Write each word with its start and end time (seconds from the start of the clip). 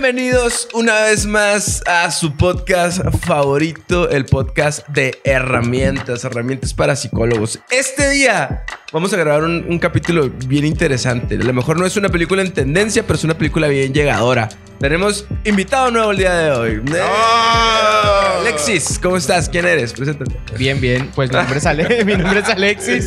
Bienvenidos 0.00 0.68
una 0.74 0.94
vez 1.02 1.26
más 1.26 1.82
a 1.84 2.08
su 2.12 2.36
podcast 2.36 3.00
favorito, 3.26 4.08
el 4.08 4.26
podcast 4.26 4.86
de 4.86 5.18
herramientas, 5.24 6.22
herramientas 6.22 6.72
para 6.72 6.94
psicólogos. 6.94 7.58
Este 7.68 8.08
día 8.08 8.64
vamos 8.92 9.12
a 9.12 9.16
grabar 9.16 9.42
un, 9.42 9.78
capítulo 9.80 10.30
bien 10.46 10.64
interesante. 10.64 11.34
A 11.34 11.38
lo 11.38 11.52
mejor 11.52 11.80
no 11.80 11.84
es 11.84 11.96
una 11.96 12.10
película 12.10 12.42
en 12.42 12.52
tendencia, 12.52 13.02
pero 13.02 13.16
es 13.16 13.24
una 13.24 13.36
película 13.36 13.66
bien 13.66 13.92
llegadora. 13.92 14.48
Tenemos 14.80 15.26
invitado 15.44 15.90
nuevo 15.90 16.12
el 16.12 16.18
día 16.18 16.32
de 16.34 16.50
hoy. 16.52 16.82
¡Oh! 17.02 18.38
Alexis, 18.42 18.98
¿cómo 19.02 19.16
estás? 19.16 19.48
¿Quién 19.48 19.66
eres? 19.66 19.92
Preséntate. 19.92 20.38
Bien, 20.56 20.80
bien. 20.80 21.10
Pues 21.16 21.30
mi 21.30 21.36
nombre 21.36 21.58
es, 21.58 21.66
Ale- 21.66 22.04
mi 22.06 22.16
nombre 22.16 22.38
es 22.40 22.48
Alexis. 22.48 23.06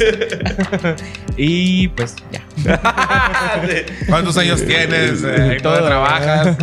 y 1.38 1.88
pues 1.90 2.16
ya. 2.30 2.42
¿Cuántos 4.08 4.38
años 4.38 4.64
tienes? 4.66 5.24
Eh, 5.24 5.60
Todo. 5.64 5.76
¿Dónde 5.76 5.88
trabajas? 5.88 6.58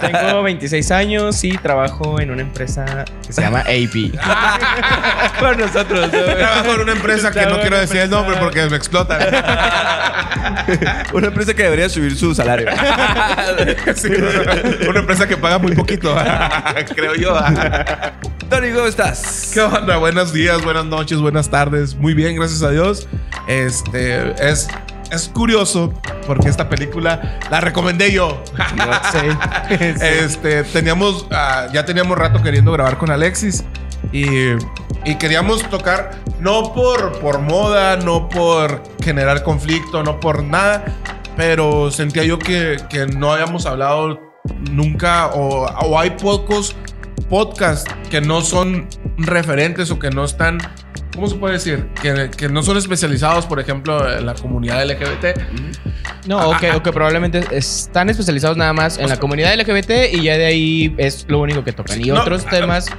Tengo 0.00 0.42
26 0.42 0.90
años 0.90 1.44
y 1.44 1.56
trabajo 1.58 2.20
en 2.20 2.32
una 2.32 2.42
empresa 2.42 3.04
que 3.24 3.32
se 3.32 3.40
llama 3.42 3.60
AP. 3.60 4.10
Con 5.38 5.58
nosotros. 5.58 6.10
Trabajo 6.10 6.72
en 6.74 6.80
una 6.80 6.92
empresa 6.92 7.30
que 7.30 7.46
no 7.46 7.60
quiero 7.60 7.78
decir 7.78 7.98
el 7.98 8.10
nombre 8.10 8.36
porque 8.38 8.66
me 8.68 8.76
explotan. 8.76 9.22
Una 11.12 11.28
empresa 11.28 11.54
que 11.54 11.62
debería 11.62 11.88
subir 11.88 12.16
su 12.16 12.34
salario. 12.34 12.68
Sí, 13.94 14.08
una 14.88 15.00
empresa 15.00 15.26
que 15.26 15.36
paga 15.36 15.58
muy 15.58 15.74
poquito, 15.74 16.14
creo 16.94 17.14
yo. 17.14 17.36
Tony, 18.48 18.70
¿cómo 18.72 18.86
estás? 18.86 19.50
¿Qué 19.52 19.60
onda? 19.60 19.96
Buenos 19.96 20.32
días, 20.32 20.62
buenas 20.62 20.84
noches, 20.84 21.18
buenas 21.18 21.48
tardes. 21.48 21.94
Muy 21.94 22.14
bien, 22.14 22.36
gracias 22.36 22.62
a 22.62 22.70
Dios. 22.70 23.08
Este 23.46 24.32
es, 24.50 24.68
es 25.10 25.28
curioso 25.28 25.92
porque 26.26 26.48
esta 26.48 26.68
película 26.68 27.38
la 27.50 27.60
recomendé 27.60 28.12
yo. 28.12 28.42
Sí. 29.12 29.18
Este, 30.00 30.64
teníamos, 30.64 31.26
ah, 31.30 31.68
ya 31.72 31.84
teníamos 31.84 32.18
rato 32.18 32.42
queriendo 32.42 32.72
grabar 32.72 32.98
con 32.98 33.10
Alexis 33.10 33.64
y, 34.12 34.26
y 35.04 35.14
queríamos 35.18 35.68
tocar, 35.68 36.10
no 36.40 36.72
por, 36.74 37.18
por 37.20 37.40
moda, 37.40 37.96
no 37.96 38.28
por 38.28 38.82
generar 39.02 39.42
conflicto, 39.42 40.02
no 40.02 40.20
por 40.20 40.42
nada, 40.42 40.84
pero 41.36 41.90
sentía 41.90 42.24
yo 42.24 42.38
que, 42.38 42.76
que 42.88 43.06
no 43.06 43.32
habíamos 43.32 43.66
hablado 43.66 44.20
nunca 44.70 45.28
o, 45.28 45.66
o 45.66 45.98
hay 45.98 46.10
pocos 46.10 46.74
podcasts 47.28 47.90
que 48.10 48.20
no 48.20 48.42
son 48.42 48.88
referentes 49.16 49.90
o 49.90 49.98
que 49.98 50.10
no 50.10 50.24
están... 50.24 50.58
¿Cómo 51.14 51.26
se 51.26 51.34
puede 51.36 51.54
decir? 51.54 51.88
Que, 52.00 52.30
que 52.30 52.48
no 52.48 52.62
son 52.62 52.78
especializados, 52.78 53.46
por 53.46 53.60
ejemplo, 53.60 54.10
en 54.10 54.24
la 54.24 54.34
comunidad 54.34 54.82
LGBT. 54.86 55.38
No, 56.26 56.48
o 56.48 56.56
que, 56.56 56.70
o 56.72 56.82
que 56.82 56.90
probablemente 56.92 57.44
están 57.50 58.08
especializados 58.08 58.56
nada 58.56 58.72
más 58.72 58.98
en 58.98 59.08
la 59.08 59.18
comunidad 59.18 59.54
LGBT 59.54 60.12
y 60.12 60.22
ya 60.22 60.38
de 60.38 60.46
ahí 60.46 60.94
es 60.96 61.26
lo 61.28 61.40
único 61.40 61.64
que 61.64 61.72
tocan. 61.72 62.00
Y 62.00 62.08
No, 62.08 62.20
otros 62.20 62.44
ah, 62.46 62.50
temas 62.50 62.90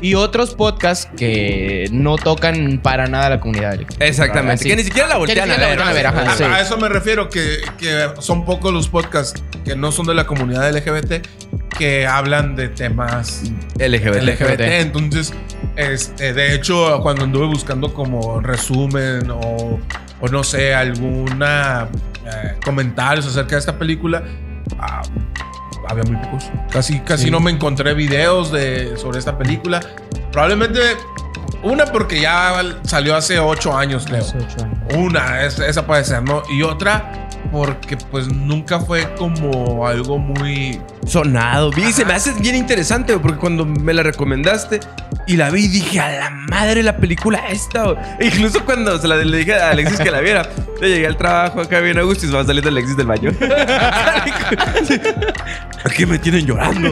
y 0.00 0.14
otros 0.14 0.54
podcasts 0.54 1.08
que 1.16 1.88
no 1.92 2.16
tocan 2.16 2.80
para 2.82 3.06
nada 3.06 3.30
la 3.30 3.40
comunidad 3.40 3.74
LGBT. 3.74 4.02
Exactamente. 4.02 4.54
Así. 4.54 4.68
Que 4.68 4.76
ni 4.76 4.84
siquiera 4.84 5.08
la 5.08 5.16
voltean 5.16 5.48
ni 5.48 5.54
a 5.54 5.58
ver. 5.58 5.60
la 5.60 5.68
voltean 5.68 5.88
a 5.88 5.92
ver, 5.92 6.06
ajá, 6.06 6.32
A, 6.32 6.36
sí. 6.36 6.44
a 6.44 6.60
eso 6.60 6.76
me 6.78 6.88
refiero, 6.88 7.28
que, 7.28 7.60
que 7.78 8.08
son 8.20 8.44
pocos 8.44 8.72
los 8.72 8.88
podcasts 8.88 9.42
que 9.64 9.76
no 9.76 9.92
son 9.92 10.06
de 10.06 10.14
la 10.14 10.26
comunidad 10.26 10.70
LGBT 10.70 11.26
que 11.78 12.06
hablan 12.06 12.56
de 12.56 12.68
temas 12.68 13.42
LGBT. 13.78 14.22
LGBT. 14.22 14.60
Entonces, 14.60 15.32
este, 15.76 16.32
de 16.34 16.54
hecho, 16.54 17.00
cuando 17.00 17.24
anduve 17.24 17.46
buscando 17.46 17.94
como 17.94 18.40
resumen 18.40 19.30
o, 19.30 19.80
o 20.20 20.28
no 20.28 20.44
sé, 20.44 20.74
alguna 20.74 21.88
eh, 22.26 22.56
comentarios 22.64 23.26
acerca 23.26 23.52
de 23.52 23.60
esta 23.60 23.78
película, 23.78 24.22
ah, 24.78 25.02
había 25.90 26.04
muy 26.04 26.16
pocos. 26.24 26.50
Casi, 26.70 27.00
casi 27.00 27.24
Sí. 27.24 27.30
no 27.30 27.40
me 27.40 27.50
encontré 27.50 27.94
videos 27.94 28.50
de, 28.52 28.96
sobre 28.96 29.18
esta 29.18 29.36
película. 29.36 29.80
Probablemente 30.32 30.80
una 31.62 31.84
porque 31.86 32.20
ya 32.20 32.54
salió 32.84 33.14
hace 33.16 33.38
ocho 33.38 33.76
años, 33.76 34.04
creo. 34.06 34.20
Hace 34.20 34.38
ocho 34.38 34.64
años. 34.64 34.78
Una, 34.96 35.44
es- 35.44 35.58
esa 35.58 35.86
puede 35.86 36.04
ser, 36.04 36.22
¿no? 36.22 36.42
Y 36.50 36.62
otra, 36.62 37.28
porque 37.52 37.96
pues 37.96 38.28
nunca 38.32 38.80
fue 38.80 39.12
como 39.14 39.86
algo 39.86 40.18
muy... 40.18 40.80
Sonado. 41.06 41.70
Vi, 41.70 41.92
se 41.92 42.04
me 42.04 42.12
hace 42.12 42.32
bien 42.34 42.54
interesante, 42.54 43.16
porque 43.18 43.38
cuando 43.38 43.64
me 43.64 43.92
la 43.92 44.02
recomendaste 44.02 44.80
y 45.26 45.36
la 45.36 45.50
vi, 45.50 45.68
dije, 45.68 46.00
a 46.00 46.10
la 46.10 46.30
madre 46.30 46.82
la 46.82 46.96
película 46.96 47.40
esta. 47.48 47.84
güey". 47.84 47.96
E 48.20 48.26
incluso 48.26 48.64
cuando 48.64 48.98
se 48.98 49.08
la 49.08 49.16
le 49.16 49.38
dije 49.38 49.54
a 49.54 49.70
Alexis 49.70 50.00
que 50.00 50.10
la 50.10 50.20
viera, 50.20 50.48
le 50.80 50.88
llegué 50.88 51.06
al 51.06 51.16
trabajo 51.16 51.60
acá 51.60 51.80
bien 51.80 51.98
a 51.98 52.02
gusto 52.02 52.26
se 52.26 52.32
va 52.32 52.44
saliendo 52.44 52.70
Alexis 52.70 52.96
del 52.96 53.06
baño. 53.06 53.32
Aquí 55.84 56.04
me 56.06 56.18
tienen 56.18 56.46
llorando. 56.46 56.90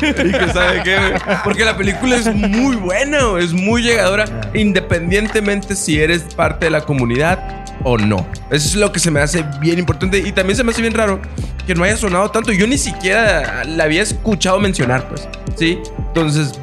Sabe 0.53 0.83
qué? 0.83 0.99
Porque 1.45 1.65
la 1.65 1.77
película 1.77 2.17
es 2.17 2.35
muy 2.35 2.77
buena, 2.77 3.39
es 3.39 3.53
muy 3.53 3.83
llegadora, 3.83 4.25
independientemente 4.55 5.75
si 5.77 6.01
eres 6.01 6.23
parte 6.35 6.67
de 6.67 6.71
la 6.71 6.81
comunidad 6.83 7.58
o 7.85 7.97
no. 7.99 8.27
Eso 8.51 8.69
es 8.69 8.75
lo 8.77 8.93
que 8.93 9.01
se 9.01 9.11
me 9.11 9.21
hace 9.21 9.45
bien 9.61 9.79
importante 9.79 10.19
y 10.19 10.33
también 10.33 10.57
se 10.57 10.65
me 10.65 10.73
hace 10.73 10.83
bien 10.83 10.95
raro 10.95 11.21
que 11.67 11.75
no 11.75 11.85
haya 11.85 11.97
sonado 11.97 12.31
tanto. 12.31 12.53
Yo 12.53 12.67
ni 12.67 12.79
siquiera 12.79 13.65
la 13.65 13.85
había 13.85 14.03
escuchado 14.03 14.59
mencionar, 14.59 15.09
pues. 15.09 15.29
Sí, 15.57 15.79
entonces 15.99 16.59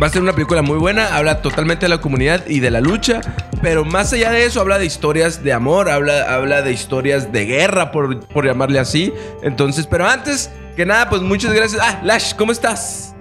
va 0.00 0.06
a 0.06 0.10
ser 0.10 0.22
una 0.22 0.32
película 0.32 0.62
muy 0.62 0.78
buena. 0.78 1.16
Habla 1.16 1.42
totalmente 1.42 1.86
de 1.86 1.90
la 1.90 2.00
comunidad 2.00 2.46
y 2.46 2.60
de 2.60 2.70
la 2.70 2.80
lucha, 2.80 3.20
pero 3.62 3.84
más 3.84 4.12
allá 4.12 4.30
de 4.30 4.44
eso, 4.44 4.60
habla 4.60 4.78
de 4.78 4.86
historias 4.86 5.42
de 5.42 5.52
amor, 5.52 5.88
habla, 5.88 6.32
habla 6.34 6.62
de 6.62 6.72
historias 6.72 7.32
de 7.32 7.46
guerra, 7.46 7.90
por, 7.90 8.26
por 8.28 8.46
llamarle 8.46 8.78
así. 8.78 9.12
Entonces, 9.42 9.86
pero 9.86 10.06
antes 10.06 10.50
que 10.76 10.86
nada, 10.86 11.08
pues 11.10 11.22
muchas 11.22 11.52
gracias. 11.52 11.80
Ah, 11.82 12.00
Lash, 12.04 12.34
¿cómo 12.34 12.52
estás? 12.52 13.14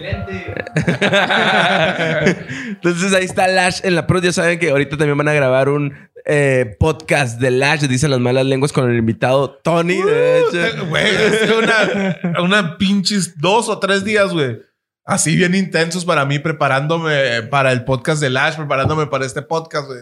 Excelente. 0.00 0.54
Entonces 2.68 3.12
ahí 3.12 3.24
está 3.24 3.48
Lash 3.48 3.80
en 3.82 3.94
la 3.94 4.06
pro. 4.06 4.20
Ya 4.20 4.32
saben 4.32 4.58
que 4.58 4.70
ahorita 4.70 4.96
también 4.96 5.18
van 5.18 5.28
a 5.28 5.32
grabar 5.32 5.68
un 5.68 5.94
eh, 6.24 6.76
podcast 6.78 7.40
de 7.40 7.50
Lash, 7.50 7.82
dicen 7.82 8.10
las 8.10 8.20
malas 8.20 8.46
lenguas, 8.46 8.72
con 8.72 8.90
el 8.90 8.96
invitado 8.96 9.50
Tony. 9.50 10.02
De 10.02 10.40
hecho. 10.40 10.86
Güey, 10.88 11.06
es 11.06 11.50
una, 11.50 12.40
una 12.42 12.78
pinches 12.78 13.38
dos 13.38 13.68
o 13.68 13.78
tres 13.78 14.04
días, 14.04 14.32
güey. 14.32 14.58
Así 15.04 15.34
bien 15.34 15.54
intensos 15.54 16.04
para 16.04 16.24
mí, 16.24 16.38
preparándome 16.38 17.42
para 17.50 17.72
el 17.72 17.84
podcast 17.84 18.20
de 18.20 18.30
Lash, 18.30 18.56
preparándome 18.56 19.06
para 19.06 19.26
este 19.26 19.42
podcast, 19.42 19.86
güey. 19.86 20.00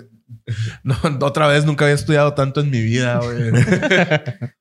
No, 0.82 0.97
otra 1.20 1.47
vez 1.47 1.64
nunca 1.64 1.84
había 1.84 1.94
estudiado 1.94 2.34
tanto 2.34 2.60
en 2.60 2.70
mi 2.70 2.82
vida, 2.82 3.19
güey. 3.19 3.53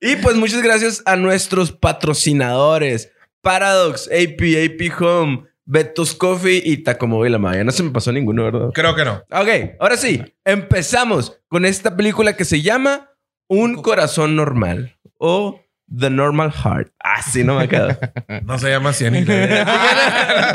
Y 0.00 0.16
pues 0.16 0.36
muchas 0.36 0.62
gracias 0.62 1.02
a 1.04 1.16
nuestros 1.16 1.72
patrocinadores. 1.72 3.10
Paradox, 3.42 4.08
AP, 4.08 4.40
AP 4.40 5.00
Home, 5.02 5.44
Betos 5.64 6.14
Coffee 6.14 6.62
y 6.64 6.78
Tacomóvil 6.78 7.32
La 7.32 7.38
Maya. 7.38 7.64
No 7.64 7.70
se 7.72 7.82
me 7.82 7.90
pasó 7.90 8.10
ninguno, 8.12 8.44
¿verdad? 8.44 8.70
Creo 8.72 8.94
que 8.94 9.04
no. 9.04 9.22
Ok, 9.30 9.76
ahora 9.80 9.96
sí, 9.96 10.22
empezamos 10.44 11.38
con 11.48 11.64
esta 11.64 11.96
película 11.96 12.36
que 12.36 12.44
se 12.44 12.62
llama 12.62 13.10
Un 13.48 13.82
Corazón 13.82 14.34
Normal 14.36 14.96
o 15.18 15.60
The 15.94 16.10
Normal 16.10 16.52
Heart. 16.52 16.92
Así 16.98 17.44
no 17.44 17.56
me 17.58 17.68
quedo. 17.68 17.88
No 18.44 18.58
se 18.58 18.70
llama 18.70 18.90
así 18.90 19.04
en 19.04 19.16
inglés. 19.16 19.66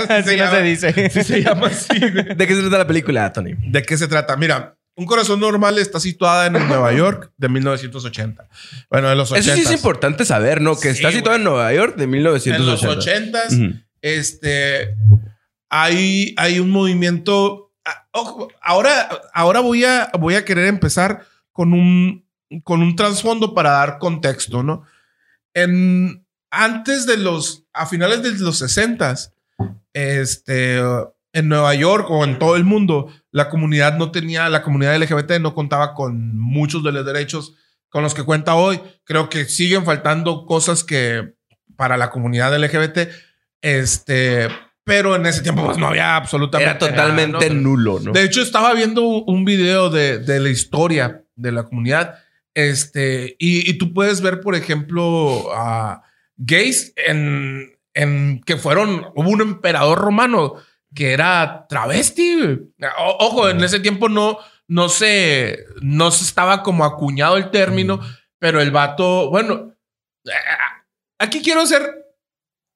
Así 0.09 0.35
no 0.37 0.49
se 0.49 0.61
dice. 0.61 1.09
Sí 1.09 1.23
se 1.23 1.41
llama 1.41 1.67
así, 1.67 1.99
güey. 1.99 2.35
¿De 2.35 2.47
qué 2.47 2.55
se 2.55 2.61
trata 2.61 2.79
la 2.79 2.87
película, 2.87 3.31
Tony? 3.33 3.53
¿De 3.57 3.81
qué 3.83 3.97
se 3.97 4.07
trata? 4.07 4.35
Mira, 4.35 4.75
Un 4.95 5.05
Corazón 5.07 5.39
Normal 5.39 5.79
está 5.79 5.99
situada 5.99 6.45
en 6.47 6.53
Nueva 6.53 6.93
York 6.93 7.31
de 7.37 7.49
1980. 7.49 8.47
Bueno, 8.91 9.09
de 9.09 9.15
los 9.15 9.31
80. 9.31 9.53
Eso 9.53 9.55
sí 9.55 9.61
es 9.67 9.71
importante 9.79 10.23
saber, 10.23 10.61
¿no? 10.61 10.75
Que 10.75 10.93
Sí, 10.93 10.97
está 11.03 11.11
situado 11.11 11.37
en 11.37 11.43
Nueva 11.43 11.73
York 11.73 11.95
de 11.95 12.03
En 12.03 12.11
1980. 12.11 12.59
los 12.71 12.83
80 12.97 13.39
Ujú. 13.49 13.79
este, 14.01 14.95
hay, 15.69 16.35
hay 16.37 16.59
un 16.59 16.69
movimiento. 16.69 17.71
ah, 17.85 18.07
ojo, 18.11 18.49
ahora, 18.61 19.09
ahora 19.33 19.61
voy, 19.61 19.83
a, 19.83 20.11
voy 20.19 20.35
a 20.35 20.45
querer 20.45 20.67
empezar 20.67 21.25
con 21.51 21.73
un, 21.73 22.27
con 22.63 22.81
un 22.83 22.95
trasfondo 22.95 23.55
para 23.55 23.71
dar 23.71 23.97
contexto, 23.97 24.61
¿no? 24.61 24.83
En, 25.55 26.23
antes 26.51 27.07
de 27.07 27.17
los, 27.17 27.65
a 27.73 27.87
finales 27.87 28.21
de 28.21 28.31
los 28.37 28.59
60, 28.59 29.15
este, 29.93 30.77
en 30.77 31.47
Nueva 31.49 31.73
York 31.73 32.05
o 32.09 32.23
en 32.23 32.37
todo 32.37 32.55
el 32.55 32.63
mundo, 32.63 33.07
la 33.33 33.49
comunidad 33.49 33.97
no 33.97 34.11
tenía, 34.11 34.47
la 34.47 34.61
comunidad 34.61 34.95
LGBT 34.95 35.39
no 35.41 35.55
contaba 35.55 35.95
con 35.95 36.39
muchos 36.39 36.83
de 36.83 36.91
los 36.91 37.03
derechos 37.03 37.55
con 37.89 38.03
los 38.03 38.13
que 38.13 38.23
cuenta 38.23 38.53
hoy. 38.53 38.79
Creo 39.03 39.27
que 39.27 39.45
siguen 39.45 39.83
faltando 39.85 40.45
cosas 40.45 40.83
que 40.83 41.33
para 41.75 41.97
la 41.97 42.11
comunidad 42.11 42.55
LGBT, 42.55 43.09
este, 43.59 44.49
pero 44.83 45.15
en 45.15 45.25
ese 45.25 45.41
tiempo 45.41 45.65
pues 45.65 45.79
no 45.79 45.87
había 45.87 46.15
absolutamente 46.15 46.85
Era 46.85 46.91
totalmente 46.91 47.49
nada, 47.49 47.53
¿no? 47.55 47.61
nulo, 47.61 47.99
¿no? 47.99 48.11
De 48.11 48.23
hecho, 48.23 48.41
estaba 48.41 48.71
viendo 48.75 49.01
un 49.03 49.45
video 49.45 49.89
de, 49.89 50.19
de 50.19 50.39
la 50.39 50.49
historia 50.49 51.23
de 51.35 51.51
la 51.51 51.63
comunidad. 51.63 52.19
Este, 52.53 53.35
y, 53.39 53.67
y 53.67 53.79
tú 53.79 53.93
puedes 53.93 54.21
ver, 54.21 54.41
por 54.41 54.53
ejemplo, 54.53 55.51
a 55.55 56.03
gays 56.37 56.93
en, 56.97 57.79
en 57.95 58.41
que 58.41 58.57
fueron, 58.57 59.07
hubo 59.15 59.29
un 59.29 59.41
emperador 59.41 59.97
romano 59.97 60.55
que 60.93 61.11
era 61.13 61.65
travesti. 61.69 62.37
O- 62.99 63.17
ojo, 63.19 63.49
en 63.49 63.63
ese 63.63 63.79
tiempo 63.79 64.09
no, 64.09 64.37
no 64.67 64.89
se, 64.89 65.59
no 65.81 66.11
se 66.11 66.23
estaba 66.23 66.63
como 66.63 66.85
acuñado 66.85 67.37
el 67.37 67.51
término, 67.51 67.99
pero 68.39 68.61
el 68.61 68.71
vato, 68.71 69.29
bueno, 69.29 69.73
eh, 70.25 70.31
aquí 71.19 71.41
quiero 71.41 71.65
ser 71.65 71.83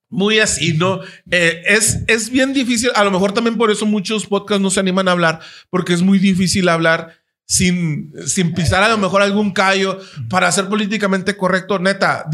muy 0.09 0.39
así, 0.39 0.73
¿no? 0.77 1.01
Eh, 1.29 1.63
es, 1.65 2.03
es 2.07 2.29
bien 2.29 2.53
difícil, 2.53 2.91
a 2.95 3.03
lo 3.03 3.11
mejor 3.11 3.33
también 3.33 3.57
por 3.57 3.69
eso 3.71 3.85
muchos 3.85 4.25
podcasts 4.25 4.61
no 4.61 4.69
se 4.69 4.79
animan 4.79 5.07
a 5.07 5.11
hablar, 5.11 5.39
porque 5.69 5.93
es 5.93 6.01
muy 6.01 6.17
difícil 6.17 6.69
hablar 6.69 7.13
sin, 7.45 8.13
sin 8.25 8.53
pisar 8.53 8.83
a 8.83 8.89
lo 8.89 8.97
mejor 8.97 9.21
algún 9.21 9.51
callo 9.51 9.99
para 10.29 10.51
ser 10.51 10.67
políticamente 10.69 11.35
correcto. 11.35 11.77
Neta, 11.79 12.25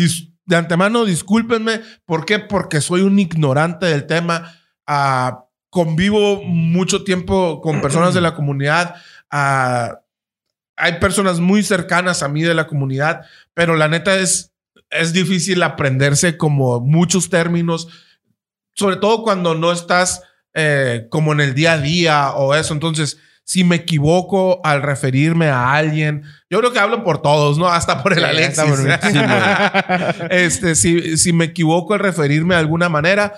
de 0.45 0.55
antemano, 0.55 1.05
discúlpenme. 1.05 1.81
¿Por 2.05 2.25
qué? 2.25 2.39
Porque 2.39 2.81
soy 2.81 3.01
un 3.01 3.17
ignorante 3.19 3.85
del 3.87 4.05
tema. 4.07 4.55
Ah, 4.87 5.42
convivo 5.73 6.43
mucho 6.43 7.03
tiempo 7.03 7.59
con 7.59 7.81
personas 7.81 8.13
de 8.13 8.21
la 8.21 8.35
comunidad. 8.35 8.93
Ah, 9.31 10.01
hay 10.75 10.99
personas 10.99 11.39
muy 11.39 11.63
cercanas 11.63 12.21
a 12.21 12.29
mí 12.29 12.43
de 12.43 12.53
la 12.53 12.67
comunidad, 12.67 13.25
pero 13.55 13.75
la 13.75 13.87
neta 13.87 14.15
es 14.15 14.53
es 14.93 15.13
difícil 15.13 15.63
aprenderse 15.63 16.37
como 16.37 16.79
muchos 16.79 17.29
términos, 17.29 17.87
sobre 18.73 18.97
todo 18.97 19.23
cuando 19.23 19.55
no 19.55 19.71
estás 19.71 20.21
eh, 20.53 21.07
como 21.09 21.33
en 21.33 21.41
el 21.41 21.53
día 21.53 21.73
a 21.73 21.77
día 21.79 22.31
o 22.31 22.53
eso. 22.53 22.73
Entonces, 22.73 23.17
si 23.43 23.63
me 23.63 23.77
equivoco 23.77 24.61
al 24.63 24.81
referirme 24.81 25.47
a 25.47 25.73
alguien, 25.73 26.23
yo 26.49 26.59
creo 26.59 26.71
que 26.71 26.79
hablo 26.79 27.03
por 27.03 27.21
todos, 27.21 27.57
¿no? 27.57 27.67
Hasta 27.67 28.01
por 28.01 28.13
el 28.13 28.23
Alexis. 28.23 28.63
este, 30.29 30.75
si, 30.75 31.17
si 31.17 31.33
me 31.33 31.45
equivoco 31.45 31.93
al 31.93 31.99
referirme 31.99 32.53
de 32.53 32.61
alguna 32.61 32.87
manera, 32.87 33.33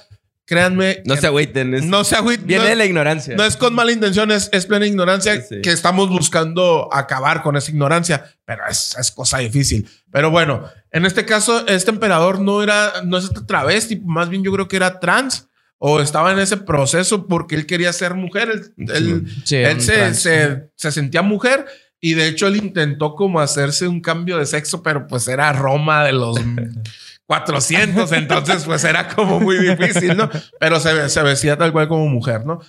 Créanme. 0.46 1.02
No 1.06 1.16
se 1.18 1.26
agüiten. 1.26 1.90
no 1.90 2.04
se 2.04 2.16
agüiten. 2.16 2.46
Viene 2.46 2.66
de 2.66 2.76
la 2.76 2.86
ignorancia. 2.86 3.36
No 3.36 3.44
es 3.44 3.58
con 3.58 3.74
mala 3.74 3.92
intención, 3.92 4.32
es, 4.32 4.50
plena 4.68 4.86
ignorancia 4.86 5.44
que 5.48 5.72
estamos 5.72 6.10
buscando 6.10 6.88
acabar 6.94 7.42
con 7.42 7.58
esa 7.58 7.72
ignorancia, 7.72 8.32
pero 8.46 8.64
es, 8.70 8.96
es, 9.00 9.12
cosa 9.12 9.40
difícil. 9.40 9.90
Pero 10.12 10.30
bueno, 10.30 10.70
en 10.92 11.06
este 11.06 11.26
caso, 11.26 11.66
este 11.68 11.90
emperador 11.90 12.40
no 12.40 12.62
era, 12.62 13.02
no 13.04 13.18
es 13.18 13.30
travesti, 13.48 13.98
más 14.06 14.30
bien 14.30 14.44
yo 14.44 14.52
creo 14.52 14.68
que 14.68 14.76
era 14.76 15.00
trans 15.00 15.48
o 15.78 16.00
estaba 16.00 16.32
en 16.32 16.40
ese 16.40 16.58
proceso 16.58 17.28
porque 17.28 17.56
él 17.56 17.66
quería 17.66 17.92
ser 17.92 18.14
mujer. 18.14 18.50
Él, 18.78 19.26
él, 19.50 19.82
se, 19.82 20.14
se, 20.14 20.70
se 20.76 20.92
sentía 20.92 21.22
mujer. 21.22 21.66
Y 22.00 22.14
de 22.14 22.28
hecho 22.28 22.48
él 22.48 22.58
intentó 22.58 23.16
como 23.16 23.40
hacerse 23.40 23.88
un 23.88 24.00
cambio 24.00 24.38
de 24.38 24.46
sexo, 24.46 24.84
pero 24.84 25.08
pues 25.08 25.28
era 25.28 25.52
Roma 25.54 26.04
de 26.04 26.14
los 26.14 26.38
400, 27.28 28.12
entonces 28.12 28.64
pues 28.66 28.84
era 28.84 29.08
como 29.08 29.40
muy 29.40 29.58
difícil, 29.58 30.16
¿no? 30.16 30.30
Pero 30.60 30.80
se, 30.80 31.10
se 31.10 31.24
vestía 31.24 31.58
tal 31.58 31.72
cual 31.72 31.88
como 31.88 32.08
mujer, 32.08 32.46
¿no? 32.46 32.60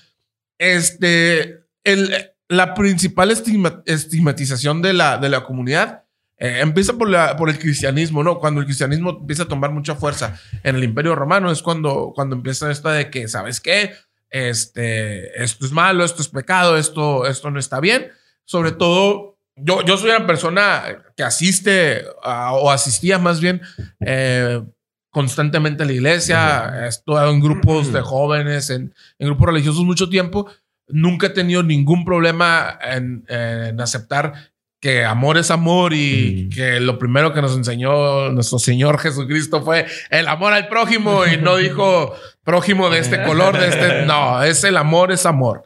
Este, 0.59 1.61
el, 1.85 2.33
la 2.49 2.75
principal 2.75 3.31
estigmatización 3.31 4.83
de 4.83 4.93
la, 4.93 5.19
de 5.19 5.29
la 5.29 5.45
comunidad 5.45 6.05
eh, 6.39 6.61
empieza 6.61 6.93
por, 6.95 7.09
la, 7.09 7.37
por 7.37 7.49
el 7.49 7.59
cristianismo, 7.59 8.23
¿no? 8.23 8.39
Cuando 8.39 8.61
el 8.61 8.67
cristianismo 8.67 9.19
empieza 9.21 9.45
a 9.45 9.49
tomar 9.49 9.71
mucha 9.71 9.95
fuerza 9.95 10.39
en 10.63 10.77
el 10.77 10.85
imperio 10.85 11.15
romano 11.15 11.51
es 11.51 11.63
cuando, 11.63 12.13
cuando 12.15 12.37
empieza 12.37 12.71
esta 12.71 12.93
de 12.93 13.11
que, 13.11 13.27
¿sabes 13.29 13.61
qué? 13.61 13.93
Este, 14.29 15.43
esto 15.43 15.65
es 15.65 15.73
malo, 15.73 16.05
esto 16.05 16.21
es 16.21 16.29
pecado, 16.29 16.77
esto, 16.77 17.27
esto 17.27 17.51
no 17.51 17.59
está 17.59 17.81
bien. 17.81 18.11
Sobre 18.45 18.73
todo 18.73 19.36
yo, 19.57 19.83
yo 19.85 19.97
soy 19.97 20.11
una 20.11 20.27
persona 20.27 21.03
que 21.17 21.23
asiste 21.23 22.05
o 22.23 22.71
asistía 22.71 23.19
más 23.19 23.41
bien 23.41 23.63
eh, 24.01 24.63
constantemente 25.11 25.83
a 25.83 25.87
la 25.87 25.93
iglesia. 25.93 26.85
He 26.85 26.89
estado 26.89 27.31
en 27.31 27.41
grupos 27.41 27.93
de 27.93 28.03
jóvenes, 28.03 28.71
en, 28.71 28.95
en, 29.19 29.27
grupos 29.27 29.47
religiosos 29.47 29.83
mucho 29.85 30.11
tiempo. 30.11 30.51
Nunca 30.89 31.29
he 31.29 31.31
tenido 31.31 31.63
ningún 31.63 32.05
problema 32.05 32.79
en, 32.83 33.25
en 33.29 33.81
aceptar 33.81 34.35
que 34.79 35.05
amor 35.05 35.39
es 35.39 35.51
amor 35.51 35.95
y 35.95 36.51
que 36.51 36.79
lo 36.81 36.99
primero 36.99 37.33
que 37.33 37.41
nos 37.41 37.57
enseñó 37.57 38.31
nuestro 38.31 38.59
Señor 38.59 38.99
Jesucristo 38.99 39.63
fue 39.63 39.87
el 40.11 40.29
amor 40.29 40.53
al 40.53 40.69
prójimo 40.69 41.25
y 41.27 41.39
no 41.39 41.57
dijo 41.57 42.15
prójimo 42.45 42.91
de 42.91 42.99
este 42.99 43.23
color, 43.23 43.59
de 43.59 43.69
este. 43.69 44.03
No, 44.07 44.43
es 44.43 44.63
el 44.65 44.77
amor, 44.77 45.13
es 45.13 45.25
amor. 45.25 45.65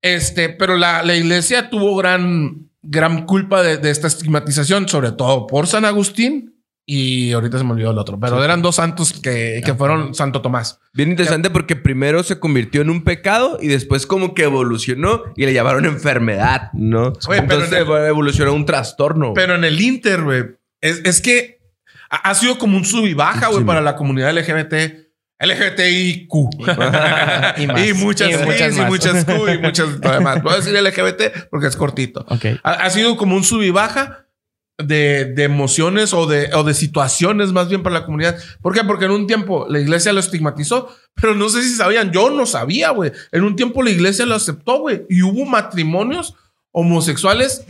Este, 0.00 0.48
pero 0.48 0.76
la, 0.76 1.02
la 1.02 1.14
iglesia 1.14 1.68
tuvo 1.68 1.96
gran 1.96 2.67
gran 2.90 3.26
culpa 3.26 3.62
de, 3.62 3.90
esta 3.90 4.06
estigmatización, 4.06 4.88
sobre 4.88 5.12
todo 5.12 5.46
por 5.46 5.66
San 5.66 5.84
Agustín 5.84 6.54
y 6.86 7.32
ahorita 7.32 7.58
se 7.58 7.64
me 7.64 7.72
olvidó 7.72 7.90
el 7.90 7.98
otro, 7.98 8.18
pero 8.18 8.42
eran 8.42 8.62
dos 8.62 8.76
santos 8.76 9.12
que, 9.12 9.60
que, 9.62 9.74
fueron 9.74 10.14
Santo 10.14 10.40
Tomás. 10.40 10.80
Bien 10.94 11.10
interesante 11.10 11.50
porque 11.50 11.76
primero 11.76 12.22
se 12.22 12.40
convirtió 12.40 12.80
en 12.80 12.88
un 12.88 13.04
pecado 13.04 13.58
y 13.60 13.68
después 13.68 14.06
como 14.06 14.32
que 14.32 14.44
evolucionó 14.44 15.22
y 15.36 15.44
le 15.44 15.52
llamaron 15.52 15.84
enfermedad, 15.84 16.70
¿no? 16.72 17.12
Entonces 17.30 17.72
evolucionó 17.72 18.54
un 18.54 18.64
trastorno. 18.64 19.34
Pero 19.34 19.54
en 19.54 19.64
el 19.64 19.78
Inter, 19.78 20.22
güey, 20.22 20.44
es, 20.80 21.02
es, 21.04 21.20
que 21.20 21.60
ha 22.08 22.34
sido 22.34 22.56
como 22.56 22.78
un 22.78 22.86
sub 22.86 23.04
y 23.04 23.12
baja, 23.12 23.48
güey, 23.48 23.64
para 23.64 23.82
la 23.82 23.94
comunidad 23.94 24.32
LGBT 24.34 25.07
LGBTIQ. 25.40 26.32
y, 27.58 27.66
muchas, 27.94 28.30
y 28.30 28.44
muchas, 28.44 28.76
y 28.76 28.80
muchas 28.82 29.24
Q 29.24 29.48
y 29.48 29.58
muchas 29.58 30.00
demás. 30.00 30.42
Voy 30.42 30.52
a 30.52 30.56
decir 30.56 30.74
LGBT 30.74 31.48
porque 31.50 31.68
es 31.68 31.76
cortito. 31.76 32.26
Ha, 32.62 32.90
sido 32.90 33.16
como 33.16 33.36
un 33.36 33.44
sub 33.44 33.62
y 33.62 33.70
baja 33.70 34.26
de, 34.78 35.26
de, 35.26 35.44
emociones 35.44 36.12
o 36.12 36.26
de, 36.26 36.52
o 36.54 36.64
de 36.64 36.74
situaciones 36.74 37.52
más 37.52 37.68
bien 37.68 37.82
para 37.82 38.00
la 38.00 38.04
comunidad. 38.04 38.36
¿Por 38.62 38.74
qué? 38.74 38.82
Porque 38.84 39.04
en 39.04 39.12
un 39.12 39.26
tiempo 39.26 39.66
la 39.68 39.80
iglesia 39.80 40.12
lo 40.12 40.20
estigmatizó, 40.20 40.94
pero 41.14 41.34
no 41.34 41.48
sé 41.48 41.62
si 41.62 41.74
sabían. 41.74 42.10
Yo 42.10 42.30
no 42.30 42.46
sabía, 42.46 42.90
güey. 42.90 43.12
En 43.32 43.44
un 43.44 43.54
tiempo 43.54 43.82
la 43.82 43.90
iglesia 43.90 44.26
lo 44.26 44.34
aceptó, 44.34 44.80
güey. 44.80 45.04
Y 45.08 45.22
hubo 45.22 45.44
matrimonios 45.44 46.34
homosexuales 46.72 47.64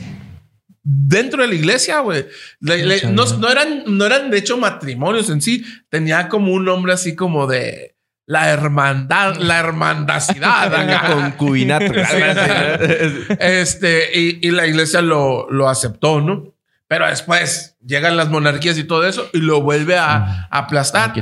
dentro 0.83 1.43
de 1.43 1.49
la 1.49 1.55
iglesia, 1.55 2.01
güey. 2.01 2.27
No, 2.61 3.51
eran, 3.51 3.85
no 3.87 4.07
eran 4.07 4.31
de 4.31 4.39
hecho 4.39 4.57
matrimonios 4.57 5.31
en 5.31 5.41
sí, 5.41 5.65
tenía 5.89 6.29
como 6.29 6.53
un 6.53 6.65
nombre 6.65 6.93
así 6.93 7.15
como 7.15 7.47
de 7.47 7.97
la 8.29 8.51
hermandad, 8.51 9.37
la 9.37 9.59
hermandacidad, 9.59 11.07
concubinato. 11.15 11.93
este, 13.41 14.11
y, 14.19 14.51
la 14.51 14.67
iglesia 14.67 15.01
lo, 15.01 15.51
lo 15.51 15.69
aceptó, 15.69 16.21
¿no? 16.21 16.55
Pero 16.89 17.07
después 17.07 17.77
llegan 17.85 18.19
las 18.19 18.29
monarquías 18.29 18.77
y 18.77 18.85
todo 18.85 19.07
eso 19.07 19.31
y 19.33 19.39
lo 19.39 19.63
vuelve 19.63 19.97
a, 19.97 20.47
aplastar. 20.51 21.15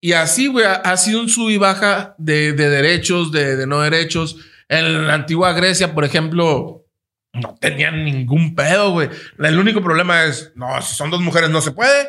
Y 0.00 0.12
así, 0.12 0.46
güey, 0.46 0.64
ha, 0.64 0.96
sido 0.96 1.20
un 1.20 1.28
sub 1.28 1.50
y 1.50 1.58
baja 1.58 2.14
de, 2.16 2.54
derechos, 2.54 3.32
de, 3.32 3.56
de 3.56 3.66
no 3.66 3.80
derechos. 3.80 4.36
En 4.68 5.06
la 5.06 5.14
antigua 5.14 5.52
Grecia, 5.52 5.94
por 5.94 6.04
ejemplo, 6.04 6.85
no 7.40 7.56
tenían 7.60 8.04
ningún 8.04 8.54
pedo, 8.54 8.90
güey. 8.90 9.08
El 9.38 9.58
único 9.58 9.82
problema 9.82 10.24
es, 10.24 10.52
no, 10.54 10.80
si 10.82 10.94
son 10.94 11.10
dos 11.10 11.20
mujeres 11.20 11.50
no 11.50 11.60
se 11.60 11.72
puede. 11.72 12.08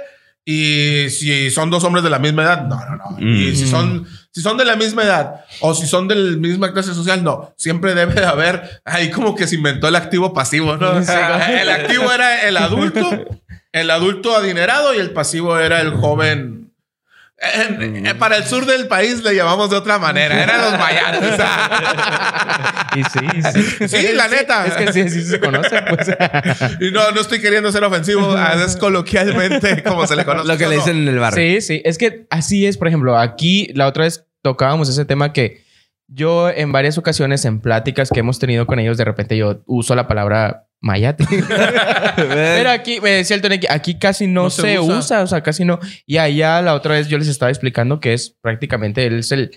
Y 0.50 1.10
si 1.10 1.52
son 1.52 1.70
dos 1.70 1.84
hombres 1.84 2.06
de 2.06 2.10
la 2.10 2.20
misma 2.20 2.44
edad, 2.44 2.66
no, 2.68 2.78
no, 2.78 2.96
no. 2.96 3.20
Y 3.20 3.54
si 3.54 3.68
son, 3.68 4.08
si 4.32 4.42
son 4.42 4.58
de 4.58 4.64
la 4.64 4.78
misma 4.78 5.04
edad 5.04 5.42
o 5.60 5.74
si 5.76 5.86
son 5.86 6.08
de 6.08 6.16
la 6.16 6.38
misma 6.38 6.72
clase 6.72 6.94
social, 6.94 7.22
no. 7.22 7.54
Siempre 7.58 7.94
debe 7.94 8.14
de 8.14 8.26
haber, 8.26 8.80
ahí 8.86 9.12
como 9.12 9.36
que 9.36 9.46
se 9.46 9.56
inventó 9.56 9.90
el 9.90 9.98
activo 9.98 10.34
pasivo, 10.34 10.78
¿no? 10.78 10.98
el 11.00 11.70
activo 11.70 12.10
era 12.14 12.48
el 12.48 12.56
adulto, 12.56 13.26
el 13.74 13.92
adulto 13.92 14.38
adinerado 14.38 14.94
y 14.96 15.00
el 15.00 15.12
pasivo 15.12 15.60
era 15.60 15.82
el 15.82 15.92
joven 15.92 16.67
para 18.18 18.38
el 18.38 18.46
sur 18.46 18.66
del 18.66 18.88
país 18.88 19.24
le 19.24 19.36
llamamos 19.36 19.70
de 19.70 19.76
otra 19.76 20.00
manera. 20.00 20.42
Eran 20.42 20.62
los 20.62 20.80
mayates. 20.80 21.40
y 22.96 23.04
sí, 23.04 23.88
sí. 23.88 24.08
la 24.14 24.28
neta. 24.28 24.66
Es 24.66 24.74
que 24.74 24.94
sí, 24.94 25.10
sí 25.10 25.24
se 25.24 25.40
conoce, 25.40 25.82
pues. 25.84 26.10
y 26.80 26.92
no, 26.92 27.12
no 27.12 27.22
estoy 27.22 27.40
queriendo 27.40 27.72
ser 27.72 27.84
ofensivo. 27.84 28.36
Es 28.66 28.76
coloquialmente 28.76 29.84
como 29.84 30.08
se 30.08 30.16
le 30.16 30.26
conoce. 30.26 30.48
Lo 30.48 30.58
que 30.58 30.68
le 30.68 30.76
dicen 30.76 30.98
en 30.98 31.08
el 31.08 31.20
barrio. 31.20 31.62
Sí, 31.62 31.62
sí. 31.62 31.82
Es 31.86 31.98
que 31.98 32.26
así 32.30 32.66
es. 32.66 32.78
Por 32.78 32.88
ejemplo, 32.88 33.18
aquí 33.18 33.72
la 33.76 33.88
otra 33.88 34.06
vez 34.06 34.26
tocábamos 34.42 34.90
ese 34.90 35.06
tema 35.06 35.34
que 35.34 35.64
yo 36.08 36.50
en 36.50 36.72
varias 36.72 36.98
ocasiones 36.98 37.44
en 37.46 37.60
pláticas 37.60 38.10
que 38.10 38.22
hemos 38.22 38.40
tenido 38.40 38.66
con 38.66 38.80
ellos, 38.80 38.98
de 38.98 39.06
repente 39.06 39.38
yo 39.38 39.62
uso 39.66 39.94
la 39.94 40.08
palabra 40.08 40.67
Mayate. 40.82 41.26
Pero 42.16 42.70
aquí, 42.70 43.02
me 43.02 43.12
decía 43.12 43.36
el 43.36 43.42
Tony, 43.42 43.60
aquí 43.70 43.98
casi 43.98 44.28
no, 44.28 44.50
se, 44.50 44.80
usa. 44.80 45.22
o 45.22 45.28
sea, 45.28 45.42
casi 45.42 45.66
no. 45.66 45.80
Y 46.06 46.18
allá 46.18 46.62
la 46.62 46.74
otra 46.74 46.96
vez 46.96 47.08
yo 47.08 47.18
les 47.18 47.28
estaba 47.28 47.50
explicando 47.50 48.00
que 48.00 48.14
es 48.14 48.36
prácticamente 48.42 49.06
él 49.06 49.20
es 49.20 49.32
el, 49.32 49.52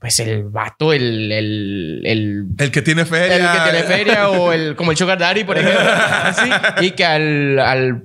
pues 0.00 0.18
el 0.20 0.44
vato, 0.44 0.92
el, 0.92 1.30
el, 1.30 2.02
el, 2.04 2.46
el 2.58 2.70
que 2.70 2.82
tiene 2.82 3.04
feria. 3.04 3.36
El 3.36 3.58
que 3.58 3.70
tiene 3.70 3.86
feria 3.86 4.28
o 4.28 4.52
el, 4.52 4.76
como 4.76 4.90
el 4.90 4.96
Sugar 4.96 5.18
Daddy, 5.18 5.44
por 5.44 5.58
ejemplo. 5.58 5.80
así, 6.24 6.50
y 6.80 6.90
que 6.90 7.04
al, 7.04 7.58
al 7.58 8.02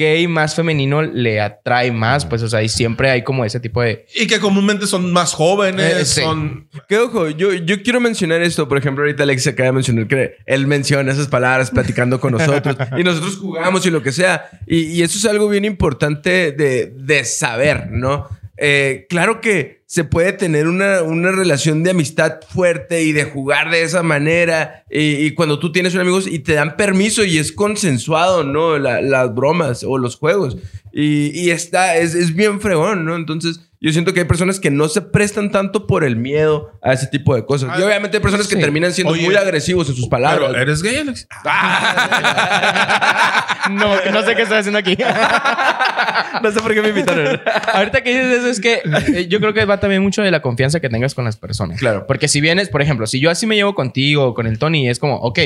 gay 0.00 0.26
más 0.26 0.54
femenino 0.54 1.02
le 1.02 1.40
atrae 1.40 1.92
más, 1.92 2.24
pues, 2.24 2.42
o 2.42 2.48
sea, 2.48 2.62
y 2.62 2.68
siempre 2.68 3.10
hay 3.10 3.22
como 3.22 3.44
ese 3.44 3.60
tipo 3.60 3.82
de... 3.82 4.06
Y 4.14 4.26
que 4.26 4.40
comúnmente 4.40 4.86
son 4.86 5.12
más 5.12 5.34
jóvenes, 5.34 6.16
eh, 6.16 6.22
son... 6.22 6.68
Que 6.88 6.98
ojo, 6.98 7.28
yo, 7.28 7.52
yo 7.52 7.82
quiero 7.82 8.00
mencionar 8.00 8.40
esto, 8.40 8.66
por 8.66 8.78
ejemplo, 8.78 9.04
ahorita 9.04 9.24
Alex 9.24 9.46
acaba 9.48 9.66
de 9.66 9.72
mencionar 9.72 10.08
que 10.08 10.36
él 10.46 10.66
menciona 10.66 11.12
esas 11.12 11.28
palabras 11.28 11.70
platicando 11.70 12.18
con 12.18 12.32
nosotros 12.32 12.76
y 12.98 13.04
nosotros 13.04 13.36
jugamos 13.36 13.84
y 13.84 13.90
lo 13.90 14.02
que 14.02 14.12
sea. 14.12 14.48
Y, 14.66 14.84
y 14.86 15.02
eso 15.02 15.18
es 15.18 15.26
algo 15.26 15.48
bien 15.48 15.66
importante 15.66 16.52
de, 16.52 16.92
de 16.96 17.24
saber, 17.24 17.90
¿no? 17.90 18.39
Eh, 18.60 19.06
claro 19.08 19.40
que 19.40 19.80
se 19.86 20.04
puede 20.04 20.32
tener 20.32 20.68
una, 20.68 21.02
una 21.02 21.32
relación 21.32 21.82
de 21.82 21.90
amistad 21.90 22.38
fuerte 22.48 23.02
y 23.02 23.10
de 23.12 23.24
jugar 23.24 23.70
de 23.70 23.82
esa 23.82 24.04
manera. 24.04 24.84
Y, 24.88 25.16
y 25.26 25.34
cuando 25.34 25.58
tú 25.58 25.72
tienes 25.72 25.94
un 25.94 26.00
amigo 26.02 26.20
y 26.24 26.38
te 26.40 26.52
dan 26.54 26.76
permiso 26.76 27.24
y 27.24 27.38
es 27.38 27.50
consensuado, 27.50 28.44
¿no? 28.44 28.78
La- 28.78 29.00
las 29.02 29.34
bromas 29.34 29.82
o 29.82 29.98
los 29.98 30.16
juegos. 30.16 30.56
Y, 30.92 31.30
y 31.40 31.50
está, 31.50 31.96
es, 31.96 32.14
es 32.14 32.34
bien 32.36 32.60
fregón, 32.60 33.04
¿no? 33.04 33.16
Entonces, 33.16 33.60
yo 33.80 33.90
siento 33.92 34.12
que 34.12 34.20
hay 34.20 34.26
personas 34.26 34.60
que 34.60 34.70
no 34.70 34.88
se 34.88 35.00
prestan 35.00 35.50
tanto 35.50 35.86
por 35.86 36.04
el 36.04 36.16
miedo 36.16 36.70
a 36.82 36.92
ese 36.92 37.06
tipo 37.08 37.34
de 37.34 37.44
cosas. 37.46 37.76
y 37.78 37.82
obviamente 37.82 38.18
hay 38.18 38.22
personas 38.22 38.46
que 38.46 38.56
terminan 38.56 38.92
siendo 38.92 39.14
Oye, 39.14 39.24
muy 39.24 39.34
agresivos 39.36 39.88
en 39.88 39.96
sus 39.96 40.06
palabras. 40.08 40.50
Pero, 40.50 40.62
¿Eres 40.62 40.82
gay, 40.82 40.98
Alex? 40.98 41.26
No, 43.70 43.94
no 44.12 44.22
sé 44.24 44.34
qué 44.34 44.42
estoy 44.42 44.58
haciendo 44.58 44.78
aquí. 44.78 44.96
no 46.42 46.50
sé 46.50 46.60
por 46.60 46.74
qué 46.74 46.82
me 46.82 46.88
invitaron. 46.90 47.40
Ahorita 47.72 48.02
que 48.02 48.10
dices 48.10 48.38
eso 48.38 48.48
es 48.48 48.60
que 48.60 48.82
eh, 49.14 49.26
yo 49.28 49.40
creo 49.40 49.52
que 49.54 49.64
va 49.64 49.78
también 49.80 50.02
mucho 50.02 50.22
de 50.22 50.30
la 50.30 50.40
confianza 50.42 50.80
que 50.80 50.88
tengas 50.88 51.14
con 51.14 51.24
las 51.24 51.36
personas. 51.36 51.78
Claro. 51.78 52.06
Porque 52.06 52.28
si 52.28 52.40
vienes, 52.40 52.68
por 52.68 52.82
ejemplo, 52.82 53.06
si 53.06 53.20
yo 53.20 53.30
así 53.30 53.46
me 53.46 53.56
llevo 53.56 53.74
contigo 53.74 54.34
con 54.34 54.46
el 54.46 54.58
Tony, 54.58 54.88
es 54.88 54.98
como, 54.98 55.16
ok, 55.16 55.38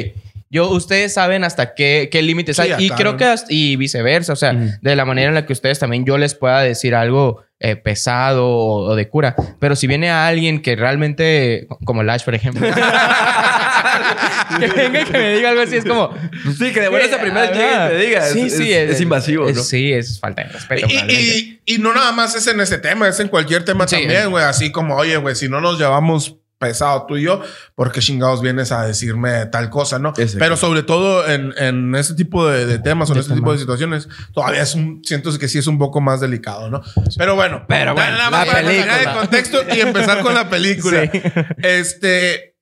yo, 0.50 0.70
ustedes 0.70 1.12
saben 1.14 1.42
hasta 1.42 1.74
qué, 1.74 2.08
qué 2.12 2.22
límites 2.22 2.56
Sí, 2.56 2.62
hay. 2.70 2.84
Y 2.86 2.90
creo 2.90 3.16
que 3.16 3.24
hasta- 3.24 3.52
y 3.52 3.74
viceversa, 3.76 4.32
o 4.34 4.36
sea, 4.36 4.52
Ujú. 4.52 4.68
de 4.82 4.94
la 4.96 5.04
manera 5.04 5.28
en 5.28 5.34
la 5.34 5.46
que 5.46 5.52
ustedes 5.52 5.78
también 5.80 6.04
yo 6.04 6.16
les 6.16 6.34
pueda 6.34 6.60
decir 6.60 6.94
algo 6.94 7.42
eh, 7.58 7.76
pesado 7.76 8.46
o, 8.46 8.90
o 8.90 8.94
de 8.94 9.08
cura. 9.08 9.34
Pero 9.58 9.74
si 9.74 9.86
viene 9.86 10.10
a 10.10 10.26
alguien 10.28 10.60
que 10.62 10.76
realmente, 10.76 11.66
como 11.84 12.02
Lash, 12.02 12.22
por 12.24 12.34
ejemplo, 12.34 12.66
que 14.60 14.66
venga 14.68 15.00
y 15.00 15.04
que 15.04 15.12
me 15.18 15.34
diga 15.34 15.50
algo 15.50 15.62
así, 15.62 15.76
es 15.76 15.84
como, 15.84 16.14
Sí, 16.58 16.72
que 16.72 16.80
de 16.80 16.88
buenas 16.88 17.12
a 17.12 17.20
primeras 17.20 17.50
llegue 17.52 17.72
y 17.74 17.88
te 17.88 18.06
diga. 18.06 18.22
Sí, 18.26 18.40
es, 18.42 18.56
sí, 18.56 18.72
es, 18.72 18.90
es- 18.90 18.96
es 18.96 19.00
invasivo, 19.00 19.48
es- 19.48 19.56
¿no? 19.56 19.62
Sí, 19.62 19.92
es 19.92 20.18
falta 20.20 20.42
de 20.44 20.48
respeto. 20.50 20.86
Y, 20.88 20.94
y- 21.12 21.60
y 21.66 21.78
no 21.78 21.94
nada 21.94 22.12
más 22.12 22.34
es 22.34 22.46
en 22.46 22.60
ese 22.60 22.78
tema, 22.78 23.08
es 23.08 23.18
en 23.20 23.28
cualquier 23.28 23.64
tema 23.64 23.86
Sí. 23.88 23.96
también, 23.96 24.30
güey. 24.30 24.44
Así 24.44 24.70
como, 24.72 24.96
oye, 24.96 25.16
güey, 25.16 25.34
si 25.34 25.48
no 25.48 25.60
nos 25.60 25.78
llevamos 25.78 26.36
pesado 26.56 27.04
tú 27.06 27.16
y 27.18 27.22
yo, 27.24 27.42
¿por 27.74 27.92
qué 27.92 28.00
chingados 28.00 28.40
vienes 28.40 28.72
a 28.72 28.86
decirme 28.86 29.44
tal 29.46 29.68
cosa, 29.68 29.98
no? 29.98 30.10
Exacto. 30.10 30.38
Pero 30.38 30.56
sobre 30.56 30.82
todo 30.82 31.28
en, 31.28 31.52
en 31.58 31.94
ese 31.94 32.14
tipo 32.14 32.48
de, 32.48 32.64
de 32.64 32.78
temas 32.78 33.10
o 33.10 33.12
en 33.12 33.18
ese 33.18 33.34
tipo 33.34 33.52
de 33.52 33.58
situaciones, 33.58 34.08
todavía 34.32 34.62
es 34.62 34.74
un, 34.74 35.02
siento 35.04 35.36
que 35.38 35.48
sí 35.48 35.58
es 35.58 35.66
un 35.66 35.78
poco 35.78 36.00
más 36.00 36.20
delicado, 36.20 36.70
¿no? 36.70 36.80
Pero 37.18 37.34
bueno, 37.34 37.64
Pero 37.68 37.92
bueno, 37.94 38.12
nada 38.12 38.24
la 38.24 38.30
más 38.30 38.46
para 38.46 38.62
película. 38.66 39.00
el 39.02 39.12
contexto 39.12 39.62
y 39.74 39.80
empezar 39.80 40.20
con 40.22 40.32
la 40.34 40.48
película. 40.48 41.02
Sí. 41.12 41.20
Este. 41.58 42.53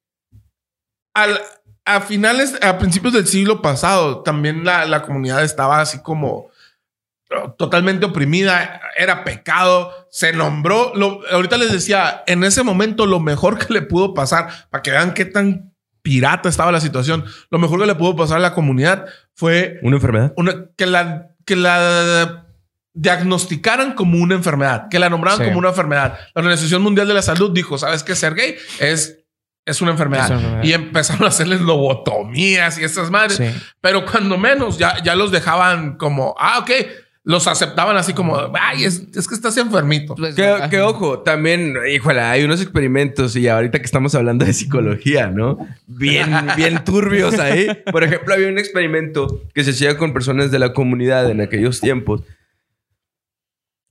Al, 1.15 1.41
a 1.85 2.01
finales, 2.01 2.59
a 2.63 2.79
principios 2.79 3.13
del 3.15 3.27
siglo 3.27 3.61
pasado, 3.63 4.23
también 4.23 4.65
la, 4.65 4.87
la 4.87 5.03
comunidad 5.03 5.43
estaba 5.45 5.81
así 5.81 6.01
como 6.03 6.49
oh, 7.31 7.51
totalmente 7.59 8.07
oprimida, 8.07 8.81
era 8.97 9.25
pecado, 9.25 9.93
se 10.11 10.33
nombró. 10.33 10.93
Lo, 10.95 11.21
ahorita 11.31 11.57
les 11.59 11.73
decía, 11.73 12.23
en 12.27 12.45
ese 12.45 12.63
momento 12.63 13.07
lo 13.07 13.21
mejor 13.21 13.59
que 13.59 13.73
le 13.73 13.83
pudo 13.83 14.15
pasar, 14.15 14.49
para 14.71 14.83
que 14.83 14.91
vean 14.91 15.13
qué 15.15 15.25
tan 15.25 15.73
pirata 16.03 16.49
estaba 16.49 16.73
la 16.73 16.81
situación, 16.81 17.25
lo 17.51 17.59
mejor 17.59 17.79
que 17.81 17.87
le 17.87 17.95
pudo 17.95 18.17
pasar 18.17 18.39
a 18.39 18.41
la 18.41 18.55
comunidad 18.55 19.07
fue 19.35 19.79
¿Una 19.83 19.97
enfermedad? 19.97 20.33
una, 20.37 20.67
que 20.77 20.87
la 20.87 21.29
que 21.45 21.57
la 21.57 22.47
diagnosticaran 22.95 23.95
como 23.95 24.19
una 24.19 24.35
enfermedad, 24.35 24.89
que 24.91 24.99
la 24.99 25.09
nombraran 25.09 25.39
Sí. 25.41 25.45
como 25.47 25.59
una 25.59 25.71
enfermedad. 25.71 26.19
La 26.35 26.41
Organización 26.41 26.83
Mundial 26.83 27.09
de 27.09 27.15
la 27.15 27.23
Salud 27.23 27.51
dijo, 27.53 27.79
¿sabes 27.79 28.03
qué? 28.03 28.15
Ser 28.15 28.35
gay 28.35 28.57
es, 28.81 29.22
es 29.65 29.81
una 29.81 29.93
enfermedad. 29.93 30.25
Es 30.25 30.31
una 30.31 30.41
enfermedad. 30.41 30.65
Y 30.65 30.73
empezaron 30.73 31.25
a 31.25 31.29
hacerles 31.29 31.61
lobotomías 31.61 32.79
y 32.79 32.85
estas 32.85 33.11
madres. 33.11 33.37
Sí. 33.37 33.45
Pero 33.81 34.05
cuando 34.05 34.37
menos 34.39 34.79
ya, 34.79 35.03
ya 35.03 35.15
los 35.15 35.31
dejaban 35.31 35.97
como, 35.97 36.35
ah, 36.39 36.59
ok, 36.61 36.71
los 37.25 37.47
aceptaban 37.47 37.97
así 37.97 38.15
como, 38.15 38.37
ay, 38.61 38.85
es, 38.85 39.05
es 39.15 39.29
que 39.29 39.35
estás 39.35 39.57
enfermito. 39.57 40.17
Pues, 40.17 40.35
Que, 40.35 40.57
que 40.69 40.81
ojo, 40.81 41.21
también, 41.21 41.77
híjole, 41.89 42.21
hay 42.21 42.43
unos 42.43 42.61
experimentos 42.61 43.37
y 43.37 43.47
ahorita 43.47 43.79
que 43.79 43.85
estamos 43.85 44.15
hablando 44.17 44.45
de 44.45 44.53
psicología, 44.53 45.29
¿no? 45.29 45.59
Bien, 45.87 46.31
bien 46.57 46.83
turbios 46.85 47.39
ahí. 47.39 47.69
Por 47.93 48.03
ejemplo, 48.03 48.35
había 48.35 48.49
un 48.49 48.59
experimento 48.59 49.41
que 49.55 49.63
se 49.63 49.71
hacía 49.71 49.97
con 49.97 50.13
personas 50.13 50.51
de 50.51 50.59
la 50.59 50.73
comunidad 50.73 51.31
en 51.31 51.41
aquellos 51.41 51.81
tiempos. 51.81 52.23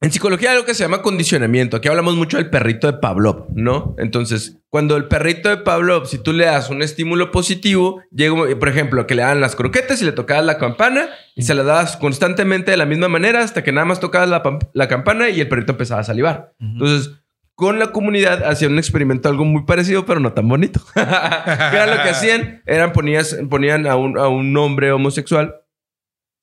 En 0.04 0.12
psicología 0.12 0.50
hay 0.50 0.56
algo 0.56 0.66
que 0.66 0.74
se 0.74 0.84
llama 0.84 1.04
condicionamiento. 1.04 1.78
Aquí 1.78 1.88
hablamos 1.88 2.16
mucho 2.16 2.38
del 2.38 2.50
perrito 2.50 2.92
de 2.92 2.98
Pavlov, 2.98 3.50
¿no? 3.54 3.94
Entonces, 4.00 4.58
cuando 4.70 4.98
el 4.98 5.08
perrito 5.08 5.48
de 5.48 5.58
Pavlov, 5.58 6.08
si 6.08 6.18
tú 6.18 6.34
le 6.34 6.46
das 6.46 6.72
un 6.72 6.82
estímulo 6.82 7.30
positivo, 7.30 8.02
llega, 8.10 8.36
por 8.58 8.68
ejemplo, 8.68 9.06
que 9.06 9.14
le 9.14 9.22
dan 9.22 9.42
las 9.42 9.56
croquetas 9.56 10.02
y 10.02 10.06
le 10.06 10.12
tocabas 10.12 10.44
la 10.44 10.58
campana 10.58 11.08
y 11.36 11.44
se 11.44 11.54
las 11.54 11.68
dabas 11.68 11.98
constantemente 11.98 12.72
de 12.72 12.78
la 12.78 12.88
misma 12.88 13.10
manera 13.10 13.44
hasta 13.44 13.64
que 13.64 13.72
nada 13.72 13.86
más 13.86 14.00
tocabas 14.00 14.28
la, 14.28 14.42
la 14.74 14.88
campana 14.88 15.30
y 15.30 15.40
el 15.40 15.48
perrito 15.48 15.74
empezaba 15.74 16.02
a 16.02 16.06
salivar. 16.06 16.54
Entonces, 16.60 17.12
con 17.54 17.78
la 17.78 17.92
comunidad 17.92 18.44
hacían 18.44 18.72
un 18.72 18.80
experimento 18.80 19.30
algo 19.30 19.46
muy 19.46 19.66
parecido, 19.66 20.08
pero 20.08 20.20
no 20.20 20.34
tan 20.34 20.48
bonito. 20.48 20.82
era 20.96 21.86
lo 21.86 22.02
que 22.02 22.10
hacían, 22.10 22.64
eran 22.66 22.92
ponías, 22.92 23.38
ponían 23.52 23.86
a 23.86 23.98
un, 23.98 24.18
a 24.18 24.30
un 24.30 24.58
hombre 24.58 24.92
homosexual 24.92 25.61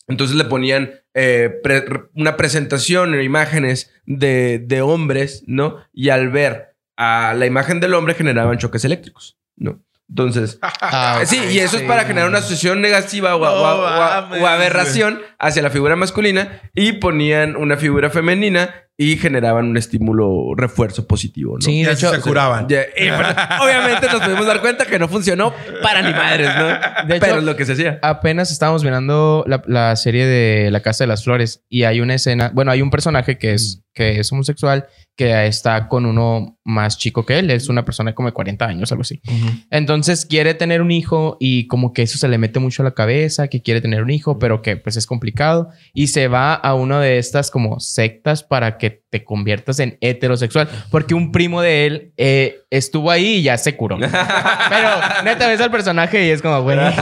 entonces 0.09 0.37
le 0.37 0.45
ponían 0.45 0.91
eh, 1.15 1.50
pre- 1.62 1.85
una 2.15 2.37
presentación 2.37 3.15
en 3.15 3.23
imágenes 3.23 3.93
de, 4.07 4.59
de 4.59 4.83
hombres, 4.83 5.45
¿no? 5.47 5.77
Y 5.93 6.09
al 6.09 6.31
ver 6.31 6.75
a 6.97 7.35
la 7.37 7.47
imagen 7.47 7.79
del 7.81 7.95
hombre 7.95 8.15
generaban 8.15 8.59
choques 8.59 8.85
eléctricos, 8.85 9.38
¿no? 9.57 9.83
Entonces, 10.09 10.59
Ah, 10.81 11.21
sí, 11.27 11.38
ok, 11.38 11.50
y 11.53 11.59
eso 11.59 11.77
es 11.77 11.83
sí. 11.83 11.88
para 11.88 12.05
generar 12.05 12.29
una 12.29 12.38
asociación 12.38 12.81
negativa 12.81 13.37
o, 13.37 13.41
o- 13.41 13.45
o- 13.45 14.38
o- 14.38 14.43
o 14.43 14.47
aberración 14.47 15.21
hacia 15.38 15.62
la 15.62 15.71
figura 15.71 15.97
masculina 15.97 16.62
y 16.75 16.93
ponían 16.93 17.57
una 17.57 17.77
figura 17.77 18.09
femenina 18.11 18.88
y 19.00 19.17
generaban 19.17 19.67
un 19.67 19.76
estímulo 19.76 20.55
refuerzo 20.57 21.07
positivo, 21.07 21.55
¿no? 21.55 21.61
Sí, 21.61 21.85
de 21.85 21.93
hecho, 21.93 22.11
se 22.12 22.21
curaban. 22.21 22.67
Ya, 22.69 22.81
y, 22.83 23.09
pero, 23.09 23.28
obviamente 23.62 24.07
nos 24.12 24.21
pudimos 24.21 24.45
dar 24.45 24.61
cuenta 24.61 24.87
que 24.87 24.99
no 24.99 25.07
funcionó 25.07 25.55
para 25.85 26.02
ni 26.02 26.12
madres, 26.12 26.50
¿no? 26.59 26.67
De 27.07 27.17
hecho- 27.17 27.25
pero 27.26 27.38
es 27.38 27.45
lo 27.45 27.55
que 27.55 27.64
se 27.64 27.75
hacía. 27.75 28.00
apenas 28.02 28.50
estábamos 28.50 28.83
mirando 28.83 29.45
la, 29.47 29.62
la 29.67 29.95
serie 29.95 30.26
de 30.26 30.73
La 30.73 30.81
Casa 30.81 31.05
de 31.05 31.09
las 31.09 31.23
Flores 31.23 31.64
y 31.69 31.85
hay 31.85 32.00
una 32.00 32.14
escena, 32.14 32.50
bueno, 32.52 32.73
hay 32.73 32.83
un 32.83 32.90
personaje 32.90 33.38
que 33.38 33.55
es, 33.55 33.85
que 33.95 34.19
es 34.19 34.33
homosexual 34.33 34.88
que 35.17 35.47
está 35.47 35.88
con 35.88 36.07
uno 36.07 36.59
más 36.64 36.97
chico 36.97 37.26
que 37.26 37.40
él, 37.40 37.50
es 37.50 37.69
una 37.69 37.85
persona 37.85 38.14
como 38.14 38.28
de 38.28 38.33
40 38.33 38.64
años, 38.64 38.93
algo 38.93 39.02
así. 39.02 39.21
Entonces 39.69 40.25
quiere 40.25 40.55
tener 40.55 40.81
un 40.81 40.93
hijo 40.93 41.37
y 41.40 41.67
como 41.67 41.93
que 41.93 42.02
eso 42.02 42.19
se 42.19 42.28
le 42.28 42.38
mete 42.38 42.61
mucho 42.61 42.83
a 42.83 42.85
la 42.85 42.93
cabeza, 42.95 43.49
que 43.49 43.61
quiere 43.61 43.81
tener 43.81 44.02
un 44.02 44.11
hijo, 44.11 44.38
pero 44.38 44.62
que 44.62 44.76
pues 44.76 44.97
es 44.97 45.07
complicado 45.07 45.71
y 45.93 46.09
se 46.09 46.28
va 46.28 46.55
a 46.55 46.75
una 46.75 47.00
de 47.00 47.19
estas 47.19 47.50
como 47.50 47.81
sectas 47.81 48.45
para 48.45 48.78
que 48.78 48.88
te 48.90 49.25
conviertas 49.25 49.78
en 49.80 49.99
heterosexual, 50.00 50.68
porque 50.90 51.14
un 51.14 51.33
primo 51.33 51.61
de 51.62 51.87
él 51.87 52.12
eh, 52.16 52.61
estuvo 52.71 53.11
ahí 53.11 53.37
y 53.37 53.42
ya 53.42 53.57
se 53.59 53.76
curó. 53.76 53.99
Pero 54.00 54.88
neta 55.25 55.47
ves 55.49 55.61
al 55.61 55.71
personaje 55.71 56.26
y 56.26 56.30
es 56.30 56.42
como, 56.42 56.62
güey, 56.62 56.76
bueno, 56.78 56.92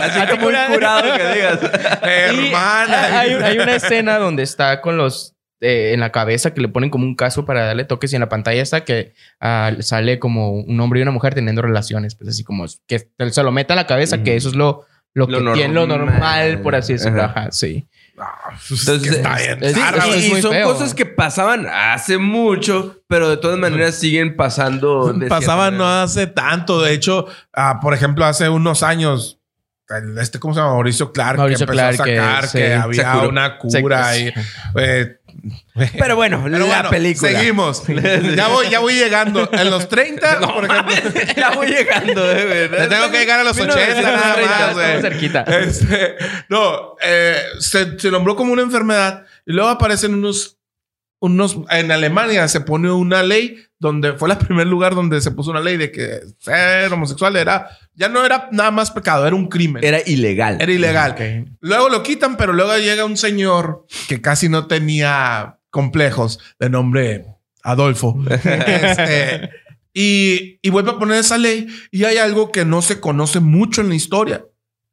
Así 0.00 0.18
a 0.18 0.26
ti 0.26 0.36
como 0.36 0.46
un 0.48 0.52
cura- 0.54 0.66
curado 0.68 1.16
que 1.16 1.34
digas. 1.34 1.58
Hermana. 2.02 3.20
Hay, 3.20 3.32
hay 3.32 3.58
una 3.58 3.74
escena 3.76 4.18
donde 4.18 4.42
está 4.42 4.80
con 4.80 4.96
los 4.96 5.34
eh, 5.60 5.90
en 5.92 6.00
la 6.00 6.10
cabeza 6.10 6.54
que 6.54 6.60
le 6.62 6.68
ponen 6.68 6.88
como 6.90 7.04
un 7.04 7.14
caso 7.14 7.44
para 7.44 7.66
darle 7.66 7.84
toques 7.84 8.12
y 8.12 8.16
en 8.16 8.20
la 8.20 8.28
pantalla 8.28 8.62
está 8.62 8.84
que 8.84 9.12
ah, 9.40 9.72
sale 9.80 10.18
como 10.18 10.52
un 10.52 10.80
hombre 10.80 11.00
y 11.00 11.02
una 11.02 11.10
mujer 11.12 11.34
teniendo 11.34 11.60
relaciones, 11.62 12.14
pues 12.14 12.30
así 12.30 12.44
como 12.44 12.64
que 12.86 13.08
se 13.30 13.42
lo 13.42 13.52
meta 13.52 13.74
a 13.74 13.76
la 13.76 13.86
cabeza, 13.86 14.22
que 14.22 14.36
eso 14.36 14.48
es 14.48 14.54
lo, 14.54 14.86
lo, 15.12 15.26
Lo 15.26 15.52
que 15.52 15.58
tiene 15.58 15.74
lo 15.74 15.86
normal. 15.86 16.14
normal, 16.14 16.62
por 16.62 16.74
así 16.76 16.94
decirlo. 16.94 17.22
Ajá, 17.24 17.48
sí. 17.50 17.86
Entonces, 18.70 19.02
que 19.02 19.16
está 19.16 19.36
bien. 19.36 19.58
es- 19.62 19.74
Sí, 19.74 19.80
Ah, 19.82 20.06
y- 20.06 20.32
es 20.36 20.42
son 20.42 20.52
feo. 20.52 20.72
cosas 20.72 20.94
que 20.94 21.06
pasaban 21.06 21.66
hace 21.66 22.18
mucho, 22.18 23.02
pero 23.08 23.28
de 23.28 23.36
todas 23.36 23.58
maneras 23.58 23.94
siguen 23.96 24.36
pasando. 24.36 25.12
de 25.12 25.26
Pasaba 25.28 25.68
cierta 25.68 25.78
no 25.78 25.88
hace 26.02 26.26
tanto. 26.26 26.80
De 26.82 26.92
hecho, 26.92 27.26
ah, 27.54 27.78
por 27.80 27.94
ejemplo, 27.94 28.24
hace 28.24 28.48
unos 28.48 28.82
años, 28.82 29.38
este, 30.20 30.38
¿cómo 30.38 30.54
se 30.54 30.60
llama? 30.60 30.72
Mauricio 30.74 31.12
Clark, 31.12 31.38
Mauricio 31.38 31.66
que 31.66 31.72
empezó 31.72 32.02
Clark, 32.04 32.40
a 32.40 32.42
sacar 32.42 32.52
que 32.52 32.74
había 32.74 33.28
una 33.28 33.58
cura 33.58 34.04
Se- 34.14 34.20
y... 34.20 34.32
eh, 34.76 35.19
Pero 35.98 36.16
bueno, 36.16 36.40
pero 36.44 36.58
la 36.58 36.64
bueno, 36.64 36.90
película. 36.90 37.30
Seguimos. 37.30 37.84
ya, 38.36 38.48
voy, 38.48 38.68
ya 38.70 38.80
voy 38.80 38.94
llegando. 38.94 39.48
En 39.52 39.70
los 39.70 39.88
30, 39.88 40.40
por 40.54 40.64
ejemplo... 40.64 41.22
ya 41.36 41.50
voy 41.50 41.66
llegando, 41.68 42.26
de 42.26 42.44
verdad. 42.44 42.88
Tengo 42.88 43.10
que 43.10 43.18
llegar 43.18 43.40
a 43.40 43.44
los 43.44 43.58
80 43.58 44.02
nada 44.02 44.36
1930, 44.36 44.58
más, 44.58 44.70
estamos 44.70 45.02
cerquita. 45.02 45.42
Este, 45.42 46.16
no, 46.48 46.96
eh, 47.02 47.42
se, 47.58 47.98
se 47.98 48.10
nombró 48.10 48.36
como 48.36 48.52
una 48.52 48.62
enfermedad 48.62 49.24
y 49.46 49.52
luego 49.52 49.68
aparecen 49.68 50.14
unos, 50.14 50.59
unos, 51.20 51.58
en 51.70 51.92
Alemania 51.92 52.48
se 52.48 52.60
pone 52.62 52.90
una 52.90 53.22
ley 53.22 53.56
donde 53.78 54.14
fue 54.14 54.30
el 54.30 54.38
primer 54.46 54.66
lugar 54.66 54.94
donde 54.94 55.20
se 55.20 55.30
puso 55.30 55.50
una 55.50 55.60
ley 55.60 55.76
de 55.76 55.92
que 55.92 56.20
ser 56.38 56.92
homosexual 56.92 57.36
era, 57.36 57.68
ya 57.94 58.08
no 58.08 58.24
era 58.24 58.48
nada 58.52 58.70
más 58.70 58.90
pecado, 58.90 59.26
era 59.26 59.36
un 59.36 59.48
crimen. 59.48 59.84
Era, 59.84 59.98
Era 59.98 60.08
ilegal. 60.10 60.70
ilegal. 60.70 61.10
Ok. 61.12 61.56
Luego 61.60 61.88
lo 61.88 62.02
quitan, 62.02 62.36
pero 62.36 62.52
luego 62.52 62.76
llega 62.78 63.04
un 63.04 63.16
señor 63.16 63.86
que 64.08 64.20
casi 64.20 64.48
no 64.48 64.66
tenía 64.66 65.58
complejos 65.70 66.40
de 66.58 66.70
nombre 66.70 67.24
Adolfo. 67.62 68.16
Este, 68.44 69.50
y, 69.92 70.58
y 70.62 70.70
vuelve 70.70 70.90
a 70.92 70.98
poner 70.98 71.18
esa 71.18 71.36
ley 71.38 71.66
y 71.90 72.04
hay 72.04 72.16
algo 72.18 72.52
que 72.52 72.64
no 72.64 72.80
se 72.82 73.00
conoce 73.00 73.40
mucho 73.40 73.80
en 73.80 73.88
la 73.88 73.94
historia. 73.96 74.44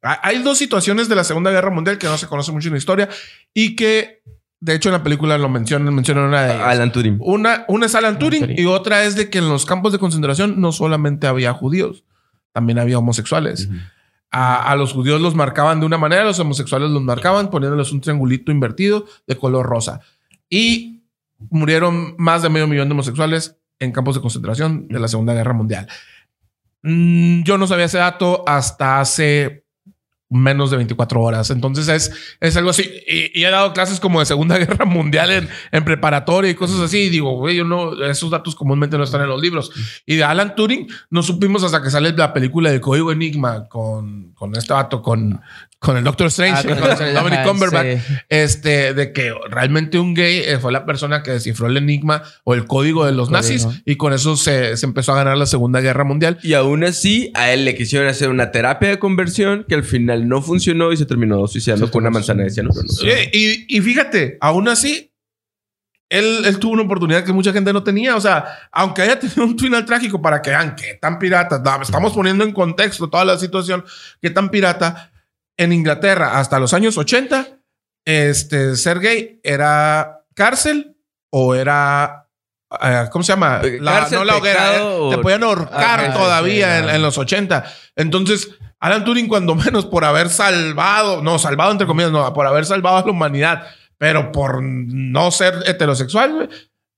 Ha- 0.02 0.20
Hay 0.28 0.42
dos 0.42 0.58
situaciones 0.58 1.08
de 1.08 1.14
la 1.14 1.24
Segunda 1.24 1.50
Guerra 1.50 1.70
Mundial 1.70 1.98
que 1.98 2.06
no 2.06 2.18
se 2.18 2.26
conoce 2.26 2.52
mucho 2.52 2.68
en 2.68 2.74
la 2.74 2.78
historia 2.78 3.08
y 3.54 3.76
que 3.76 4.22
De 4.60 4.74
hecho, 4.74 4.88
en 4.88 4.94
la 4.94 5.02
película 5.02 5.38
lo 5.38 5.48
mencionan, 5.48 5.94
mencionan 5.94 6.24
una 6.24 6.42
de 6.42 6.54
ellas. 6.54 6.66
Alan 6.66 6.90
Turing. 6.90 7.18
Una, 7.20 7.64
una 7.68 7.86
es 7.86 7.94
Alan 7.94 8.18
Turing 8.18 8.40
Turing. 8.40 8.58
y 8.58 8.64
otra 8.66 9.04
es 9.04 9.14
de 9.14 9.30
que 9.30 9.38
en 9.38 9.48
los 9.48 9.64
campos 9.64 9.92
de 9.92 9.98
concentración 9.98 10.60
no 10.60 10.72
solamente 10.72 11.26
había 11.26 11.52
judíos, 11.52 12.04
también 12.52 12.78
había 12.78 12.98
homosexuales. 12.98 13.68
A, 14.30 14.70
a 14.70 14.76
los 14.76 14.92
judíos 14.92 15.20
los 15.20 15.34
marcaban 15.34 15.80
de 15.80 15.86
una 15.86 15.96
manera, 15.96 16.22
a 16.22 16.26
los 16.26 16.38
homosexuales 16.40 16.90
los 16.90 17.02
marcaban 17.02 17.50
poniéndoles 17.50 17.92
un 17.92 18.00
triangulito 18.00 18.50
invertido 18.50 19.06
de 19.26 19.36
color 19.36 19.66
rosa. 19.66 20.00
Y 20.50 21.02
murieron 21.50 22.14
más 22.18 22.42
de 22.42 22.48
medio 22.48 22.66
millón 22.66 22.88
de 22.88 22.94
homosexuales 22.94 23.56
en 23.78 23.92
campos 23.92 24.16
de 24.16 24.20
concentración 24.20 24.88
de 24.88 24.98
la 24.98 25.08
Segunda 25.08 25.34
Guerra 25.34 25.52
Mundial. 25.52 25.86
Mm, 26.82 27.42
yo 27.42 27.58
no 27.58 27.66
sabía 27.66 27.86
ese 27.86 27.98
dato 27.98 28.44
hasta 28.46 29.00
hace 29.00 29.64
menos 30.30 30.70
de 30.70 30.76
24 30.76 31.20
horas. 31.20 31.50
Entonces 31.50 31.88
es, 31.88 32.36
es 32.40 32.56
algo 32.56 32.70
así. 32.70 32.88
Y, 33.06 33.44
he 33.44 33.50
dado 33.50 33.72
clases 33.72 34.00
como 34.00 34.20
de 34.20 34.26
Segunda 34.26 34.58
Guerra 34.58 34.84
Mundial 34.84 35.30
en, 35.30 35.48
en 35.72 35.84
preparatoria 35.84 36.50
y 36.50 36.54
cosas 36.54 36.80
así. 36.80 37.04
Y 37.04 37.08
digo, 37.08 37.32
güey, 37.36 37.56
yo 37.56 37.64
no, 37.64 38.02
esos 38.04 38.30
datos 38.30 38.54
comúnmente 38.54 38.98
no 38.98 39.04
están 39.04 39.22
en 39.22 39.28
los 39.28 39.40
libros. 39.40 39.70
Y 40.06 40.16
de 40.16 40.24
Alan 40.24 40.54
Turing 40.54 40.88
no 41.10 41.22
supimos 41.22 41.64
hasta 41.64 41.82
que 41.82 41.90
sale 41.90 42.12
la 42.12 42.32
película 42.32 42.70
de 42.70 42.80
Código 42.80 43.12
Enigma 43.12 43.68
con, 43.68 44.32
con 44.32 44.54
este 44.54 44.72
vato, 44.72 45.02
con, 45.02 45.40
con 45.80 45.96
el 45.96 46.02
Doctor 46.02 46.26
Strange, 46.26 46.62
Ah, 46.66 46.74
con 46.74 47.14
Dominic 47.14 47.38
ajá, 47.40 47.44
Cumberbatch, 47.48 47.98
sí. 48.00 48.14
este, 48.28 48.94
de 48.94 49.12
que 49.12 49.32
realmente 49.48 49.98
un 50.00 50.12
gay 50.12 50.38
eh, 50.44 50.58
fue 50.58 50.72
la 50.72 50.84
persona 50.84 51.22
que 51.22 51.30
descifró 51.30 51.68
el 51.68 51.76
enigma 51.76 52.22
o 52.42 52.54
el 52.54 52.66
código 52.66 53.06
de 53.06 53.12
los 53.12 53.28
Código. 53.28 53.38
nazis 53.38 53.68
y 53.84 53.96
con 53.96 54.12
eso 54.12 54.36
se, 54.36 54.76
se 54.76 54.86
empezó 54.86 55.12
a 55.12 55.16
ganar 55.16 55.36
la 55.36 55.46
Segunda 55.46 55.80
Guerra 55.80 56.02
Mundial. 56.02 56.38
Y 56.42 56.54
aún 56.54 56.82
así, 56.82 57.30
a 57.34 57.52
él 57.52 57.64
le 57.64 57.76
quisieron 57.76 58.08
hacer 58.08 58.28
una 58.28 58.50
terapia 58.50 58.88
de 58.88 58.98
conversión 58.98 59.64
que 59.68 59.76
al 59.76 59.84
final 59.84 60.28
no 60.28 60.42
funcionó 60.42 60.90
y 60.92 60.96
se 60.96 61.06
terminó 61.06 61.46
suicidando 61.46 61.90
con 61.90 62.02
una 62.02 62.10
manzana 62.10 62.42
de 62.42 62.50
cianuro. 62.50 62.82
¿no? 62.82 62.88
Sí, 62.88 63.08
y, 63.32 63.76
y 63.76 63.80
fíjate, 63.80 64.36
aún 64.40 64.68
así, 64.68 65.12
él, 66.10 66.42
él 66.46 66.58
tuvo 66.58 66.72
una 66.72 66.82
oportunidad 66.82 67.22
que 67.22 67.32
mucha 67.32 67.52
gente 67.52 67.72
no 67.72 67.84
tenía. 67.84 68.16
O 68.16 68.20
sea, 68.20 68.46
aunque 68.72 69.02
haya 69.02 69.18
tenido 69.20 69.44
un 69.44 69.58
final 69.58 69.84
trágico 69.84 70.20
para 70.20 70.42
que 70.42 70.50
vean 70.50 70.74
qué 70.74 70.94
tan 71.00 71.18
pirata, 71.18 71.62
estamos 71.82 72.12
poniendo 72.14 72.44
en 72.44 72.52
contexto 72.52 73.08
toda 73.08 73.24
la 73.24 73.38
situación, 73.38 73.84
qué 74.20 74.30
tan 74.30 74.48
pirata, 74.50 75.12
en 75.58 75.72
Inglaterra 75.74 76.38
hasta 76.38 76.58
los 76.58 76.72
años 76.72 76.96
80, 76.96 77.46
este, 78.06 78.76
ser 78.76 79.00
gay 79.00 79.40
era 79.42 80.24
cárcel 80.34 80.96
o 81.30 81.54
era... 81.54 82.26
eh, 82.82 83.04
¿Cómo 83.10 83.22
se 83.22 83.32
llama? 83.32 83.60
Eh, 83.62 83.78
cárcel, 83.84 84.18
no 84.20 84.24
la 84.24 84.36
hoguera. 84.36 84.70
pecado 84.70 85.12
eh, 85.12 85.16
Te 85.16 85.22
podían 85.22 85.42
ahorcar 85.42 86.00
Ah, 86.00 86.14
todavía 86.14 86.78
en, 86.78 86.86
no. 86.86 86.90
en 86.92 87.02
los 87.02 87.18
80. 87.18 87.64
Entonces, 87.96 88.48
Alan 88.80 89.04
Turing, 89.04 89.28
cuando 89.28 89.54
menos 89.54 89.84
por 89.86 90.04
haber 90.04 90.30
salvado, 90.30 91.20
no, 91.22 91.38
salvado 91.38 91.72
entre 91.72 91.86
comillas, 91.86 92.12
no, 92.12 92.32
por 92.32 92.46
haber 92.46 92.64
salvado 92.64 92.96
a 92.98 93.04
la 93.04 93.10
humanidad, 93.10 93.66
pero 93.98 94.30
por 94.32 94.62
no 94.62 95.30
ser 95.32 95.54
heterosexual, 95.66 96.48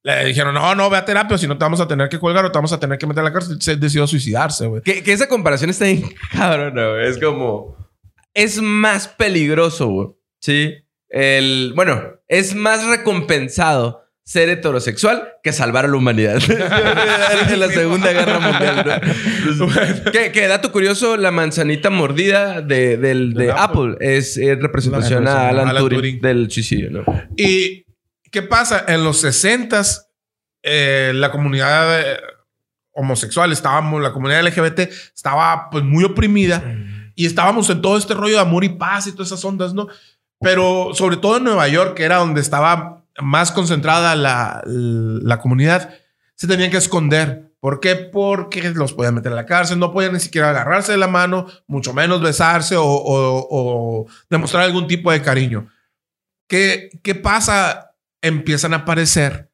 le 0.02 0.25
dijeron, 0.26 0.55
no, 0.55 0.75
no, 0.75 0.88
ve 0.90 0.99
a 0.99 1.05
terapia, 1.05 1.38
si 1.38 1.47
no 1.47 1.57
te 1.59 1.64
vamos 1.64 1.81
a 1.81 1.88
tener 1.88 2.09
que 2.09 2.19
colgar 2.21 2.45
o 2.45 2.52
te 2.52 2.59
vamos 2.59 2.73
a 2.73 2.79
tener 2.81 2.99
que 2.99 3.07
meter 3.07 3.21
a 3.23 3.25
la 3.25 3.33
cárcel. 3.33 3.61
Se 3.61 3.76
decidió 3.76 4.07
suicidarse, 4.07 4.67
güey. 4.67 4.83
Que, 4.83 5.02
que 5.02 5.12
esa 5.12 5.29
comparación 5.29 5.71
está 5.71 5.87
bien 5.87 6.05
cabrona, 6.33 6.88
güey. 6.90 7.07
Es 7.09 7.19
como... 7.19 7.79
Es 8.34 8.60
más 8.60 9.08
peligroso, 9.08 9.88
güey. 9.88 10.08
Sí. 10.40 10.75
El... 11.08 11.72
Bueno, 11.75 12.20
es 12.28 12.54
más 12.54 12.84
recompensado 12.87 14.04
ser 14.30 14.49
heterosexual 14.49 15.28
que 15.42 15.52
salvar 15.52 15.87
a 15.87 15.88
la 15.88 15.96
humanidad. 15.96 16.40
en 17.50 17.58
la 17.58 17.68
Segunda 17.68 18.12
Guerra 18.12 18.38
Mundial. 18.38 19.02
¿no? 19.56 20.12
que, 20.12 20.30
que 20.30 20.46
dato 20.46 20.70
curioso, 20.70 21.16
la 21.16 21.32
manzanita 21.32 21.90
mordida 21.90 22.62
de, 22.62 22.96
del, 22.96 23.34
de 23.34 23.50
Apple 23.50 23.96
es, 23.99 24.37
es 24.37 24.56
representación 24.60 25.26
a 25.26 25.49
Alan, 25.49 25.68
Alan 25.68 25.82
Turing, 25.82 25.99
Turing. 25.99 26.20
del 26.20 26.49
suicidio, 26.49 26.90
¿no? 26.90 27.04
¿Y 27.37 27.84
qué 28.30 28.42
pasa? 28.42 28.84
En 28.87 29.02
los 29.02 29.20
60 29.20 29.82
la 30.62 31.30
comunidad 31.32 32.00
eh, 32.00 32.20
homosexual, 32.92 33.50
estábamos, 33.50 34.00
la 34.00 34.12
comunidad 34.12 34.46
LGBT 34.46 34.80
estaba 35.12 35.70
pues 35.70 35.82
muy 35.82 36.04
oprimida 36.04 36.62
y 37.22 37.26
estábamos 37.26 37.68
en 37.70 37.82
todo 37.82 37.96
este 37.98 38.14
rollo 38.14 38.34
de 38.36 38.40
amor 38.40 38.64
y 38.64 38.70
paz 38.70 39.06
y 39.06 39.12
todas 39.12 39.28
esas 39.28 39.44
ondas, 39.44 39.74
¿no? 39.74 39.88
Pero 40.40 40.90
sobre 40.94 41.16
todo 41.18 41.36
en 41.36 41.44
Nueva 41.44 41.68
York, 41.68 41.94
que 41.94 42.04
era 42.04 42.16
donde 42.16 42.40
estaba 42.40 43.04
más 43.20 43.52
concentrada 43.52 44.14
la, 44.16 44.62
la 44.64 45.38
comunidad, 45.40 45.94
se 46.35 46.46
tenían 46.46 46.70
que 46.70 46.78
esconder. 46.78 47.52
¿Por 47.61 47.78
qué? 47.80 47.94
Porque 47.94 48.70
los 48.70 48.94
podían 48.94 49.16
meter 49.16 49.33
a 49.33 49.37
la 49.37 49.44
cárcel, 49.44 49.78
no 49.78 49.92
podían 49.92 50.14
ni 50.14 50.20
siquiera 50.20 50.48
agarrarse 50.48 50.92
de 50.92 50.98
la 50.98 51.09
mano, 51.09 51.46
mucho 51.66 51.92
menos 51.92 52.22
besarse 52.22 52.76
o, 52.76 52.85
o- 52.87 53.46
o 53.50 54.06
demostrar 54.30 54.62
algún 54.62 54.87
tipo 54.87 55.12
de 55.12 55.20
cariño. 55.20 55.68
¿Qué, 56.48 56.88
¿Qué 57.02 57.14
pasa? 57.14 57.94
Empiezan 58.22 58.72
a 58.72 58.78
aparecer. 58.78 59.50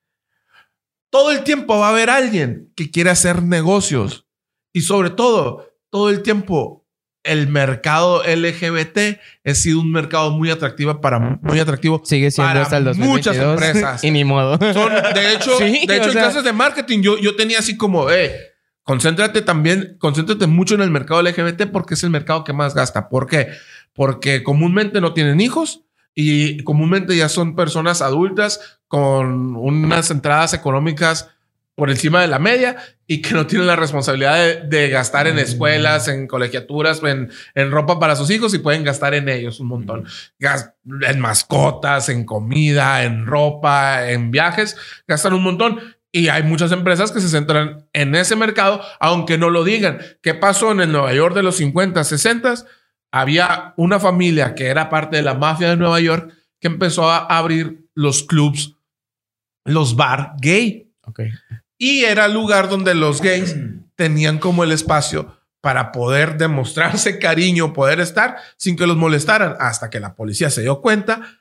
Todo 1.11 1.33
el 1.33 1.43
tiempo 1.43 1.79
va 1.81 1.89
a 1.89 1.91
haber 1.91 2.11
alguien 2.11 2.73
que 2.77 2.91
quiere 2.93 3.11
hacer 3.11 3.43
negocios. 3.43 4.27
Y 4.73 4.83
sobre 4.83 5.11
todo, 5.11 5.73
todo 5.91 6.11
el 6.11 6.23
tiempo, 6.23 6.86
el 7.27 7.49
mercado 7.49 8.23
LGBT 8.25 9.19
ha 9.45 9.55
sido 9.55 9.81
un 9.81 9.93
mercado 9.93 10.31
muy 10.31 10.51
atractivo 10.51 11.01
para 11.01 11.19
muy 11.19 11.59
atractivo. 11.61 12.01
Sigue 12.05 12.31
siendo 12.31 12.51
Para 12.51 12.63
hasta 12.63 12.77
el 12.79 12.85
2022. 12.85 13.37
muchas 13.37 13.37
empresas. 13.65 14.05
y 14.05 14.11
ni 14.11 14.25
modo. 14.25 14.59
Son, 14.73 14.93
de 15.15 15.33
hecho, 15.35 15.51
Sí, 15.59 15.87
de 15.87 15.97
hecho 15.97 16.07
en 16.07 16.13
sea- 16.13 16.23
clases 16.23 16.45
de 16.45 16.53
marketing 16.53 17.01
yo, 17.03 17.19
yo 17.19 17.37
tenía 17.37 17.59
así 17.59 17.77
como, 17.77 18.11
eh, 18.11 18.35
concéntrate 18.83 19.43
también, 19.43 19.97
concéntrate 19.99 20.47
mucho 20.47 20.75
en 20.75 20.81
el 20.83 20.91
mercado 20.91 21.23
LGBT 21.23 21.67
porque 21.73 21.95
es 21.95 22.03
el 22.05 22.11
mercado 22.11 22.45
que 22.45 22.53
más 22.53 22.75
gasta. 22.75 23.09
¿Por 23.09 23.27
qué? 23.27 23.49
Porque 23.95 24.43
comúnmente 24.43 25.01
no 25.01 25.13
tienen 25.13 25.41
hijos 25.41 25.83
y 26.15 26.63
comúnmente 26.65 27.17
ya 27.17 27.29
son 27.29 27.57
personas 27.57 28.01
adultas 28.03 28.79
con 28.89 29.57
unas 29.57 30.11
entradas 30.11 30.55
económicas 30.55 31.29
por 31.77 31.91
encima 31.91 32.21
de 32.23 32.27
la 32.27 32.39
media 32.41 32.77
y 33.07 33.23
que 33.23 33.35
no 33.35 33.47
tienen 33.47 33.69
la 33.69 33.77
responsabilidad 33.77 34.35
de, 34.37 34.63
de 34.63 34.89
gastar 34.89 35.27
en 35.29 35.39
escuelas, 35.39 36.09
en 36.09 36.27
colegiaturas, 36.27 37.01
en, 37.05 37.31
en 37.55 37.71
ropa 37.71 38.01
para 38.01 38.17
sus 38.17 38.31
hijos 38.31 38.53
y 38.55 38.59
pueden 38.59 38.83
gastar 38.83 39.15
en 39.15 39.29
ellos 39.29 39.61
un 39.61 39.69
montón. 39.69 40.05
Gas- 40.41 40.73
en 41.03 41.21
mascotas, 41.21 42.09
en 42.09 42.25
comida, 42.25 43.05
en 43.05 43.27
ropa, 43.27 44.11
en 44.11 44.31
viajes, 44.33 44.77
gastan 45.07 45.35
un 45.35 45.43
montón. 45.45 45.79
Y 46.11 46.29
hay 46.29 46.43
muchas 46.43 46.73
empresas 46.73 47.13
que 47.13 47.21
se 47.21 47.29
centran 47.29 47.87
en 47.93 48.15
ese 48.15 48.37
mercado, 48.37 48.81
aunque 48.99 49.37
no 49.37 49.51
lo 49.51 49.63
digan. 49.65 49.99
¿Qué 50.23 50.33
pasó 50.33 50.73
en 50.73 50.81
el 50.81 50.91
Nueva 50.91 51.13
York 51.13 51.35
de 51.35 51.43
los 51.43 51.57
50, 51.57 52.03
60? 52.05 52.55
Había 53.13 53.75
una 53.77 54.01
familia 54.01 54.55
que 54.55 54.67
era 54.69 54.89
parte 54.89 55.17
de 55.19 55.23
la 55.23 55.35
mafia 55.35 55.69
de 55.69 55.77
Nueva 55.77 56.01
York 56.01 56.33
que 56.59 56.69
empezó 56.69 57.11
a 57.11 57.19
abrir 57.19 57.87
los 57.95 58.23
clubs, 58.23 58.77
los 59.67 59.95
bar 59.95 60.33
gay. 60.41 60.91
Ok. 61.03 61.21
Y 61.79 62.05
era 62.05 62.27
el 62.27 62.35
lugar 62.35 62.69
donde 62.69 62.95
los 62.95 63.21
gays 63.21 63.57
tenían 63.97 64.39
como 64.39 64.65
el 64.65 64.73
espacio 64.73 65.37
para 65.61 65.91
poder 65.91 66.37
demostrarse 66.37 67.19
cariño, 67.19 67.73
poder 67.73 68.01
estar 68.01 68.37
sin 68.57 68.77
que 68.77 68.87
los 68.87 68.97
molestaran, 68.97 69.57
hasta 69.59 69.91
que 69.91 70.01
la 70.01 70.15
policía 70.15 70.49
se 70.51 70.63
dio 70.63 70.81
cuenta, 70.81 71.41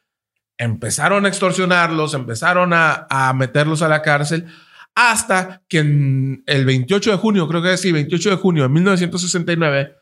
empezaron 0.57 1.25
a 1.25 1.29
extorsionarlos, 1.29 2.13
empezaron 2.13 2.73
a, 2.73 3.05
a 3.09 3.33
meterlos 3.33 3.81
a 3.81 3.87
la 3.87 4.01
cárcel, 4.01 4.47
hasta 4.95 5.61
que 5.67 5.79
en 5.79 6.43
el 6.47 6.65
28 6.65 7.11
de 7.11 7.17
junio, 7.17 7.47
creo 7.47 7.61
que 7.61 7.77
sí, 7.77 7.91
28 7.91 8.29
de 8.31 8.35
junio 8.37 8.63
de 8.63 8.69
1969, 8.69 9.95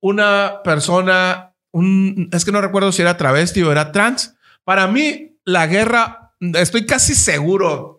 una 0.00 0.62
persona, 0.62 1.54
un, 1.72 2.30
es 2.32 2.44
que 2.44 2.52
no 2.52 2.60
recuerdo 2.60 2.92
si 2.92 3.02
era 3.02 3.16
travesti 3.16 3.62
o 3.62 3.72
era 3.72 3.90
trans, 3.90 4.36
para 4.64 4.86
mí 4.86 5.38
la 5.44 5.66
guerra, 5.66 6.32
estoy 6.40 6.86
casi 6.86 7.14
seguro, 7.14 7.95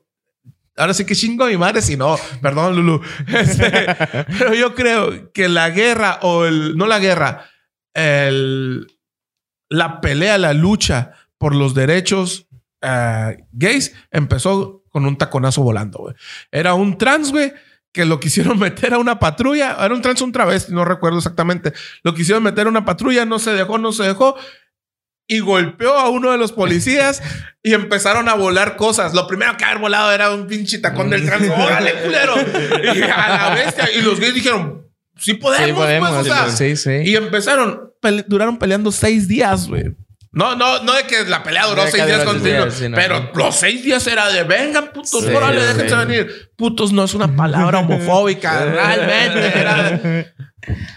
Ahora 0.78 0.94
sí 0.94 1.06
que 1.06 1.16
chingo 1.16 1.44
a 1.44 1.48
mi 1.48 1.58
madre 1.58 1.82
si 1.82 1.98
no. 1.98 2.18
Perdón, 2.42 2.76
Lulu. 2.76 3.02
Este, 3.28 3.96
pero 4.38 4.54
yo 4.54 4.76
creo 4.76 5.32
que 5.34 5.50
la 5.50 5.70
guerra 5.72 6.20
o 6.22 6.46
el... 6.46 6.78
No 6.78 6.86
la 6.86 7.00
guerra. 7.00 7.50
El, 7.94 8.88
la 9.70 10.00
pelea, 10.02 10.38
la 10.38 10.54
lucha 10.54 11.14
por 11.38 11.56
los 11.56 11.74
derechos 11.74 12.48
eh, 12.82 13.38
gays 13.52 13.96
empezó 14.12 14.84
con 14.90 15.06
un 15.06 15.18
taconazo 15.18 15.64
volando. 15.64 16.14
Era 16.52 16.74
un 16.74 16.98
trans, 16.98 17.32
güey, 17.32 17.54
que 17.92 18.06
lo 18.06 18.20
quisieron 18.20 18.60
meter 18.60 18.94
a 18.94 19.00
una 19.00 19.20
patrulla. 19.20 19.78
Era 19.84 19.94
un 19.94 20.02
trans 20.02 20.22
un 20.22 20.32
travesti, 20.32 20.74
no 20.74 20.86
recuerdo 20.86 21.18
exactamente. 21.18 21.74
Lo 22.04 22.14
quisieron 22.14 22.44
meter 22.44 22.68
a 22.68 22.70
una 22.70 22.86
patrulla, 22.86 23.26
no 23.26 23.40
se 23.40 23.52
dejó, 23.52 23.78
no 23.78 23.92
se 23.92 24.04
dejó. 24.04 24.36
Y 25.30 25.40
golpeó 25.40 25.94
a 25.98 26.10
uno 26.10 26.32
de 26.32 26.38
los 26.38 26.54
policías 26.54 27.22
y 27.62 27.74
empezaron 27.74 28.30
a 28.30 28.34
volar 28.36 28.78
cosas. 28.78 29.14
Lo 29.14 29.28
primero 29.28 29.58
que 29.58 29.66
haber 29.66 29.80
volado 29.80 30.12
era 30.14 30.32
un 30.32 30.48
pinche 30.48 30.80
tacón 30.80 31.10
del 31.10 31.26
trans. 31.26 31.50
¡Órale, 31.58 31.94
culero! 31.96 32.36
Y 32.96 33.02
a 33.04 33.28
la 33.30 33.52
bestia. 33.56 33.90
Y 33.94 34.02
los 34.02 34.20
gays 34.22 34.34
dijeron, 34.34 34.88
sí 35.18 35.34
podemos, 35.34 35.68
Sí, 35.68 35.74
podemos. 35.74 36.10
pues, 36.10 36.22
o 36.22 36.24
sea, 36.24 36.50
sí, 36.50 36.78
sí. 36.78 36.92
y 37.04 37.16
empezaron, 37.18 37.92
pele- 38.02 38.24
duraron 38.28 38.58
peleando 38.58 38.90
seis 38.92 39.28
días, 39.28 39.68
güey. 39.68 39.96
No, 40.32 40.56
no, 40.56 40.84
no 40.84 40.94
de 40.94 41.04
que 41.04 41.24
la 41.26 41.42
pelea 41.44 41.66
duró 41.66 41.84
No 41.84 41.90
seis 41.92 42.06
días 42.06 42.24
continuos, 42.24 42.74
sí, 42.76 42.88
no. 42.88 42.96
pero 42.96 43.32
los 43.34 43.56
seis 43.56 43.84
días 43.84 44.06
era 44.08 44.30
de 44.30 44.44
vengan, 44.44 44.92
putos, 44.94 45.24
Sí, 45.26 45.34
órale, 45.34 45.60
sí. 45.62 45.68
déjense 45.74 45.96
venir. 46.06 46.52
Putos 46.56 46.94
no 46.94 47.04
es 47.04 47.14
una 47.16 47.36
palabra 47.36 47.80
homofóbica, 47.80 48.64
realmente 48.66 49.60
era 49.60 49.84
de- 49.92 50.34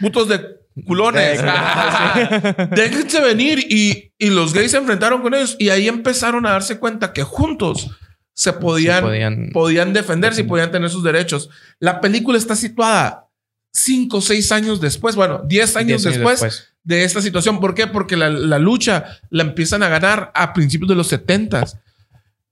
putos 0.00 0.28
de 0.28 0.59
culones. 0.86 1.40
Déjense 2.70 3.20
venir. 3.20 3.58
Y, 3.68 4.12
y 4.18 4.30
los 4.30 4.52
gays 4.52 4.70
se 4.72 4.78
enfrentaron 4.78 5.22
con 5.22 5.34
ellos. 5.34 5.56
Y 5.58 5.70
ahí 5.70 5.88
empezaron 5.88 6.46
a 6.46 6.50
darse 6.52 6.78
cuenta 6.78 7.12
que 7.12 7.22
juntos 7.22 7.90
se 8.32 8.52
podían, 8.52 9.02
podían- 9.04 9.50
podían, 9.52 9.92
defenderse 9.92 10.40
y 10.42 10.44
podían 10.44 10.70
tener 10.70 10.90
sus 10.90 11.04
derechos. 11.04 11.50
La 11.78 12.00
película 12.00 12.38
está 12.38 12.56
situada 12.56 13.26
cinco 13.72 14.16
o 14.18 14.20
seis 14.20 14.50
años 14.50 14.80
después, 14.80 15.14
bueno, 15.14 15.42
diez 15.46 15.76
años, 15.76 16.02
Diez 16.02 16.14
después, 16.16 16.68
de 16.82 17.04
esta 17.04 17.20
situación. 17.20 17.60
¿Por 17.60 17.74
qué? 17.74 17.86
Porque 17.86 18.16
la, 18.16 18.30
la 18.30 18.58
lucha 18.58 19.18
la 19.30 19.42
empiezan 19.42 19.82
a 19.82 19.88
ganar 19.88 20.32
a 20.34 20.52
principios 20.54 20.88
de 20.88 20.94
los 20.94 21.08
70 21.08 21.64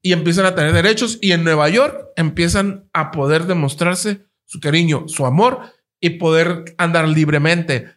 y 0.02 0.12
empiezan 0.12 0.44
a 0.46 0.54
tener 0.54 0.72
derechos 0.72 1.18
y 1.20 1.32
en 1.32 1.42
Nueva 1.42 1.68
York 1.70 2.08
empiezan 2.16 2.84
a 2.92 3.10
poder 3.10 3.44
demostrarse 3.46 4.26
su 4.44 4.60
cariño, 4.60 5.04
su 5.08 5.26
amor 5.26 5.60
y 6.00 6.10
poder 6.10 6.74
andar 6.78 7.08
libremente. 7.08 7.88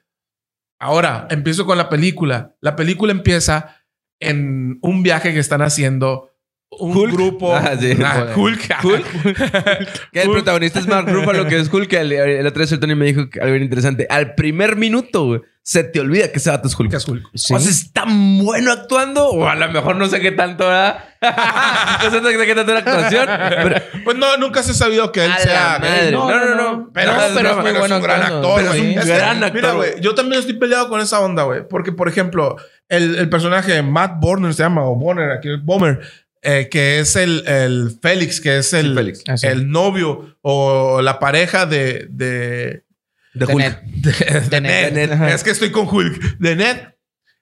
Ahora, 0.81 1.27
empiezo 1.29 1.67
con 1.67 1.77
la 1.77 1.89
película. 1.89 2.55
La 2.59 2.75
película 2.75 3.11
empieza 3.11 3.83
en 4.19 4.79
un 4.81 5.03
viaje 5.03 5.31
que 5.31 5.37
están 5.37 5.61
haciendo 5.61 6.30
un 6.79 6.95
Hulk. 6.97 7.11
grupo. 7.13 7.53
Ah, 7.55 7.73
sí. 7.79 7.91
Ah, 8.03 8.27
Hulk. 8.35 8.61
Hulk. 8.83 9.05
Que 10.11 10.21
el 10.21 10.29
protagonista 10.31 10.79
es 10.79 10.87
Mark 10.87 11.07
Ruffalo, 11.11 11.45
que 11.47 11.59
es 11.59 11.71
Hulk. 11.71 11.91
El, 11.93 12.11
el 12.13 12.47
otro 12.47 12.63
día 12.63 12.73
el 12.73 12.79
Tony 12.79 12.95
me 12.95 13.05
dijo 13.05 13.21
algo 13.41 13.51
bien 13.51 13.63
interesante. 13.63 14.07
Al 14.09 14.35
primer 14.35 14.75
minuto, 14.77 15.25
güey, 15.25 15.41
se 15.63 15.83
te 15.83 15.99
olvida 15.99 16.31
que 16.31 16.39
ese 16.39 16.49
vato 16.49 16.67
es 16.67 16.79
Hulk. 16.79 16.89
Que 16.89 16.97
es 16.97 17.07
Hulk. 17.07 17.23
Sí. 17.35 17.53
O 17.53 17.59
sea, 17.59 17.69
es 17.69 17.91
tan 17.93 18.39
bueno 18.43 18.71
actuando, 18.71 19.27
o 19.27 19.47
a 19.47 19.55
lo 19.55 19.69
mejor 19.69 19.95
no 19.97 20.07
sé 20.07 20.19
qué 20.21 20.31
tanto, 20.31 20.65
¿verdad? 20.67 21.03
no 21.21 22.29
sé 22.29 22.45
qué 22.47 22.55
tanto 22.55 22.73
la 22.73 22.79
actuación. 22.79 23.27
Pero, 23.27 23.81
Pues 24.03 24.17
no, 24.17 24.37
nunca 24.37 24.63
se 24.63 24.71
ha 24.71 24.73
sabido 24.73 25.11
que 25.11 25.25
él 25.25 25.31
A 25.31 25.37
sea 25.39 25.77
gay. 25.79 25.89
madre. 25.91 26.11
No, 26.11 26.29
no, 26.29 26.55
no. 26.55 26.89
Pero, 26.93 27.11
No, 27.11 27.17
pero, 27.19 27.33
pero 27.35 27.49
es 27.49 27.55
pero 27.55 27.61
muy 27.61 27.71
es 27.71 27.79
bueno 27.79 27.95
un 27.97 28.01
gran 28.03 28.21
actor, 28.23 28.65
güey. 28.67 28.95
que, 28.95 29.05
gran 29.05 29.43
actor, 29.43 29.53
Mira, 29.61 29.71
güey, 29.73 29.89
yo 30.01 30.15
también 30.15 30.39
estoy 30.39 30.55
peleado 30.57 30.89
con 30.89 30.99
esa 31.01 31.19
onda, 31.19 31.43
güey. 31.43 31.67
Porque, 31.67 31.91
por 31.91 32.07
ejemplo, 32.07 32.55
el, 32.89 33.15
el 33.17 33.29
personaje 33.29 33.73
de 33.73 33.83
Matt 33.83 34.19
Borner 34.19 34.53
se 34.53 34.63
llama, 34.63 34.83
o 34.85 34.95
Bonner, 34.95 35.31
aquí 35.31 35.49
Bomer, 35.61 35.99
eh, 36.41 36.69
que 36.69 36.99
es 36.99 37.15
el, 37.15 37.47
el 37.47 37.97
Félix, 38.01 38.41
que 38.41 38.57
es 38.57 38.73
el, 38.73 38.95
Félix. 38.95 39.23
Ah, 39.27 39.37
sí. 39.37 39.47
el 39.47 39.69
novio 39.69 40.37
o 40.41 41.01
la 41.01 41.19
pareja 41.19 41.65
de, 41.65 42.07
de, 42.09 42.83
de 43.33 43.45
De 43.45 43.53
Hulk. 43.53 43.57
Ned. 43.57 43.77
de, 43.85 44.11
de 44.11 44.41
De 44.49 44.61
Ned. 44.61 44.93
Ned. 44.93 45.11
Ajá. 45.11 45.33
Es 45.33 45.43
que 45.43 45.51
estoy 45.51 45.71
con 45.71 45.87
Hulk. 45.87 46.39
De 46.39 46.55
Ned. 46.55 46.77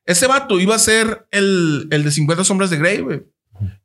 Ese 0.05 0.27
vato 0.27 0.59
iba 0.59 0.75
a 0.75 0.79
ser 0.79 1.27
el, 1.31 1.87
el 1.91 2.03
de 2.03 2.11
50 2.11 2.43
sombras 2.43 2.69
de 2.69 2.77
Grey, 2.77 2.99
güey. 2.99 3.21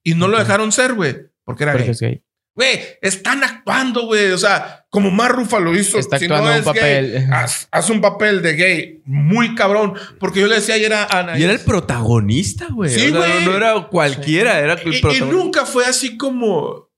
Y 0.02 0.14
no 0.14 0.26
lo 0.28 0.38
dejaron 0.38 0.72
ser, 0.72 0.94
güey. 0.94 1.16
Porque 1.44 1.64
era 1.64 1.72
Porque 1.72 1.84
gay. 1.84 1.92
es 1.92 2.00
gay. 2.00 2.22
Güey, 2.56 2.80
están 3.02 3.42
actuando, 3.42 4.06
güey. 4.06 4.30
O 4.30 4.38
sea, 4.38 4.86
como 4.90 5.10
Mar 5.10 5.36
lo 5.60 5.76
hizo. 5.76 5.98
Está 5.98 6.18
si 6.18 6.28
no 6.28 6.36
actuando 6.36 6.52
un 6.52 6.58
es 6.60 6.64
papel. 6.64 7.12
gay, 7.12 7.26
haz, 7.32 7.66
haz 7.70 7.90
un 7.90 8.00
papel 8.00 8.42
de 8.42 8.54
gay 8.54 9.02
muy 9.04 9.54
cabrón. 9.56 9.94
Porque 10.20 10.40
yo 10.40 10.46
le 10.46 10.56
decía 10.56 10.76
ayer 10.76 10.92
a 10.92 11.04
Ana. 11.06 11.36
Y 11.38 11.42
era 11.42 11.52
el 11.52 11.60
protagonista, 11.60 12.68
güey. 12.70 12.90
Sí, 12.90 13.08
O 13.08 13.10
sea, 13.10 13.18
güey. 13.18 13.44
No, 13.44 13.50
no 13.50 13.56
era 13.56 13.88
cualquiera, 13.88 14.60
era 14.60 14.74
el 14.74 14.92
y, 14.92 14.96
y 14.98 15.00
protagonista. 15.00 15.26
nunca 15.42 15.66
fue 15.66 15.84
así 15.84 16.16
como. 16.16 16.88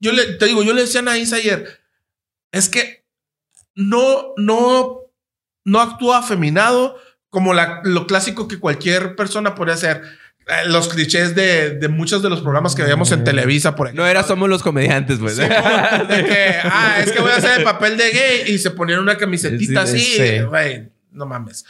Yo 0.00 0.12
le, 0.12 0.34
te 0.34 0.44
digo, 0.46 0.62
yo 0.62 0.74
le 0.74 0.82
decía 0.82 1.00
a 1.00 1.02
Anaís 1.02 1.32
ayer. 1.32 1.80
Es 2.52 2.68
que 2.68 3.04
no, 3.74 4.34
no, 4.36 5.00
no 5.64 5.80
actúa 5.80 6.18
afeminado 6.18 6.96
como 7.30 7.54
la- 7.54 7.80
lo 7.84 8.06
clásico 8.06 8.46
que 8.48 8.58
cualquier 8.58 9.16
persona 9.16 9.54
podría 9.54 9.74
hacer. 9.74 10.02
Eh, 10.48 10.66
Los 10.68 10.88
clichés 10.88 11.34
de, 11.34 11.70
de 11.70 11.88
muchos 11.88 12.22
de 12.22 12.30
los 12.30 12.40
programas 12.40 12.74
que 12.74 12.82
veíamos 12.82 13.12
en 13.12 13.22
Televisa, 13.24 13.74
por 13.76 13.86
ejemplo. 13.88 14.04
No 14.04 14.08
era 14.10 14.22
Somos 14.22 14.48
los 14.48 14.62
Comediantes, 14.62 15.18
güey. 15.18 15.34
Sí, 15.34 15.42
¿no? 15.42 16.04
de 16.06 16.24
que, 16.24 16.54
ah, 16.64 16.96
es 17.04 17.12
que 17.12 17.20
voy 17.20 17.30
a 17.32 17.36
hacer 17.36 17.58
el 17.58 17.64
papel 17.64 17.96
de 17.96 18.10
gay 18.10 18.42
y 18.54 18.58
se 18.58 18.70
ponían 18.70 19.00
una 19.00 19.16
camisetita 19.16 19.86
Sí, 19.86 19.96
así, 19.96 20.16
sí. 20.38 20.40
güey, 20.44 20.88
no 21.12 21.26
mames. 21.26 21.64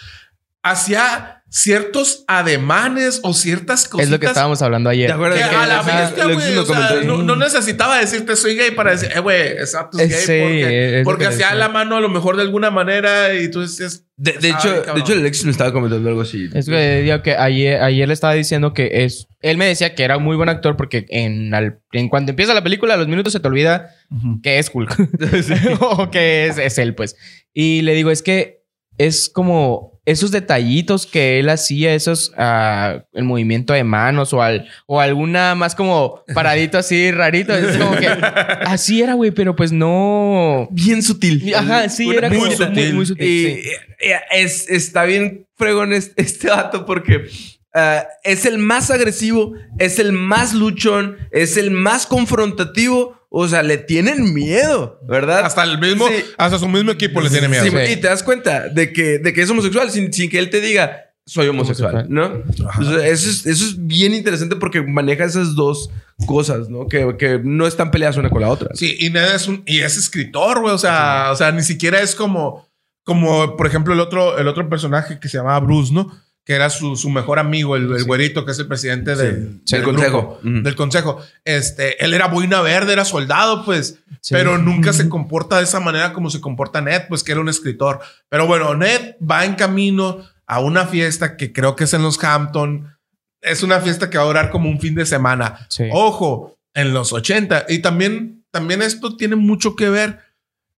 Hacía 0.62 1.34
ciertos 1.50 2.24
ademanes 2.28 3.20
o 3.22 3.32
ciertas 3.32 3.88
cositas. 3.88 4.04
Es 4.04 4.10
lo 4.10 4.18
que 4.20 4.26
estábamos 4.26 4.60
hablando 4.60 4.90
ayer. 4.90 5.06
¿Te 5.06 5.14
acuerdas 5.14 5.38
que 5.38 5.44
de 5.44 5.50
que 5.50 5.56
a 5.56 5.66
la 5.66 5.82
bestia, 5.82 6.24
güey, 6.26 6.56
o 6.58 6.66
sea, 6.66 7.00
no, 7.06 7.22
no 7.22 7.36
necesitaba 7.36 7.98
decirte 7.98 8.36
soy 8.36 8.54
gay 8.54 8.72
para 8.72 8.90
decir, 8.90 9.08
eh, 9.14 9.20
güey, 9.20 9.40
exacto, 9.52 9.98
es 9.98 10.10
Eh, 10.10 10.14
gay. 10.14 10.20
sí, 10.26 10.42
porque 10.42 10.88
es 10.98 10.98
lo 10.98 11.04
porque 11.04 11.24
que 11.24 11.28
hacía 11.28 11.54
la 11.54 11.68
mano 11.70 11.96
a 11.96 12.00
lo 12.02 12.10
mejor 12.10 12.36
de 12.36 12.42
alguna 12.42 12.70
manera 12.70 13.32
y 13.34 13.50
tú 13.50 13.62
decías, 13.62 14.04
De, 14.18 14.32
de 14.32 14.48
Ay, 14.48 14.54
hecho, 14.58 14.74
cabrón. 14.82 14.94
de 14.96 15.00
hecho, 15.00 15.12
el 15.14 15.20
Alexis 15.20 15.44
me 15.46 15.50
estaba 15.52 15.72
comentando 15.72 16.06
algo 16.08 16.20
así. 16.20 16.50
Es 16.52 16.66
que 16.66 17.00
digo 17.02 17.22
que 17.22 17.36
ayer, 17.36 17.80
ayer 17.82 18.06
le 18.08 18.12
estaba 18.14 18.34
diciendo 18.34 18.74
que 18.74 19.04
es. 19.04 19.26
Él 19.40 19.56
me 19.56 19.66
decía 19.66 19.94
que 19.94 20.02
era 20.02 20.18
un 20.18 20.24
muy 20.24 20.36
buen 20.36 20.48
actor 20.50 20.76
porque 20.76 21.06
en, 21.08 21.54
al- 21.54 21.78
en 21.92 22.08
cuanto 22.10 22.30
empieza 22.30 22.52
la 22.52 22.62
película, 22.64 22.92
a 22.94 22.96
los 22.98 23.08
minutos 23.08 23.32
se 23.32 23.40
te 23.40 23.48
olvida 23.48 23.94
que 24.42 24.58
es 24.58 24.70
Hulk. 24.74 24.94
o 25.80 26.10
que 26.10 26.46
es, 26.48 26.58
es 26.58 26.76
él, 26.78 26.94
pues. 26.94 27.16
Y 27.54 27.80
le 27.82 27.94
digo, 27.94 28.10
es 28.10 28.22
que 28.22 28.64
es 28.98 29.30
como 29.32 29.97
esos 30.10 30.30
detallitos 30.30 31.06
que 31.06 31.38
él 31.38 31.48
hacía, 31.50 31.94
esos, 31.94 32.32
ah, 32.36 33.02
el 33.12 33.24
movimiento 33.24 33.72
de 33.72 33.84
manos 33.84 34.32
o, 34.32 34.40
al, 34.42 34.66
o 34.86 35.00
alguna 35.00 35.54
más 35.54 35.74
como 35.74 36.22
paradito 36.34 36.78
así 36.78 37.10
rarito. 37.10 37.54
Es 37.54 37.76
como 37.76 37.92
que 37.96 38.06
así 38.66 39.02
era, 39.02 39.14
güey, 39.14 39.30
pero 39.30 39.54
pues 39.54 39.70
no. 39.72 40.68
Bien 40.70 41.02
sutil. 41.02 41.54
Ajá, 41.54 41.88
sí, 41.88 42.06
Una- 42.06 42.18
era 42.18 42.28
muy 42.30 42.38
como 42.38 42.52
sutil. 42.52 42.94
muy 42.94 43.06
sutil, 43.06 43.26
Y 43.26 43.44
sí. 43.62 43.68
eh, 44.00 44.14
es, 44.32 44.68
está 44.70 45.04
bien 45.04 45.46
fregón 45.56 45.92
este, 45.92 46.22
este 46.22 46.48
vato 46.48 46.86
porque 46.86 47.26
ah, 47.74 48.06
es 48.24 48.46
el 48.46 48.58
más 48.58 48.90
agresivo, 48.90 49.54
es 49.78 49.98
el 49.98 50.12
más 50.12 50.54
luchón, 50.54 51.16
es 51.32 51.56
el 51.56 51.70
más 51.70 52.06
confrontativo. 52.06 53.17
O 53.30 53.46
sea, 53.46 53.62
le 53.62 53.76
tienen 53.76 54.32
miedo, 54.32 55.00
¿verdad? 55.06 55.40
hasta 55.44 55.62
el 55.64 55.78
mismo, 55.78 56.06
Sí. 56.08 56.24
hasta 56.38 56.58
su 56.58 56.66
mismo 56.68 56.90
equipo 56.92 57.20
le 57.20 57.28
tiene 57.28 57.48
miedo. 57.48 57.62
Sí, 57.64 57.70
Sí. 57.70 57.92
Y 57.92 57.96
te 57.96 58.08
das 58.08 58.22
cuenta 58.22 58.68
de 58.68 58.92
que, 58.92 59.18
de 59.18 59.32
que 59.34 59.42
es 59.42 59.50
homosexual 59.50 59.90
sin, 59.90 60.12
sin 60.12 60.30
que 60.30 60.38
él 60.38 60.48
te 60.48 60.60
diga, 60.62 61.04
soy 61.26 61.46
homosexual, 61.48 62.06
¿no? 62.08 62.42
O 62.80 62.82
sea, 62.84 63.06
eso, 63.06 63.28
es, 63.28 63.44
eso 63.44 63.64
es 63.66 63.86
bien 63.86 64.14
interesante 64.14 64.56
porque 64.56 64.80
maneja 64.80 65.24
esas 65.24 65.54
dos 65.54 65.90
cosas, 66.26 66.70
¿no? 66.70 66.88
Que, 66.88 67.16
que 67.18 67.38
no 67.44 67.66
están 67.66 67.90
peleadas 67.90 68.16
una 68.16 68.30
con 68.30 68.40
la 68.40 68.48
otra. 68.48 68.70
Sí, 68.74 68.96
y 68.98 69.10
Ned 69.10 69.34
es 69.34 69.46
un 69.46 69.62
y 69.66 69.80
es 69.80 69.98
escritor, 69.98 70.60
güey, 70.62 70.72
o 70.74 70.78
sea, 70.78 71.28
o 71.30 71.36
sea, 71.36 71.52
ni 71.52 71.62
siquiera 71.62 72.00
es 72.00 72.14
como 72.14 72.66
como 73.04 73.56
por 73.56 73.66
ejemplo 73.66 73.92
el 73.94 74.00
otro 74.00 74.38
el 74.38 74.48
otro 74.48 74.66
personaje 74.70 75.18
que 75.20 75.28
se 75.28 75.36
llamaba 75.36 75.60
Bruce, 75.60 75.92
¿no? 75.92 76.10
Que 76.48 76.54
era 76.54 76.70
su, 76.70 76.96
su 76.96 77.10
mejor 77.10 77.38
amigo, 77.38 77.76
el, 77.76 77.94
el 77.94 78.04
güerito 78.04 78.46
que 78.46 78.52
es 78.52 78.58
el 78.58 78.66
presidente 78.66 79.14
del, 79.14 79.60
Sí, 79.66 79.76
del 79.76 79.84
consejo. 79.84 80.38
grupo, 80.40 80.60
del 80.62 80.74
consejo. 80.74 81.20
Este, 81.44 82.02
él 82.02 82.14
era 82.14 82.28
boina 82.28 82.62
verde, 82.62 82.94
era 82.94 83.04
soldado, 83.04 83.66
pues, 83.66 83.98
Sí. 84.22 84.32
pero 84.32 84.56
nunca 84.56 84.94
se 84.94 85.10
comporta 85.10 85.58
de 85.58 85.64
esa 85.64 85.78
manera 85.78 86.14
como 86.14 86.30
se 86.30 86.40
comporta 86.40 86.80
Ned, 86.80 87.02
pues 87.10 87.22
que 87.22 87.32
era 87.32 87.42
un 87.42 87.50
escritor. 87.50 88.00
Pero 88.30 88.46
bueno, 88.46 88.74
Ned 88.74 89.16
va 89.20 89.44
en 89.44 89.56
camino 89.56 90.24
a 90.46 90.60
una 90.60 90.86
fiesta 90.86 91.36
que 91.36 91.52
creo 91.52 91.76
que 91.76 91.84
es 91.84 91.92
en 91.92 92.02
los 92.02 92.24
Hampton. 92.24 92.96
Es 93.42 93.62
una 93.62 93.78
fiesta 93.80 94.08
que 94.08 94.16
va 94.16 94.24
a 94.24 94.28
durar 94.28 94.48
como 94.50 94.70
un 94.70 94.80
fin 94.80 94.94
de 94.94 95.04
semana. 95.04 95.66
Sí. 95.68 95.84
Ojo, 95.92 96.58
en 96.72 96.94
los 96.94 97.12
80. 97.12 97.66
Y 97.68 97.80
también, 97.80 98.42
también 98.50 98.80
esto 98.80 99.18
tiene 99.18 99.36
mucho 99.36 99.76
que 99.76 99.90
ver 99.90 100.20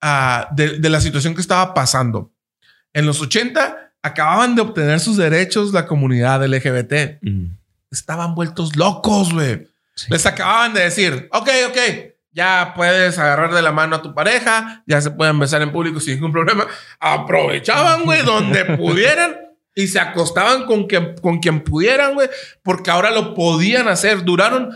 ah, 0.01 0.49
de, 0.53 0.79
de 0.79 0.89
la 0.89 1.03
situación 1.03 1.35
que 1.35 1.43
estaba 1.43 1.75
pasando. 1.75 2.33
En 2.95 3.05
los 3.05 3.21
80 3.21 3.78
acababan 4.03 4.55
de 4.55 4.63
obtener 4.63 5.01
sus 5.01 5.17
derechos 5.17 5.73
la 5.73 5.87
comunidad 5.87 6.45
LGBT. 6.47 7.21
Estaban 7.91 8.35
vueltos 8.35 8.77
locos, 8.77 9.33
güey. 9.33 9.67
Sí. 9.95 10.07
Les 10.11 10.27
acababan 10.27 10.75
de 10.75 10.83
decir, 10.83 11.29
ok, 11.33 11.49
ok, 11.69 11.79
ya 12.33 12.73
puedes 12.77 13.19
agarrar 13.19 13.53
de 13.53 13.63
la 13.63 13.73
mano 13.73 13.97
a 13.97 14.03
tu 14.03 14.15
pareja, 14.15 14.83
ya 14.87 15.01
se 15.01 15.11
pueden 15.11 15.39
besar 15.39 15.63
en 15.63 15.73
público 15.73 15.99
sin 15.99 16.15
ningún 16.15 16.33
problema. 16.33 16.67
Aprovechaban, 17.01 18.05
güey, 18.05 18.23
donde 18.25 18.65
pudieran 18.77 19.37
y 19.75 19.87
se 19.87 20.01
acostaban 20.01 20.67
con, 20.67 20.87
quien, 20.87 21.15
con 21.21 21.39
quien 21.39 21.63
pudieran, 21.63 22.15
güey, 22.15 22.29
porque 22.63 22.91
ahora 22.91 23.11
lo 23.11 23.35
podían 23.35 23.89
hacer. 23.89 24.25
Duraron 24.25 24.71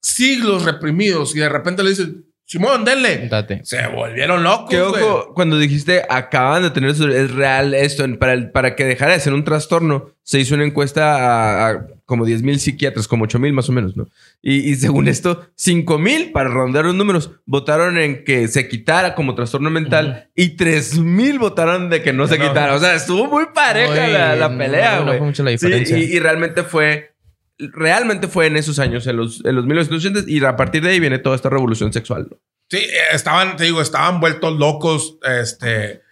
siglos 0.00 0.64
reprimidos 0.64 1.34
y 1.34 1.40
de 1.40 1.48
repente 1.48 1.82
le 1.82 1.90
dicen, 1.90 2.25
Simón, 2.48 2.84
denle. 2.84 3.26
Date. 3.28 3.60
Se 3.64 3.88
volvieron 3.88 4.44
locos, 4.44 4.68
güey. 4.90 5.02
ojo, 5.02 5.34
cuando 5.34 5.58
dijiste 5.58 6.04
acaban 6.08 6.62
de 6.62 6.70
tener 6.70 6.94
su- 6.94 7.08
es 7.08 7.32
real 7.34 7.74
esto, 7.74 8.04
para, 8.20 8.34
el- 8.34 8.52
para 8.52 8.76
que 8.76 8.84
dejara 8.84 9.14
de 9.14 9.20
ser 9.20 9.34
un 9.34 9.42
trastorno, 9.42 10.10
se 10.22 10.38
hizo 10.38 10.54
una 10.54 10.64
encuesta 10.64 11.16
a, 11.16 11.70
a 11.70 11.86
como 12.04 12.24
10 12.24 12.42
mil 12.42 12.60
psiquiatras, 12.60 13.08
como 13.08 13.24
8 13.24 13.40
mil 13.40 13.52
más 13.52 13.68
o 13.68 13.72
menos, 13.72 13.96
¿no? 13.96 14.06
Y, 14.42 14.58
y 14.70 14.76
según 14.76 15.08
esto, 15.08 15.44
5 15.56 15.98
mil, 15.98 16.30
para 16.30 16.48
rondar 16.48 16.84
los 16.84 16.94
números, 16.94 17.32
votaron 17.46 17.98
en 17.98 18.22
que 18.22 18.46
se 18.46 18.68
quitara 18.68 19.16
como 19.16 19.34
trastorno 19.34 19.68
mental 19.68 20.28
y 20.36 20.50
3 20.50 20.98
mil 21.00 21.40
votaron 21.40 21.90
de 21.90 22.00
que 22.02 22.12
no 22.12 22.28
se 22.28 22.38
No. 22.38 22.46
quitara. 22.48 22.74
O 22.74 22.78
sea, 22.78 22.94
estuvo 22.94 23.26
muy 23.26 23.46
pareja 23.52 24.02
Muy- 24.04 24.12
la, 24.12 24.36
la 24.36 24.56
pelea, 24.56 24.92
no, 24.92 24.98
no 25.00 25.04
güey. 25.06 25.18
fue 25.18 25.26
mucho 25.26 25.42
la 25.42 25.50
Sí, 25.50 25.54
diferencia. 25.54 25.98
y, 25.98 26.02
y 26.04 26.18
realmente 26.20 26.62
fue... 26.62 27.15
Realmente 27.58 28.28
fue 28.28 28.46
en 28.46 28.56
esos 28.56 28.78
años, 28.78 29.06
en 29.06 29.16
los, 29.16 29.44
en 29.44 29.54
los 29.54 29.64
1980 29.64 30.30
y 30.30 30.44
a 30.44 30.56
partir 30.56 30.82
de 30.82 30.90
ahí 30.90 31.00
viene 31.00 31.18
toda 31.18 31.36
esta 31.36 31.48
revolución 31.48 31.92
sexual. 31.92 32.28
Sí, 32.70 32.84
estaban, 33.12 33.56
te 33.56 33.64
digo, 33.64 33.80
estaban 33.80 34.20
vueltos 34.20 34.58
locos, 34.58 35.18
este, 35.22 36.02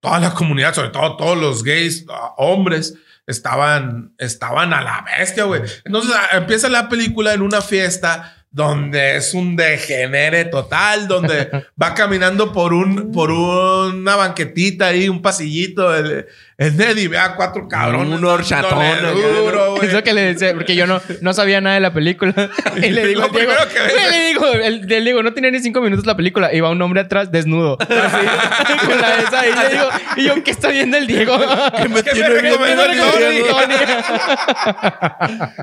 toda 0.00 0.18
la 0.18 0.34
comunidad, 0.34 0.74
sobre 0.74 0.90
todo 0.90 1.16
todos 1.16 1.38
los 1.38 1.62
gays, 1.62 2.04
ah, 2.10 2.34
hombres, 2.36 2.94
estaban, 3.26 4.14
estaban 4.18 4.74
a 4.74 4.82
la 4.82 5.04
bestia, 5.16 5.44
güey. 5.44 5.62
Entonces 5.84 6.12
ah, 6.14 6.36
empieza 6.36 6.68
la 6.68 6.88
película 6.88 7.32
en 7.32 7.42
una 7.42 7.60
fiesta 7.60 8.41
donde 8.52 9.16
es 9.16 9.32
un 9.32 9.56
degenere 9.56 10.44
total, 10.44 11.08
donde 11.08 11.48
va 11.82 11.94
caminando 11.94 12.52
por 12.52 12.74
un 12.74 13.10
por 13.10 13.30
una 13.30 14.14
banquetita 14.16 14.88
ahí, 14.88 15.08
un 15.08 15.22
pasillito, 15.22 15.96
el, 15.96 16.26
el 16.58 16.76
Ned 16.76 16.98
y 16.98 17.06
ve 17.08 17.16
a 17.16 17.34
cuatro 17.34 17.66
cabrones. 17.66 18.18
Un 18.18 18.24
horchatón, 18.26 18.78
dándole 18.78 19.24
acá, 19.24 19.40
duro, 19.40 19.76
güey. 19.76 19.86
Es 19.86 19.94
lo 19.94 20.04
que 20.04 20.12
le 20.12 20.20
decía, 20.20 20.52
porque 20.52 20.76
yo 20.76 20.86
no, 20.86 21.00
no 21.22 21.32
sabía 21.32 21.62
nada 21.62 21.76
de 21.76 21.80
la 21.80 21.94
película. 21.94 22.34
Y 22.76 22.90
le 22.90 23.06
digo, 23.06 23.28
Diego, 23.28 23.52
que 23.72 24.10
le 24.10 24.26
digo, 24.28 24.52
el, 24.52 24.86
le 24.86 25.00
digo, 25.00 25.22
no 25.22 25.32
tenía 25.32 25.50
ni 25.50 25.60
cinco 25.60 25.80
minutos 25.80 26.04
la 26.06 26.16
película. 26.16 26.52
Y 26.52 26.60
va 26.60 26.70
un 26.70 26.80
hombre 26.82 27.00
atrás 27.00 27.32
desnudo. 27.32 27.78
Así, 27.80 28.86
con 28.86 29.00
la 29.00 29.16
esa 29.16 29.40
ahí. 29.40 29.52
Le 29.52 29.68
digo, 29.70 29.88
y 30.16 30.24
yo, 30.24 30.44
¿qué 30.44 30.50
está 30.50 30.68
viendo 30.68 30.96
el 30.96 31.06
Diego? 31.06 31.38
¿Qué 31.76 31.88
me 31.88 32.02
tiene 32.02 32.28
recomendó? 32.28 32.82
Tony. 32.84 33.40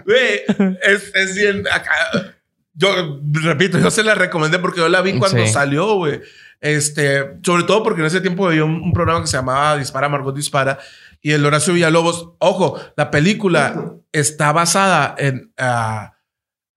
Güey, 0.05 0.75
es, 0.81 1.11
es 1.13 1.35
bien 1.35 1.63
acá. 1.71 2.38
Yo 2.79 3.19
repito, 3.43 3.77
yo 3.77 3.91
se 3.91 4.03
la 4.03 4.15
recomendé 4.15 4.57
porque 4.57 4.79
yo 4.79 4.87
la 4.89 5.01
vi 5.01 5.19
cuando 5.19 5.45
Sí. 5.45 5.51
salió, 5.51 5.95
güey. 5.95 6.21
Este, 6.61 7.37
sobre 7.43 7.63
todo 7.63 7.83
porque 7.83 8.01
en 8.01 8.07
ese 8.07 8.21
tiempo 8.21 8.47
había 8.47 8.63
un, 8.63 8.75
un 8.81 8.93
programa 8.93 9.21
que 9.21 9.27
se 9.27 9.37
llamaba 9.37 9.77
Dispara, 9.77 10.07
Margot 10.09 10.35
Dispara. 10.35 10.79
Y 11.21 11.31
el 11.31 11.45
Horacio 11.45 11.73
Villalobos, 11.73 12.29
ojo, 12.39 12.79
la 12.95 13.11
película 13.11 13.93
está 14.13 14.53
basada 14.53 15.15
en, 15.17 15.51
ah, 15.57 16.13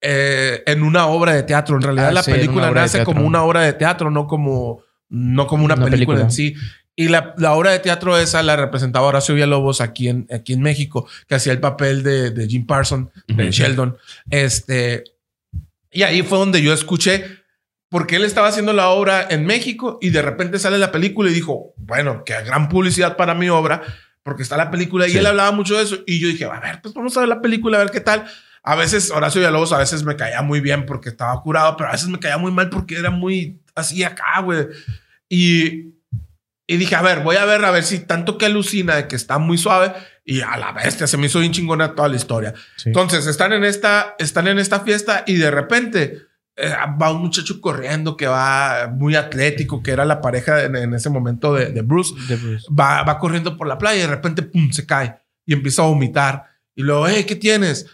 eh, 0.00 0.62
en 0.66 0.82
una 0.82 1.06
obra 1.06 1.32
de 1.34 1.44
teatro. 1.44 1.76
En 1.76 1.82
realidad, 1.82 2.08
Ah, 2.08 2.12
la 2.12 2.22
sí, 2.24 2.32
película 2.32 2.66
de 2.68 2.74
nace 2.74 3.04
como 3.04 3.24
una 3.24 3.42
obra 3.44 3.60
de 3.62 3.72
teatro, 3.72 4.10
no 4.10 4.26
como, 4.26 4.82
no 5.08 5.46
como 5.46 5.64
una, 5.64 5.74
Una 5.74 5.84
película, 5.84 6.16
película. 6.18 6.22
en 6.24 6.30
sí. 6.32 6.54
Y 6.96 7.08
la, 7.08 7.34
la 7.38 7.52
obra 7.54 7.70
de 7.70 7.78
teatro 7.78 8.18
esa 8.18 8.42
la 8.42 8.56
representaba 8.56 9.06
Horacio 9.06 9.34
Villalobos 9.34 9.80
aquí 9.80 10.08
en, 10.08 10.26
aquí 10.32 10.52
en 10.52 10.60
México, 10.62 11.08
que 11.28 11.36
hacía 11.36 11.52
el 11.52 11.60
papel 11.60 12.02
de, 12.02 12.30
de 12.32 12.48
Jim 12.48 12.66
Parson, 12.66 13.10
de 13.28 13.44
Ujú. 13.44 13.52
Sheldon. 13.52 13.96
Este, 14.28 15.04
y 15.92 16.02
ahí 16.02 16.22
fue 16.22 16.38
donde 16.38 16.62
yo 16.62 16.72
escuché, 16.72 17.24
porque 17.88 18.16
él 18.16 18.24
estaba 18.24 18.48
haciendo 18.48 18.72
la 18.72 18.88
obra 18.88 19.26
en 19.30 19.44
México 19.44 19.98
y 20.00 20.10
de 20.10 20.22
repente 20.22 20.58
sale 20.58 20.78
la 20.78 20.90
película 20.90 21.30
y 21.30 21.34
dijo, 21.34 21.74
bueno, 21.76 22.22
qué 22.24 22.34
gran 22.42 22.68
publicidad 22.68 23.16
para 23.16 23.34
mi 23.34 23.48
obra, 23.50 23.82
porque 24.22 24.42
está 24.42 24.56
la 24.56 24.70
película 24.70 25.06
y 25.06 25.10
Sí. 25.12 25.18
él 25.18 25.26
hablaba 25.26 25.52
mucho 25.52 25.76
de 25.76 25.82
eso. 25.84 25.98
Y 26.06 26.18
yo 26.20 26.28
dije, 26.28 26.44
a 26.46 26.60
ver, 26.60 26.80
pues 26.80 26.94
vamos 26.94 27.16
a 27.16 27.20
ver 27.20 27.28
la 27.28 27.42
película, 27.42 27.76
a 27.78 27.84
ver 27.84 27.90
qué 27.92 28.00
tal. 28.00 28.24
A 28.62 28.76
veces 28.76 29.10
Horacio 29.10 29.40
Villalobos 29.40 29.72
a 29.72 29.78
veces 29.78 30.04
me 30.04 30.16
caía 30.16 30.40
muy 30.40 30.60
bien 30.60 30.86
porque 30.86 31.08
estaba 31.10 31.38
curado, 31.42 31.76
pero 31.76 31.88
a 31.90 31.92
veces 31.92 32.08
me 32.08 32.18
caía 32.20 32.38
muy 32.38 32.52
mal 32.52 32.70
porque 32.70 32.96
era 32.96 33.10
muy 33.10 33.60
así 33.74 34.04
acá, 34.04 34.40
güey. 34.42 34.68
Y, 35.28 35.92
y 36.66 36.76
dije, 36.76 36.94
a 36.94 37.02
ver, 37.02 37.20
voy 37.20 37.36
a 37.36 37.44
ver, 37.44 37.64
a 37.64 37.70
ver 37.72 37.82
si 37.84 37.98
tanto 37.98 38.38
que 38.38 38.46
alucina 38.46 38.94
de 38.96 39.08
que 39.08 39.16
está 39.16 39.38
muy 39.38 39.58
suave 39.58 39.92
y 40.24 40.40
a 40.40 40.56
la 40.56 40.72
bestia 40.72 41.06
se 41.06 41.16
me 41.16 41.26
hizo 41.26 41.40
bien 41.40 41.52
chingona 41.52 41.94
toda 41.94 42.08
la 42.08 42.16
historia. 42.16 42.54
Sí. 42.76 42.88
Entonces 42.88 43.26
están 43.26 43.52
en 43.52 43.64
esta, 43.64 44.14
están 44.18 44.48
en 44.48 44.58
esta 44.58 44.80
fiesta 44.80 45.24
y 45.26 45.34
de 45.34 45.50
repente 45.50 46.22
eh, 46.56 46.72
va 47.00 47.12
un 47.12 47.22
muchacho 47.22 47.60
corriendo 47.60 48.16
que 48.16 48.26
va 48.26 48.88
muy 48.92 49.16
atlético, 49.16 49.82
que 49.82 49.90
era 49.90 50.04
la 50.04 50.20
pareja 50.20 50.64
en, 50.64 50.76
en 50.76 50.94
ese 50.94 51.10
momento 51.10 51.54
de, 51.54 51.66
de 51.66 51.82
Bruce. 51.82 52.14
De 52.28 52.36
Bruce. 52.36 52.66
Va, 52.70 53.02
va 53.02 53.18
corriendo 53.18 53.56
por 53.56 53.66
la 53.66 53.78
playa 53.78 53.98
y 53.98 54.02
de 54.02 54.14
repente 54.14 54.42
pum, 54.42 54.70
se 54.70 54.86
cae 54.86 55.16
y 55.44 55.54
empieza 55.54 55.82
a 55.82 55.86
vomitar. 55.86 56.46
Y 56.74 56.82
luego, 56.82 57.08
hey, 57.08 57.24
¿qué 57.24 57.36
tienes? 57.36 57.86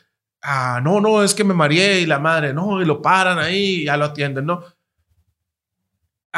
Ah, 0.43 0.81
no, 0.83 1.01
no, 1.01 1.23
es 1.23 1.35
que 1.35 1.45
me 1.45 1.55
mareé 1.55 2.01
y 2.01 2.07
la 2.07 2.19
madre, 2.19 2.53
no, 2.53 2.81
y 2.81 2.85
lo 2.85 3.03
paran 3.03 3.38
ahí 3.38 3.81
y 3.81 3.85
ya 3.87 3.97
lo 3.97 4.07
atienden, 4.07 4.47
¿no? 4.47 4.62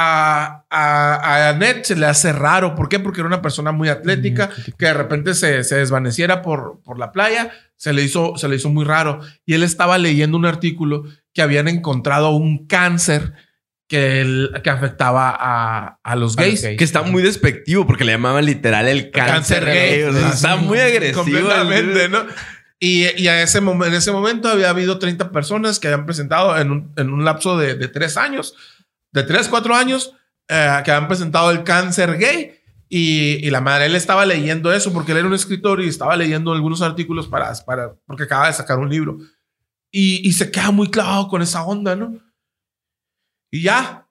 A, 0.03 0.65
a, 0.71 1.49
a 1.49 1.53
Ned 1.53 1.83
se 1.83 1.95
le 1.95 2.07
hace 2.07 2.33
raro. 2.33 2.75
¿Por 2.75 2.89
qué? 2.89 2.99
Porque 2.99 3.21
era 3.21 3.29
una 3.29 3.43
persona 3.43 3.71
muy 3.71 3.89
atlética 3.91 4.49
que 4.79 4.87
de 4.87 4.95
repente 4.95 5.35
se, 5.35 5.63
se 5.63 5.77
desvaneciera 5.77 6.41
por, 6.41 6.81
por 6.83 6.99
la 6.99 7.13
playa. 7.13 7.51
Se 7.77 7.93
le, 7.93 8.03
hizo, 8.03 8.37
se 8.37 8.49
le 8.49 8.57
hizo 8.57 8.71
muy 8.71 8.85
raro. 8.85 9.21
Y 9.45 9.55
él 9.55 9.63
estaba 9.63 9.99
leyendo 9.99 10.39
un 10.39 10.47
artículo 10.47 11.05
que 11.35 11.43
habían 11.43 11.69
encontrado 11.69 12.31
un 12.31 12.67
cáncer 12.67 13.35
que, 13.89 14.21
el- 14.23 14.51
que 14.63 14.71
afectaba 14.71 15.37
a, 15.39 15.99
a 16.03 16.17
los 16.17 16.35
gays. 16.37 16.63
gays. 16.63 16.79
Que 16.79 16.85
está 16.85 17.03
muy 17.03 17.23
despectivo 17.23 17.87
porque 17.87 18.05
le 18.05 18.13
llamaban 18.13 18.47
literal 18.47 18.89
el 18.89 19.11
cáncer, 19.11 19.65
gay. 19.67 20.03
O 20.05 20.13
sea, 20.13 20.29
está 20.31 20.57
muy 20.57 20.79
agresivo. 20.79 21.25
Completamente, 21.25 22.09
¿no? 22.09 22.25
Y, 22.79 23.07
y 23.21 23.29
a 23.29 23.43
ese 23.43 23.59
en 23.59 23.95
ese 23.95 24.13
momento 24.13 24.49
había 24.49 24.71
habido 24.71 24.99
30 24.99 25.31
personas 25.33 25.79
que 25.79 25.89
habían 25.89 26.07
presentado 26.07 26.57
en 26.59 26.71
un, 26.71 26.93
en 26.97 27.11
un 27.13 27.27
lapso 27.27 27.59
de, 27.59 27.75
de 27.75 27.89
tres 27.89 28.17
años, 28.17 28.55
de 29.13 29.23
tres, 29.23 29.49
cuatro 29.49 29.75
años, 29.75 30.15
eh, 30.49 30.81
que 30.85 30.91
habían 30.91 31.09
presentado 31.09 31.51
el 31.51 31.65
cáncer 31.65 32.19
gay. 32.19 32.57
Y, 32.89 33.47
y 33.47 33.51
la 33.51 33.61
madre, 33.61 33.87
él 33.87 33.95
estaba 33.95 34.27
leyendo 34.27 34.73
eso 34.73 34.93
porque 34.93 35.13
él 35.13 35.19
era 35.19 35.29
un 35.29 35.35
escritor 35.35 35.81
y 35.81 35.89
estaba 35.89 36.17
leyendo 36.17 36.53
algunos 36.53 36.83
artículos 36.83 37.29
para, 37.29 37.53
para 37.65 37.95
porque 38.05 38.25
acaba 38.25 38.49
de 38.49 38.53
sacar 38.53 38.79
un 38.79 38.91
libro. 38.91 39.19
Y, 39.93 40.29
y 40.29 40.33
se 40.33 40.51
queda 40.51 40.73
muy 40.73 40.91
clavado 40.91 41.29
con 41.29 41.41
esa 41.41 41.65
onda, 41.65 41.95
¿no? 41.95 42.19
Y 43.53 43.63
ya, 43.63 44.09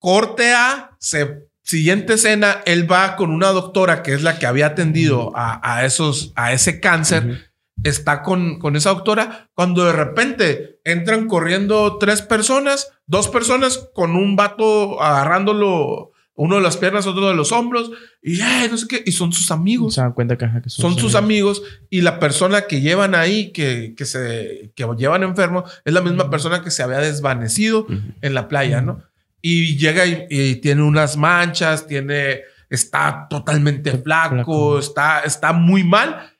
corte 0.00 0.52
a, 0.52 0.96
se, 0.98 1.48
siguiente 1.62 2.14
escena, 2.14 2.62
él 2.64 2.90
va 2.90 3.14
con 3.14 3.30
una 3.30 3.48
doctora 3.48 4.02
que 4.02 4.14
es 4.14 4.22
la 4.22 4.38
que 4.38 4.46
había 4.46 4.66
atendido 4.66 5.36
a, 5.36 5.60
a 5.62 5.84
esos, 5.84 6.32
a 6.34 6.52
ese 6.52 6.80
cáncer. 6.80 7.47
Está 7.84 8.22
con, 8.22 8.58
con 8.58 8.76
esa 8.76 8.90
doctora, 8.90 9.48
cuando 9.54 9.84
de 9.84 9.92
repente 9.92 10.80
entran 10.84 11.26
corriendo 11.26 11.98
tres 11.98 12.22
personas, 12.22 12.90
dos 13.06 13.28
personas 13.28 13.88
con 13.94 14.16
un 14.16 14.36
vato 14.36 15.00
agarrándolo, 15.02 16.12
uno 16.34 16.56
de 16.56 16.62
las 16.62 16.76
piernas, 16.76 17.06
otro 17.06 17.28
de 17.28 17.34
los 17.34 17.52
hombros, 17.52 17.90
y 18.22 18.40
"Ay, 18.40 18.68
no 18.70 18.76
sé 18.76 18.86
qué, 18.88 19.02
y 19.04 19.12
son 19.12 19.32
sus 19.32 19.50
amigos 19.50 19.94
Se 19.94 20.00
dan 20.00 20.12
cuenta 20.12 20.36
que, 20.36 20.48
son 20.66 20.98
sus 20.98 21.14
amigos 21.14 21.62
y 21.90 22.00
la 22.00 22.18
persona 22.18 22.62
que 22.62 22.80
llevan 22.80 23.14
ahí, 23.14 23.50
que, 23.52 23.94
que 23.96 24.04
se 24.04 24.72
que 24.74 24.86
llevan 24.96 25.22
enfermo, 25.22 25.64
es 25.84 25.92
la 25.92 26.00
misma 26.00 26.30
persona 26.30 26.62
que 26.62 26.70
se 26.70 26.82
había 26.82 26.98
desvanecido 26.98 27.86
en 28.20 28.34
la 28.34 28.48
playa, 28.48 28.80
¿no? 28.80 29.02
Y 29.40 29.76
llega 29.78 30.04
y, 30.06 30.26
y 30.30 30.56
tiene 30.56 30.82
unas 30.82 31.16
manchas, 31.16 31.86
tiene, 31.86 32.40
está 32.70 33.26
totalmente 33.30 33.92
flaco, 33.98 34.34
flaco. 34.34 34.78
está, 34.78 35.20
está 35.20 35.52
muy 35.52 35.84
mal. 35.84 36.32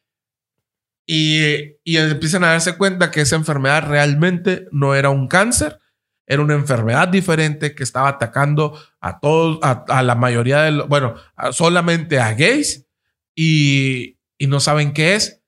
Y, 1.10 1.76
y 1.84 1.96
empiezan 1.96 2.44
a 2.44 2.48
darse 2.48 2.76
cuenta 2.76 3.10
que 3.10 3.22
esa 3.22 3.36
enfermedad 3.36 3.88
realmente 3.88 4.66
no 4.72 4.94
era 4.94 5.08
un 5.08 5.26
cáncer, 5.26 5.78
era 6.26 6.42
una 6.42 6.52
enfermedad 6.52 7.08
diferente 7.08 7.74
que 7.74 7.82
estaba 7.82 8.08
atacando 8.10 8.78
a 9.00 9.18
todos, 9.18 9.58
a, 9.62 9.86
a 9.88 10.02
la 10.02 10.14
mayoría 10.14 10.60
de 10.60 10.72
los, 10.72 10.86
bueno, 10.88 11.14
a- 11.34 11.52
solamente 11.52 12.20
a 12.20 12.34
gays 12.34 12.86
y, 13.34 14.18
y 14.36 14.48
no 14.48 14.60
saben 14.60 14.92
qué 14.92 15.14
es 15.14 15.42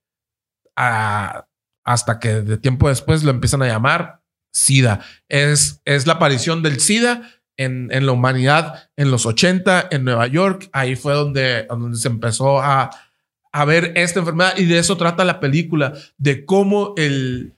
a- 0.76 1.46
hasta 1.84 2.18
que 2.18 2.28
de 2.40 2.56
tiempo 2.56 2.88
después 2.88 3.22
lo 3.22 3.30
empiezan 3.30 3.60
a 3.62 3.66
llamar 3.66 4.22
SIDA. 4.54 5.00
Es, 5.28 5.82
es 5.84 6.06
la 6.06 6.14
aparición 6.14 6.62
del 6.62 6.80
SIDA 6.80 7.30
en, 7.58 7.88
en 7.92 8.06
la 8.06 8.12
humanidad 8.12 8.88
en 8.96 9.10
los 9.10 9.26
80 9.26 9.88
en 9.90 10.04
Nueva 10.04 10.26
York. 10.26 10.70
Ahí 10.72 10.96
fue 10.96 11.12
donde, 11.12 11.66
donde 11.68 11.98
se 11.98 12.08
empezó 12.08 12.60
a, 12.62 12.88
a 13.52 13.64
ver 13.64 13.92
esta 13.96 14.20
enfermedad 14.20 14.56
y 14.56 14.64
de 14.66 14.78
eso 14.78 14.96
trata 14.96 15.24
la 15.24 15.40
película, 15.40 15.92
de 16.18 16.44
cómo 16.44 16.94
el, 16.96 17.54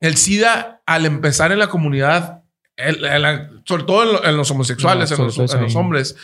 el 0.00 0.16
SIDA 0.16 0.82
al 0.86 1.06
empezar 1.06 1.52
en 1.52 1.58
la 1.58 1.68
comunidad, 1.68 2.42
el- 2.76 3.04
el- 3.04 3.62
sobre 3.64 3.84
todo 3.84 4.02
en, 4.04 4.12
lo- 4.12 4.24
en 4.24 4.36
los 4.36 4.50
homosexuales, 4.50 5.10
No, 5.10 5.16
en, 5.16 5.24
los, 5.26 5.38
en 5.54 5.76
hombres, 5.76 6.16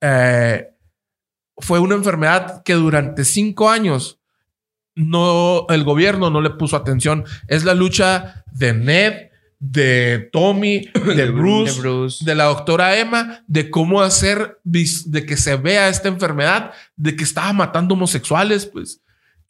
eh, 0.00 0.68
fue 1.58 1.78
una 1.78 1.94
enfermedad 1.94 2.62
que 2.64 2.74
durante 2.74 3.24
cinco 3.24 3.70
años 3.70 4.18
no, 4.96 5.66
el 5.70 5.84
gobierno 5.84 6.30
no 6.30 6.40
le 6.40 6.50
puso 6.50 6.76
atención. 6.76 7.24
Es 7.48 7.64
la 7.64 7.74
lucha 7.74 8.44
de 8.52 8.72
Ned, 8.74 9.28
de 9.70 10.28
Tommy, 10.32 10.88
de 11.16 11.30
Bruce, 11.30 11.74
De 11.74 11.80
Bruce. 11.80 12.24
de 12.24 12.34
la 12.34 12.44
doctora 12.44 12.98
Emma, 12.98 13.42
de 13.46 13.70
cómo 13.70 14.02
hacer, 14.02 14.58
de 14.64 15.24
que 15.26 15.36
se 15.36 15.56
vea 15.56 15.88
esta 15.88 16.08
enfermedad, 16.08 16.72
de 16.96 17.16
que 17.16 17.24
estaba 17.24 17.52
matando 17.52 17.94
homosexuales, 17.94 18.66
pues. 18.66 19.00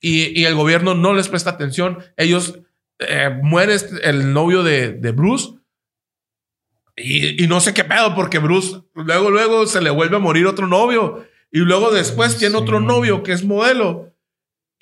Y, 0.00 0.38
y 0.38 0.44
el 0.44 0.54
gobierno 0.54 0.94
no 0.94 1.14
les 1.14 1.28
presta 1.28 1.50
atención. 1.50 1.98
Ellos, 2.16 2.58
eh, 3.00 3.30
muere 3.42 3.74
este- 3.74 4.08
el 4.08 4.32
novio 4.32 4.62
de, 4.62 4.92
de 4.92 5.10
Bruce. 5.12 5.54
Y, 6.96 7.42
y 7.42 7.48
no 7.48 7.60
sé 7.60 7.74
qué 7.74 7.82
pedo, 7.84 8.14
porque 8.14 8.38
Bruce 8.38 8.82
luego, 8.94 9.30
luego 9.30 9.66
se 9.66 9.80
le 9.80 9.90
vuelve 9.90 10.16
a 10.16 10.20
morir 10.20 10.46
otro 10.46 10.66
novio. 10.68 11.26
Y 11.50 11.58
luego 11.60 11.90
después 11.90 12.36
tiene 12.38 12.56
otro 12.56 12.80
novio 12.80 13.22
que 13.22 13.32
es 13.32 13.44
modelo. 13.44 14.13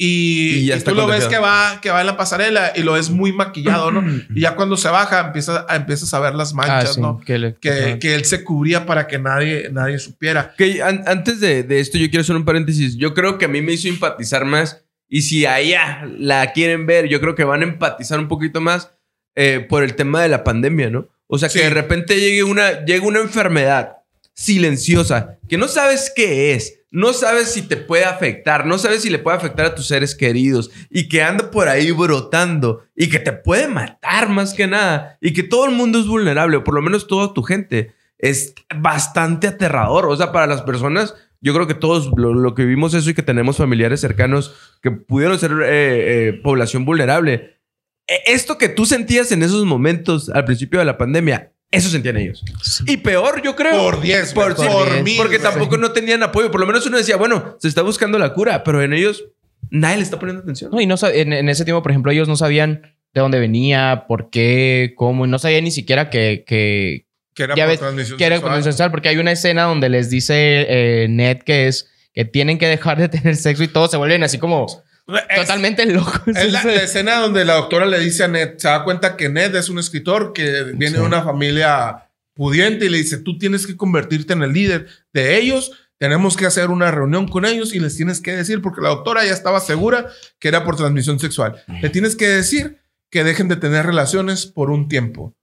Y, 0.04 0.54
Y 0.62 0.66
ya 0.66 0.78
y 0.78 0.80
tú 0.80 0.96
lo 0.96 1.06
ves 1.06 1.26
que 1.26 1.38
va, 1.38 1.78
que 1.80 1.90
va 1.92 2.00
en 2.00 2.06
la 2.08 2.16
pasarela 2.16 2.72
y 2.74 2.82
lo 2.82 2.94
ves 2.94 3.08
muy 3.10 3.32
maquillado, 3.32 3.92
¿no? 3.92 4.02
y 4.34 4.40
ya 4.40 4.56
cuando 4.56 4.76
se 4.76 4.88
baja, 4.88 5.20
empieza, 5.26 5.64
a- 5.68 5.76
empiezas 5.76 6.12
a 6.12 6.18
ver 6.18 6.34
las 6.34 6.50
Ah, 6.52 6.56
manchas, 6.56 6.94
sí, 6.96 7.00
¿no? 7.00 7.20
que, 7.24 7.38
le- 7.38 7.54
que, 7.54 7.98
que 8.00 8.16
él 8.16 8.24
se 8.24 8.42
cubría 8.42 8.84
para 8.84 9.06
que 9.06 9.20
nadie, 9.20 9.68
nadie 9.70 10.00
supiera. 10.00 10.54
Que 10.58 10.82
an- 10.82 11.04
antes 11.06 11.38
de, 11.38 11.62
de 11.62 11.78
esto, 11.78 11.98
yo 11.98 12.10
quiero 12.10 12.22
hacer 12.22 12.34
un 12.34 12.44
paréntesis. 12.44 12.96
Yo 12.96 13.14
creo 13.14 13.38
que 13.38 13.44
a 13.44 13.48
mí 13.48 13.62
me 13.62 13.72
hizo 13.74 13.86
empatizar 13.86 14.44
más. 14.44 14.82
Y 15.08 15.22
si 15.22 15.46
a 15.46 15.60
ella 15.60 16.04
la 16.18 16.50
quieren 16.52 16.84
ver, 16.86 17.06
yo 17.06 17.20
creo 17.20 17.36
que 17.36 17.44
van 17.44 17.60
a 17.60 17.64
empatizar 17.64 18.18
un 18.18 18.26
poquito 18.26 18.60
más 18.60 18.90
eh, 19.36 19.64
por 19.68 19.84
el 19.84 19.94
tema 19.94 20.20
de 20.22 20.28
la 20.30 20.42
pandemia, 20.42 20.90
¿no? 20.90 21.08
O 21.28 21.38
sea, 21.38 21.48
Sí. 21.48 21.58
que 21.60 21.64
de 21.66 21.70
repente 21.70 22.18
llegue 22.18 22.42
una, 22.42 22.84
llegue 22.84 23.06
una 23.06 23.20
enfermedad 23.20 23.98
silenciosa, 24.34 25.38
que 25.48 25.58
no 25.58 25.68
sabes 25.68 26.12
qué 26.14 26.54
es, 26.54 26.80
no 26.90 27.12
sabes 27.12 27.52
si 27.52 27.62
te 27.62 27.76
puede 27.76 28.04
afectar, 28.04 28.66
no 28.66 28.76
sabes 28.78 29.02
si 29.02 29.10
le 29.10 29.18
puede 29.18 29.36
afectar 29.36 29.66
a 29.66 29.74
tus 29.74 29.86
seres 29.86 30.14
queridos 30.14 30.70
y 30.90 31.08
que 31.08 31.22
anda 31.22 31.50
por 31.50 31.68
ahí 31.68 31.90
brotando 31.90 32.84
y 32.94 33.08
que 33.08 33.18
te 33.18 33.32
puede 33.32 33.66
matar 33.66 34.28
más 34.28 34.52
que 34.52 34.66
nada 34.66 35.16
y 35.20 35.32
que 35.32 35.42
todo 35.42 35.64
el 35.64 35.74
mundo 35.74 35.98
es 35.98 36.06
vulnerable, 36.06 36.58
o 36.58 36.64
por 36.64 36.74
lo 36.74 36.82
menos 36.82 37.06
toda 37.06 37.32
tu 37.32 37.42
gente, 37.42 37.94
es 38.18 38.54
bastante 38.76 39.48
aterrador. 39.48 40.06
O 40.06 40.16
sea, 40.16 40.32
para 40.32 40.46
las 40.46 40.62
personas, 40.62 41.14
yo 41.40 41.52
creo 41.52 41.66
que 41.66 41.74
todos 41.74 42.10
lo, 42.16 42.54
que 42.54 42.64
vivimos 42.64 42.94
eso 42.94 43.10
y 43.10 43.14
que 43.14 43.22
tenemos 43.22 43.56
familiares 43.56 44.00
cercanos 44.00 44.54
que 44.80 44.90
pudieron 44.90 45.38
ser 45.38 45.50
eh, 45.64 46.28
eh, 46.28 46.32
población 46.42 46.84
vulnerable. 46.84 47.58
E, 48.06 48.32
esto 48.32 48.58
que 48.58 48.68
tú 48.68 48.86
sentías 48.86 49.32
en 49.32 49.42
esos 49.42 49.64
momentos 49.64 50.28
al 50.28 50.44
principio 50.44 50.78
de 50.78 50.84
la 50.84 50.98
pandemia, 50.98 51.51
eso 51.72 51.88
sentían 51.88 52.18
ellos. 52.18 52.44
Y 52.86 52.98
peor, 52.98 53.42
yo 53.42 53.56
creo. 53.56 53.82
Por 53.82 54.00
10, 54.00 54.34
por, 54.34 54.54
por, 54.54 54.64
sí, 54.64 54.70
por 54.70 55.02
mil, 55.02 55.16
Porque 55.16 55.38
tampoco 55.38 55.76
no 55.78 55.90
tenían 55.90 56.22
apoyo. 56.22 56.50
Por 56.50 56.60
lo 56.60 56.66
menos 56.66 56.86
uno 56.86 56.98
decía, 56.98 57.16
bueno, 57.16 57.56
se 57.58 57.66
está 57.66 57.82
buscando 57.82 58.18
la 58.18 58.32
cura, 58.32 58.62
pero 58.62 58.82
en 58.82 58.92
ellos 58.92 59.24
nadie 59.70 59.96
le 59.96 60.02
está 60.02 60.18
poniendo 60.18 60.42
atención. 60.42 60.70
No, 60.70 60.80
y 60.80 60.86
no 60.86 60.96
en, 61.02 61.32
en 61.32 61.48
ese 61.48 61.64
tiempo, 61.64 61.82
por 61.82 61.90
ejemplo, 61.90 62.12
ellos 62.12 62.28
no 62.28 62.36
sabían 62.36 62.82
de 63.14 63.20
dónde 63.20 63.38
venía, 63.40 64.04
por 64.06 64.30
qué, 64.30 64.94
cómo, 64.96 65.26
y 65.26 65.28
no 65.28 65.38
sabían 65.38 65.64
ni 65.64 65.70
siquiera 65.70 66.10
que, 66.10 66.44
que, 66.46 67.06
Que 67.34 67.44
era 67.44 67.54
ya 67.54 67.64
por 67.64 67.70
ves, 67.70 67.80
transmisión 67.80 68.18
que 68.18 68.24
era 68.24 68.38
transmisión 68.38 68.72
sexual, 68.72 68.90
porque 68.90 69.08
hay 69.08 69.18
una 69.18 69.32
escena 69.32 69.64
donde 69.64 69.88
les 69.88 70.10
dice 70.10 70.66
eh, 70.68 71.08
Ned 71.08 71.38
que 71.38 71.68
es 71.68 71.90
que 72.14 72.24
tienen 72.24 72.58
que 72.58 72.66
dejar 72.66 72.98
de 72.98 73.08
tener 73.08 73.36
sexo 73.36 73.64
y 73.64 73.68
todos 73.68 73.90
se 73.90 73.96
vuelven 73.96 74.22
así 74.22 74.38
como 74.38 74.66
Es- 75.06 75.40
totalmente 75.40 75.84
locos. 75.86 76.20
Es 76.26 76.52
la, 76.52 76.62
la 76.64 76.82
escena 76.82 77.16
donde 77.16 77.44
la 77.44 77.54
doctora 77.54 77.86
le 77.86 77.98
dice 77.98 78.24
a 78.24 78.28
Ned, 78.28 78.54
se 78.58 78.68
da 78.68 78.84
cuenta 78.84 79.16
que 79.16 79.28
Ned 79.28 79.54
es 79.56 79.68
un 79.68 79.78
escritor 79.78 80.32
que 80.32 80.64
viene 80.74 80.98
de 80.98 81.04
una 81.04 81.22
familia 81.22 82.08
pudiente 82.34 82.86
y 82.86 82.88
le 82.88 82.98
dice, 82.98 83.18
tú 83.18 83.36
tienes 83.38 83.66
que 83.66 83.76
convertirte 83.76 84.32
en 84.32 84.42
el 84.42 84.52
líder 84.52 84.86
de 85.12 85.36
ellos, 85.38 85.72
tenemos 85.98 86.36
que 86.36 86.46
hacer 86.46 86.70
una 86.70 86.90
reunión 86.90 87.28
con 87.28 87.44
ellos 87.44 87.74
y 87.74 87.80
les 87.80 87.96
tienes 87.96 88.20
que 88.20 88.32
decir, 88.32 88.62
porque 88.62 88.80
la 88.80 88.88
doctora 88.88 89.24
ya 89.24 89.32
estaba 89.32 89.60
segura 89.60 90.06
que 90.38 90.48
era 90.48 90.64
por 90.64 90.76
transmisión 90.76 91.18
sexual, 91.20 91.62
le 91.80 91.90
tienes 91.90 92.16
que 92.16 92.28
decir 92.28 92.78
que 93.10 93.22
dejen 93.24 93.48
de 93.48 93.56
tener 93.56 93.84
relaciones 93.84 94.46
por 94.46 94.70
un 94.70 94.88
tiempo. 94.88 95.34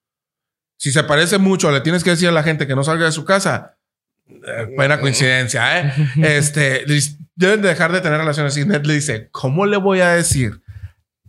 Si 0.77 0.91
se 0.91 1.03
parece 1.03 1.37
mucho, 1.37 1.71
le 1.71 1.81
tienes 1.81 2.03
que 2.03 2.09
decir 2.11 2.29
a 2.29 2.31
la 2.31 2.41
gente 2.43 2.65
que 2.65 2.75
no 2.75 2.83
salga 2.83 3.05
de 3.05 3.11
su 3.11 3.23
casa. 3.25 3.77
Eh, 4.27 4.73
buena 4.75 4.99
coincidencia, 4.99 5.79
¿eh? 5.81 5.93
Este, 6.37 6.85
deben 7.39 7.61
de 7.61 7.69
dejar 7.69 7.91
de 7.93 8.01
tener 8.01 8.19
relaciones. 8.19 8.57
Y 8.57 8.65
Ned 8.65 8.85
le 8.85 8.95
dice, 8.95 9.29
¿cómo 9.31 9.65
le 9.65 9.77
voy 9.77 10.01
a 10.01 10.09
decir 10.09 10.61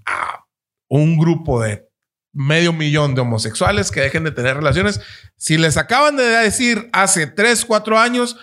a 0.05 0.44
un 0.88 1.16
grupo 1.16 1.62
de 1.62 1.88
medio 2.33 2.73
millón 2.73 3.14
de 3.14 3.20
homosexuales 3.20 3.90
que 3.92 4.01
dejen 4.01 4.25
de 4.25 4.33
tener 4.33 4.57
relaciones? 4.57 5.01
Si 5.37 5.57
les 5.57 5.77
acaban 5.77 6.16
de 6.16 6.25
decir 6.25 6.90
hace 6.92 7.29
3, 7.29 7.64
4 7.64 7.99
años, 7.99 8.37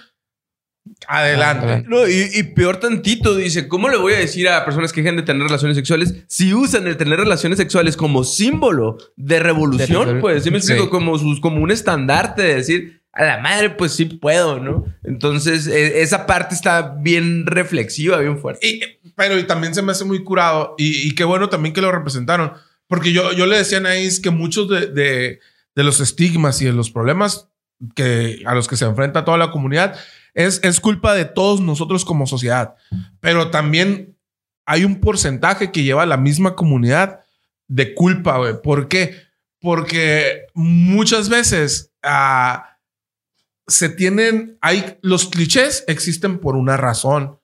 adelante. 1.10 1.84
No, 1.90 2.08
y, 2.08 2.30
y 2.34 2.44
peor 2.44 2.78
tantito, 2.80 3.36
dice, 3.36 3.68
¿cómo 3.68 3.90
le 3.90 3.98
voy 3.98 4.14
a 4.14 4.20
decir 4.20 4.48
a 4.48 4.64
personas 4.64 4.94
que 4.94 5.02
dejen 5.02 5.18
de 5.18 5.24
tener 5.24 5.44
relaciones 5.44 5.76
sexuales 5.76 6.14
si 6.28 6.54
usan 6.54 6.88
el 6.88 6.96
tener 6.96 7.20
relaciones 7.20 7.58
sexuales 7.58 7.98
como 7.98 8.24
símbolo 8.24 8.98
de 9.18 9.40
revolución? 9.40 10.16
De- 10.16 10.22
pues, 10.22 10.44
¿sí 10.46 10.52
me 10.52 10.62
sí. 10.62 10.72
explico? 10.72 10.90
Como, 10.90 11.18
sus, 11.20 11.42
como 11.42 11.62
un 11.62 11.72
estandarte 11.72 12.44
de 12.44 12.56
decir, 12.56 13.02
a 13.18 13.26
la 13.26 13.40
madre, 13.40 13.72
pues 13.72 13.94
sí 13.94 14.06
puedo, 14.06 14.60
¿no? 14.60 14.86
Entonces, 15.04 15.66
e- 15.66 16.02
esa 16.02 16.28
parte 16.28 16.54
está 16.54 16.96
bien 17.00 17.48
reflexiva, 17.48 18.18
bien 18.20 18.38
fuerte. 18.40 18.68
Y, 18.68 18.82
pero 19.16 19.40
y 19.40 19.44
también 19.46 19.74
se 19.74 19.82
me 19.82 19.92
hace 19.92 20.06
muy 20.06 20.24
curado 20.24 20.76
y, 20.78 21.08
y 21.08 21.16
qué 21.16 21.24
bueno 21.24 21.50
también 21.50 21.74
que 21.74 21.82
lo 21.82 21.92
representaron. 21.92 22.54
Porque 22.88 23.12
yo, 23.12 23.34
yo 23.34 23.48
le 23.48 23.58
decía 23.58 23.80
a 23.80 23.82
Anaís 23.82 24.20
que 24.20 24.30
muchos 24.30 24.70
de, 24.70 24.88
de, 24.88 25.40
de 25.76 25.84
los 25.84 26.00
estigmas 26.00 26.62
y 26.62 26.66
de 26.66 26.74
los 26.74 26.92
problemas 26.92 27.50
que, 27.96 28.44
a 28.46 28.54
los 28.54 28.68
que 28.68 28.78
se 28.78 28.86
enfrenta 28.86 29.26
toda 29.26 29.38
la 29.38 29.52
comunidad 29.52 29.98
es, 30.36 30.60
es 30.64 30.80
culpa 30.80 31.16
de 31.16 31.26
todos 31.26 31.60
nosotros 31.60 32.06
como 32.06 32.28
sociedad. 32.28 32.76
Pero 33.20 33.50
también 33.50 34.16
hay 34.68 34.86
un 34.86 35.00
porcentaje 35.00 35.72
que 35.72 35.84
lleva 35.84 36.06
la 36.06 36.18
misma 36.18 36.56
comunidad 36.56 37.22
de 37.68 37.96
culpa, 37.96 38.38
güey. 38.38 38.62
¿Por 38.62 38.88
qué? 38.88 39.24
Porque 39.60 40.44
muchas 40.54 41.30
veces 41.30 41.92
ah, 42.04 42.77
se 43.68 43.90
tienen, 43.90 44.58
hay 44.62 44.98
los 45.02 45.28
clichés 45.28 45.84
existen 45.88 46.40
por 46.40 46.56
una 46.56 46.78
razón. 46.78 47.40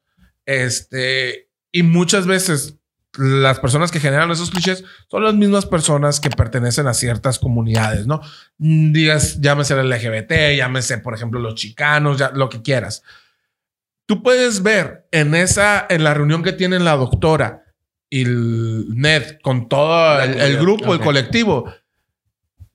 Este, 0.45 1.49
y 1.71 1.83
muchas 1.83 2.25
veces 2.25 2.77
las 3.17 3.59
personas 3.59 3.91
que 3.91 3.99
generan 3.99 4.31
esos 4.31 4.49
clichés 4.49 4.83
son 5.09 5.23
las 5.23 5.35
mismas 5.35 5.65
personas 5.65 6.19
que 6.19 6.29
pertenecen 6.29 6.87
a 6.87 6.93
ciertas 6.93 7.37
comunidades, 7.37 8.07
¿no? 8.07 8.21
Digas, 8.57 9.39
llámese 9.39 9.75
el 9.75 9.89
LGBT, 9.89 10.57
llámese, 10.57 10.97
por 10.97 11.13
ejemplo, 11.13 11.39
los 11.39 11.55
chicanos, 11.55 12.17
ya, 12.17 12.31
lo 12.31 12.49
que 12.49 12.61
quieras. 12.61 13.03
Tú 14.05 14.23
puedes 14.23 14.63
ver 14.63 15.07
en 15.11 15.35
esa, 15.35 15.85
en 15.89 16.03
la 16.03 16.13
reunión 16.13 16.43
que 16.43 16.53
tienen 16.53 16.85
la 16.85 16.95
doctora 16.95 17.65
y 18.09 18.23
el 18.23 18.85
Ned 18.95 19.39
con 19.41 19.69
todo 19.69 20.21
el, 20.21 20.39
el 20.39 20.57
grupo, 20.57 20.93
el 20.93 20.99
colectivo, 20.99 21.71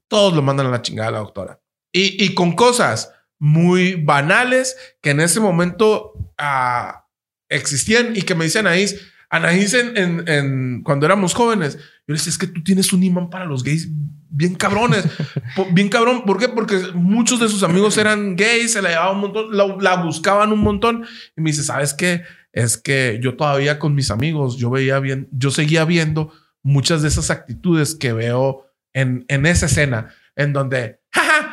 todos 0.06 0.34
lo 0.34 0.42
mandan 0.42 0.66
a 0.66 0.70
la 0.70 0.82
chingada 0.82 1.08
a 1.08 1.12
la 1.12 1.18
doctora. 1.18 1.60
Y, 1.92 2.24
y 2.24 2.34
con 2.34 2.54
cosas 2.54 3.12
muy 3.38 3.94
banales 3.94 4.76
que 5.00 5.10
en 5.10 5.20
ese 5.20 5.40
momento 5.40 6.12
ah, 6.38 7.06
existían 7.48 8.16
y 8.16 8.22
que 8.22 8.34
me 8.34 8.44
dicen 8.44 8.66
Anaís, 8.66 9.00
Anaís 9.30 9.74
en, 9.74 9.96
en- 9.96 10.28
en- 10.28 10.82
cuando 10.82 11.06
éramos 11.06 11.34
jóvenes, 11.34 11.76
yo 11.76 11.82
le 12.06 12.14
decía, 12.14 12.30
es 12.30 12.38
que 12.38 12.46
tú 12.46 12.62
tienes 12.62 12.92
un 12.92 13.02
imán 13.02 13.28
para 13.30 13.44
los 13.44 13.62
gays 13.62 13.88
bien 14.30 14.54
cabrones, 14.54 15.04
bien 15.72 15.88
cabrón. 15.88 16.24
¿Por 16.24 16.38
qué? 16.38 16.48
Porque 16.48 16.78
muchos 16.94 17.38
de 17.40 17.48
sus 17.48 17.62
amigos 17.62 17.96
eran 17.98 18.36
gays, 18.36 18.72
se 18.72 18.82
la 18.82 18.88
llevaban 18.90 19.16
un 19.16 19.20
montón, 19.22 19.56
la, 19.56 19.66
la 19.80 20.02
buscaban 20.02 20.52
un 20.52 20.60
montón. 20.60 21.04
Y 21.36 21.40
me 21.42 21.50
dice, 21.50 21.62
¿sabes 21.62 21.92
qué? 21.94 22.22
Es 22.52 22.76
que 22.78 23.20
yo 23.22 23.36
todavía 23.36 23.78
con 23.78 23.94
mis 23.94 24.10
amigos, 24.10 24.56
yo 24.56 24.70
veía 24.70 24.98
bien, 25.00 25.28
yo 25.32 25.50
seguía 25.50 25.84
viendo 25.84 26.32
muchas 26.62 27.02
de 27.02 27.08
esas 27.08 27.30
actitudes 27.30 27.94
que 27.94 28.12
veo 28.14 28.66
en, 28.94 29.24
en 29.28 29.44
esa 29.46 29.66
escena, 29.66 30.08
en 30.34 30.52
donde, 30.54 31.00
jaja, 31.12 31.47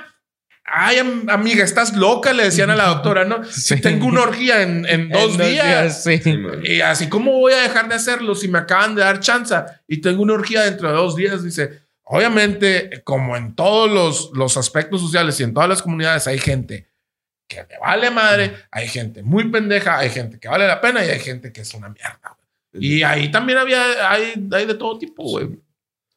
ay, 0.77 0.97
am- 0.99 1.29
amiga, 1.29 1.63
estás 1.63 1.95
loca, 1.95 2.33
le 2.33 2.43
decían 2.43 2.69
a 2.69 2.75
la 2.75 2.87
doctora, 2.87 3.23
¿no? 3.25 3.43
Si 3.49 3.75
Sí. 3.75 3.81
tengo 3.81 4.05
una 4.07 4.21
orgía 4.21 4.61
en, 4.61 4.85
en 4.85 5.09
dos 5.09 5.39
En 5.39 5.49
días. 5.51 6.03
sí. 6.03 6.21
Y 6.63 6.81
así, 6.81 7.07
¿cómo 7.09 7.31
voy 7.33 7.53
a 7.53 7.61
dejar 7.61 7.87
de 7.89 7.95
hacerlo 7.95 8.35
si 8.35 8.47
me 8.47 8.59
acaban 8.59 8.95
de 8.95 9.01
dar 9.01 9.19
chance 9.19 9.55
y 9.87 9.97
tengo 10.01 10.21
una 10.23 10.33
orgía 10.33 10.63
dentro 10.63 10.89
de 10.89 10.95
dos 10.95 11.15
días? 11.15 11.43
Dice, 11.43 11.81
obviamente, 12.03 13.01
como 13.03 13.35
en 13.37 13.55
todos 13.55 13.89
los, 13.91 14.31
los 14.33 14.57
aspectos 14.57 15.01
sociales 15.01 15.39
y 15.39 15.43
en 15.43 15.53
todas 15.53 15.69
las 15.69 15.81
comunidades 15.81 16.27
hay 16.27 16.39
gente 16.39 16.87
que 17.47 17.57
le 17.57 17.77
vale 17.79 18.09
madre, 18.09 18.55
hay 18.71 18.87
gente 18.87 19.21
muy 19.21 19.49
pendeja, 19.49 19.99
hay 19.99 20.09
gente 20.09 20.39
que 20.39 20.47
vale 20.47 20.67
la 20.67 20.81
pena 20.81 21.05
y 21.05 21.09
hay 21.09 21.19
gente 21.19 21.51
que 21.53 21.61
es 21.61 21.73
una 21.75 21.89
mierda. 21.89 22.37
Y 22.73 23.03
ahí 23.03 23.29
también 23.31 23.59
había, 23.59 24.09
hay, 24.11 24.33
hay 24.51 24.65
de 24.65 24.73
todo 24.73 24.97
tipo, 24.97 25.23
güey. 25.23 25.49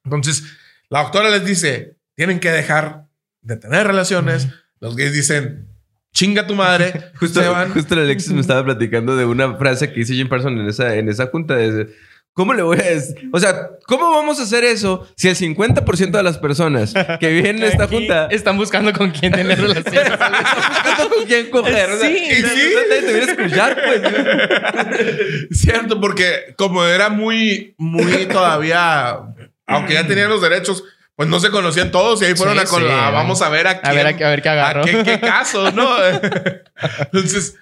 Entonces, 0.04 0.42
la 0.88 1.02
doctora 1.02 1.28
les 1.30 1.44
dice, 1.44 1.96
tienen 2.16 2.40
que 2.40 2.50
dejar 2.50 3.07
de 3.48 3.56
tener 3.56 3.86
relaciones. 3.86 4.46
Los 4.78 4.94
gays 4.94 5.12
dicen, 5.14 5.66
chinga 6.12 6.46
tu 6.46 6.54
madre. 6.54 6.92
Justo, 7.18 7.40
justo 7.72 7.94
el 7.94 8.00
Alexis 8.00 8.32
me 8.32 8.40
estaba 8.40 8.62
platicando 8.64 9.16
de 9.16 9.24
una 9.24 9.56
frase 9.56 9.90
que 9.90 10.00
dice 10.00 10.14
Jim 10.14 10.28
Parsons 10.28 10.60
en 10.60 10.68
esa, 10.68 10.94
en 10.94 11.08
esa 11.08 11.26
junta. 11.28 11.56
de, 11.56 11.88
¿Cómo 12.34 12.52
le 12.54 12.62
voy 12.62 12.78
a 12.78 12.84
decir? 12.84 13.16
O 13.32 13.40
sea, 13.40 13.70
¿cómo 13.86 14.10
vamos 14.10 14.38
a 14.38 14.42
hacer 14.44 14.62
eso 14.64 15.08
si 15.16 15.28
el 15.28 15.34
50% 15.34 16.10
de 16.10 16.22
las 16.22 16.38
personas 16.38 16.92
que 17.18 17.28
viven 17.32 17.56
en 17.56 17.64
esta 17.72 17.88
junta 17.88 18.26
están 18.30 18.56
buscando 18.58 18.92
con 18.92 19.10
quién 19.10 19.32
tener 19.32 19.58
relaciones. 19.60 20.10
buscando 20.10 21.14
con 21.16 21.24
quién 21.26 21.50
coger? 21.50 21.90
O 21.90 21.98
sea, 21.98 22.08
Sí, 22.08 22.18
sí. 22.18 22.42
nadie 22.42 23.00
te 23.00 23.12
viene 23.12 23.32
a 23.32 23.32
escuchar, 23.32 23.82
pues. 23.82 25.58
Cierto, 25.58 26.00
porque 26.00 26.54
como 26.56 26.84
era 26.84 27.08
muy, 27.08 27.74
muy 27.78 28.26
todavía, 28.26 29.18
aunque 29.66 29.94
ya 29.94 30.06
tenían 30.06 30.28
los 30.28 30.42
derechos, 30.42 30.84
pues 31.18 31.28
no 31.28 31.40
se 31.40 31.50
conocían 31.50 31.90
todos 31.90 32.22
y 32.22 32.26
ahí 32.26 32.36
fueron 32.36 32.54
Sí, 32.54 32.60
a, 32.60 32.64
con- 32.66 32.82
sí. 32.84 32.88
a- 32.88 33.10
vamos 33.10 33.42
a 33.42 33.48
ver 33.48 33.66
a 33.66 33.70
A 33.72 33.80
quién, 33.80 33.96
ver, 33.96 34.06
a, 34.06 34.10
a 34.10 34.30
ver 34.30 34.40
qué 34.40 34.48
a 34.48 34.52
agarro. 34.52 34.84
qué, 34.84 35.02
qué 35.02 35.18
casos, 35.20 35.74
¿no? 35.74 35.88
Entonces, 37.00 37.56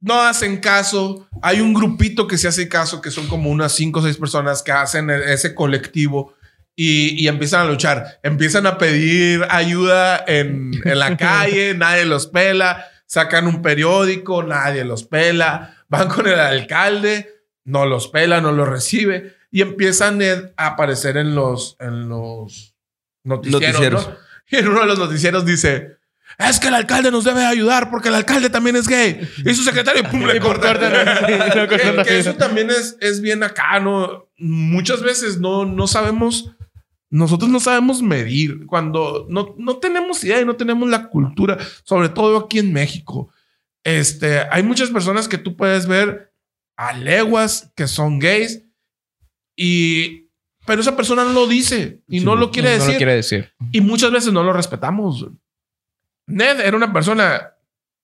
no 0.00 0.20
hacen 0.20 0.58
caso. 0.58 1.28
Hay 1.42 1.60
un 1.60 1.72
grupito 1.74 2.26
que 2.26 2.38
se 2.38 2.48
hace 2.48 2.68
caso, 2.68 3.00
que 3.00 3.12
son 3.12 3.28
como 3.28 3.50
unas 3.50 3.70
cinco 3.72 4.00
o 4.00 4.02
seis 4.02 4.16
personas 4.16 4.64
que 4.64 4.72
hacen 4.72 5.10
e- 5.10 5.32
ese 5.32 5.54
colectivo 5.54 6.34
y, 6.74 7.22
y 7.22 7.28
empiezan 7.28 7.60
a 7.62 7.70
luchar. 7.70 8.18
Empiezan 8.24 8.66
a 8.66 8.78
pedir 8.78 9.46
ayuda 9.48 10.24
en, 10.26 10.72
en 10.84 10.98
la 10.98 11.16
calle, 11.16 11.74
nadie 11.74 12.04
los 12.04 12.26
pela. 12.26 12.84
Sacan 13.06 13.46
un 13.46 13.62
periódico, 13.62 14.42
nadie 14.42 14.84
los 14.84 15.04
pela. 15.04 15.76
Van 15.88 16.08
con 16.08 16.26
el 16.26 16.40
alcalde, 16.40 17.30
no 17.64 17.86
los 17.86 18.08
pela, 18.08 18.40
no 18.40 18.50
los 18.50 18.68
recibe. 18.68 19.36
Y 19.56 19.62
empiezan 19.62 20.20
eh, 20.20 20.52
a 20.58 20.66
aparecer 20.66 21.16
en 21.16 21.34
los, 21.34 21.78
en 21.80 22.10
los 22.10 22.76
noticieros. 23.24 23.62
Noticieros. 23.62 24.08
¿no? 24.08 24.16
Y 24.50 24.56
en 24.56 24.68
uno 24.68 24.80
de 24.80 24.86
los 24.86 24.98
noticieros 24.98 25.46
dice, 25.46 25.96
es 26.36 26.60
que 26.60 26.68
el 26.68 26.74
alcalde 26.74 27.10
nos 27.10 27.24
debe 27.24 27.42
ayudar 27.42 27.90
porque 27.90 28.10
el 28.10 28.16
alcalde 28.16 28.50
también 28.50 28.76
es 28.76 28.86
gay. 28.86 29.26
Y 29.46 29.54
su 29.54 29.62
secretario, 29.62 30.04
pum, 30.10 30.26
le 30.26 30.40
corta. 30.40 30.78
que, 31.66 32.04
que 32.04 32.18
eso 32.18 32.34
también 32.34 32.68
es, 32.68 32.98
es 33.00 33.22
bien 33.22 33.42
acá, 33.42 33.80
¿no? 33.80 34.28
Muchas 34.36 35.00
veces 35.00 35.40
no, 35.40 35.64
no 35.64 35.86
sabemos, 35.86 36.54
nosotros 37.08 37.48
no 37.48 37.58
sabemos 37.58 38.02
medir, 38.02 38.66
cuando 38.66 39.26
no, 39.30 39.54
no 39.56 39.78
tenemos 39.78 40.22
idea 40.22 40.38
y 40.38 40.44
no 40.44 40.56
tenemos 40.56 40.86
la 40.90 41.08
cultura, 41.08 41.56
sobre 41.82 42.10
todo 42.10 42.36
aquí 42.36 42.58
en 42.58 42.74
México. 42.74 43.30
Este, 43.84 44.40
hay 44.50 44.62
muchas 44.62 44.90
personas 44.90 45.28
que 45.28 45.38
tú 45.38 45.56
puedes 45.56 45.86
ver 45.86 46.30
a 46.76 46.92
leguas 46.92 47.72
que 47.74 47.88
son 47.88 48.18
gays 48.18 48.65
y 49.56 50.26
pero 50.66 50.80
esa 50.80 50.96
persona 50.96 51.24
no 51.24 51.32
lo 51.32 51.46
dice 51.46 52.00
y 52.08 52.20
no 52.20 52.34
lo 52.36 52.50
quiere 52.50 52.70
no 52.70 52.74
decir. 52.74 52.92
lo 52.94 52.98
quiere 52.98 53.14
decir. 53.14 53.52
Y 53.72 53.80
muchas 53.80 54.10
veces 54.10 54.32
no 54.32 54.42
lo 54.42 54.52
respetamos. 54.52 55.26
Ned 56.26 56.60
era 56.60 56.76
una 56.76 56.92
persona 56.92 57.52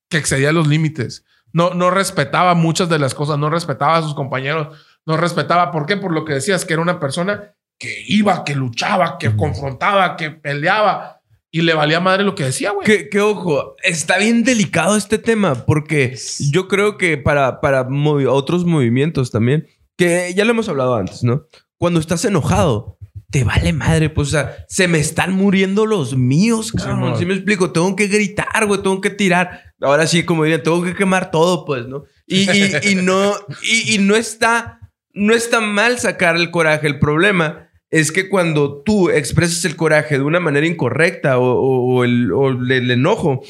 que 0.08 0.18
excedía 0.18 0.52
los 0.52 0.68
límites. 0.68 1.24
No, 1.52 1.74
no 1.74 1.90
respetaba 1.90 2.54
muchas 2.54 2.88
de 2.88 2.98
las 2.98 3.14
cosas, 3.14 3.38
no 3.38 3.50
respetaba 3.50 3.96
a 3.98 4.02
sus 4.02 4.14
compañeros, 4.14 4.78
no 5.04 5.16
respetaba. 5.16 5.70
¿Por 5.70 5.86
qué? 5.86 5.96
Por 5.96 6.12
lo 6.12 6.24
que 6.24 6.34
decías, 6.34 6.64
que 6.64 6.72
era 6.74 6.82
una 6.82 7.00
persona 7.00 7.52
que 7.78 8.04
iba, 8.06 8.44
que 8.44 8.54
luchaba, 8.54 9.18
que 9.18 9.34
confrontaba, 9.36 10.16
que 10.16 10.30
peleaba 10.30 11.20
y 11.50 11.62
le 11.62 11.74
valía 11.74 12.00
madre 12.00 12.22
lo 12.22 12.34
que 12.34 12.44
decía, 12.44 12.70
güey. 12.70 12.86
Que, 12.86 13.08
que, 13.10 13.20
ojo, 13.20 13.74
está 13.82 14.18
bien 14.18 14.44
delicado 14.44 14.96
este 14.96 15.18
tema 15.18 15.66
porque 15.66 16.16
yo 16.50 16.68
creo 16.68 16.96
que 16.96 17.18
para, 17.18 17.60
para 17.60 17.86
movi- 17.88 18.26
otros 18.30 18.64
movimientos 18.64 19.30
también, 19.30 19.66
que 20.04 20.34
ya 20.34 20.44
lo 20.44 20.50
hemos 20.50 20.68
hablado 20.68 20.94
antes, 20.94 21.22
¿no? 21.24 21.42
Cuando 21.78 22.00
estás 22.00 22.24
enojado, 22.24 22.98
te 23.30 23.44
vale 23.44 23.72
madre, 23.72 24.10
pues, 24.10 24.28
o 24.28 24.30
sea, 24.32 24.56
se 24.68 24.88
me 24.88 24.98
están 24.98 25.32
muriendo 25.32 25.86
los 25.86 26.16
míos, 26.16 26.70
cabrón. 26.72 27.14
Sí, 27.14 27.20
¿Sí 27.20 27.26
me 27.26 27.34
explico? 27.34 27.70
Tengo 27.72 27.96
que 27.96 28.06
gritar, 28.08 28.66
güey, 28.66 28.82
tengo 28.82 29.00
que 29.00 29.10
tirar. 29.10 29.62
Ahora 29.80 30.06
sí, 30.06 30.22
como 30.24 30.44
dirían, 30.44 30.62
tengo 30.62 30.82
que 30.82 30.94
quemar 30.94 31.30
todo, 31.30 31.64
pues, 31.64 31.86
¿no? 31.88 32.04
Y, 32.26 32.46
y- 32.50 32.90
y 32.92 32.94
no, 32.96 33.34
y, 33.62 33.94
y 33.94 33.98
no 33.98 34.14
está, 34.16 34.80
no 35.12 35.34
está 35.34 35.60
mal 35.60 35.98
sacar 35.98 36.36
el 36.36 36.50
coraje. 36.50 36.86
El 36.86 36.98
problema 36.98 37.68
es 37.90 38.12
que 38.12 38.28
cuando 38.28 38.82
tú 38.82 39.10
expresas 39.10 39.64
el 39.64 39.76
coraje 39.76 40.16
de 40.18 40.24
una 40.24 40.40
manera 40.40 40.66
incorrecta 40.66 41.38
o, 41.38 41.44
o- 41.52 41.94
o 41.96 42.04
el, 42.04 42.32
o 42.32 42.48
el- 42.50 42.70
el 42.70 42.90
enojo, 42.90 43.42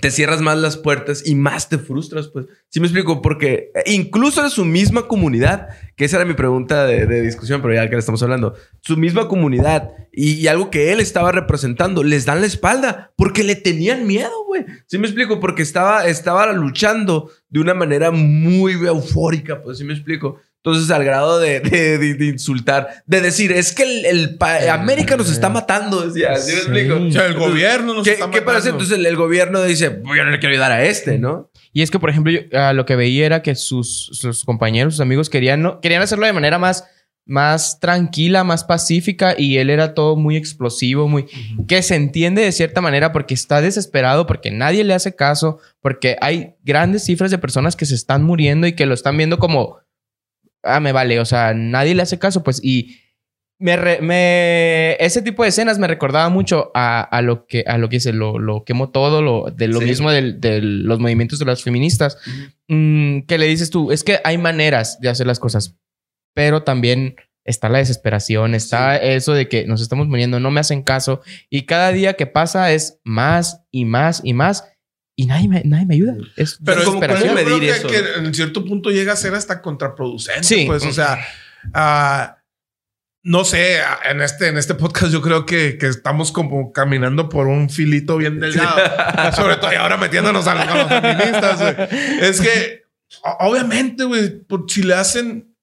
te 0.00 0.10
cierras 0.10 0.40
más 0.40 0.56
las 0.56 0.76
puertas 0.76 1.26
y 1.26 1.34
más 1.34 1.68
te 1.68 1.78
frustras, 1.78 2.28
pues. 2.28 2.46
Sí 2.68 2.78
me 2.78 2.86
explico, 2.86 3.20
porque 3.20 3.72
incluso 3.86 4.44
en 4.44 4.50
su 4.50 4.64
misma 4.64 5.08
comunidad, 5.08 5.68
que 5.96 6.04
esa 6.04 6.16
era 6.18 6.24
mi 6.24 6.34
pregunta 6.34 6.84
de, 6.86 7.22
discusión, 7.22 7.60
pero 7.60 7.74
ya 7.74 7.88
que 7.88 7.96
le 7.96 7.98
estamos 7.98 8.22
hablando, 8.22 8.54
su 8.80 8.96
misma 8.96 9.26
comunidad 9.26 9.90
y, 10.12 10.34
y 10.34 10.46
algo 10.46 10.70
que 10.70 10.92
él 10.92 11.00
estaba 11.00 11.32
representando, 11.32 12.04
les 12.04 12.24
dan 12.24 12.40
la 12.40 12.46
espalda 12.46 13.12
porque 13.16 13.42
le 13.42 13.56
tenían 13.56 14.06
miedo, 14.06 14.44
güey. 14.46 14.64
Sí 14.86 14.98
me 14.98 15.06
explico, 15.06 15.40
porque 15.40 15.62
estaba, 15.62 16.06
estaba 16.06 16.52
luchando 16.52 17.30
de 17.48 17.60
una 17.60 17.74
manera 17.74 18.12
muy 18.12 18.72
eufórica, 18.72 19.62
pues 19.62 19.78
sí 19.78 19.84
me 19.84 19.94
explico. 19.94 20.40
Entonces, 20.62 20.90
al 20.90 21.04
grado 21.04 21.38
de, 21.40 21.60
de- 21.60 21.96
de- 21.98 22.14
de 22.14 22.26
insultar, 22.26 23.02
de 23.06 23.20
decir, 23.22 23.50
es 23.50 23.72
que 23.72 23.82
el, 23.82 24.04
el 24.04 24.38
América 24.70 25.16
nos 25.16 25.30
está 25.30 25.48
matando, 25.48 26.06
decía. 26.06 26.36
¿Sí 26.36 26.52
me 26.52 26.52
Sí. 26.52 26.58
explico? 26.58 26.96
O 26.96 27.10
sea, 27.10 27.26
el 27.26 27.34
gobierno 27.34 27.94
nos 27.94 28.04
¿Qué, 28.04 28.12
está 28.12 28.30
¿qué 28.30 28.42
pasa? 28.42 28.58
matando. 28.58 28.70
Entonces 28.76 28.98
el, 28.98 29.06
el 29.06 29.16
gobierno 29.16 29.62
dice, 29.62 29.90
"Pues 29.90 30.18
yo 30.18 30.24
no 30.24 30.30
le 30.30 30.38
quiero 30.38 30.52
ayudar 30.52 30.72
a 30.72 30.84
este, 30.84 31.18
¿no? 31.18 31.50
Y 31.72 31.80
es 31.82 31.90
que, 31.90 31.98
por 31.98 32.10
ejemplo, 32.10 32.30
yo, 32.32 32.40
ah, 32.52 32.72
lo 32.74 32.84
que 32.84 32.94
veía 32.96 33.24
era 33.24 33.40
que 33.42 33.54
sus, 33.54 34.10
sus 34.12 34.44
compañeros, 34.44 34.94
sus 34.94 35.00
amigos 35.00 35.30
querían, 35.30 35.62
no, 35.62 35.80
querían 35.80 36.02
hacerlo 36.02 36.26
de 36.26 36.32
manera 36.34 36.58
más, 36.58 36.84
más 37.24 37.78
tranquila, 37.80 38.44
más 38.44 38.64
pacífica 38.64 39.34
y 39.38 39.58
él 39.58 39.70
era 39.70 39.94
todo 39.94 40.16
muy 40.16 40.36
explosivo, 40.36 41.06
muy 41.08 41.26
que 41.68 41.80
se 41.82 41.94
entiende 41.94 42.42
de 42.42 42.50
cierta 42.52 42.80
manera 42.80 43.12
porque 43.12 43.34
está 43.34 43.60
desesperado, 43.62 44.26
porque 44.26 44.50
nadie 44.50 44.82
le 44.84 44.94
hace 44.94 45.14
caso, 45.14 45.58
porque 45.80 46.16
hay 46.20 46.54
grandes 46.64 47.04
cifras 47.04 47.30
de 47.30 47.38
personas 47.38 47.76
que 47.76 47.86
se 47.86 47.94
están 47.94 48.24
muriendo 48.24 48.66
y 48.66 48.72
que 48.74 48.84
lo 48.86 48.94
están 48.94 49.16
viendo 49.16 49.38
como, 49.38 49.78
ah, 50.62 50.80
me 50.80 50.92
vale, 50.92 51.20
o 51.20 51.24
sea, 51.24 51.54
nadie 51.54 51.94
le 51.94 52.02
hace 52.02 52.18
caso, 52.18 52.42
pues, 52.42 52.60
y 52.62 52.98
me, 53.58 53.76
re- 53.76 54.00
me- 54.00 54.96
ese 55.04 55.20
tipo 55.22 55.42
de 55.42 55.50
escenas 55.50 55.78
me 55.78 55.86
recordaba 55.86 56.28
mucho 56.30 56.70
a, 56.74 57.02
a 57.02 57.20
lo 57.20 57.46
que 57.46 57.62
a 57.66 57.76
lo 57.76 57.90
que 57.90 57.96
dice 57.96 58.12
lo, 58.14 58.38
lo 58.38 58.64
quemo 58.64 58.88
todo 58.90 59.20
lo 59.20 59.50
de 59.54 59.68
lo 59.68 59.80
Sí. 59.80 59.84
mismo 59.84 60.10
del- 60.10 60.40
de 60.40 60.62
los 60.62 60.98
movimientos 60.98 61.38
de 61.38 61.44
las 61.44 61.62
feministas. 61.62 62.16
Mm, 62.68 63.20
que 63.26 63.36
le 63.36 63.46
dices 63.46 63.68
tú 63.70 63.92
es 63.92 64.02
que 64.02 64.20
hay 64.24 64.38
maneras 64.38 64.98
de 65.00 65.08
hacer 65.10 65.26
las 65.26 65.38
cosas 65.40 65.76
pero 66.34 66.62
también 66.62 67.16
está 67.44 67.68
la 67.68 67.78
desesperación 67.78 68.54
está 68.54 68.96
eso 68.96 69.32
de 69.34 69.48
que 69.48 69.66
nos 69.66 69.82
estamos 69.82 70.06
muriendo 70.06 70.38
no 70.40 70.50
me 70.52 70.60
hacen 70.60 70.82
caso 70.82 71.20
y 71.50 71.62
cada 71.66 71.90
día 71.92 72.14
que 72.14 72.26
pasa 72.26 72.72
es 72.72 73.00
más 73.04 73.64
y 73.72 73.84
más 73.84 74.20
y 74.24 74.32
más 74.34 74.64
y 75.20 75.26
nadie 75.26 75.48
me, 75.48 75.62
nadie 75.66 75.84
me 75.84 75.94
ayuda 75.96 76.16
es 76.36 76.58
Pero 76.64 76.80
es 76.80 76.86
como. 76.86 76.98
¿cómo 76.98 77.14
yo 77.14 77.34
creo 77.34 77.60
que, 77.60 77.68
eso? 77.68 77.88
que 77.88 77.98
en 78.16 78.32
cierto 78.32 78.64
punto 78.64 78.90
llega 78.90 79.12
a 79.12 79.16
ser 79.16 79.34
hasta 79.34 79.60
contraproducente. 79.60 80.44
Sí. 80.44 80.64
Pues, 80.66 80.82
o 80.86 80.92
sea, 80.92 81.18
ah, 81.74 82.38
no 83.22 83.44
sé, 83.44 83.80
en 84.10 84.22
este, 84.22 84.48
en 84.48 84.56
este 84.56 84.74
podcast 84.74 85.12
yo 85.12 85.20
creo 85.20 85.44
que, 85.44 85.76
que 85.76 85.88
estamos 85.88 86.32
como 86.32 86.72
caminando 86.72 87.28
por 87.28 87.48
un 87.48 87.68
filito 87.68 88.16
bien 88.16 88.40
delgado. 88.40 88.78
Sobre 89.36 89.56
todo 89.56 89.70
y 89.70 89.76
ahora 89.76 89.98
metiéndonos 89.98 90.46
a, 90.46 90.54
los- 90.54 90.88
feministas. 90.88 91.76
Es 92.22 92.40
que, 92.40 92.84
obviamente, 93.40 94.04
güey, 94.04 94.46
si 94.68 94.82
le 94.82 94.94
hacen, 94.94 95.54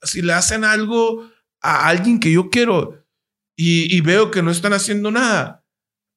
si 0.00 0.22
le 0.22 0.32
hacen 0.32 0.64
algo 0.64 1.30
a 1.60 1.86
alguien 1.86 2.18
que 2.18 2.32
yo 2.32 2.48
quiero 2.48 3.04
y, 3.56 3.94
y 3.94 4.00
veo 4.00 4.30
que 4.30 4.42
no 4.42 4.50
están 4.50 4.72
haciendo 4.72 5.10
nada, 5.10 5.61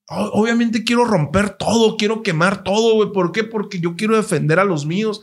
obviamente 0.07 0.83
quiero 0.83 1.05
romper 1.05 1.51
todo, 1.51 1.97
quiero 1.97 2.23
quemar 2.23 2.63
todo, 2.63 2.95
güey. 2.95 3.11
¿Por 3.11 3.31
qué? 3.31 3.43
Porque 3.43 3.79
yo 3.79 3.95
quiero 3.95 4.15
defender 4.15 4.59
a 4.59 4.65
los 4.65 4.85
míos. 4.85 5.21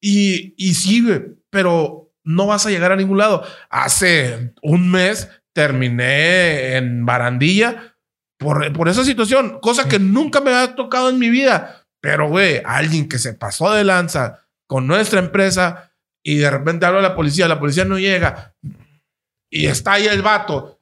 Y, 0.00 0.54
y 0.56 0.74
sí, 0.74 1.02
güey, 1.02 1.22
pero 1.50 2.12
no 2.24 2.46
vas 2.46 2.66
a 2.66 2.70
llegar 2.70 2.92
a 2.92 2.96
ningún 2.96 3.18
lado. 3.18 3.44
Hace 3.68 4.54
un 4.62 4.90
mes 4.90 5.28
terminé 5.52 6.76
en 6.76 7.04
barandilla 7.04 7.96
por, 8.38 8.72
por 8.72 8.88
esa 8.88 9.04
situación, 9.04 9.58
cosa 9.60 9.88
que 9.88 9.98
nunca 9.98 10.40
me 10.40 10.54
ha 10.54 10.74
tocado 10.74 11.10
en 11.10 11.18
mi 11.18 11.28
vida. 11.28 11.86
Pero, 12.00 12.28
güey, 12.28 12.62
alguien 12.64 13.08
que 13.08 13.18
se 13.18 13.34
pasó 13.34 13.72
de 13.72 13.84
lanza 13.84 14.46
con 14.66 14.86
nuestra 14.86 15.18
empresa 15.20 15.92
y 16.22 16.36
de 16.36 16.50
repente 16.50 16.86
habla 16.86 17.00
a 17.00 17.02
la 17.02 17.14
policía, 17.14 17.48
la 17.48 17.60
policía 17.60 17.84
no 17.84 17.98
llega 17.98 18.54
y 19.50 19.66
está 19.66 19.92
ahí 19.94 20.06
el 20.06 20.22
vato. 20.22 20.79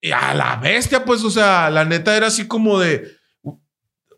Y 0.00 0.12
a 0.12 0.32
la 0.34 0.56
bestia, 0.56 1.04
pues, 1.04 1.22
o 1.24 1.30
sea, 1.30 1.70
la 1.70 1.84
neta 1.84 2.16
era 2.16 2.28
así 2.28 2.46
como 2.46 2.78
de, 2.78 3.16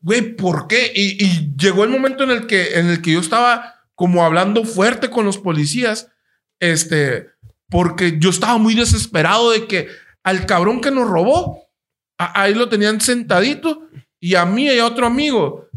güey, 0.03 0.35
¿por 0.37 0.66
qué? 0.66 0.93
Y, 0.95 1.55
llegó 1.57 1.85
el 1.85 1.91
momento 1.91 2.24
en 2.24 2.31
el 2.31 2.47
que, 2.47 2.78
en 2.78 2.89
el 2.89 3.03
que 3.03 3.12
yo 3.12 3.20
estaba 3.20 3.74
como 3.95 4.24
hablando 4.24 4.64
fuerte 4.64 5.11
con 5.11 5.24
los 5.26 5.39
policías, 5.39 6.09
este, 6.59 7.28
porque 7.68 8.16
yo 8.18 8.31
estaba 8.31 8.59
muy 8.59 8.74
desesperado 8.74 9.51
de 9.51 9.66
que 9.66 9.89
al 10.22 10.47
cabrón 10.47 10.81
que 10.81 10.91
nos 10.91 11.09
robó, 11.09 11.66
a- 12.18 12.43
ahí 12.43 12.55
lo 12.55 12.68
tenían 12.68 13.01
sentadito 13.01 13.89
y 14.18 14.35
a 14.35 14.45
mí 14.47 14.66
y 14.66 14.78
a 14.78 14.87
otro 14.87 15.07
amigo, 15.07 15.68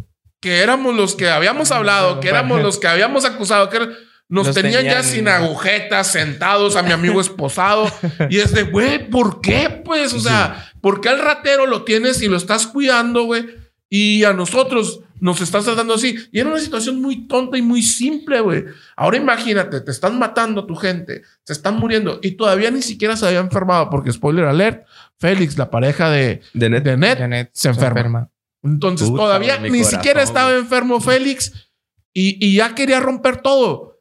que 0.41 0.59
éramos 0.59 0.95
los 0.95 1.15
que 1.15 1.29
habíamos 1.29 1.71
hablado, 1.71 2.19
que 2.19 2.27
éramos 2.29 2.57
los 2.63 2.77
que 2.79 2.87
habíamos 2.87 3.23
acusado, 3.25 3.69
que 3.69 3.77
era- 3.77 3.89
nos 4.33 4.51
tenían, 4.55 4.83
ya 4.83 5.03
sin 5.03 5.27
agujetas, 5.27 6.11
sentados, 6.11 6.75
a 6.75 6.81
mi 6.81 6.91
amigo 6.91 7.21
esposado. 7.21 7.85
y 8.31 8.39
es 8.39 8.51
de, 8.51 8.63
güey, 8.63 9.07
¿por 9.09 9.41
qué? 9.41 9.81
Pues, 9.85 10.11
o 10.13 10.19
sea, 10.19 10.71
¿por 10.81 11.01
qué 11.01 11.09
al 11.09 11.19
ratero 11.19 11.67
lo 11.67 11.83
tienes 11.83 12.19
y 12.23 12.27
lo 12.27 12.37
estás 12.37 12.65
cuidando, 12.65 13.25
güey? 13.25 13.45
Y 13.89 14.23
a 14.23 14.33
nosotros 14.33 15.01
nos 15.19 15.39
estás 15.39 15.65
tratando 15.65 15.93
así. 15.93 16.17
Y 16.31 16.39
era 16.39 16.49
una 16.49 16.59
situación 16.59 16.99
muy 16.99 17.27
tonta 17.27 17.59
y 17.59 17.61
muy 17.61 17.83
simple, 17.83 18.41
güey. 18.41 18.65
Ahora 18.95 19.17
imagínate, 19.17 19.81
te 19.81 19.91
están 19.91 20.17
matando 20.17 20.61
a 20.61 20.65
tu 20.65 20.75
gente, 20.75 21.21
se 21.43 21.53
están 21.53 21.77
muriendo 21.77 22.19
y 22.23 22.31
todavía 22.31 22.71
ni 22.71 22.81
siquiera 22.81 23.15
se 23.15 23.27
había 23.27 23.39
enfermado, 23.39 23.91
porque 23.91 24.11
spoiler 24.11 24.45
alert, 24.45 24.87
Félix, 25.19 25.59
la 25.59 25.69
pareja 25.69 26.09
de, 26.09 26.41
De 26.55 26.71
net. 26.71 26.83
de 26.83 26.97
Ned, 26.97 27.19
Janet 27.19 27.51
se 27.53 27.69
enferma. 27.69 28.31
Entonces 28.63 29.09
Puta, 29.09 29.21
todavía 29.23 29.59
ni 29.59 29.69
corazón, 29.69 29.91
siquiera 29.91 30.23
estaba 30.23 30.55
enfermo 30.55 30.99
Félix 30.99 31.69
y, 32.11 32.43
y 32.43 32.55
ya 32.55 32.73
quería 32.73 32.99
romper 32.99 33.37
todo. 33.37 33.92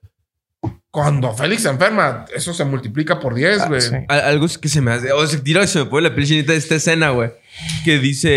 Cuando 0.92 1.32
Félix 1.32 1.62
se 1.62 1.70
enferma, 1.70 2.26
eso 2.36 2.52
se 2.52 2.66
multiplica 2.66 3.18
por 3.18 3.34
10, 3.34 3.66
güey. 3.66 3.80
sí. 3.80 3.94
Al- 4.08 4.20
Algo 4.20 4.46
que 4.60 4.68
se 4.68 4.82
me 4.82 4.90
hace, 4.92 5.10
o 5.10 5.26
sea, 5.26 5.42
tira, 5.42 5.66
se 5.66 5.78
me 5.78 5.86
pone 5.86 6.06
la 6.08 6.14
piel 6.14 6.26
chinita 6.26 6.52
de 6.52 6.58
esta 6.58 6.74
escena, 6.74 7.08
güey. 7.10 7.30
Que 7.82 7.98
dice, 7.98 8.28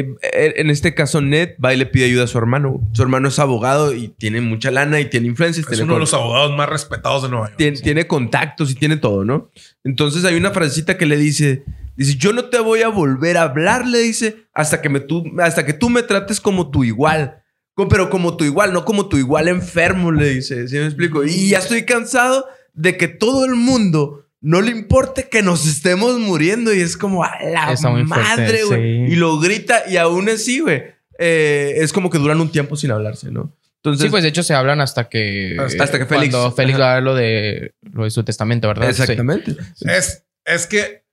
eh, 0.00 0.14
en 0.32 0.68
este 0.70 0.94
caso, 0.94 1.20
Ned 1.20 1.50
va 1.64 1.72
y 1.72 1.76
le 1.76 1.86
pide 1.86 2.06
ayuda 2.06 2.24
a 2.24 2.26
su 2.26 2.38
hermano. 2.38 2.80
Su 2.92 3.02
hermano 3.02 3.28
es 3.28 3.38
abogado 3.38 3.94
y 3.94 4.08
tiene 4.08 4.40
mucha 4.40 4.72
lana 4.72 4.98
y 4.98 5.04
tiene 5.04 5.28
influencia. 5.28 5.60
y 5.60 5.62
Es 5.62 5.68
tiene 5.68 5.84
uno 5.84 5.94
de 5.94 6.00
los 6.00 6.12
abogados 6.12 6.56
más 6.56 6.68
respetados 6.68 7.22
de 7.22 7.28
Nueva 7.28 7.46
York. 7.46 7.56
tiene, 7.56 7.78
tiene 7.78 8.06
contactos 8.08 8.72
y 8.72 8.74
tiene 8.74 8.96
todo, 8.96 9.24
¿no? 9.24 9.50
Entonces 9.84 10.24
hay 10.24 10.34
una 10.34 10.50
frasecita 10.50 10.98
que 10.98 11.06
le 11.06 11.16
dice, 11.16 11.62
dice, 11.96 12.16
yo 12.16 12.32
no 12.32 12.46
te 12.46 12.58
voy 12.58 12.82
a 12.82 12.88
volver 12.88 13.36
a 13.36 13.42
hablar, 13.42 13.86
le 13.86 13.98
dice, 14.00 14.38
hasta 14.54 14.80
que, 14.82 14.88
me 14.88 14.98
tú, 14.98 15.22
hasta 15.40 15.64
que 15.64 15.72
tú 15.72 15.88
me 15.88 16.02
trates 16.02 16.40
como 16.40 16.68
tu 16.70 16.82
igual. 16.82 17.41
Pero 17.88 18.10
como 18.10 18.36
tu 18.36 18.44
igual, 18.44 18.72
no 18.72 18.84
como 18.84 19.08
tu 19.08 19.16
igual 19.16 19.48
enfermo, 19.48 20.12
le 20.12 20.28
dice. 20.28 20.68
¿Sí 20.68 20.76
me 20.76 20.86
explico? 20.86 21.24
Y 21.24 21.48
ya 21.48 21.58
estoy 21.58 21.84
cansado 21.84 22.46
de 22.74 22.96
que 22.96 23.08
todo 23.08 23.44
el 23.44 23.54
mundo 23.54 24.26
no 24.40 24.60
le 24.60 24.70
importe 24.72 25.28
que 25.28 25.42
nos 25.42 25.66
estemos 25.66 26.18
muriendo. 26.18 26.72
Y 26.74 26.80
es 26.80 26.96
como, 26.96 27.24
a 27.24 27.30
la 27.42 27.74
madre, 28.04 28.64
güey. 28.64 29.06
sí. 29.08 29.12
Y 29.12 29.16
lo 29.16 29.38
grita 29.38 29.84
y 29.88 29.96
aún 29.96 30.28
así, 30.28 30.60
güey. 30.60 30.82
eh, 31.18 31.74
es 31.76 31.92
como 31.92 32.10
que 32.10 32.18
duran 32.18 32.40
un 32.40 32.50
tiempo 32.50 32.76
sin 32.76 32.90
hablarse, 32.90 33.30
¿no? 33.30 33.56
Entonces, 33.76 34.04
sí, 34.04 34.10
pues 34.10 34.22
de 34.22 34.28
hecho 34.28 34.42
se 34.44 34.54
hablan 34.54 34.80
hasta 34.80 35.08
que... 35.08 35.56
Hasta- 35.58 35.82
hasta 35.84 35.98
que 35.98 36.06
Félix- 36.06 36.30
Cuando 36.30 36.52
Félix 36.52 36.78
va 36.78 36.96
a 36.96 37.00
lo 37.00 37.14
de, 37.16 37.74
lo 37.92 38.04
de 38.04 38.10
su 38.10 38.22
testamento, 38.22 38.68
¿verdad? 38.68 38.92
Sí. 38.92 39.00
exactamente. 39.02 39.56
Es, 39.80 40.24
es 40.44 40.66
que 40.68 41.04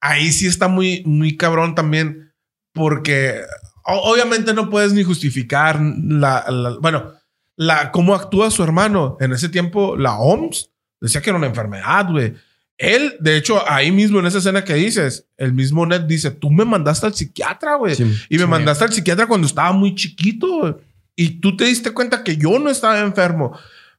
ahí 0.00 0.30
sí 0.32 0.46
está 0.46 0.68
muy, 0.68 1.02
muy 1.06 1.36
cabrón 1.36 1.74
también, 1.74 2.32
porque 2.72 3.40
obviamente 3.84 4.54
no 4.54 4.70
puedes 4.70 4.92
ni 4.92 5.02
justificar 5.02 5.80
la, 5.80 6.44
la- 6.50 6.76
bueno, 6.80 7.12
la, 7.56 7.90
cómo 7.92 8.14
actúa 8.14 8.50
su 8.50 8.62
hermano. 8.62 9.16
En 9.20 9.32
ese 9.32 9.48
tiempo, 9.48 9.96
la 9.96 10.16
OMS 10.18 10.70
decía 11.00 11.20
que 11.22 11.30
era 11.30 11.38
una 11.38 11.46
enfermedad, 11.48 12.08
güey. 12.10 12.34
Él, 12.76 13.14
de 13.20 13.36
hecho, 13.36 13.62
ahí 13.70 13.92
mismo 13.92 14.18
en 14.18 14.26
esa 14.26 14.38
escena 14.38 14.64
que 14.64 14.74
dices, 14.74 15.26
el 15.36 15.52
mismo 15.52 15.86
Ned 15.86 16.00
dice, 16.02 16.32
tú 16.32 16.50
me 16.50 16.64
mandaste 16.64 17.06
al 17.06 17.14
psiquiatra, 17.14 17.76
güey. 17.76 17.94
Sí. 17.94 18.02
Y 18.28 18.36
me 18.36 18.44
Sí. 18.44 18.48
mandaste 18.48 18.84
al 18.84 18.92
psiquiatra 18.92 19.26
cuando 19.28 19.46
estaba 19.46 19.72
muy 19.72 19.94
chiquito. 19.94 20.58
güey. 20.60 20.74
Y 21.14 21.38
tú 21.40 21.56
te 21.56 21.64
diste 21.66 21.92
cuenta 21.92 22.24
que 22.24 22.36
yo 22.36 22.58
no 22.58 22.70
estaba 22.70 22.98
enfermo. 22.98 23.56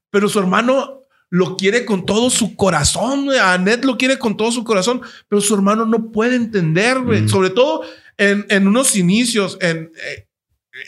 Pero 0.10 0.28
su 0.28 0.40
hermano 0.40 1.00
lo 1.30 1.56
quiere 1.56 1.86
con 1.86 2.06
todo 2.06 2.30
su 2.30 2.58
corazón. 2.58 3.26
güey. 3.26 3.40
A 3.40 3.58
Ned 3.58 3.86
lo 3.86 3.98
quiere 3.98 4.20
con 4.20 4.36
todo 4.36 4.52
su 4.52 4.66
corazón. 4.66 5.02
Pero 5.30 5.42
su 5.42 5.56
hermano 5.56 5.86
no 5.86 6.12
puede 6.12 6.36
entender, 6.36 7.00
güey. 7.00 7.22
Mm. 7.22 7.30
Sobre 7.30 7.52
todo 7.52 7.84
en, 8.18 8.45
en 8.49 8.68
unos 8.68 8.95
inicios. 8.95 9.57
En, 9.61 9.91
eh, 10.03 10.28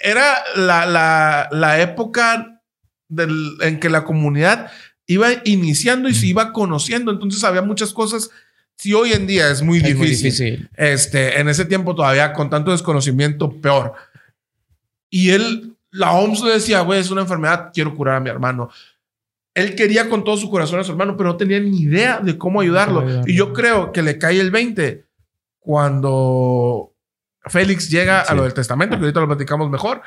era 0.03 0.35
la, 0.55 0.85
la, 0.85 1.47
la 1.51 1.81
época 1.81 2.61
del- 3.07 3.57
en 3.61 3.79
que 3.79 3.89
la 3.89 4.03
comunidad 4.03 4.69
iba 5.05 5.29
iniciando 5.45 6.09
y 6.09 6.13
se 6.13 6.27
iba 6.27 6.51
conociendo. 6.51 7.11
Entonces 7.11 7.43
había 7.43 7.61
muchas 7.61 7.93
cosas. 7.93 8.29
Si 8.75 8.93
hoy 8.93 9.13
en 9.13 9.25
día 9.25 9.49
es 9.49 9.61
muy 9.61 9.77
Es 9.77 9.83
difícil. 9.85 9.97
muy 9.99 10.07
difícil. 10.09 10.69
Este, 10.75 11.39
en 11.39 11.47
ese 11.49 11.65
tiempo 11.65 11.95
todavía 11.95 12.33
con 12.33 12.49
tanto 12.49 12.71
desconocimiento, 12.71 13.51
peor. 13.61 13.93
Y 15.09 15.29
él, 15.31 15.75
la 15.89 16.11
OMS 16.11 16.43
le 16.43 16.51
decía, 16.51 16.81
güey, 16.81 16.99
es 16.99 17.09
una 17.09 17.21
enfermedad, 17.21 17.71
quiero 17.73 17.95
curar 17.95 18.15
a 18.15 18.19
mi 18.19 18.29
hermano. 18.29 18.69
Él 19.55 19.73
quería 19.73 20.09
con 20.09 20.23
todo 20.23 20.37
su 20.37 20.49
corazón 20.51 20.79
a 20.79 20.83
su 20.83 20.91
hermano, 20.91 21.17
pero 21.17 21.29
no 21.29 21.37
tenía 21.37 21.59
ni 21.59 21.79
idea 21.79 22.19
de 22.19 22.37
cómo 22.37 22.61
ayudarlo. 22.61 22.99
ayudarlo. 22.99 23.23
Y 23.31 23.35
yo 23.35 23.53
creo 23.53 23.91
que 23.91 24.03
le 24.03 24.19
cae 24.19 24.39
el 24.39 24.51
20 24.51 25.05
cuando 25.59 26.93
Félix 27.45 27.89
llega 27.89 28.21
a 28.21 28.33
lo 28.35 28.43
del 28.43 28.53
testamento, 28.53 28.95
que 28.97 29.03
ahorita 29.03 29.19
lo 29.21 29.27
platicamos 29.27 29.69
mejor, 29.69 30.01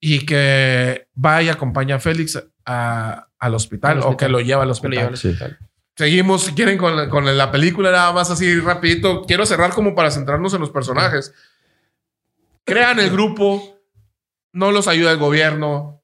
y 0.00 0.26
que 0.26 1.06
va 1.24 1.42
y 1.42 1.48
acompaña 1.48 1.96
a 1.96 2.00
Félix 2.00 2.42
a- 2.66 3.28
al 3.38 3.54
hospital, 3.54 3.98
Al 3.98 4.02
o 4.04 4.16
que 4.16 4.28
lo 4.28 4.40
lleva 4.40 4.62
al 4.64 4.70
hospital. 4.70 4.92
lleva 4.96 5.08
al 5.08 5.14
hospital. 5.14 5.58
Seguimos, 5.96 6.42
si 6.44 6.52
quieren, 6.54 6.78
con 6.78 6.96
la, 6.96 7.08
con 7.08 7.36
la 7.36 7.50
película 7.52 7.90
nada 7.90 8.12
más 8.12 8.30
así 8.30 8.58
rapidito. 8.60 9.22
Quiero 9.26 9.44
cerrar 9.46 9.72
como 9.72 9.94
para 9.94 10.10
centrarnos 10.10 10.54
en 10.54 10.60
los 10.60 10.70
personajes. 10.70 11.34
Crean 12.64 12.98
el 13.00 13.10
grupo, 13.10 13.78
no 14.52 14.70
los 14.72 14.88
ayuda 14.88 15.10
el 15.12 15.18
gobierno, 15.18 16.02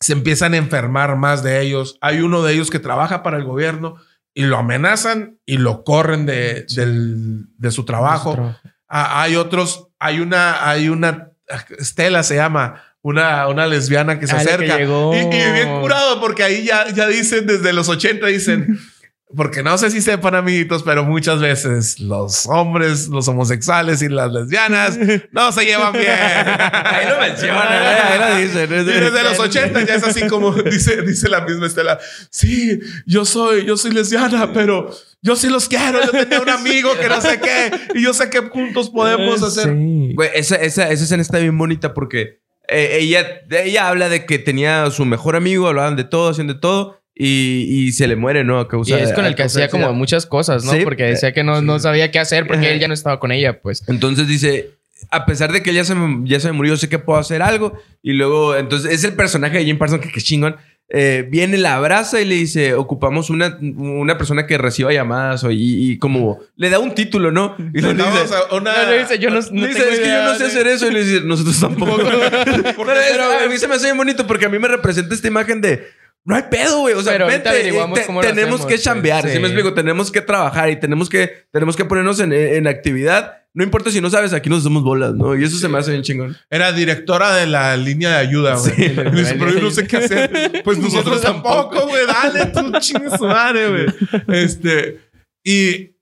se 0.00 0.12
empiezan 0.12 0.54
a 0.54 0.58
enfermar 0.58 1.16
más 1.16 1.42
de 1.42 1.60
ellos. 1.60 1.98
Hay 2.00 2.20
uno 2.20 2.42
de 2.42 2.54
ellos 2.54 2.70
que 2.70 2.78
trabaja 2.78 3.22
para 3.22 3.36
el 3.36 3.44
gobierno 3.44 3.96
y 4.32 4.44
lo 4.44 4.56
amenazan 4.56 5.38
y 5.44 5.58
lo 5.58 5.82
corren 5.84 6.24
de, 6.24 6.64
del- 6.74 7.46
de 7.58 7.70
su 7.70 7.84
trabajo. 7.84 8.54
Ah, 8.88 9.22
hay 9.22 9.36
otros, 9.36 9.88
hay 9.98 10.20
una, 10.20 10.68
hay 10.68 10.88
una, 10.88 11.30
Estela 11.78 12.22
se 12.22 12.36
llama, 12.36 12.82
una, 13.02 13.46
una 13.48 13.66
lesbiana 13.66 14.18
que 14.18 14.26
se 14.26 14.34
Ah, 14.34 14.38
que 14.38 14.44
acerca. 14.44 14.80
Y, 14.80 14.84
y 14.84 15.52
bien 15.52 15.80
curado, 15.80 16.20
porque 16.20 16.42
ahí 16.42 16.64
ya, 16.64 16.88
ya 16.90 17.06
dicen 17.06 17.46
desde 17.46 17.72
los 17.72 17.88
80, 17.88 18.26
dicen, 18.26 18.78
porque 19.36 19.62
no 19.62 19.76
sé 19.76 19.90
si 19.90 20.00
sepan, 20.00 20.34
amiguitos, 20.34 20.82
pero 20.82 21.04
muchas 21.04 21.40
veces 21.40 22.00
los 22.00 22.46
hombres, 22.46 23.08
los 23.08 23.28
homosexuales 23.28 24.00
y 24.00 24.08
las 24.08 24.32
lesbianas 24.32 24.98
no 25.32 25.52
se 25.52 25.66
llevan 25.66 25.92
bien. 25.92 26.08
Ahí 26.08 27.06
lo 27.06 27.20
mencionan, 27.20 27.66
¿eh? 27.70 27.98
ahí 28.04 28.18
lo 28.18 28.36
dicen. 28.42 28.72
Y 28.72 28.84
desde 28.84 29.22
los 29.22 29.38
80 29.38 29.84
ya 29.84 29.96
es 29.96 30.04
así 30.04 30.26
como 30.28 30.52
dice, 30.62 31.02
dice 31.02 31.28
la 31.28 31.42
misma 31.42 31.66
Estela. 31.66 31.98
Sí, 32.30 32.80
yo 33.06 33.26
soy, 33.26 33.66
yo 33.66 33.76
soy 33.76 33.92
lesbiana, 33.92 34.50
pero 34.54 34.90
yo 35.20 35.36
sí 35.36 35.50
los 35.50 35.68
quiero. 35.68 36.02
Yo 36.02 36.10
tenía 36.10 36.40
un 36.40 36.48
amigo 36.48 36.96
que 36.98 37.08
no 37.08 37.20
sé 37.20 37.38
qué, 37.38 37.70
y 37.94 38.02
yo 38.02 38.14
sé 38.14 38.30
que 38.30 38.38
juntos 38.38 38.88
podemos 38.88 39.42
hacer. 39.42 39.74
Sí. 39.74 40.12
Güey, 40.14 40.30
esa, 40.34 40.56
esa, 40.56 40.88
esa 40.88 41.04
escena 41.04 41.20
está 41.20 41.38
bien 41.38 41.58
bonita 41.58 41.92
porque 41.92 42.40
eh, 42.66 42.96
ella, 43.00 43.42
ella 43.50 43.88
habla 43.88 44.08
de 44.08 44.24
que 44.24 44.38
tenía 44.38 44.90
su 44.90 45.04
mejor 45.04 45.36
amigo, 45.36 45.68
hablaban 45.68 45.96
de 45.96 46.04
todo, 46.04 46.30
hacían 46.30 46.46
de 46.46 46.54
todo 46.54 46.98
y, 47.20 47.66
y 47.88 47.92
se 47.92 48.06
le 48.06 48.14
muere, 48.14 48.44
¿no? 48.44 48.60
A 48.60 48.62
Y 48.62 48.66
causa 48.66 48.98
es 49.00 49.12
con 49.12 49.24
el 49.26 49.34
que 49.34 49.42
hacía 49.42 49.68
como 49.68 49.92
muchas 49.92 50.24
cosas, 50.24 50.64
¿no? 50.64 50.72
Sí. 50.72 50.80
Porque 50.84 51.02
decía 51.04 51.32
que 51.32 51.42
no, 51.42 51.60
no 51.62 51.78
sabía 51.80 52.10
qué 52.12 52.20
hacer 52.20 52.46
porque 52.46 52.72
él 52.72 52.78
ya 52.78 52.86
no 52.86 52.94
estaba 52.94 53.18
con 53.18 53.32
ella, 53.32 53.60
pues. 53.60 53.82
Entonces 53.88 54.28
dice, 54.28 54.70
a 55.10 55.26
pesar 55.26 55.52
de 55.52 55.62
que 55.62 55.74
ya 55.74 55.84
se 55.84 55.94
me, 55.96 56.28
ya 56.28 56.38
se 56.38 56.46
me 56.48 56.52
murió, 56.52 56.76
sé 56.76 56.88
que 56.88 56.98
puedo 57.00 57.18
hacer 57.18 57.42
algo. 57.42 57.72
Y 58.02 58.12
luego, 58.12 58.54
entonces 58.56 58.92
es 58.92 59.02
el 59.04 59.14
personaje 59.14 59.58
de 59.58 59.64
Jim 59.64 59.78
Parsons 59.78 60.00
que, 60.00 60.12
que 60.12 60.20
chingón. 60.20 60.56
Eh, 60.90 61.26
viene, 61.28 61.58
la 61.58 61.74
abraza 61.74 62.18
y 62.18 62.24
le 62.24 62.34
dice, 62.36 62.72
ocupamos 62.72 63.28
una, 63.28 63.58
una 63.60 64.16
persona 64.16 64.46
que 64.46 64.56
reciba 64.56 64.90
llamadas 64.90 65.44
o, 65.44 65.50
y, 65.50 65.90
y 65.92 65.98
como 65.98 66.38
le 66.56 66.70
da 66.70 66.78
un 66.78 66.94
título, 66.94 67.30
¿no? 67.30 67.54
Y 67.74 67.82
le 67.82 67.92
dice, 67.92 68.34
a 68.50 68.54
una- 68.54 68.84
No, 68.84 68.90
le 68.90 69.00
dice, 69.00 69.18
yo 69.18 69.28
no, 69.28 69.36
dice, 69.42 69.86
es 69.92 70.00
que 70.00 70.06
yo 70.08 70.24
no 70.24 70.34
sé 70.36 70.44
hacer 70.46 70.66
eso. 70.66 70.88
Y 70.88 70.92
le 70.94 71.04
dice, 71.04 71.20
nosotros 71.26 71.60
tampoco. 71.60 71.98
pero 72.06 72.92
es- 73.00 73.18
a 73.44 73.48
mí 73.50 73.58
se 73.58 73.68
me 73.68 73.74
hace 73.74 73.84
bien 73.86 73.98
bonito 73.98 74.26
porque 74.26 74.46
a 74.46 74.48
mí 74.48 74.58
me 74.58 74.68
representa 74.68 75.14
esta 75.14 75.28
imagen 75.28 75.60
de 75.60 75.84
no 76.24 76.36
hay 76.36 76.42
pedo, 76.50 76.80
güey. 76.80 76.94
O 76.94 77.02
sea, 77.02 77.12
Pero 77.12 77.24
ahorita 77.24 77.50
vente, 77.50 77.60
averiguamos 77.60 77.98
te- 77.98 78.06
cómo 78.06 78.20
lo 78.20 78.28
tenemos 78.28 78.46
hacemos, 78.54 78.66
que 78.66 78.74
pues, 78.74 78.82
chambear. 78.82 79.22
¿sí 79.24 79.30
sí. 79.32 79.38
me 79.38 79.46
explico? 79.48 79.72
Tenemos 79.74 80.12
que 80.12 80.20
trabajar 80.20 80.70
y 80.70 80.78
tenemos 80.78 81.08
que, 81.08 81.46
tenemos 81.52 81.76
que 81.76 81.84
ponernos 81.84 82.20
en, 82.20 82.32
en 82.32 82.66
actividad. 82.66 83.34
No 83.54 83.64
importa 83.64 83.90
si 83.90 84.00
no 84.00 84.10
sabes, 84.10 84.32
aquí 84.34 84.50
nos 84.50 84.60
hacemos 84.60 84.82
bolas, 84.82 85.14
¿no? 85.14 85.34
Y 85.36 85.42
eso 85.42 85.56
se 85.56 85.68
me 85.68 85.78
hace 85.78 85.90
bien 85.90 86.02
chingón. 86.02 86.36
Era 86.50 86.70
directora 86.72 87.34
de 87.34 87.46
la 87.46 87.76
línea 87.76 88.10
de 88.10 88.16
ayuda, 88.16 88.56
güey. 88.56 88.72
Sí. 88.72 88.92
Pero 88.94 89.50
yo 89.50 89.60
no 89.62 89.70
sé 89.70 89.86
qué 89.86 89.96
hacer. 89.96 90.62
Pues 90.64 90.78
nosotros 90.78 91.22
tampoco, 91.22 91.88
güey. 91.88 92.06
Dale, 92.06 92.46
tú 92.46 92.72
chingas 92.78 93.18
su 93.18 93.26
madre, 93.26 93.68
güey. 93.68 93.86
Este, 94.44 95.00
y 95.42 95.97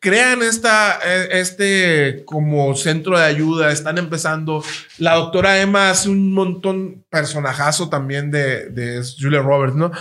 crean 0.00 0.42
esta, 0.42 0.98
eh, 1.04 1.28
este 1.32 2.24
como 2.24 2.74
centro 2.74 3.18
de 3.18 3.24
ayuda, 3.24 3.70
están 3.70 3.98
empezando. 3.98 4.64
La 4.98 5.14
doctora 5.14 5.60
Emma 5.60 5.90
hace 5.90 6.08
un 6.08 6.32
montón, 6.32 7.04
personajazo 7.10 7.88
también 7.88 8.30
de, 8.30 8.70
de 8.70 9.02
Julia 9.18 9.42
Roberts, 9.42 9.76
¿no? 9.76 9.92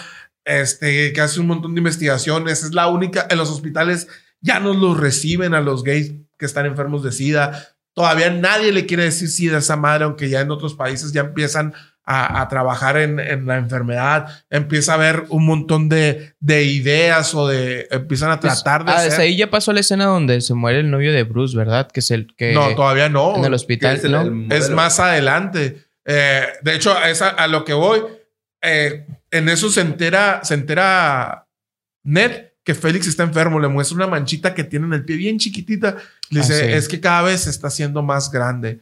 Este, 0.46 1.14
que 1.14 1.22
hace 1.22 1.40
un 1.40 1.48
montón 1.48 1.76
de 1.76 1.80
investigaciones. 1.80 2.64
Es 2.64 2.74
la 2.74 2.88
única, 2.88 3.28
en 3.30 3.38
los 3.38 3.52
hospitales 3.52 4.08
ya 4.42 4.60
no 4.60 4.74
los 4.74 4.98
reciben 4.98 5.54
a 5.54 5.62
los 5.62 5.84
gays 5.84 6.14
que 6.38 6.46
están 6.46 6.66
enfermos 6.66 7.04
de 7.04 7.12
SIDA. 7.12 7.76
Todavía 7.94 8.30
nadie 8.30 8.72
le 8.72 8.86
quiere 8.86 9.04
decir 9.04 9.30
SIDA 9.30 9.58
a 9.58 9.60
esa 9.60 9.76
madre, 9.76 10.06
aunque 10.06 10.30
ya 10.30 10.40
en 10.40 10.52
otros 10.52 10.74
países 10.74 11.12
ya 11.12 11.22
empiezan 11.22 11.74
a, 12.12 12.42
a 12.42 12.48
trabajar 12.48 12.98
en, 12.98 13.20
en 13.20 13.46
la 13.46 13.58
enfermedad. 13.58 14.44
Empieza 14.50 14.94
a 14.94 14.96
haber 14.96 15.26
un 15.30 15.46
montón 15.46 15.90
de, 15.90 16.34
de 16.40 16.64
ideas 16.64 17.36
o 17.36 17.48
de... 17.48 17.88
Empiezan 17.92 18.32
a 18.32 18.40
tratar 18.40 18.84
de 18.84 18.92
Ah, 18.92 18.96
hacer... 18.96 19.10
desde 19.12 19.24
ahí 19.24 19.38
ya 19.38 19.52
pasó 19.52 19.72
la 19.74 19.82
escena 19.82 20.06
donde 20.06 20.42
se 20.42 20.56
muere 20.56 20.80
el 20.80 20.90
novio 20.90 21.14
de 21.14 21.22
Bruce, 21.24 21.56
¿verdad? 21.56 21.88
Que 21.92 22.00
es 22.00 22.10
el 22.10 22.34
que... 22.36 22.54
No, 22.54 22.74
todavía 22.76 23.10
no. 23.10 23.36
En 23.38 23.46
el 23.46 23.54
hospital, 23.54 23.98
es 23.98 24.04
el- 24.04 24.12
¿no? 24.12 24.22
el 24.22 24.52
Es 24.52 24.72
más 24.72 25.00
adelante. 25.00 25.86
Eh, 26.04 26.48
de 26.64 26.76
hecho, 26.76 26.98
es 27.06 27.22
a, 27.22 27.30
a 27.30 27.48
lo 27.48 27.64
que 27.64 27.74
voy. 27.74 28.02
Eh, 28.64 29.06
en 29.30 29.48
eso 29.48 29.70
se 29.70 29.82
entera, 29.82 30.40
se 30.44 30.56
entera 30.56 31.46
Ned 32.04 32.46
que 32.64 32.74
Félix 32.74 33.08
está 33.08 33.22
enfermo. 33.24 33.60
Le 33.60 33.68
muestra 33.68 33.96
una 33.96 34.08
manchita 34.08 34.54
que 34.56 34.64
tiene 34.64 34.88
en 34.88 34.94
el 34.94 35.06
pie 35.06 35.16
bien 35.16 35.38
chiquitita. 35.38 35.96
Le 36.32 36.40
Ah, 36.40 36.44
dice, 36.44 36.60
sí. 36.66 36.74
es 36.74 36.88
que 36.88 37.00
cada 37.00 37.22
vez 37.22 37.42
se 37.42 37.52
está 37.52 37.68
haciendo 37.68 38.02
más 38.02 38.32
grande. 38.32 38.80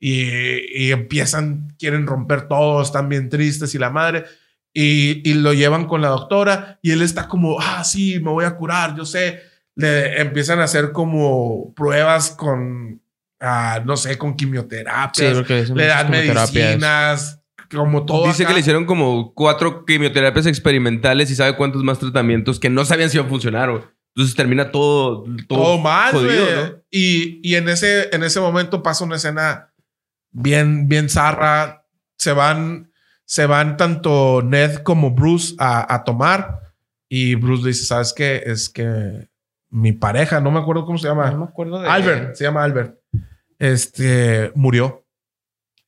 Y, 0.00 0.86
y 0.86 0.92
empiezan, 0.92 1.74
quieren 1.78 2.06
romper 2.06 2.48
todo, 2.48 2.80
están 2.82 3.08
bien 3.08 3.28
tristes 3.28 3.74
y 3.74 3.78
la 3.78 3.90
madre. 3.90 4.24
Y, 4.72 5.28
y 5.28 5.34
lo 5.34 5.52
llevan 5.54 5.86
con 5.86 6.00
la 6.02 6.08
doctora 6.08 6.78
y 6.82 6.92
él 6.92 7.02
está 7.02 7.26
como, 7.26 7.58
ah, 7.60 7.82
sí, 7.84 8.20
me 8.20 8.30
voy 8.30 8.44
a 8.44 8.54
curar, 8.56 8.96
yo 8.96 9.04
sé. 9.04 9.40
Le 9.74 10.20
empiezan 10.20 10.60
a 10.60 10.64
hacer 10.64 10.92
como 10.92 11.72
pruebas 11.74 12.30
con, 12.30 13.00
ah, 13.40 13.80
no 13.84 13.96
sé, 13.96 14.18
con 14.18 14.30
Sí, 14.30 14.36
quimioterapias 14.36 15.34
porque 15.34 15.60
es 15.60 15.70
le 15.70 15.86
dan 15.86 16.10
medicinas, 16.10 17.40
como 17.70 18.04
todo. 18.04 18.26
Dice 18.26 18.42
acá. 18.42 18.50
que 18.50 18.54
le 18.54 18.60
hicieron 18.60 18.84
como 18.84 19.32
cuatro 19.34 19.84
quimioterapias 19.84 20.46
experimentales 20.46 21.30
y 21.30 21.34
sabe 21.34 21.56
cuántos 21.56 21.82
más 21.82 21.98
tratamientos 21.98 22.58
que 22.60 22.70
no 22.70 22.84
sabían 22.84 23.10
si 23.10 23.16
iban 23.16 23.26
a 23.26 23.30
funcionar. 23.30 23.70
Entonces 24.14 24.34
termina 24.34 24.70
todo, 24.70 25.24
todo, 25.46 25.62
todo 25.62 25.78
mal, 25.78 26.12
jodido. 26.12 26.46
¿no? 26.56 26.82
Y, 26.90 27.40
y 27.42 27.54
en, 27.54 27.68
ese, 27.68 28.08
en 28.14 28.24
ese 28.24 28.40
momento 28.40 28.82
pasa 28.82 29.04
una 29.04 29.16
escena 29.16 29.70
bien, 30.30 30.88
bien 30.88 31.08
zarra. 31.08 31.86
Se 32.16 32.32
van, 32.32 32.92
se 33.24 33.46
van 33.46 33.76
tanto 33.76 34.42
Ned 34.42 34.82
como 34.82 35.12
Bruce 35.12 35.54
a, 35.58 35.94
a 35.94 36.04
tomar. 36.04 36.60
Y 37.08 37.34
Bruce 37.36 37.62
le 37.62 37.68
dice, 37.68 37.84
¿sabes 37.84 38.12
qué? 38.12 38.42
Es 38.44 38.68
que 38.68 39.28
mi 39.70 39.92
pareja, 39.92 40.40
no 40.40 40.50
me 40.50 40.60
acuerdo 40.60 40.84
cómo 40.84 40.98
se 40.98 41.08
llama. 41.08 41.30
No 41.30 41.38
me 41.38 41.44
acuerdo 41.44 41.80
de... 41.80 41.88
Albert, 41.88 42.34
se 42.34 42.44
llama 42.44 42.64
Albert. 42.64 42.98
Este 43.58 44.52
murió. 44.54 45.04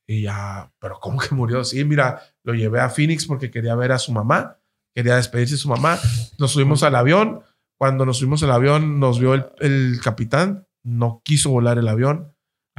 Y 0.07 0.23
ya, 0.23 0.73
pero 0.81 0.99
¿cómo 0.99 1.21
que 1.21 1.35
murió? 1.35 1.63
Sí, 1.65 1.85
mira, 1.85 2.21
lo 2.43 2.55
llevé 2.55 2.81
a 2.81 2.91
Phoenix 2.91 3.27
porque 3.27 3.51
quería 3.51 3.75
ver 3.77 3.93
a 3.93 3.99
su 3.99 4.13
mamá, 4.13 4.59
quería 4.95 5.17
despedirse 5.17 5.55
de 5.55 5.59
su 5.61 5.69
mamá. 5.69 5.99
Nos 6.39 6.53
subimos 6.53 6.83
al 6.83 6.97
avión. 6.97 7.43
Cuando 7.79 8.05
nos 8.05 8.19
subimos 8.19 8.43
al 8.43 8.51
avión, 8.51 8.99
nos 9.01 9.19
vio 9.21 9.35
el, 9.35 9.47
el 9.61 10.01
capitán, 10.03 10.67
no 10.83 11.23
quiso 11.25 11.51
volar 11.51 11.79
el 11.79 11.89
avión. 11.89 12.35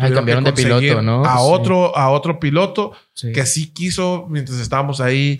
Ah, 0.05 0.11
cambiaron 0.13 0.43
de 0.43 0.53
piloto, 0.53 1.01
¿no? 1.01 1.23
A 1.25 1.37
Sí. 1.37 1.43
otro, 1.43 1.95
a 1.97 2.09
otro 2.09 2.39
piloto 2.39 2.91
Sí. 3.13 3.31
que 3.31 3.45
sí 3.45 3.73
quiso 3.73 4.25
mientras 4.29 4.59
estábamos 4.59 5.01
ahí. 5.01 5.37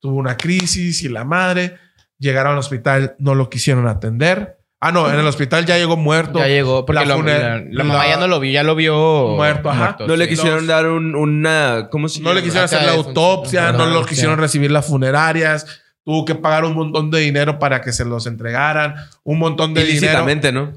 Tuvo 0.00 0.16
una 0.16 0.36
crisis 0.36 1.02
y 1.02 1.08
la 1.08 1.24
madre. 1.24 1.76
Llegaron 2.18 2.52
al 2.52 2.58
hospital, 2.58 3.14
no 3.18 3.34
lo 3.34 3.48
quisieron 3.50 3.86
atender. 3.88 4.58
Ah, 4.84 4.90
no, 4.90 5.08
en 5.12 5.16
el 5.18 5.26
hospital 5.26 5.64
ya 5.64 5.78
llegó 5.78 5.96
muerto. 5.96 6.40
Ya 6.40 6.48
llegó, 6.48 6.84
porque 6.84 7.04
La 7.06 7.16
lo- 7.16 7.22
la, 7.22 7.62
la 7.70 7.84
mamá 7.84 8.04
ya 8.08 8.16
no 8.16 8.26
lo 8.26 8.40
vio, 8.40 8.50
ya 8.50 8.64
lo 8.64 8.74
vio 8.74 9.28
Muerto, 9.36 9.70
ajá. 9.70 9.96
No 10.06 10.16
le 10.16 10.28
quisieron 10.28 10.58
Los- 10.58 10.66
dar 10.66 10.86
un- 10.88 11.14
una. 11.14 11.88
¿Cómo 11.92 12.08
se 12.08 12.20
No 12.20 12.34
le 12.34 12.42
quisieron 12.42 12.64
hacer 12.64 12.82
la 12.82 12.92
autopsia, 12.92 13.70
no 13.70 14.00
ok. 14.00 14.08
quisieron 14.08 14.38
recibir 14.40 14.72
las 14.72 14.86
funerarias. 14.86 15.66
Tuvo 16.04 16.24
que 16.24 16.34
pagar 16.34 16.64
un 16.64 16.74
montón 16.74 17.12
de 17.12 17.20
dinero 17.20 17.60
para 17.60 17.80
que 17.80 17.92
se 17.92 18.04
los 18.04 18.26
entregaran. 18.26 18.96
Un 19.22 19.38
montón 19.38 19.72
de 19.72 19.82
dinero. 19.84 19.98
Ilícitamente, 20.00 20.50
¿no? 20.50 20.72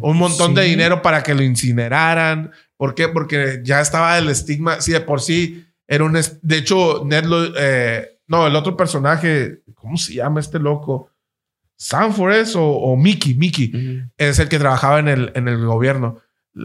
Un 0.00 0.16
montón 0.16 0.52
de 0.54 0.64
dinero 0.64 1.00
para 1.00 1.22
que 1.22 1.32
lo 1.32 1.44
incineraran. 1.44 2.50
¿Por 2.76 2.94
qué? 2.94 3.08
Porque 3.08 3.60
ya 3.62 3.80
estaba 3.80 4.18
el 4.18 4.28
estigma. 4.28 4.80
Sí, 4.80 4.92
de 4.92 5.00
por 5.00 5.20
sí 5.20 5.66
era 5.86 6.04
un. 6.04 6.18
De 6.42 6.56
hecho, 6.58 7.02
Ned 7.04 7.24
lo. 7.24 7.56
eh, 7.56 8.18
no, 8.26 8.46
el 8.46 8.56
otro 8.56 8.76
personaje. 8.76 9.62
¿Cómo 9.74 9.96
se 9.96 10.14
llama 10.14 10.40
este 10.40 10.58
loco? 10.58 11.10
Sanford 11.76 12.34
es 12.34 12.56
o, 12.56 12.64
o 12.64 12.96
Mickey. 12.96 13.34
Mickey 13.34 14.02
es 14.16 14.38
el 14.38 14.48
que 14.48 14.58
trabajaba 14.58 14.98
en 14.98 15.08
el, 15.08 15.32
en 15.34 15.48
el 15.48 15.64
gobierno. 15.64 16.20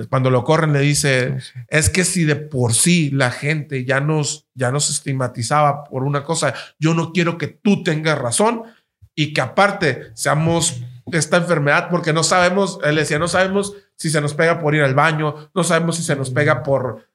Cuando 0.09 0.29
lo 0.29 0.43
corren, 0.43 0.71
le 0.71 0.81
dice: 0.81 1.37
Es 1.67 1.89
que 1.89 2.05
si 2.05 2.23
de 2.23 2.35
por 2.35 2.73
sí 2.73 3.09
la 3.09 3.31
gente 3.31 3.85
ya 3.85 3.99
nos, 3.99 4.47
ya 4.53 4.71
nos 4.71 4.89
estigmatizaba 4.89 5.83
por 5.83 6.03
una 6.03 6.23
cosa, 6.23 6.53
yo 6.77 6.93
no 6.93 7.11
quiero 7.11 7.37
que 7.37 7.47
tú 7.47 7.83
tengas 7.83 8.17
razón 8.17 8.63
y 9.15 9.33
que 9.33 9.41
aparte 9.41 10.11
seamos 10.13 10.81
esta 11.11 11.37
enfermedad 11.37 11.89
porque 11.89 12.13
no 12.13 12.23
sabemos, 12.23 12.79
él 12.83 12.95
decía, 12.97 13.17
no 13.17 13.27
sabemos 13.27 13.73
si 13.99 14.09
se 14.09 14.21
nos 14.21 14.33
pega 14.33 14.59
por 14.59 14.73
ir 14.73 14.81
al 14.81 14.95
baño, 14.95 15.51
no 15.53 15.63
sabemos 15.63 15.97
si 15.97 16.03
se 16.03 16.15
nos 16.15 16.31
pega 16.31 16.63
por, 16.63 17.05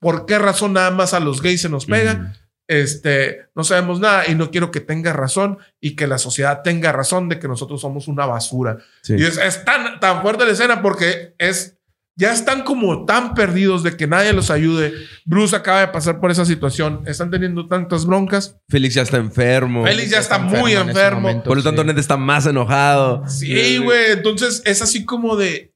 por 0.00 0.26
qué 0.26 0.38
razón 0.38 0.72
nada 0.72 0.90
más 0.90 1.14
a 1.14 1.20
los 1.20 1.40
gays 1.40 1.62
se 1.62 1.68
nos 1.68 1.86
pega. 1.86 2.34
Este, 2.68 3.46
no 3.54 3.64
sabemos 3.64 4.00
nada 4.00 4.24
y 4.28 4.34
no 4.34 4.50
quiero 4.50 4.70
que 4.70 4.80
tenga 4.80 5.12
razón 5.12 5.58
y 5.80 5.94
que 5.94 6.06
la 6.06 6.18
sociedad 6.18 6.62
tenga 6.62 6.90
razón 6.90 7.28
de 7.28 7.38
que 7.38 7.46
nosotros 7.46 7.80
somos 7.80 8.08
una 8.08 8.26
basura. 8.26 8.78
Sí. 9.02 9.14
Y 9.18 9.24
es, 9.24 9.38
es 9.38 9.64
tan, 9.64 10.00
tan 10.00 10.22
fuerte 10.22 10.44
la 10.44 10.52
escena 10.52 10.82
porque 10.82 11.34
es, 11.38 11.78
ya 12.16 12.32
están 12.32 12.62
como 12.62 13.04
tan 13.04 13.34
perdidos 13.34 13.82
de 13.82 13.96
que 13.96 14.06
nadie 14.06 14.32
los 14.32 14.50
ayude. 14.50 14.92
Bruce 15.24 15.54
acaba 15.54 15.80
de 15.80 15.88
pasar 15.88 16.18
por 16.18 16.30
esa 16.30 16.44
situación. 16.44 17.02
Están 17.06 17.30
teniendo 17.30 17.68
tantas 17.68 18.04
broncas. 18.04 18.56
Félix 18.68 18.94
ya 18.94 19.02
está 19.02 19.16
enfermo. 19.18 19.84
Félix 19.84 20.10
ya 20.10 20.18
está 20.18 20.38
muy 20.38 20.72
en 20.72 20.80
ese 20.80 20.90
enfermo. 20.90 21.20
momento, 21.20 21.44
Por 21.44 21.56
lo 21.56 21.62
tanto, 21.62 21.82
sí. 21.82 21.86
Ned 21.86 21.98
está 21.98 22.16
más 22.16 22.46
enojado. 22.46 23.26
Sí, 23.28 23.78
güey. 23.78 24.12
Entonces 24.12 24.62
es 24.64 24.82
así 24.82 25.04
como 25.04 25.36
de, 25.36 25.71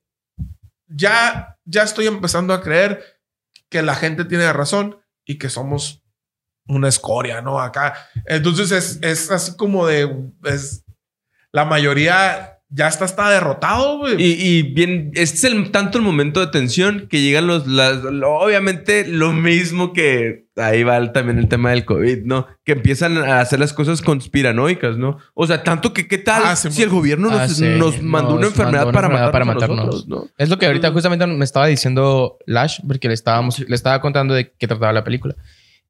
ya, 0.89 1.59
ya 1.65 1.83
estoy 1.83 2.07
empezando 2.07 2.55
a 2.55 2.63
creer 2.63 3.03
que 3.69 3.83
la 3.83 3.95
gente 3.95 4.25
tiene 4.25 4.53
razón 4.53 4.99
y 5.25 5.39
que 5.39 5.51
somos 5.51 6.03
una 6.69 6.89
escoria, 6.89 7.43
¿no? 7.43 7.61
Acá. 7.61 7.95
Entonces 8.27 8.73
es, 8.73 8.99
es 9.03 9.31
así 9.31 9.57
como 9.57 9.87
de, 9.87 10.09
es, 10.45 10.85
la 11.53 11.65
mayoría 11.65 12.61
ya 12.69 12.89
está, 12.89 13.05
está 13.05 13.31
derrotado, 13.31 13.99
güey. 13.99 14.17
Y, 14.19 14.63
bien, 14.63 15.11
este 15.15 15.37
es 15.37 15.45
el, 15.45 15.71
tanto 15.71 15.99
el 15.99 16.05
momento 16.05 16.41
de 16.41 16.49
tensión 16.49 17.07
que 17.09 17.21
llegan 17.21 17.47
los, 17.47 17.67
las, 17.67 17.99
obviamente 18.05 19.07
lo 19.07 19.33
mismo 19.33 19.93
que 19.93 20.46
ahí 20.57 20.83
va 20.83 21.13
también 21.13 21.39
el 21.39 21.49
tema 21.49 21.71
del 21.71 21.85
COVID, 21.85 22.25
¿no? 22.25 22.47
Que 22.65 22.73
empiezan 22.73 23.19
a 23.19 23.41
hacer 23.41 23.59
las 23.61 23.73
cosas 23.73 24.03
conspiranoicas, 24.03 24.97
¿no? 24.97 25.19
O 25.35 25.47
sea, 25.47 25.63
tanto 25.63 25.93
que 25.93 26.09
qué 26.09 26.19
tal 26.19 26.43
Ah, 26.45 26.57
sí, 26.57 26.71
si 26.71 26.83
el 26.83 26.89
gobierno 26.89 27.31
nos, 27.31 27.41
Ah, 27.41 27.49
sí. 27.49 27.65
nos 27.79 28.03
mandó 28.03 28.33
una 28.35 28.41
Nos 28.43 28.51
enfermedad 28.51 28.85
mandó 28.87 28.91
una 28.91 28.93
para, 28.93 29.07
enfermedad 29.07 29.27
matarnos 29.27 29.33
para 29.33 29.45
matarnos. 29.69 29.87
nosotros, 29.87 30.09
¿no? 30.09 30.31
Es 30.39 30.49
lo 30.49 30.59
que 30.59 30.67
ahorita 30.67 30.91
justamente 30.93 31.27
me 31.27 31.45
estaba 31.45 31.67
diciendo 31.67 32.39
Lash, 32.47 32.81
porque 32.87 33.09
le 33.09 33.15
estábamos, 33.15 33.59
le 33.61 33.75
estaba 33.75 34.01
contando 34.01 34.35
de 34.35 34.53
qué 34.59 34.67
trataba 34.67 34.93
la 34.93 35.05
película. 35.05 35.35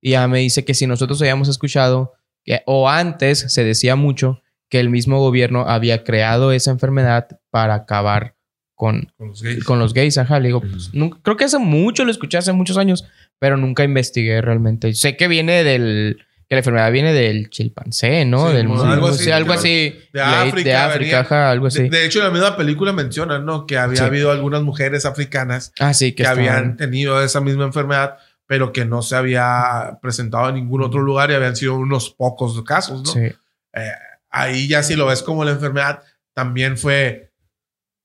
Y 0.00 0.10
ya 0.10 0.26
me 0.28 0.40
dice 0.40 0.64
que 0.64 0.74
si 0.74 0.86
nosotros 0.86 1.20
habíamos 1.22 1.48
escuchado, 1.48 2.12
que, 2.44 2.62
o 2.66 2.88
antes 2.88 3.52
se 3.52 3.64
decía 3.64 3.96
mucho, 3.96 4.40
que 4.68 4.80
el 4.80 4.90
mismo 4.90 5.20
gobierno 5.20 5.68
había 5.68 6.02
creado 6.04 6.50
esa 6.52 6.70
enfermedad 6.72 7.28
para 7.50 7.74
acabar 7.74 8.34
con, 8.74 9.10
Con 9.16 9.28
los 9.28 9.42
gays. 9.42 9.64
con 9.64 9.78
los 9.78 9.94
gays. 9.94 10.18
Ajá, 10.18 10.38
le 10.38 10.48
digo, 10.48 10.60
pues, 10.60 10.92
nunca- 10.92 11.18
creo 11.22 11.36
que 11.36 11.44
hace 11.44 11.58
mucho 11.58 12.04
lo 12.04 12.10
escuché, 12.10 12.36
hace 12.36 12.52
muchos 12.52 12.76
años, 12.76 13.06
pero 13.39 13.57
nunca 13.57 13.84
investigué 13.84 14.41
realmente. 14.41 14.95
Sé 14.95 15.16
que 15.16 15.28
viene 15.28 15.64
del, 15.64 16.24
que 16.49 16.55
la 16.55 16.59
enfermedad 16.61 16.93
viene 16.93 17.12
del 17.12 17.51
chimpancé, 17.51 18.24
¿no? 18.24 18.49
Sí, 18.51 18.57
del 18.57 18.68
mono, 18.68 18.84
algo 18.84 19.09
así, 19.09 19.30
algo 19.30 19.53
de- 19.53 19.59
así. 19.59 19.99
de 20.12 20.20
África 20.22 20.68
De 20.70 20.76
África, 20.76 21.20
ajá, 21.20 21.51
algo 21.51 21.66
así. 21.66 21.84
De, 21.84 21.91
de 21.91 22.07
hecho, 22.07 22.20
en 22.20 22.26
la 22.26 22.30
misma 22.30 22.57
película 22.57 22.93
mencionan, 22.93 23.45
¿no? 23.45 23.66
Que 23.66 23.78
había 23.78 23.99
Sí. 23.99 24.05
habido 24.05 24.30
algunas 24.30 24.62
mujeres 24.62 25.05
africanas 25.05 25.72
ah, 25.80 25.93
sí, 25.93 26.12
que, 26.12 26.22
que, 26.22 26.28
habían 26.28 26.76
tenido 26.76 27.22
esa 27.22 27.41
misma 27.41 27.64
enfermedad, 27.64 28.18
pero 28.47 28.72
que 28.72 28.84
no 28.84 29.03
se 29.03 29.16
había 29.16 29.99
presentado 30.01 30.49
en 30.49 30.55
ningún 30.55 30.82
otro 30.82 31.01
lugar 31.03 31.30
y 31.30 31.34
habían 31.34 31.57
sido 31.57 31.74
unos 31.74 32.11
pocos 32.11 32.62
casos, 32.62 33.03
¿no? 33.03 33.12
Sí. 33.12 33.32
Eh, 33.74 33.93
ahí 34.30 34.68
ya 34.68 34.82
si 34.82 34.95
lo 34.95 35.07
ves 35.07 35.22
como 35.22 35.45
la 35.45 35.51
enfermedad, 35.51 36.03
también 36.32 36.78
fue 36.78 37.32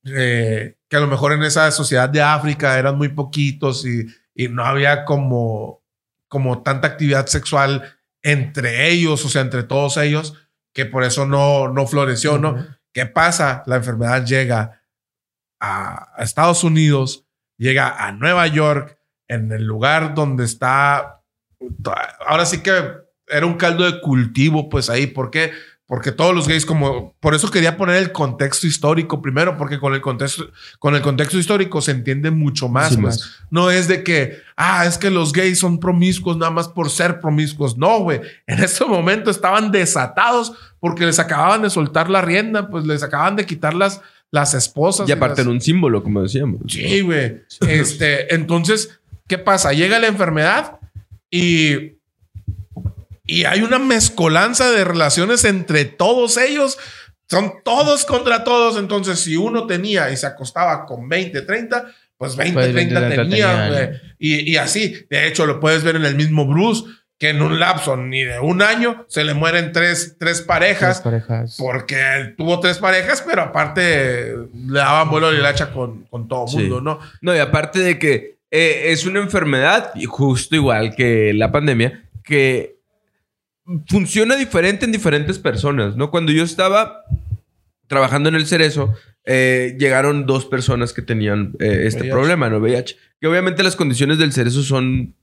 eh, 0.04 0.74
que 0.88 0.96
a 0.96 1.00
lo 1.00 1.06
mejor 1.06 1.32
en 1.32 1.42
esa 1.44 1.70
sociedad 1.70 2.08
de 2.08 2.22
África 2.22 2.78
eran 2.78 2.98
muy 2.98 3.08
poquitos 3.10 3.86
y, 3.86 4.06
y 4.34 4.48
no 4.48 4.64
había 4.64 5.04
como, 5.04 5.82
como 6.28 6.62
tanta 6.62 6.88
actividad 6.88 7.26
sexual 7.26 7.96
entre 8.22 8.88
ellos, 8.88 9.24
o 9.24 9.28
sea, 9.28 9.42
entre 9.42 9.64
todos 9.64 9.96
ellos, 9.96 10.34
que 10.72 10.86
por 10.86 11.04
eso 11.04 11.26
no, 11.26 11.68
no 11.68 11.86
floreció, 11.86 12.38
¿no? 12.38 12.66
¿Qué 12.92 13.06
pasa? 13.06 13.62
La 13.66 13.76
enfermedad 13.76 14.24
llega 14.24 14.82
a, 15.60 16.12
a 16.16 16.22
Estados 16.22 16.64
Unidos, 16.64 17.26
llega 17.58 18.06
a 18.06 18.12
Nueva 18.12 18.46
York, 18.46 18.98
en 19.32 19.50
el 19.50 19.64
lugar 19.64 20.14
donde 20.14 20.44
está. 20.44 21.22
Ahora 22.26 22.44
sí 22.44 22.62
que 22.62 22.72
era 23.26 23.46
un 23.46 23.54
caldo 23.54 23.84
de 23.90 24.00
cultivo, 24.00 24.68
pues 24.68 24.90
ahí. 24.90 25.06
¿Por 25.06 25.30
qué? 25.30 25.52
Porque 25.52 25.52
todos 26.12 26.34
los 26.34 26.48
gays, 26.48 26.64
como. 26.64 27.14
Por 27.20 27.34
eso 27.34 27.50
quería 27.50 27.76
poner 27.76 27.96
el 27.96 28.12
contexto 28.12 28.66
histórico 28.66 29.20
primero, 29.20 29.58
porque 29.58 29.78
con 29.78 29.92
el 29.92 30.00
contexto, 30.00 30.50
con 30.78 30.94
el 30.94 31.02
contexto 31.02 31.36
histórico 31.38 31.82
se 31.82 31.90
entiende 31.90 32.30
mucho 32.30 32.68
más. 32.68 32.88
Sí, 32.90 32.94
pues. 32.96 33.18
más. 33.18 33.32
No 33.50 33.70
es 33.70 33.88
de 33.88 34.02
que, 34.02 34.38
ah, 34.56 34.86
es 34.86 34.96
que 34.96 35.10
los 35.10 35.32
gays 35.32 35.58
son 35.58 35.78
promiscuos 35.78 36.38
nada 36.38 36.50
más 36.50 36.68
por 36.68 36.88
ser 36.88 37.20
promiscuos. 37.20 37.76
No, 37.76 38.00
güey. 38.00 38.20
En 38.46 38.64
ese 38.64 38.86
momento 38.86 39.30
estaban 39.30 39.70
desatados 39.70 40.54
porque 40.80 41.04
les 41.04 41.18
acababan 41.18 41.60
de 41.60 41.68
soltar 41.68 42.08
la 42.08 42.22
rienda, 42.22 42.70
pues 42.70 42.86
les 42.86 43.02
acababan 43.02 43.36
de 43.36 43.44
quitar 43.44 43.74
las, 43.74 44.00
las 44.30 44.54
esposas. 44.54 45.06
Y 45.08 45.12
aparte 45.12 45.42
las- 45.42 45.46
en 45.46 45.52
un 45.52 45.60
símbolo, 45.60 46.02
como 46.02 46.22
decíamos. 46.22 46.60
Sí, 46.68 47.02
güey. 47.02 47.42
Este, 47.68 48.34
entonces, 48.34 48.98
¿qué 49.28 49.36
pasa? 49.36 49.72
Llega 49.74 49.98
la 49.98 50.06
enfermedad 50.06 50.78
y, 51.30 51.98
y 53.40 53.44
hay 53.44 53.62
una 53.62 53.78
mezcolanza 53.78 54.70
de 54.70 54.84
relaciones 54.84 55.44
entre 55.44 55.84
todos 55.84 56.36
ellos. 56.36 56.78
Son 57.28 57.52
todos 57.64 58.04
contra 58.04 58.44
todos. 58.44 58.76
Entonces, 58.78 59.20
si 59.20 59.36
uno 59.36 59.66
tenía 59.66 60.10
y 60.10 60.16
se 60.16 60.26
acostaba 60.26 60.84
con 60.84 61.08
20, 61.08 61.40
30, 61.42 61.86
pues 62.18 62.36
20, 62.36 62.54
Pues 62.54 62.72
30, 62.72 63.00
20, 63.00 63.06
30 63.14 63.22
tenía. 63.22 63.46
tenían. 63.46 63.72
güey. 63.72 64.00
Y, 64.18 64.50
y 64.52 64.56
así, 64.58 65.06
de 65.08 65.26
hecho, 65.28 65.46
lo 65.46 65.58
puedes 65.60 65.82
ver 65.82 65.96
en 65.96 66.04
el 66.04 66.14
mismo 66.14 66.46
Bruce, 66.46 66.84
que 67.18 67.30
en 67.30 67.40
un 67.40 67.58
lapso 67.60 67.96
ni 67.96 68.22
de 68.24 68.38
un 68.40 68.62
año 68.62 69.04
se 69.08 69.24
le 69.24 69.32
mueren 69.32 69.72
tres, 69.72 70.16
tres 70.18 70.40
parejas. 70.42 71.02
Tres 71.02 71.22
parejas. 71.22 71.56
Porque 71.58 72.34
tuvo 72.36 72.58
tres 72.60 72.78
parejas, 72.78 73.22
pero 73.26 73.42
aparte 73.42 74.34
le 74.52 74.78
daban 74.78 75.08
vuelo 75.08 75.32
y 75.32 75.36
el 75.36 75.46
hacha 75.46 75.72
con, 75.72 76.02
con 76.10 76.26
todo 76.28 76.48
Sí. 76.48 76.56
mundo, 76.58 76.80
¿no? 76.80 76.98
No, 77.20 77.34
y 77.34 77.38
aparte 77.38 77.78
de 77.78 77.98
que 77.98 78.38
eh, 78.50 78.90
es 78.92 79.06
una 79.06 79.20
enfermedad, 79.20 79.92
justo 80.06 80.54
igual 80.56 80.94
que 80.96 81.32
la 81.32 81.50
pandemia, 81.52 82.02
que 82.24 82.76
funciona 83.86 84.36
diferente 84.36 84.84
en 84.84 84.92
diferentes 84.92 85.38
personas, 85.38 85.96
¿no? 85.96 86.10
Cuando 86.10 86.32
yo 86.32 86.44
estaba 86.44 87.04
trabajando 87.86 88.28
en 88.28 88.34
el 88.34 88.46
Cerezo, 88.46 88.94
eh, 89.24 89.76
llegaron 89.78 90.26
dos 90.26 90.46
personas 90.46 90.92
que 90.92 91.02
tenían 91.02 91.52
eh, 91.60 91.84
este 91.86 92.00
VIH. 92.00 92.12
problema, 92.12 92.50
¿no? 92.50 92.58
VIH. 92.58 92.96
Que 93.20 93.26
obviamente 93.26 93.62
las 93.62 93.76
condiciones 93.76 94.18
del 94.18 94.32
Cerezo 94.32 94.62
son 94.62 95.14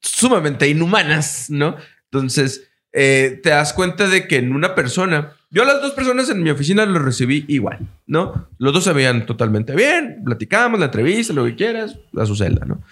sumamente 0.00 0.68
inhumanas, 0.68 1.48
¿no? 1.48 1.76
Entonces, 2.10 2.68
eh, 2.92 3.40
te 3.42 3.50
das 3.50 3.72
cuenta 3.72 4.08
de 4.08 4.26
que 4.26 4.36
en 4.36 4.52
una 4.52 4.74
persona, 4.74 5.34
yo 5.50 5.62
a 5.62 5.66
las 5.66 5.80
dos 5.80 5.92
personas 5.92 6.28
en 6.30 6.42
mi 6.42 6.50
oficina 6.50 6.84
los 6.86 7.02
recibí 7.02 7.44
igual, 7.48 7.78
¿no? 8.06 8.48
Los 8.58 8.72
dos 8.72 8.84
se 8.84 8.92
veían 8.92 9.24
totalmente 9.24 9.74
bien, 9.74 10.22
platicamos, 10.24 10.80
la 10.80 10.86
entrevista, 10.86 11.32
lo 11.32 11.44
que 11.44 11.54
quieras, 11.54 11.98
a 12.16 12.26
su 12.26 12.34
celda, 12.34 12.66
¿no? 12.66 12.82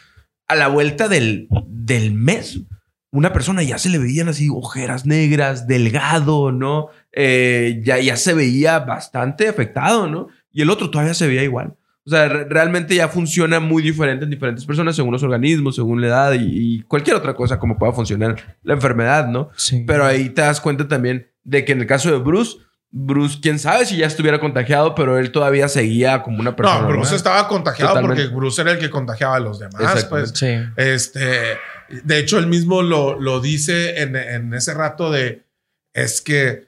A 0.48 0.54
la 0.54 0.68
vuelta 0.68 1.08
del, 1.08 1.48
del 1.66 2.12
mes, 2.12 2.60
una 3.16 3.32
persona 3.32 3.62
ya 3.62 3.78
se 3.78 3.88
le 3.88 3.98
veían 3.98 4.28
así 4.28 4.48
ojeras 4.52 5.06
negras, 5.06 5.66
delgado, 5.66 6.52
¿no? 6.52 6.88
Eh, 7.12 7.80
ya, 7.84 7.98
ya 7.98 8.16
se 8.16 8.34
veía 8.34 8.78
bastante 8.80 9.48
afectado, 9.48 10.06
¿no? 10.06 10.28
Y 10.52 10.62
el 10.62 10.70
otro 10.70 10.90
todavía 10.90 11.14
se 11.14 11.26
veía 11.26 11.42
igual. 11.42 11.74
O 12.06 12.10
sea, 12.10 12.28
re- 12.28 12.44
realmente 12.48 12.94
ya 12.94 13.08
funciona 13.08 13.58
muy 13.58 13.82
diferente 13.82 14.24
en 14.24 14.30
diferentes 14.30 14.64
personas, 14.64 14.94
según 14.94 15.12
los 15.12 15.22
organismos, 15.22 15.74
según 15.74 16.00
la 16.00 16.06
edad 16.06 16.32
y, 16.34 16.76
y 16.76 16.82
cualquier 16.82 17.16
otra 17.16 17.34
cosa 17.34 17.58
como 17.58 17.78
pueda 17.78 17.92
funcionar 17.92 18.56
la 18.62 18.74
enfermedad, 18.74 19.26
¿no? 19.28 19.50
Sí. 19.56 19.82
Pero 19.86 20.04
ahí 20.06 20.28
te 20.28 20.42
das 20.42 20.60
cuenta 20.60 20.86
también 20.86 21.26
de 21.42 21.64
que 21.64 21.72
en 21.72 21.80
el 21.80 21.86
caso 21.86 22.10
de 22.12 22.18
Bruce, 22.18 22.58
Bruce, 22.92 23.38
quién 23.42 23.58
sabe 23.58 23.84
si 23.86 23.96
ya 23.96 24.06
estuviera 24.06 24.38
contagiado, 24.38 24.94
pero 24.94 25.18
él 25.18 25.32
todavía 25.32 25.68
seguía 25.68 26.22
como 26.22 26.38
una 26.38 26.54
persona. 26.54 26.80
No, 26.82 26.86
Bruce 26.86 27.00
normal. 27.00 27.16
estaba 27.16 27.48
contagiado 27.48 27.90
Totalmente. 27.94 28.22
porque 28.22 28.36
Bruce 28.36 28.62
era 28.62 28.70
el 28.72 28.78
que 28.78 28.88
contagiaba 28.88 29.36
a 29.36 29.40
los 29.40 29.58
demás. 29.58 30.04
Pues, 30.04 30.30
Sí. 30.34 30.46
este, 30.76 31.58
de 31.88 32.18
hecho, 32.18 32.38
él 32.38 32.46
mismo 32.46 32.82
lo, 32.82 33.18
lo 33.20 33.40
dice 33.40 34.00
en, 34.02 34.16
en 34.16 34.54
ese 34.54 34.74
rato 34.74 35.10
de 35.10 35.44
es 35.94 36.20
que 36.20 36.66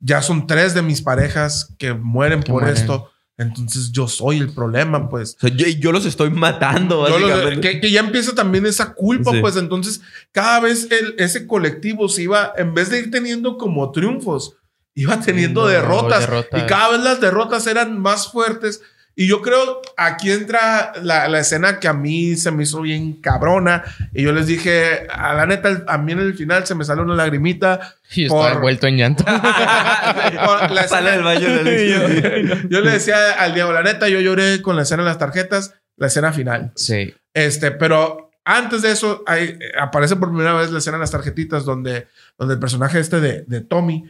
ya 0.00 0.22
son 0.22 0.46
tres 0.46 0.74
de 0.74 0.82
mis 0.82 1.02
parejas 1.02 1.74
que 1.78 1.92
mueren 1.92 2.42
Que 2.42 2.52
por 2.52 2.62
mueren. 2.62 2.80
esto. 2.80 3.10
Entonces 3.36 3.92
yo 3.92 4.08
soy 4.08 4.38
el 4.38 4.52
problema, 4.52 5.08
pues. 5.08 5.36
O 5.36 5.46
sea, 5.46 5.50
yo, 5.56 5.66
yo 5.68 5.92
los 5.92 6.04
estoy 6.06 6.30
matando, 6.30 7.02
básicamente. 7.02 7.60
que, 7.60 7.80
que 7.80 7.90
ya 7.92 8.00
empieza 8.00 8.34
también 8.34 8.66
esa 8.66 8.94
culpa, 8.94 9.30
Sí. 9.30 9.40
pues 9.40 9.56
entonces 9.56 10.00
cada 10.32 10.58
vez 10.60 10.88
el- 10.90 11.14
ese 11.18 11.46
colectivo 11.46 12.08
se 12.08 12.22
iba, 12.22 12.52
en 12.56 12.74
vez 12.74 12.90
de 12.90 12.98
ir 12.98 13.10
teniendo 13.12 13.56
como 13.56 13.92
triunfos, 13.92 14.54
iba 14.94 15.20
teniendo 15.20 15.60
No, 15.62 15.66
derrotas, 15.68 16.20
derrotas. 16.20 16.62
Y 16.62 16.66
cada 16.66 16.90
vez 16.92 17.00
las 17.00 17.20
derrotas 17.20 17.66
eran 17.68 18.00
más 18.00 18.32
fuertes. 18.32 18.82
Y 19.20 19.26
yo 19.26 19.42
creo, 19.42 19.80
aquí 19.96 20.30
entra 20.30 20.92
la, 21.02 21.26
la 21.26 21.40
escena 21.40 21.80
que 21.80 21.88
a 21.88 21.92
mí 21.92 22.36
se 22.36 22.52
me 22.52 22.62
hizo 22.62 22.80
bien 22.82 23.14
cabrona. 23.14 23.82
Y 24.14 24.22
yo 24.22 24.32
les 24.32 24.46
dije, 24.46 25.08
a 25.12 25.34
la 25.34 25.44
neta, 25.44 25.82
a 25.88 25.98
mí 25.98 26.12
en 26.12 26.20
el 26.20 26.34
final 26.34 26.64
se 26.68 26.76
me 26.76 26.84
sale 26.84 27.02
una 27.02 27.16
lagrimita. 27.16 27.96
Y 28.14 28.26
estaba 28.26 28.42
Por- 28.46 28.52
envuelto 28.58 28.86
en 28.86 28.96
llanto. 28.96 29.24
La 29.28 30.86
Sale 30.88 31.10
escena- 31.10 31.10
del 31.10 31.22
baño 31.24 31.48
de 31.64 31.64
Luis. 31.64 32.68
yo 32.70 32.80
le 32.80 32.90
decía 32.92 33.32
al 33.32 33.54
Diego, 33.54 33.72
la 33.72 33.82
neta, 33.82 34.08
yo 34.08 34.20
lloré 34.20 34.62
con 34.62 34.76
la 34.76 34.82
escena 34.82 35.02
de 35.02 35.08
las 35.08 35.18
tarjetas, 35.18 35.74
la 35.96 36.06
escena 36.06 36.32
final. 36.32 36.72
sí. 36.76 37.12
Este, 37.34 37.70
pero 37.70 38.30
antes 38.44 38.82
de 38.82 38.90
eso, 38.92 39.22
hay, 39.26 39.58
aparece 39.80 40.16
por 40.16 40.28
primera 40.30 40.54
vez 40.54 40.70
la 40.72 40.78
escena 40.78 40.96
de 40.96 41.02
las 41.02 41.10
tarjetitas 41.12 41.64
donde, 41.64 42.06
donde 42.38 42.54
el 42.54 42.60
personaje 42.60 42.98
este 42.98 43.20
de, 43.20 43.42
de 43.46 43.60
Tommy 43.60 44.04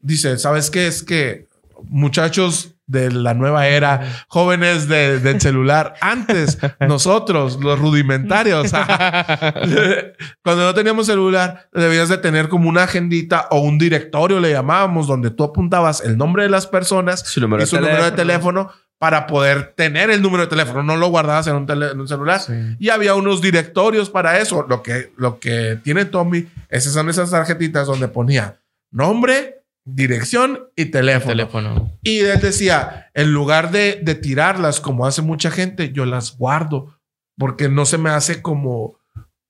dice, 0.00 0.36
¿sabes 0.38 0.70
qué? 0.70 0.86
Es 0.86 1.02
que 1.02 1.48
muchachos 1.88 2.70
de 2.86 3.10
la 3.10 3.32
nueva 3.32 3.66
era, 3.66 4.02
jóvenes 4.28 4.88
de- 4.88 5.18
del 5.20 5.40
celular, 5.40 5.94
antes 6.02 6.58
nosotros, 6.80 7.58
los 7.62 7.78
rudimentarios, 7.78 8.72
cuando 10.42 10.64
no 10.64 10.74
teníamos 10.74 11.06
celular, 11.06 11.68
debías 11.72 12.08
de 12.08 12.18
tener 12.18 12.48
como 12.48 12.68
una 12.68 12.84
agendita 12.84 13.48
o 13.50 13.60
un 13.60 13.78
directorio, 13.78 14.40
le 14.40 14.50
llamábamos, 14.50 15.06
donde 15.06 15.30
tú 15.30 15.44
apuntabas 15.44 16.00
el 16.02 16.16
nombre 16.16 16.42
de 16.44 16.50
las 16.50 16.66
personas 16.66 17.20
Su 17.20 17.40
número 17.40 17.62
y 17.62 17.64
de 17.64 17.66
su 17.70 17.76
número 17.80 18.04
de 18.04 18.12
teléfono 18.12 18.70
para 18.98 19.26
poder 19.26 19.72
tener 19.76 20.10
el 20.10 20.22
número 20.22 20.44
de 20.44 20.48
teléfono. 20.48 20.82
No 20.82 20.96
lo 20.96 21.08
guardabas 21.08 21.46
en 21.46 21.56
un, 21.56 21.66
tele- 21.66 21.92
en 21.92 22.00
un 22.00 22.08
celular. 22.08 22.40
Sí. 22.40 22.52
Y 22.78 22.88
había 22.90 23.14
unos 23.14 23.42
directorios 23.42 24.08
para 24.08 24.38
eso. 24.38 24.64
Lo 24.68 24.82
que, 24.82 25.12
lo 25.16 25.38
que 25.40 25.78
tiene 25.82 26.04
Tommy, 26.06 26.46
esas 26.68 26.92
son 26.92 27.10
esas 27.10 27.30
tarjetitas 27.30 27.86
donde 27.86 28.08
ponía 28.08 28.56
nombre, 28.90 29.63
dirección 29.84 30.68
y 30.76 30.86
teléfono. 30.86 31.32
Teléfono. 31.32 31.98
Y 32.02 32.20
él 32.20 32.40
decía, 32.40 33.10
en 33.14 33.32
lugar 33.32 33.70
de, 33.70 34.00
de 34.02 34.14
tirarlas 34.14 34.80
como 34.80 35.06
hace 35.06 35.22
mucha 35.22 35.50
gente, 35.50 35.92
yo 35.92 36.06
las 36.06 36.36
guardo 36.36 36.98
porque 37.36 37.68
no 37.68 37.84
se 37.84 37.98
me 37.98 38.10
hace 38.10 38.40
como, 38.42 38.98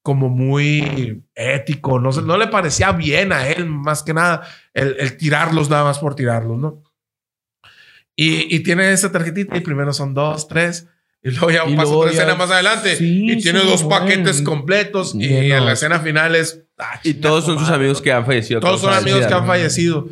como 0.03 0.29
muy 0.29 1.23
ético. 1.35 2.01
No, 2.01 2.13
se- 2.13 2.23
no 2.23 2.37
le 2.37 2.49
parecía 2.49 2.93
bien 2.93 3.33
a 3.33 3.47
él, 3.49 3.67
más 3.67 4.03
que 4.03 4.15
nada, 4.15 4.43
el, 4.73 4.97
el 4.99 5.17
tirarlos 5.17 5.71
nada 5.71 5.85
más 5.85 5.99
por 5.99 6.15
tirarlos, 6.17 6.59
¿no? 6.59 6.83
Y, 8.17 8.55
y 8.55 8.61
tiene 8.61 8.93
esa 8.93 9.11
tarjetita 9.11 9.57
y 9.57 9.61
primero 9.61 9.93
son 9.93 10.15
dos, 10.15 10.47
tres. 10.49 10.87
Y 11.23 11.31
luego 11.31 11.51
ya 11.51 11.65
Y 11.67 11.75
pasa 11.75 11.83
luego 11.85 11.99
otra 12.01 12.13
ya- 12.13 12.19
escena 12.19 12.35
más 12.37 12.51
adelante. 12.51 12.97
Sí, 12.97 13.31
y 13.33 13.41
tiene 13.41 13.61
sí, 13.61 13.67
dos 13.67 13.83
bueno. 13.83 14.01
paquetes 14.05 14.43
completos. 14.43 15.15
Y 15.15 15.27
Llenos. 15.29 15.59
en 15.59 15.67
la 15.67 15.73
escena 15.73 15.99
final 16.01 16.35
es... 16.37 16.63
ah, 16.79 17.01
Y 17.03 17.15
todos 17.15 17.45
son 17.47 17.59
sus 17.59 17.71
amigos 17.71 18.01
que 18.03 18.13
han 18.13 18.27
fallecido. 18.27 18.61
Todos 18.61 18.81
son 18.83 18.93
amigos 18.93 19.27
que 19.27 19.35
han 19.35 19.47
fallecido. 19.47 20.09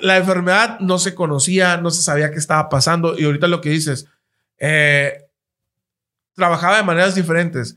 La 0.00 0.18
enfermedad 0.18 0.80
no 0.80 0.98
se 0.98 1.14
conocía, 1.14 1.78
no 1.78 1.90
se 1.90 2.02
sabía 2.02 2.30
qué 2.30 2.38
estaba 2.38 2.68
pasando. 2.68 3.18
Y 3.18 3.24
ahorita 3.24 3.48
lo 3.48 3.60
que 3.60 3.70
dices, 3.70 4.06
eh, 4.58 5.24
trabajaba 6.34 6.76
de 6.76 6.82
maneras 6.82 7.14
diferentes. 7.14 7.76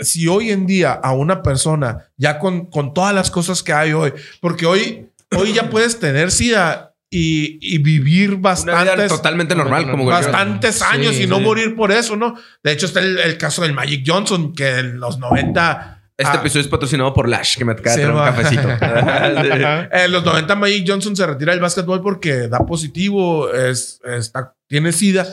Si 0.00 0.26
hoy 0.28 0.50
en 0.50 0.66
día 0.66 0.92
a 0.92 1.12
una 1.12 1.42
persona, 1.42 2.08
ya 2.16 2.38
con, 2.38 2.66
con 2.66 2.94
todas 2.94 3.14
las 3.14 3.30
cosas 3.30 3.62
que 3.62 3.72
hay 3.72 3.92
hoy, 3.92 4.12
porque 4.40 4.64
hoy, 4.64 5.10
hoy 5.36 5.52
ya 5.52 5.68
puedes 5.70 5.98
tener 5.98 6.30
SIDA 6.30 6.94
y, 7.10 7.58
y 7.60 7.78
vivir 7.78 8.36
bastantes, 8.36 9.08
totalmente 9.08 9.54
normal, 9.54 9.90
como 9.90 10.06
bastantes 10.06 10.76
Sí, 10.76 10.84
años 10.88 11.14
y 11.20 11.26
no 11.26 11.36
sí. 11.38 11.42
morir 11.42 11.76
por 11.76 11.92
eso, 11.92 12.16
¿no? 12.16 12.36
De 12.62 12.72
hecho, 12.72 12.86
está 12.86 13.00
el, 13.00 13.18
el 13.18 13.36
caso 13.36 13.60
del 13.62 13.74
Magic 13.74 14.02
Johnson, 14.06 14.54
que 14.54 14.78
en 14.78 14.98
los 14.98 15.18
90 15.18 16.01
Este 16.16 16.36
Ah. 16.36 16.40
episodio 16.40 16.60
es 16.62 16.68
patrocinado 16.68 17.12
por 17.14 17.28
Lash, 17.28 17.56
que 17.56 17.64
me 17.64 17.72
acaba 17.72 17.96
de 17.96 18.02
traer 18.02 18.10
un 18.14 18.18
cafecito. 18.24 18.68
En 19.92 20.12
los 20.12 20.24
90 20.24 20.54
Magic 20.56 20.84
Johnson 20.86 21.16
se 21.16 21.26
retira 21.26 21.52
del 21.52 21.60
básquetbol 21.60 22.02
porque 22.02 22.48
da 22.48 22.58
positivo, 22.60 23.52
es, 23.52 24.00
está, 24.04 24.54
tiene 24.68 24.92
SIDA 24.92 25.26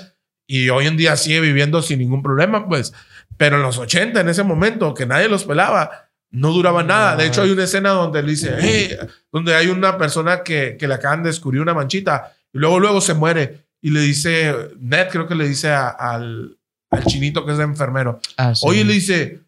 y 0.47 0.69
hoy 0.69 0.87
en 0.87 0.97
día 0.97 1.15
sigue 1.15 1.41
viviendo 1.41 1.81
sin 1.81 1.99
ningún 1.99 2.23
problema, 2.23 2.67
pues. 2.67 2.93
Pero 3.37 3.57
en 3.57 3.61
los 3.61 3.77
80, 3.77 4.19
en 4.21 4.29
ese 4.29 4.43
momento, 4.43 4.93
que 4.93 5.05
nadie 5.05 5.29
los 5.29 5.43
pelaba, 5.43 6.09
no 6.31 6.51
duraba 6.51 6.83
nada. 6.83 7.15
De 7.15 7.25
hecho, 7.25 7.41
hay 7.41 7.51
una 7.51 7.63
escena 7.65 7.89
donde 7.91 8.21
le 8.23 8.31
dice, 8.31 8.55
hey, 8.59 8.95
donde 9.31 9.55
hay 9.55 9.67
una 9.67 9.97
persona 9.97 10.43
que, 10.43 10.75
que 10.77 10.87
le 10.87 10.93
acaban 10.95 11.23
de 11.23 11.29
descubrir 11.29 11.61
una 11.61 11.73
manchita 11.73 12.33
y 12.53 12.57
luego, 12.57 12.79
luego 12.79 13.01
se 13.01 13.13
muere. 13.13 13.65
Y 13.81 13.91
le 13.91 14.01
dice, 14.01 14.53
Ned 14.79 15.07
creo 15.09 15.27
que 15.27 15.35
le 15.35 15.47
dice 15.47 15.69
a- 15.71 15.87
al, 15.89 16.57
al 16.91 17.05
chinito 17.05 17.45
que 17.45 17.51
es 17.53 17.57
de 17.57 17.63
enfermero, 17.63 18.19
Ah, 18.37 18.53
sí. 18.53 18.65
Oye, 18.67 18.83
le 18.83 18.93
dice, 18.93 19.39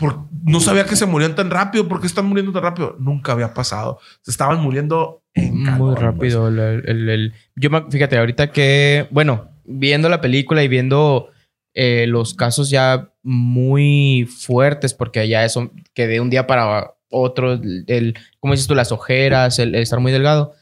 por, 0.00 0.24
no 0.44 0.58
sabía 0.60 0.84
que 0.86 0.96
se 0.96 1.06
morían 1.06 1.34
tan 1.36 1.50
rápido. 1.50 1.86
¿Por 1.86 2.00
qué 2.00 2.06
están 2.08 2.26
muriendo 2.26 2.50
tan 2.52 2.62
rápido? 2.62 2.96
Nunca 2.98 3.32
había 3.32 3.54
pasado. 3.54 4.00
Se 4.22 4.30
estaban 4.32 4.60
muriendo 4.60 5.22
en 5.34 5.58
Muy 5.58 5.64
calor, 5.66 5.94
pues. 5.94 6.02
rápido. 6.02 6.48
el- 6.48 6.58
el- 6.88 7.08
el- 7.08 7.34
Yo 7.54 7.70
me- 7.70 7.84
fíjate, 7.90 8.18
ahorita 8.18 8.50
que, 8.50 9.06
bueno, 9.10 9.50
viendo 9.64 10.08
la 10.08 10.20
película 10.20 10.62
y 10.64 10.68
viendo 10.68 11.28
eh, 11.74 12.06
los 12.08 12.34
casos 12.34 12.68
ya 12.68 13.12
muy 13.22 14.24
fuertes, 14.28 14.92
porque 14.92 15.28
ya 15.28 15.44
eso, 15.44 15.70
que 15.94 16.08
de 16.08 16.18
un 16.20 16.28
día 16.30 16.48
para 16.48 16.94
otro, 17.10 17.52
el, 17.86 18.16
¿cómo 18.40 18.54
dices 18.54 18.66
tú? 18.66 18.74
Las 18.74 18.90
ojeras, 18.90 19.60
el, 19.60 19.76
el 19.76 19.82
estar 19.82 20.00
muy 20.00 20.10
delgado. 20.10 20.54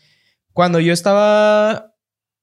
Cuando 0.53 0.81
yo 0.81 0.93
estaba 0.93 1.95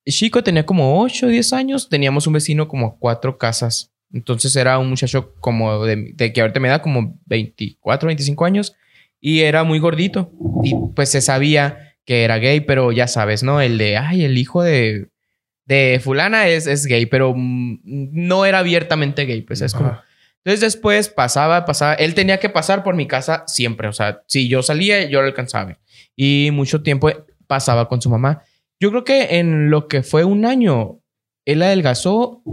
chico, 0.07 0.43
tenía 0.43 0.65
como 0.65 1.01
8 1.01 1.27
o 1.27 1.29
10 1.29 1.53
años, 1.53 1.89
teníamos 1.89 2.25
un 2.27 2.33
vecino 2.33 2.67
como 2.67 2.97
cuatro 2.97 3.37
casas. 3.37 3.91
Entonces 4.15 4.55
era 4.55 4.79
un 4.79 4.89
muchacho 4.89 5.35
como 5.39 5.85
de, 5.85 6.13
de 6.13 6.33
que 6.33 6.41
ahorita 6.41 6.59
me 6.59 6.69
da 6.69 6.81
como 6.81 7.19
24, 7.25 8.07
25 8.07 8.45
años 8.45 8.75
y 9.19 9.41
era 9.41 9.63
muy 9.63 9.79
gordito. 9.79 10.31
Y 10.63 10.73
pues 10.95 11.09
se 11.09 11.21
sabía 11.21 11.95
que 12.05 12.23
era 12.23 12.37
gay, 12.37 12.61
pero 12.61 12.91
ya 12.91 13.07
sabes, 13.07 13.43
¿no? 13.43 13.61
El 13.61 13.77
de, 13.77 13.97
ay, 13.97 14.23
el 14.23 14.37
hijo 14.37 14.63
de, 14.63 15.09
de 15.65 15.99
fulana 16.03 16.47
es, 16.47 16.65
es 16.65 16.85
gay, 16.85 17.05
pero 17.05 17.33
mm, 17.35 17.79
no 17.83 18.45
era 18.45 18.59
abiertamente 18.59 19.25
gay, 19.25 19.41
pues 19.41 19.61
es 19.61 19.73
como... 19.73 19.89
Ajá. 19.89 20.05
Entonces 20.45 20.61
después 20.73 21.09
pasaba, 21.09 21.65
pasaba, 21.65 21.95
él 21.95 22.13
tenía 22.13 22.39
que 22.39 22.49
pasar 22.49 22.83
por 22.83 22.95
mi 22.95 23.07
casa 23.07 23.43
siempre, 23.47 23.87
o 23.87 23.93
sea, 23.93 24.21
si 24.27 24.47
yo 24.47 24.61
salía, 24.61 25.09
yo 25.09 25.21
lo 25.21 25.27
alcanzaba. 25.27 25.79
Y 26.15 26.49
mucho 26.53 26.83
tiempo 26.83 27.09
pasaba 27.47 27.89
con 27.89 27.99
su 27.99 28.11
mamá. 28.11 28.43
Yo 28.79 28.91
creo 28.91 29.03
que 29.03 29.39
en 29.39 29.71
lo 29.71 29.87
que 29.87 30.03
fue 30.03 30.23
un 30.23 30.45
año, 30.45 30.99
él 31.45 31.61
adelgazó 31.61 32.43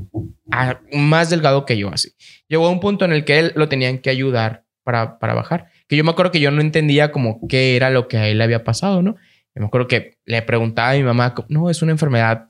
más 0.93 1.31
delgado 1.31 1.65
que 1.65 1.79
yo, 1.79 1.93
así. 1.93 2.11
Llegó 2.49 2.67
a 2.67 2.71
un 2.71 2.81
punto 2.81 3.05
en 3.05 3.13
el 3.13 3.25
que 3.25 3.39
él 3.39 3.53
lo 3.57 3.69
tenían 3.69 3.99
que 3.99 4.11
ayudar 4.11 4.65
para, 4.85 5.19
para 5.19 5.35
bajar. 5.35 5.69
Que 5.89 5.97
yo 5.97 6.05
me 6.05 6.11
acuerdo 6.11 6.33
que 6.33 6.41
yo 6.41 6.51
no 6.51 6.61
entendía 6.61 7.11
como 7.11 7.47
qué 7.49 7.77
era 7.77 7.91
lo 7.91 8.09
que 8.09 8.19
a 8.19 8.29
él 8.29 8.39
le 8.39 8.45
había 8.45 8.65
pasado, 8.65 9.03
¿no? 9.03 9.17
Me 9.55 9.67
acuerdo 9.67 9.89
que 9.89 10.19
le 10.25 10.41
preguntaba 10.43 10.91
a 10.91 10.95
mi 10.95 11.03
mamá, 11.03 11.35
no, 11.49 11.69
es 11.69 11.83
una 11.83 11.93
enfermedad 11.93 12.47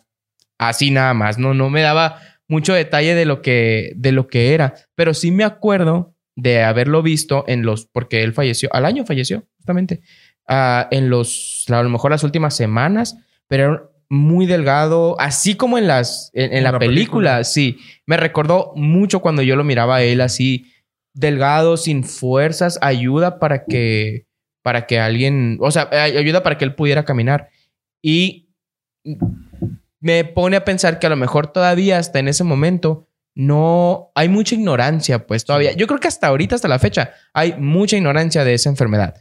así 0.59 0.91
nada 0.91 1.15
más, 1.15 1.39
no, 1.39 1.55
no 1.55 1.71
me 1.71 1.83
daba 1.83 2.21
mucho 2.47 2.75
detalle 2.75 3.15
de 3.15 3.25
lo 3.25 3.43
que, 3.43 3.93
de 3.97 4.13
lo 4.13 4.29
que 4.29 4.55
era, 4.55 4.75
pero 4.95 5.15
sí 5.15 5.33
me 5.33 5.43
acuerdo 5.43 6.15
de 6.37 6.63
haberlo 6.63 7.03
visto 7.03 7.45
en 7.49 7.63
los, 7.63 7.87
porque 7.87 8.23
él 8.23 8.33
falleció, 8.33 8.69
al 8.73 8.85
año 8.85 9.05
falleció, 9.05 9.45
justamente, 9.57 10.01
ah, 10.47 10.87
en 10.91 11.11
los, 11.11 11.65
a 11.69 11.83
lo 11.83 11.89
mejor 11.89 12.11
las 12.13 12.25
últimas 12.25 12.55
semanas, 12.55 13.17
pero 13.49 13.92
muy 14.15 14.45
delgado, 14.45 15.19
así 15.19 15.55
como 15.55 15.79
en 15.79 15.87
las, 15.87 16.31
en, 16.35 16.53
en 16.53 16.65
la, 16.65 16.73
la 16.73 16.79
película, 16.79 17.31
película. 17.37 17.45
sí, 17.45 17.79
me 18.05 18.19
recordó 18.19 18.73
mucho 18.77 19.21
cuando 19.21 19.41
yo 19.41 19.57
lo 19.57 19.65
miraba 19.65 19.97
a 19.97 20.03
él 20.03 20.21
así, 20.21 20.71
delgado, 21.15 21.79
sin 21.79 22.05
fuerzas, 22.05 22.79
ayuda 22.83 23.39
para 23.39 23.65
que, 23.65 24.27
para 24.63 24.87
que 24.87 25.01
alguien, 25.01 25.57
o 25.63 25.71
sea, 25.71 25.89
ay- 25.91 26.19
ayuda 26.19 26.43
para 26.43 26.59
que 26.59 26.67
él 26.67 26.75
pudiera 26.75 27.07
caminar. 27.07 27.49
Y 28.03 28.51
me 30.01 30.25
pone 30.25 30.57
a 30.57 30.65
pensar 30.65 30.99
que 30.99 31.07
a 31.07 31.11
lo 31.11 31.17
mejor 31.17 31.47
todavía 31.47 31.97
hasta 31.99 32.19
en 32.19 32.29
ese 32.29 32.45
momento 32.45 33.09
no 33.35 34.11
hay 34.15 34.29
mucha 34.29 34.55
ignorancia, 34.57 35.27
pues 35.27 35.47
todavía. 35.47 35.73
Yo 35.73 35.87
creo 35.87 36.01
que 36.01 36.09
hasta 36.09 36.27
ahorita, 36.27 36.55
hasta 36.57 36.69
la 36.69 36.79
fecha, 36.79 37.15
hay 37.33 37.55
mucha 37.59 37.97
ignorancia 37.97 38.45
de 38.45 38.53
esa 38.53 38.69
enfermedad. 38.69 39.15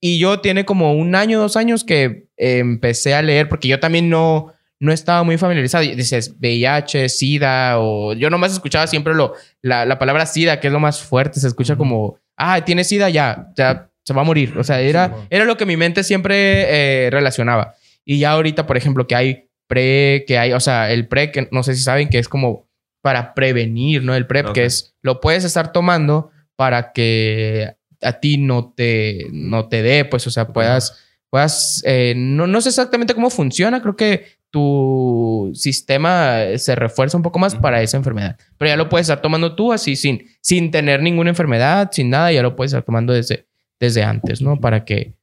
Y 0.00 0.18
yo 0.18 0.40
tiene 0.40 0.64
como 0.64 0.94
un 0.94 1.14
año, 1.14 1.38
dos 1.40 1.56
años 1.56 1.84
que 1.84 2.28
eh, 2.36 2.58
empecé 2.58 3.14
a 3.14 3.22
leer, 3.22 3.48
porque 3.48 3.68
yo 3.68 3.78
también 3.80 4.08
no, 4.08 4.52
no 4.78 4.92
estaba 4.92 5.22
muy 5.22 5.36
familiarizado. 5.36 5.84
Dices 5.84 6.34
VIH, 6.40 7.08
SIDA, 7.08 7.78
o 7.78 8.14
yo 8.14 8.30
nomás 8.30 8.52
escuchaba 8.52 8.86
siempre 8.86 9.14
lo, 9.14 9.34
la, 9.62 9.84
la 9.84 9.98
palabra 9.98 10.24
SIDA, 10.26 10.58
que 10.58 10.68
es 10.68 10.72
lo 10.72 10.80
más 10.80 11.00
fuerte. 11.02 11.38
Se 11.38 11.46
escucha 11.46 11.76
como, 11.76 12.18
ah, 12.36 12.64
tiene 12.64 12.84
SIDA, 12.84 13.10
ya, 13.10 13.48
ya 13.56 13.90
se 14.04 14.14
va 14.14 14.22
a 14.22 14.24
morir. 14.24 14.56
O 14.56 14.64
sea, 14.64 14.80
era, 14.80 15.08
bueno. 15.08 15.26
era 15.28 15.44
lo 15.44 15.56
que 15.58 15.66
mi 15.66 15.76
mente 15.76 16.02
siempre 16.02 17.04
eh, 17.06 17.10
relacionaba. 17.10 17.74
Y 18.04 18.18
ya 18.20 18.30
ahorita, 18.32 18.66
por 18.66 18.78
ejemplo, 18.78 19.06
que 19.06 19.14
hay 19.14 19.48
pre, 19.68 20.24
que 20.26 20.38
hay, 20.38 20.52
o 20.54 20.60
sea, 20.60 20.90
el 20.90 21.06
pre, 21.08 21.30
que 21.30 21.46
no 21.52 21.62
sé 21.62 21.74
si 21.74 21.82
saben 21.82 22.08
que 22.08 22.18
es 22.18 22.28
como 22.28 22.66
para 23.02 23.34
prevenir, 23.34 24.02
¿no? 24.02 24.14
El 24.14 24.26
PrEP, 24.26 24.46
Ok. 24.48 24.54
que 24.54 24.64
es, 24.64 24.94
lo 25.02 25.20
puedes 25.20 25.44
estar 25.44 25.72
tomando 25.72 26.30
para 26.56 26.92
que 26.92 27.76
a 28.02 28.12
ti 28.14 28.38
no 28.38 28.72
te, 28.74 29.26
no 29.32 29.68
te 29.68 29.82
dé, 29.82 30.04
pues, 30.04 30.26
o 30.26 30.30
sea, 30.30 30.48
puedas, 30.48 30.98
puedas, 31.28 31.82
eh, 31.84 32.14
no, 32.16 32.46
no 32.46 32.60
sé 32.60 32.70
exactamente 32.70 33.14
cómo 33.14 33.30
funciona, 33.30 33.80
creo 33.82 33.96
que 33.96 34.40
tu 34.50 35.52
sistema 35.54 36.40
se 36.56 36.74
refuerza 36.74 37.16
un 37.16 37.22
poco 37.22 37.38
más 37.38 37.54
para 37.54 37.82
esa 37.82 37.96
enfermedad. 37.96 38.36
Pero 38.58 38.68
ya 38.68 38.76
lo 38.76 38.88
puedes 38.88 39.04
estar 39.06 39.22
tomando 39.22 39.54
tú 39.54 39.72
así, 39.72 39.94
sin, 39.96 40.26
sin 40.40 40.70
tener 40.70 41.02
ninguna 41.02 41.30
enfermedad, 41.30 41.90
sin 41.92 42.10
nada, 42.10 42.32
ya 42.32 42.42
lo 42.42 42.56
puedes 42.56 42.72
estar 42.72 42.82
tomando 42.82 43.12
desde, 43.12 43.46
desde 43.78 44.02
antes, 44.02 44.42
¿no? 44.42 44.60
Para 44.60 44.84
que... 44.84 45.14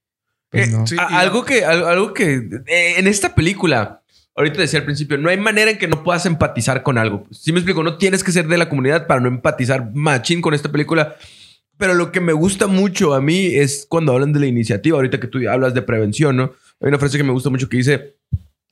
pues, 0.49 0.69
Eh, 0.69 0.71
no. 0.71 0.87
Sí, 0.87 0.95
algo 0.97 1.43
que, 1.43 1.65
algo, 1.65 1.87
algo 1.87 2.13
que 2.13 2.35
eh, 2.67 2.93
en 2.97 3.07
esta 3.07 3.35
película, 3.35 4.01
ahorita 4.33 4.61
decía 4.61 4.79
al 4.79 4.85
principio, 4.85 5.17
no 5.17 5.29
hay 5.29 5.37
manera 5.37 5.71
en 5.71 5.77
que 5.77 5.89
no 5.89 6.03
puedas 6.03 6.25
empatizar 6.25 6.81
con 6.81 6.97
algo. 6.97 7.25
Si 7.31 7.51
me 7.51 7.59
explico, 7.59 7.83
no 7.83 7.97
tienes 7.97 8.23
que 8.23 8.31
ser 8.31 8.47
de 8.47 8.57
la 8.57 8.69
comunidad 8.69 9.07
para 9.07 9.19
no 9.19 9.27
empatizar 9.27 9.93
machín 9.93 10.41
con 10.41 10.53
esta 10.53 10.71
película. 10.71 11.17
Pero 11.77 11.93
lo 11.93 12.11
que 12.11 12.19
me 12.19 12.33
gusta 12.33 12.67
mucho 12.67 13.13
a 13.13 13.21
mí 13.21 13.47
es 13.47 13.85
cuando 13.87 14.13
hablan 14.13 14.33
de 14.33 14.39
la 14.39 14.47
iniciativa, 14.47 14.97
ahorita 14.97 15.19
que 15.19 15.27
tú 15.27 15.39
hablas 15.49 15.73
de 15.73 15.81
prevención, 15.81 16.35
¿no? 16.35 16.53
Hay 16.81 16.89
una 16.89 16.99
frase 16.99 17.17
que 17.17 17.23
me 17.23 17.31
gusta 17.31 17.49
mucho 17.49 17.69
que 17.69 17.77
dice, 17.77 18.17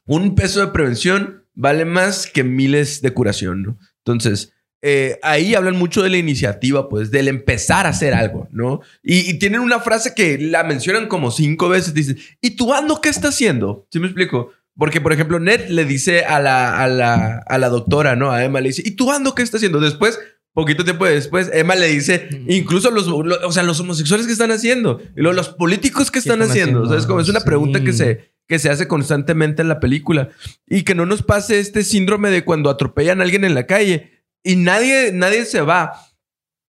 un 0.05 0.35
peso 0.35 0.59
de 0.59 0.71
prevención 0.71 1.43
vale 1.53 1.85
más 1.85 2.27
que 2.27 2.43
miles 2.43 3.01
de 3.01 3.11
curación, 3.11 3.63
¿no? 3.63 3.77
Entonces, 3.99 4.53
eh, 4.81 5.19
ahí 5.23 5.55
hablan 5.55 5.77
mucho 5.77 6.03
de 6.03 6.09
la 6.09 6.17
iniciativa, 6.17 6.89
pues, 6.89 7.09
del 7.09 7.27
empezar 7.27 7.87
a 7.87 7.89
hacer 7.89 8.13
algo, 8.13 8.47
¿no? 8.51 8.81
Y, 9.01 9.29
y 9.29 9.39
tienen 9.39 9.61
una 9.61 9.79
frase 9.79 10.13
que 10.13 10.37
la 10.37 10.63
mencionan 10.63 11.07
como 11.07 11.31
cinco 11.31 11.69
veces, 11.69 11.93
dicen, 11.93 12.17
¿y 12.41 12.51
tú 12.51 12.73
ando 12.73 13.01
qué 13.01 13.09
está 13.09 13.29
haciendo? 13.29 13.87
¿Sí 13.91 13.99
me 13.99 14.07
explico? 14.07 14.51
Porque, 14.77 14.99
por 14.99 15.13
ejemplo, 15.13 15.39
Ned 15.39 15.69
le 15.69 15.85
dice 15.85 16.25
a 16.25 16.39
la, 16.39 16.77
a 16.83 16.87
la, 16.87 17.37
a 17.47 17.57
la 17.57 17.69
doctora, 17.69 18.15
¿no? 18.15 18.31
A 18.31 18.43
Emma 18.43 18.59
le 18.59 18.69
dice, 18.69 18.83
¿y 18.85 18.91
tú 18.91 19.11
ando 19.11 19.33
qué 19.33 19.41
está 19.41 19.57
haciendo? 19.57 19.79
Después, 19.79 20.19
poquito 20.55 20.83
tiempo 20.83 21.05
después, 21.05 21.51
Emma 21.53 21.75
le 21.75 21.87
dice, 21.89 22.27
incluso 22.47 22.89
los, 22.89 23.05
lo- 23.07 23.47
o 23.47 23.51
sea, 23.51 23.61
los 23.61 23.79
homosexuales 23.79 24.25
que 24.25 24.31
están 24.33 24.49
haciendo, 24.51 24.99
y 25.15 25.21
los 25.21 25.49
políticos 25.49 26.09
que 26.09 26.13
¿Qué 26.13 26.19
están, 26.19 26.41
están 26.41 26.49
haciendo. 26.49 26.79
haciendo? 26.79 26.87
O 26.87 26.89
sea, 26.89 26.97
es 26.97 27.05
como, 27.05 27.19
es 27.19 27.29
una 27.29 27.41
Sí. 27.41 27.45
pregunta 27.45 27.83
que 27.83 27.93
se, 27.93 28.31
que 28.47 28.57
se 28.57 28.69
hace 28.71 28.87
constantemente 28.87 29.61
en 29.61 29.67
la 29.67 29.79
película. 29.79 30.29
Y 30.67 30.81
que 30.83 30.95
no 30.95 31.05
nos 31.05 31.21
pase 31.21 31.59
este 31.59 31.83
síndrome 31.83 32.31
de 32.31 32.43
cuando 32.43 32.69
atropellan 32.71 33.19
a 33.19 33.23
alguien 33.23 33.43
en 33.43 33.53
la 33.53 33.67
calle 33.67 34.23
y 34.43 34.55
nadie, 34.55 35.11
nadie 35.13 35.45
se 35.45 35.61
va 35.61 35.93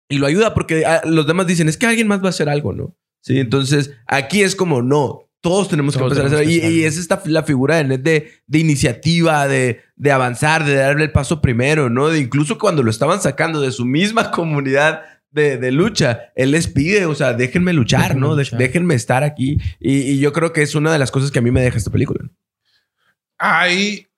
y 0.08 0.18
lo 0.18 0.26
ayuda 0.26 0.52
porque 0.54 0.84
ah, 0.86 1.02
los 1.04 1.26
demás 1.26 1.46
dicen, 1.46 1.68
es 1.68 1.76
que 1.76 1.86
alguien 1.86 2.08
más 2.08 2.20
va 2.22 2.26
a 2.26 2.30
hacer 2.30 2.48
algo, 2.48 2.72
¿no? 2.72 2.96
Sí, 3.22 3.38
entonces 3.38 3.92
aquí 4.06 4.42
es 4.42 4.54
como, 4.56 4.82
no, 4.82 5.25
todos 5.46 5.68
tenemos 5.68 5.94
Todos 5.94 6.12
que 6.12 6.18
empezar 6.18 6.40
a 6.40 6.42
hacer. 6.42 6.50
Y, 6.50 6.80
y 6.80 6.84
es 6.84 6.98
esta 6.98 7.22
la 7.26 7.44
figura 7.44 7.76
de 7.76 7.84
Ned 7.84 8.00
de, 8.00 8.32
de 8.48 8.58
iniciativa, 8.58 9.46
de, 9.46 9.80
de 9.94 10.10
avanzar, 10.10 10.64
de 10.64 10.74
darle 10.74 11.04
el 11.04 11.12
paso 11.12 11.40
primero, 11.40 11.88
¿no? 11.88 12.08
De 12.08 12.18
incluso 12.18 12.58
cuando 12.58 12.82
lo 12.82 12.90
estaban 12.90 13.20
sacando 13.20 13.60
de 13.60 13.70
su 13.70 13.84
misma 13.84 14.30
comunidad 14.32 15.02
de, 15.30 15.56
de 15.56 15.70
lucha, 15.70 16.32
él 16.34 16.50
les 16.50 16.66
pide, 16.66 17.06
o 17.06 17.14
sea, 17.14 17.32
déjenme 17.32 17.72
luchar, 17.72 18.08
Déjenme 18.08 18.20
¿no? 18.20 18.34
Luchar. 18.34 18.58
déjenme 18.58 18.94
estar 18.96 19.22
aquí. 19.22 19.58
Y, 19.78 19.98
y 19.98 20.18
yo 20.18 20.32
creo 20.32 20.52
que 20.52 20.62
es 20.62 20.74
una 20.74 20.92
de 20.92 20.98
las 20.98 21.12
cosas 21.12 21.30
que 21.30 21.38
a 21.38 21.42
mí 21.42 21.52
me 21.52 21.62
deja 21.62 21.78
esta 21.78 21.92
película. 21.92 22.24
Ahí 23.38 24.08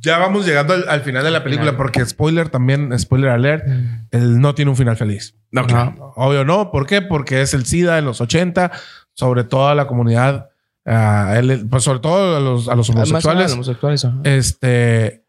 ya 0.00 0.16
vamos 0.16 0.46
llegando 0.46 0.72
al, 0.72 0.88
al 0.88 1.02
final 1.02 1.22
de 1.22 1.32
la 1.32 1.44
película 1.44 1.76
porque 1.76 2.06
spoiler 2.06 2.48
también, 2.48 2.98
spoiler 2.98 3.28
alert, 3.28 3.66
él 4.10 4.40
no 4.40 4.54
tiene 4.54 4.70
un 4.70 4.76
final 4.78 4.96
feliz. 4.96 5.36
No, 5.50 5.66
claro. 5.66 6.14
Obvio 6.16 6.46
no, 6.46 6.70
¿por 6.70 6.86
qué? 6.86 7.02
Porque 7.02 7.42
es 7.42 7.52
el 7.52 7.66
SIDA 7.66 7.98
en 7.98 8.06
los 8.06 8.22
80, 8.22 8.72
sobre 9.12 9.44
toda 9.44 9.74
la 9.74 9.86
comunidad, 9.86 10.51
él- 10.84 11.66
pues 11.70 11.84
sobre 11.84 12.00
todo 12.00 12.36
a 12.36 12.40
los, 12.40 12.68
a 12.68 12.74
los 12.74 12.88
homosexuales. 12.90 13.44
los 13.44 13.52
homosexuales. 13.52 14.06
Este. 14.24 15.24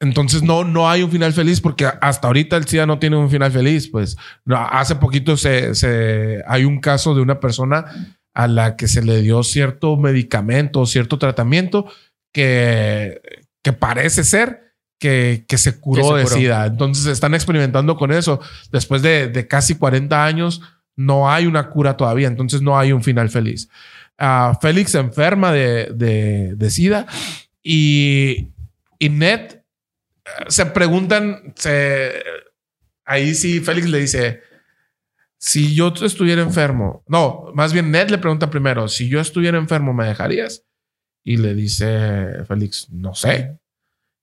entonces 0.00 0.42
no, 0.42 0.64
no 0.64 0.88
hay 0.90 1.02
un 1.02 1.10
final 1.10 1.32
feliz 1.32 1.60
porque 1.60 1.86
hasta 2.00 2.26
ahorita 2.26 2.56
el 2.56 2.66
SIDA 2.66 2.86
no 2.86 2.98
tiene 2.98 3.16
un 3.16 3.30
final 3.30 3.50
feliz. 3.52 3.88
Pues 3.90 4.16
hace 4.54 4.96
poquito 4.96 5.36
se, 5.36 5.74
se- 5.74 6.42
hay 6.46 6.64
un 6.64 6.80
caso 6.80 7.14
de 7.14 7.22
una 7.22 7.40
persona 7.40 8.16
a 8.34 8.46
la 8.48 8.76
que 8.76 8.88
se 8.88 9.02
le 9.02 9.22
dio 9.22 9.42
cierto 9.42 9.96
medicamento, 9.96 10.84
cierto 10.84 11.18
tratamiento 11.18 11.86
que, 12.32 13.22
que 13.62 13.72
parece 13.72 14.24
ser 14.24 14.74
que, 14.98 15.44
que 15.48 15.56
se 15.58 15.80
curó 15.80 16.02
Que 16.02 16.08
se 16.08 16.14
de 16.18 16.22
curó. 16.24 16.36
SIDA. 16.36 16.66
Entonces 16.66 17.06
están 17.06 17.34
experimentando 17.34 17.96
con 17.96 18.12
eso. 18.12 18.40
Después 18.70 19.00
de, 19.02 19.28
de 19.28 19.48
casi 19.48 19.74
40 19.76 20.24
años, 20.24 20.60
no 20.96 21.30
hay 21.30 21.46
una 21.46 21.68
cura 21.70 21.96
todavía. 21.96 22.26
Entonces 22.28 22.62
no 22.62 22.78
hay 22.78 22.92
un 22.92 23.02
final 23.02 23.28
feliz. 23.28 23.68
Ah, 24.18 24.58
Félix 24.60 24.92
se 24.92 24.98
enferma 24.98 25.52
de, 25.52 25.90
de, 25.94 26.54
de 26.56 26.70
SIDA 26.70 27.06
y, 27.62 28.48
y 28.98 29.08
Ned 29.10 29.40
eh, 29.52 29.60
se 30.48 30.64
preguntan, 30.66 31.52
se, 31.54 32.12
ahí 33.04 33.34
sí 33.34 33.60
Félix 33.60 33.88
le 33.88 33.98
dice, 33.98 34.40
si 35.38 35.74
yo 35.74 35.92
estuviera 36.02 36.40
enfermo, 36.42 37.04
no, 37.08 37.50
más 37.54 37.74
bien 37.74 37.90
Ned 37.90 38.08
le 38.08 38.16
pregunta 38.18 38.48
primero, 38.48 38.88
si 38.88 39.08
yo 39.08 39.20
estuviera 39.20 39.58
enfermo, 39.58 39.92
¿me 39.92 40.06
dejarías? 40.06 40.62
Y 41.22 41.36
le 41.36 41.54
dice 41.54 42.42
Félix, 42.48 42.88
no 42.90 43.14
sé. 43.14 43.58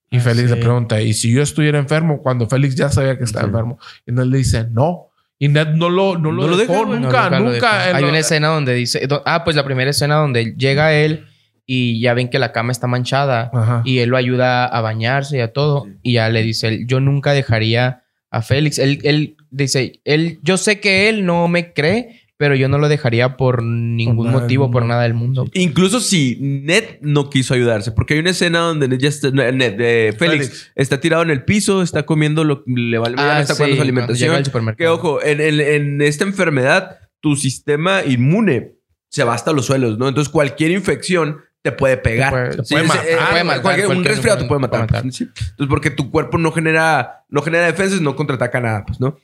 Y 0.09 0.17
Ah, 0.17 0.21
Félix 0.21 0.49
sí. 0.49 0.55
le 0.55 0.61
pregunta, 0.61 1.01
¿y 1.01 1.13
si 1.13 1.31
yo 1.31 1.41
estuviera 1.43 1.77
enfermo? 1.77 2.21
Cuando 2.21 2.47
Félix 2.49 2.75
ya 2.75 2.89
sabía 2.89 3.17
que 3.17 3.25
estaba 3.25 3.43
Sí. 3.45 3.49
enfermo. 3.49 3.77
Y 4.07 4.11
Ned 4.11 4.23
le 4.25 4.37
dice, 4.39 4.65
no. 4.71 5.09
Y 5.43 5.49
Ned 5.49 5.71
no 5.75 5.89
lo, 5.89 6.17
no 6.17 6.31
lo 6.31 6.43
No 6.43 6.47
lo 6.51 6.55
dejó, 6.57 6.71
deja, 6.71 6.85
güey. 6.85 6.99
No, 7.01 7.07
nunca, 7.07 7.29
lo 7.29 7.39
nunca. 7.41 7.83
dejó. 7.85 7.97
Hay 7.97 8.03
una 8.05 8.19
escena 8.19 8.47
donde 8.47 8.73
dice... 8.73 9.05
Ah, 9.25 9.43
pues 9.43 9.57
la 9.57 9.65
primera 9.65 9.89
escena 9.89 10.15
donde 10.15 10.55
llega 10.57 10.93
él 10.93 11.25
y 11.65 11.99
ya 11.99 12.13
ven 12.13 12.29
que 12.29 12.39
la 12.39 12.53
cama 12.53 12.71
está 12.71 12.87
manchada 12.87 13.51
Ajá. 13.53 13.81
y 13.83 13.99
él 13.99 14.09
lo 14.09 14.15
ayuda 14.15 14.65
a 14.65 14.79
bañarse 14.79 15.37
y 15.37 15.41
a 15.41 15.51
todo. 15.51 15.85
Y 16.01 16.13
ya 16.13 16.29
le 16.29 16.43
dice, 16.43 16.69
él, 16.69 16.87
yo 16.87 17.01
nunca 17.01 17.33
dejaría 17.33 18.03
a 18.31 18.41
Félix. 18.41 18.79
Él, 18.79 18.99
él 19.03 19.35
dice, 19.51 19.99
él, 20.05 20.39
yo 20.43 20.55
sé 20.55 20.79
que 20.79 21.09
él 21.09 21.25
no 21.25 21.49
me 21.49 21.73
cree, 21.73 22.21
pero 22.37 22.55
yo 22.55 22.67
no 22.67 22.77
lo 22.77 22.89
dejaría 22.89 23.37
por 23.37 23.61
ningún 23.63 24.31
motivo, 24.31 24.69
por 24.71 24.85
nada 24.85 25.03
del 25.03 25.13
mundo. 25.13 25.45
Incluso 25.53 25.99
si 25.99 26.37
Ned 26.41 26.97
no 27.01 27.29
quiso 27.29 27.53
ayudarse, 27.53 27.91
porque 27.91 28.15
hay 28.15 28.19
una 28.19 28.31
escena 28.31 28.59
donde 28.59 28.87
Ned 28.87 28.97
ya 28.99 29.09
está, 29.09 29.29
Ned, 29.31 29.75
eh, 29.79 30.13
Félix, 30.17 30.47
Félix. 30.47 30.71
está 30.75 30.99
tirado 30.99 31.23
en 31.23 31.29
el 31.29 31.43
piso, 31.45 31.81
está 31.81 32.03
comiendo 32.03 32.43
lo 32.43 32.63
le 32.65 32.97
vale 32.97 33.15
Ah, 33.19 33.39
está 33.41 33.53
sí, 33.53 33.59
cuando 33.59 33.75
su 33.77 33.81
alimentación. 33.81 34.41
llega 34.41 34.59
al 34.69 34.75
Que 34.75 34.87
ojo, 34.87 35.23
en, 35.23 35.39
en- 35.41 35.61
en 35.61 36.01
esta 36.01 36.23
enfermedad, 36.25 36.97
tu 37.21 37.35
sistema 37.35 38.03
inmune 38.03 38.73
se 39.09 39.23
va 39.23 39.33
hasta 39.35 39.53
los 39.53 39.65
suelos, 39.67 39.97
¿no? 39.97 40.07
Entonces 40.09 40.31
cualquier 40.31 40.71
infección 40.71 41.37
te 41.61 41.71
puede 41.71 41.95
pegar. 41.95 42.33
Te 42.33 42.39
puede- 42.39 42.57
te 42.57 42.63
puede 42.73 42.83
matar. 42.87 43.05
eh, 43.05 43.09
Te 43.09 43.31
puede 43.31 43.43
matar, 43.45 43.61
cualquier- 43.61 43.87
un 43.87 44.03
resfriado 44.03 44.39
te 44.39 44.45
puede 44.47 44.59
matar. 44.59 44.79
puede 44.81 44.91
matar. 44.91 45.01
pues, 45.03 45.15
sí. 45.15 45.23
Entonces, 45.23 45.67
porque 45.69 45.91
tu 45.91 46.11
cuerpo 46.11 46.37
no 46.37 46.51
genera, 46.51 47.23
no 47.29 47.41
genera 47.41 47.67
defensas, 47.67 48.01
no 48.01 48.15
contraataca 48.17 48.59
nada, 48.59 48.83
pues, 48.85 48.99
¿no? 48.99 49.17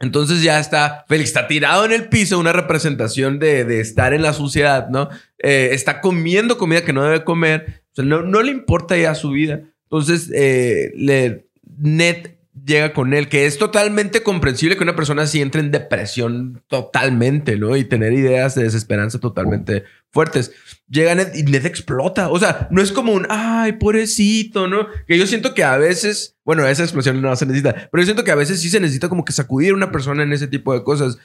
Entonces 0.00 0.42
ya 0.42 0.60
está, 0.60 1.04
Félix 1.08 1.30
está 1.30 1.48
tirado 1.48 1.84
en 1.84 1.92
el 1.92 2.08
piso, 2.08 2.38
una 2.38 2.52
representación 2.52 3.38
de, 3.38 3.64
de 3.64 3.80
estar 3.80 4.12
en 4.12 4.22
la 4.22 4.32
suciedad, 4.32 4.88
¿no? 4.88 5.08
Eh, 5.38 5.70
está 5.72 6.00
comiendo 6.00 6.56
comida 6.56 6.84
que 6.84 6.92
no 6.92 7.02
debe 7.02 7.24
comer, 7.24 7.82
no 7.96 8.42
le 8.42 8.52
importa 8.52 8.96
ya 8.96 9.14
su 9.14 9.30
vida. 9.30 9.62
Entonces, 9.84 10.30
eh, 10.34 10.92
le, 10.94 11.48
Ned 11.78 12.37
llega 12.64 12.92
con 12.92 13.14
él, 13.14 13.28
que 13.28 13.46
es 13.46 13.58
totalmente 13.58 14.22
comprensible 14.22 14.76
que 14.76 14.82
una 14.82 14.96
persona 14.96 15.22
así 15.22 15.40
entre 15.40 15.60
en 15.60 15.70
depresión 15.70 16.62
totalmente, 16.68 17.56
¿no? 17.56 17.76
Y 17.76 17.84
tener 17.84 18.12
ideas 18.12 18.54
de 18.54 18.64
desesperanza 18.64 19.18
totalmente 19.18 19.84
fuertes. 20.10 20.52
Llega 20.88 21.14
Ned 21.14 21.34
y 21.34 21.42
Ned 21.42 21.66
explota. 21.66 22.28
O 22.30 22.38
sea, 22.38 22.68
no 22.70 22.80
es 22.80 22.92
como 22.92 23.12
un, 23.12 23.26
ay, 23.28 23.72
pobrecito, 23.72 24.68
¿no? 24.68 24.88
Que 25.06 25.18
yo 25.18 25.26
siento 25.26 25.54
que 25.54 25.64
a 25.64 25.76
veces, 25.76 26.36
bueno, 26.44 26.66
esa 26.66 26.82
explosión 26.82 27.20
no 27.20 27.34
se 27.36 27.46
necesita, 27.46 27.88
pero 27.90 28.02
yo 28.02 28.06
siento 28.06 28.24
que 28.24 28.30
a 28.30 28.36
veces 28.36 28.60
sí 28.60 28.68
se 28.68 28.80
necesita 28.80 29.08
como 29.08 29.24
que 29.24 29.32
sacudir 29.32 29.72
a 29.72 29.76
una 29.76 29.92
persona 29.92 30.22
en 30.22 30.32
ese 30.32 30.48
tipo 30.48 30.72
de 30.72 30.82
cosas. 30.82 31.18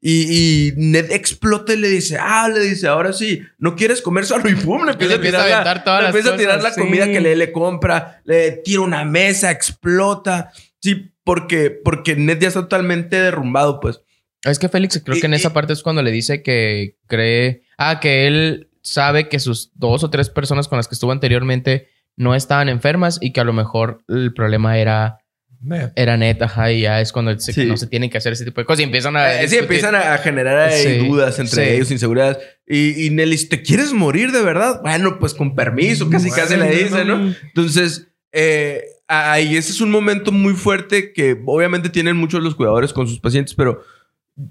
Y, 0.00 0.68
y 0.68 0.72
Ned 0.76 1.10
explota 1.10 1.74
y 1.74 1.76
le 1.76 1.88
dice, 1.88 2.18
ah, 2.20 2.48
le 2.48 2.60
dice, 2.60 2.86
ahora 2.86 3.12
sí, 3.12 3.42
no 3.58 3.74
quieres 3.74 4.00
comer 4.00 4.26
solo 4.26 4.48
y 4.48 4.54
pum, 4.54 4.84
le 4.84 4.92
empieza, 4.92 5.10
Le 5.10 5.16
empieza 5.16 5.38
a 5.38 5.40
a 5.40 5.44
tirar, 5.44 5.60
aventar 5.62 5.76
la, 5.78 5.84
todas 5.84 6.02
le 6.02 6.06
empieza 6.06 6.34
a 6.34 6.36
tirar 6.36 6.56
cosas, 6.58 6.76
la 6.76 6.82
comida 6.82 7.04
sí. 7.06 7.12
que 7.12 7.20
le, 7.20 7.34
le 7.34 7.50
compra, 7.50 8.22
le 8.24 8.52
tira 8.52 8.82
una 8.82 9.04
mesa, 9.04 9.50
explota. 9.50 10.52
Sí, 10.80 11.12
porque, 11.24 11.70
porque 11.70 12.16
Ned 12.16 12.38
ya 12.40 12.48
está 12.48 12.60
totalmente 12.62 13.20
derrumbado, 13.20 13.80
pues. 13.80 14.00
Es 14.44 14.58
que 14.58 14.68
Félix, 14.68 15.00
creo 15.04 15.16
Y- 15.16 15.20
que 15.20 15.26
en 15.26 15.32
y- 15.32 15.36
esa 15.36 15.52
parte 15.52 15.72
es 15.72 15.82
cuando 15.82 16.02
le 16.02 16.10
dice 16.12 16.42
que 16.42 16.96
cree. 17.06 17.62
Ah, 17.76 17.98
que 18.00 18.26
él 18.26 18.70
sabe 18.82 19.28
que 19.28 19.40
sus 19.40 19.72
dos 19.74 20.04
o 20.04 20.10
tres 20.10 20.30
personas 20.30 20.68
con 20.68 20.76
las 20.76 20.88
que 20.88 20.94
estuvo 20.94 21.12
anteriormente 21.12 21.88
no 22.16 22.34
estaban 22.34 22.68
enfermas 22.68 23.18
y 23.20 23.32
que 23.32 23.40
a 23.40 23.44
lo 23.44 23.52
mejor 23.52 24.02
el 24.08 24.32
problema 24.32 24.78
era, 24.78 25.18
Ned. 25.60 25.90
era 25.96 26.16
neta, 26.16 26.44
ajá, 26.46 26.70
y 26.72 26.82
ya 26.82 27.00
es 27.00 27.12
cuando 27.12 27.36
se- 27.38 27.52
Sí. 27.52 27.64
no 27.66 27.76
se 27.76 27.88
tienen 27.88 28.10
que 28.10 28.18
hacer 28.18 28.32
ese 28.32 28.44
tipo 28.44 28.60
de 28.60 28.64
cosas 28.64 28.80
y 28.80 28.84
empiezan 28.84 29.16
a. 29.16 29.42
Eh, 29.42 29.48
sí, 29.48 29.56
empiezan 29.56 29.94
a, 29.96 30.16
generar 30.18 30.70
Sí, 30.72 30.98
dudas 30.98 31.38
entre 31.40 31.64
sí. 31.66 31.74
ellos, 31.74 31.90
inseguridades. 31.90 32.38
Y, 32.66 33.06
y 33.06 33.10
dice, 33.10 33.48
¿te 33.48 33.62
quieres 33.62 33.92
morir 33.92 34.30
de 34.32 34.42
verdad? 34.42 34.80
Bueno, 34.82 35.18
pues 35.18 35.34
con 35.34 35.54
permiso, 35.56 36.08
casi 36.08 36.30
casi 36.30 36.56
le 36.56 36.70
dice, 36.70 37.04
¿no? 37.04 37.34
Entonces, 37.42 38.08
eh, 38.32 38.82
ahí 39.08 39.56
ese 39.56 39.72
es 39.72 39.80
un 39.80 39.90
momento 39.90 40.30
muy 40.32 40.54
fuerte 40.54 41.12
que 41.12 41.40
obviamente 41.46 41.88
tienen 41.88 42.16
muchos 42.16 42.42
los 42.42 42.54
cuidadores 42.54 42.92
con 42.92 43.08
sus 43.08 43.18
pacientes, 43.20 43.54
pero 43.54 43.82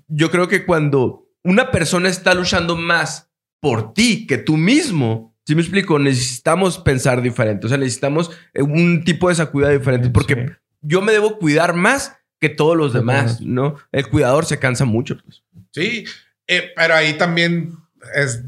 yo 0.08 0.30
creo 0.32 0.48
que 0.48 0.66
cuando 0.66 1.28
una 1.44 1.72
persona 1.72 2.10
está 2.10 2.34
luchando 2.34 2.76
más 2.76 3.30
por 3.62 3.94
ti 3.94 4.28
que 4.28 4.38
tú 4.38 4.58
mismo, 4.58 5.36
si 5.46 5.56
me 5.56 5.62
explico, 5.62 5.98
necesitamos 6.00 6.78
pensar 6.80 7.22
diferente, 7.22 7.66
o 7.68 7.70
sea, 7.70 7.78
necesitamos 7.78 8.32
eh, 8.54 8.62
un 8.62 9.04
tipo 9.06 9.28
de 9.28 9.34
esa 9.34 9.46
cuidado 9.46 9.78
diferente, 9.78 10.10
porque 10.10 10.36
Sí. 10.36 10.54
yo 10.82 11.02
me 11.02 11.12
debo 11.14 11.38
cuidar 11.38 11.74
más 11.74 12.18
que 12.40 12.50
todos 12.50 12.76
los 12.76 12.94
demás. 12.94 13.40
¿no? 13.42 13.76
El 13.92 14.08
cuidador 14.10 14.46
se 14.46 14.60
cansa 14.60 14.86
mucho. 14.86 15.18
Pues. 15.24 15.44
Sí, 15.72 16.06
eh, 16.48 16.72
pero 16.76 16.96
ahí 16.96 17.14
también 17.18 17.74
es 18.16 18.44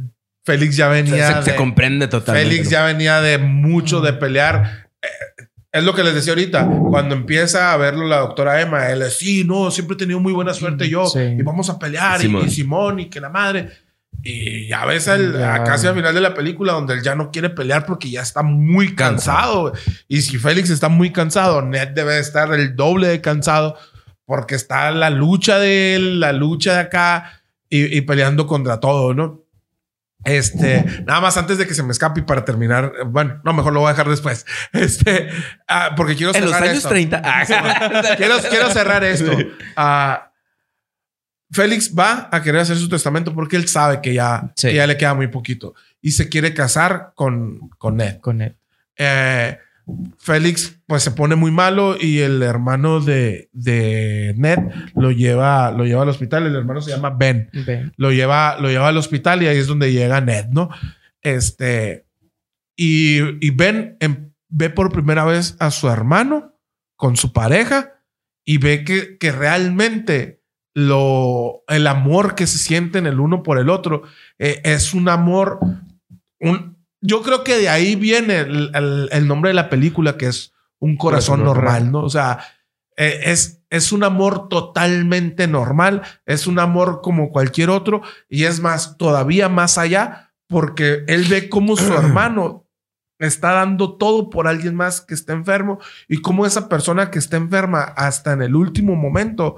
Félix 0.45 0.75
ya 0.75 0.89
venía. 0.89 1.37
se, 1.39 1.43
se 1.45 1.51
de- 1.51 1.57
comprende 1.57 2.07
totalmente. 2.07 2.49
Félix 2.49 2.69
ya 2.69 2.83
venía 2.85 3.21
de 3.21 3.37
mucho 3.37 4.01
de 4.01 4.13
pelear. 4.13 4.89
Eh, 5.01 5.07
Es 5.71 5.83
lo 5.83 5.93
que 5.93 6.03
les 6.03 6.15
decía 6.15 6.33
ahorita. 6.33 6.67
Cuando 6.89 7.13
empieza 7.15 7.71
a 7.73 7.77
verlo 7.77 8.07
la 8.07 8.17
doctora 8.19 8.59
Emma, 8.59 8.89
él 8.89 9.03
es, 9.03 9.17
sí, 9.17 9.43
no, 9.43 9.69
siempre 9.69 9.93
he 9.95 9.97
tenido 9.97 10.19
muy 10.19 10.33
buena 10.33 10.53
suerte 10.53 10.89
yo. 10.89 11.05
Sí. 11.05 11.19
Y 11.19 11.41
vamos 11.43 11.69
a 11.69 11.77
pelear. 11.77 12.19
y- 12.19 12.23
Simón. 12.23 12.45
Y, 12.45 12.49
Simón 12.49 12.99
y 13.01 13.05
que 13.09 13.19
la 13.19 13.29
madre. 13.29 13.69
Y 14.23 14.67
ya 14.67 14.83
ves 14.85 15.07
el, 15.07 15.33
Ya. 15.33 15.53
a 15.55 15.63
casi 15.63 15.85
al 15.87 15.95
final 15.95 16.13
de 16.13 16.21
la 16.21 16.33
película 16.33 16.73
donde 16.73 16.95
él 16.95 17.03
ya 17.03 17.13
no 17.15 17.29
quiere 17.31 17.49
pelear 17.51 17.85
porque 17.85 18.09
ya 18.09 18.21
está 18.21 18.41
muy 18.41 18.95
cansado. 18.95 19.71
Y 20.07 20.21
si 20.21 20.37
Félix 20.39 20.71
está 20.71 20.89
muy 20.89 21.11
cansado, 21.11 21.61
Ned 21.61 21.89
debe 21.89 22.17
estar 22.19 22.51
el 22.53 22.75
doble 22.75 23.07
de 23.07 23.21
cansado 23.21 23.77
porque 24.25 24.55
está 24.55 24.89
la 24.91 25.09
lucha 25.11 25.59
de 25.59 25.95
él, 25.95 26.19
la 26.19 26.33
lucha 26.33 26.73
de 26.73 26.79
acá 26.79 27.41
y, 27.69 27.95
y 27.97 28.01
peleando 28.01 28.45
contra 28.47 28.79
todo, 28.79 29.13
¿no? 29.13 29.43
Este, 30.25 30.83
nada 31.05 31.21
más 31.21 31.37
antes 31.37 31.57
de 31.57 31.65
que 31.65 31.73
se 31.73 31.81
me 31.81 31.91
escape 31.91 32.19
y 32.19 32.23
para 32.23 32.43
terminar, 32.43 32.91
bueno, 33.05 33.39
no, 33.45 33.53
mejor 33.53 33.71
lo 33.73 33.79
voy 33.79 33.87
a 33.89 33.93
dejar 33.93 34.09
después. 34.09 34.45
Este, 34.73 35.29
ah, 35.67 35.91
porque 35.95 36.15
quiero 36.15 36.33
En 36.35 36.43
cerrar 36.43 36.59
los 36.59 36.61
años 36.61 36.77
esto. 36.79 36.89
30. 36.89 37.21
Ah, 37.23 37.43
Quiero, 38.17 38.35
quiero 38.49 38.69
cerrar 38.71 39.03
esto. 39.03 39.31
Ah, 39.75 40.31
Félix 41.51 41.93
va 41.97 42.29
a 42.31 42.41
querer 42.43 42.61
hacer 42.61 42.77
su 42.77 42.89
testamento 42.89 43.33
porque 43.33 43.55
él 43.55 43.67
sabe 43.67 44.01
que 44.01 44.13
ya, 44.13 44.51
Sí. 44.55 44.67
que 44.67 44.75
ya 44.75 44.85
le 44.85 44.97
queda 44.97 45.13
muy 45.15 45.27
poquito 45.27 45.73
y 46.01 46.11
se 46.11 46.29
quiere 46.29 46.53
casar 46.53 47.13
con, 47.15 47.69
con 47.77 47.97
Ned. 47.97 48.19
Con 48.19 48.41
él. 48.41 48.55
Eh, 48.97 49.57
Félix 50.17 50.79
pues 50.87 51.03
se 51.03 51.11
pone 51.11 51.35
muy 51.35 51.51
malo 51.51 51.95
y 51.99 52.19
el 52.19 52.41
hermano 52.43 52.99
de, 52.99 53.49
de 53.53 54.33
Ned 54.37 54.59
lo 54.95 55.11
lleva, 55.11 55.71
lo 55.71 55.85
lleva 55.85 56.03
al 56.03 56.09
hospital. 56.09 56.45
El 56.45 56.55
hermano 56.55 56.81
se 56.81 56.91
llama 56.91 57.09
Ben 57.11 57.49
lo 57.97 58.11
lleva, 58.11 58.57
lo 58.59 58.69
lleva 58.69 58.87
al 58.87 58.97
hospital 58.97 59.43
y 59.43 59.47
ahí 59.47 59.57
es 59.57 59.67
donde 59.67 59.91
llega 59.91 60.21
Ned, 60.21 60.47
¿no? 60.49 60.69
Este, 61.21 62.07
y, 62.75 63.19
y 63.45 63.49
Ben 63.51 63.97
em- 63.99 64.31
ve 64.49 64.69
por 64.69 64.91
primera 64.91 65.25
vez 65.25 65.55
a 65.59 65.71
su 65.71 65.89
hermano 65.89 66.59
con 66.95 67.15
su 67.15 67.31
pareja 67.31 68.03
y 68.43 68.57
ve 68.57 68.83
que, 68.83 69.17
que 69.17 69.31
realmente 69.31 70.43
lo, 70.73 71.63
el 71.67 71.87
amor 71.87 72.35
que 72.35 72.47
se 72.47 72.57
sienten 72.57 73.05
el 73.05 73.19
uno 73.19 73.43
por 73.43 73.59
el 73.59 73.69
otro 73.69 74.03
eh, 74.37 74.61
es 74.63 74.93
un 74.93 75.09
amor, 75.09 75.59
un, 76.39 76.78
yo 77.01 77.21
creo 77.21 77.43
que 77.43 77.57
de 77.57 77.69
ahí 77.69 77.95
viene 77.95 78.39
el, 78.39 78.71
el- 78.75 79.09
el 79.11 79.27
nombre 79.27 79.49
de 79.49 79.53
la 79.55 79.69
película 79.69 80.17
que 80.17 80.27
es 80.27 80.53
un 80.79 80.95
corazón 80.97 81.43
normal, 81.43 81.91
¿no? 81.91 82.01
O 82.03 82.09
sea, 82.09 82.39
eh, 82.97 83.21
es, 83.25 83.61
es 83.69 83.91
un 83.91 84.03
amor 84.03 84.49
totalmente 84.49 85.47
normal, 85.47 86.01
es 86.25 86.47
un 86.47 86.59
amor 86.59 87.01
como 87.01 87.29
cualquier 87.31 87.69
otro 87.69 88.01
y 88.29 88.43
es 88.45 88.59
más, 88.59 88.97
todavía 88.97 89.49
más 89.49 89.77
allá, 89.77 90.33
porque 90.47 91.03
él 91.07 91.25
ve 91.29 91.49
cómo 91.49 91.75
su 91.77 91.93
hermano 91.93 92.65
está 93.19 93.51
dando 93.51 93.97
todo 93.97 94.29
por 94.29 94.47
alguien 94.47 94.75
más 94.75 95.01
que 95.01 95.13
está 95.13 95.33
enfermo 95.33 95.79
y 96.07 96.21
cómo 96.21 96.45
esa 96.45 96.69
persona 96.69 97.11
que 97.11 97.19
está 97.19 97.35
enferma 97.37 97.81
hasta 97.81 98.31
en 98.33 98.41
el 98.41 98.55
último 98.55 98.95
momento, 98.95 99.57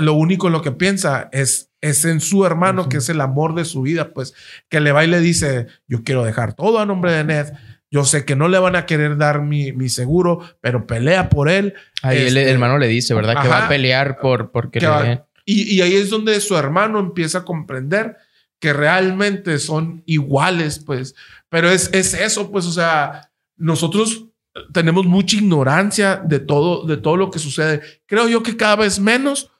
lo 0.00 0.14
único 0.14 0.46
en 0.46 0.52
lo 0.52 0.62
que 0.62 0.72
piensa 0.72 1.28
es, 1.32 1.70
es 1.80 2.04
en 2.04 2.20
su 2.20 2.44
hermano, 2.44 2.88
que 2.88 2.98
es 2.98 3.08
el 3.08 3.20
amor 3.20 3.54
de 3.54 3.64
su 3.64 3.82
vida, 3.82 4.12
pues 4.12 4.34
que 4.68 4.80
le 4.80 4.92
va 4.92 5.04
y 5.04 5.08
le 5.08 5.20
dice, 5.20 5.66
yo 5.86 6.02
quiero 6.02 6.24
dejar 6.24 6.54
todo 6.54 6.78
a 6.78 6.86
nombre 6.86 7.12
de 7.12 7.24
Ned. 7.24 7.52
Yo 7.90 8.04
sé 8.04 8.24
que 8.24 8.36
no 8.36 8.48
le 8.48 8.58
van 8.58 8.76
a 8.76 8.86
querer 8.86 9.16
dar 9.16 9.42
mi, 9.42 9.72
mi 9.72 9.88
seguro, 9.88 10.40
pero 10.60 10.86
pelea 10.86 11.28
por 11.28 11.48
él. 11.48 11.74
Ahí 12.02 12.18
el 12.18 12.36
Este, 12.36 12.50
hermano 12.50 12.78
le 12.78 12.86
dice, 12.86 13.14
¿verdad? 13.14 13.42
Que 13.42 13.48
va 13.48 13.66
a 13.66 13.68
pelear 13.68 14.18
por 14.20 14.52
porque 14.52 14.78
Que 14.78 14.86
le 14.86 14.90
va-. 14.90 15.26
Y, 15.44 15.74
y 15.74 15.80
ahí 15.80 15.94
es 15.94 16.10
donde 16.10 16.38
su 16.40 16.56
hermano 16.56 17.00
empieza 17.00 17.38
a 17.38 17.44
comprender 17.44 18.16
que 18.60 18.72
realmente 18.72 19.58
son 19.58 20.02
iguales, 20.06 20.78
pues. 20.78 21.16
Pero 21.48 21.68
es, 21.70 21.90
es 21.92 22.14
eso, 22.14 22.50
pues, 22.52 22.66
o 22.66 22.72
sea, 22.72 23.30
nosotros 23.56 24.26
tenemos 24.72 25.06
mucha 25.06 25.36
ignorancia 25.36 26.16
de 26.16 26.38
todo, 26.38 26.86
de 26.86 26.96
todo 26.96 27.16
lo 27.16 27.30
que 27.30 27.38
sucede. 27.38 27.80
Creo 28.06 28.28
yo 28.28 28.42
que 28.42 28.56
cada 28.56 28.76
vez 28.76 29.00
menos, 29.00 29.50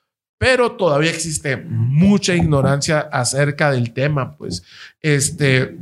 pero 0.41 0.73
todavía 0.73 1.11
existe 1.11 1.59
mucha 1.59 2.35
ignorancia 2.35 3.01
acerca 3.13 3.71
del 3.71 3.93
tema, 3.93 4.39
pues. 4.39 4.63
Este, 5.03 5.77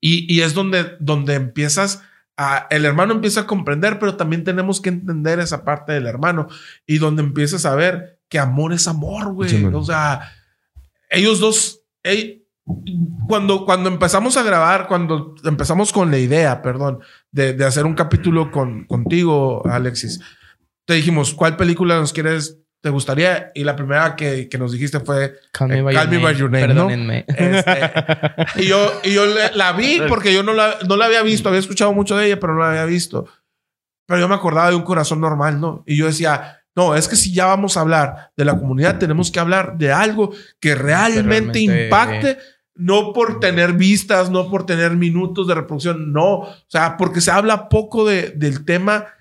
y, 0.00 0.32
y 0.32 0.42
es 0.42 0.54
donde, 0.54 0.92
donde 1.00 1.34
empiezas 1.34 2.00
a, 2.36 2.68
el 2.70 2.84
hermano 2.84 3.14
empieza 3.14 3.40
a 3.40 3.46
comprender, 3.48 3.98
pero 3.98 4.14
también 4.14 4.44
tenemos 4.44 4.80
que 4.80 4.90
entender 4.90 5.40
esa 5.40 5.64
parte 5.64 5.92
del 5.92 6.06
hermano 6.06 6.46
y 6.86 6.98
donde 6.98 7.20
empiezas 7.20 7.66
a 7.66 7.74
ver 7.74 8.20
que 8.28 8.38
amor 8.38 8.72
es 8.72 8.86
amor, 8.86 9.32
güey. 9.32 9.50
Sí, 9.50 9.64
o 9.64 9.82
sea, 9.84 10.20
ellos 11.10 11.40
dos, 11.40 11.80
ey- 12.04 12.44
cuando, 13.26 13.64
cuando 13.64 13.88
empezamos 13.88 14.36
a 14.36 14.44
grabar, 14.44 14.86
cuando 14.86 15.34
empezamos 15.42 15.92
con 15.92 16.12
la 16.12 16.18
idea, 16.18 16.62
perdón, 16.62 17.00
de, 17.32 17.54
de 17.54 17.64
hacer 17.64 17.86
un 17.86 17.94
capítulo 17.94 18.52
con, 18.52 18.84
contigo, 18.84 19.66
Alexis, 19.66 20.20
te 20.84 20.94
dijimos, 20.94 21.34
¿cuál 21.34 21.56
película 21.56 21.96
nos 21.98 22.12
quieres, 22.12 22.58
te 22.80 22.90
gustaría? 22.90 23.50
Y 23.54 23.64
la 23.64 23.74
primera 23.74 24.14
que, 24.16 24.48
que 24.48 24.56
nos 24.58 24.72
dijiste 24.72 25.00
fue 25.00 25.34
Call 25.52 25.68
me 25.68 25.78
Eh, 25.78 25.82
by, 25.82 25.94
Call 25.94 26.04
your, 26.10 26.12
me 26.12 26.22
by 26.22 26.32
name. 26.32 26.38
your 26.38 26.50
name, 26.50 26.66
¿no? 26.68 26.74
Perdónenme. 26.88 27.24
este, 27.28 27.80
y 28.62 28.66
yo, 28.66 29.00
y 29.04 29.12
yo 29.14 29.26
le- 29.26 29.52
la 29.54 29.72
vi 29.72 30.00
porque 30.08 30.32
yo 30.32 30.42
no 30.42 30.52
la, 30.54 30.76
no 30.88 30.96
la 30.96 31.06
había 31.06 31.22
visto. 31.22 31.48
Había 31.48 31.60
escuchado 31.60 31.92
mucho 31.92 32.16
de 32.16 32.26
ella, 32.26 32.40
pero 32.40 32.54
no 32.54 32.60
la 32.60 32.70
había 32.70 32.84
visto. 32.84 33.26
Pero 34.06 34.20
yo 34.20 34.28
me 34.28 34.34
acordaba 34.36 34.70
de 34.70 34.76
un 34.76 34.82
corazón 34.82 35.20
normal, 35.20 35.60
¿no? 35.60 35.82
Y 35.86 35.96
yo 35.96 36.06
decía, 36.06 36.62
no, 36.74 36.94
es 36.94 37.08
que 37.08 37.16
si 37.16 37.32
ya 37.34 37.46
vamos 37.46 37.76
a 37.76 37.80
hablar 37.80 38.30
de 38.36 38.44
la 38.44 38.56
comunidad, 38.58 38.98
tenemos 38.98 39.30
que 39.30 39.40
hablar 39.40 39.76
de 39.76 39.92
algo 39.92 40.32
que 40.60 40.74
realmente, 40.74 41.58
realmente- 41.58 41.84
impacte, 41.84 42.38
no 42.74 43.12
por 43.12 43.40
tener 43.40 43.72
vistas, 43.72 44.30
no 44.30 44.48
por 44.48 44.64
tener 44.64 44.92
minutos 44.92 45.48
de 45.48 45.54
reproducción, 45.56 46.12
no. 46.12 46.26
O 46.38 46.54
sea, 46.68 46.96
porque 46.96 47.20
se 47.20 47.32
habla 47.32 47.68
poco 47.68 48.06
de, 48.06 48.30
del 48.30 48.64
tema 48.64 49.04
eh, 49.08 49.17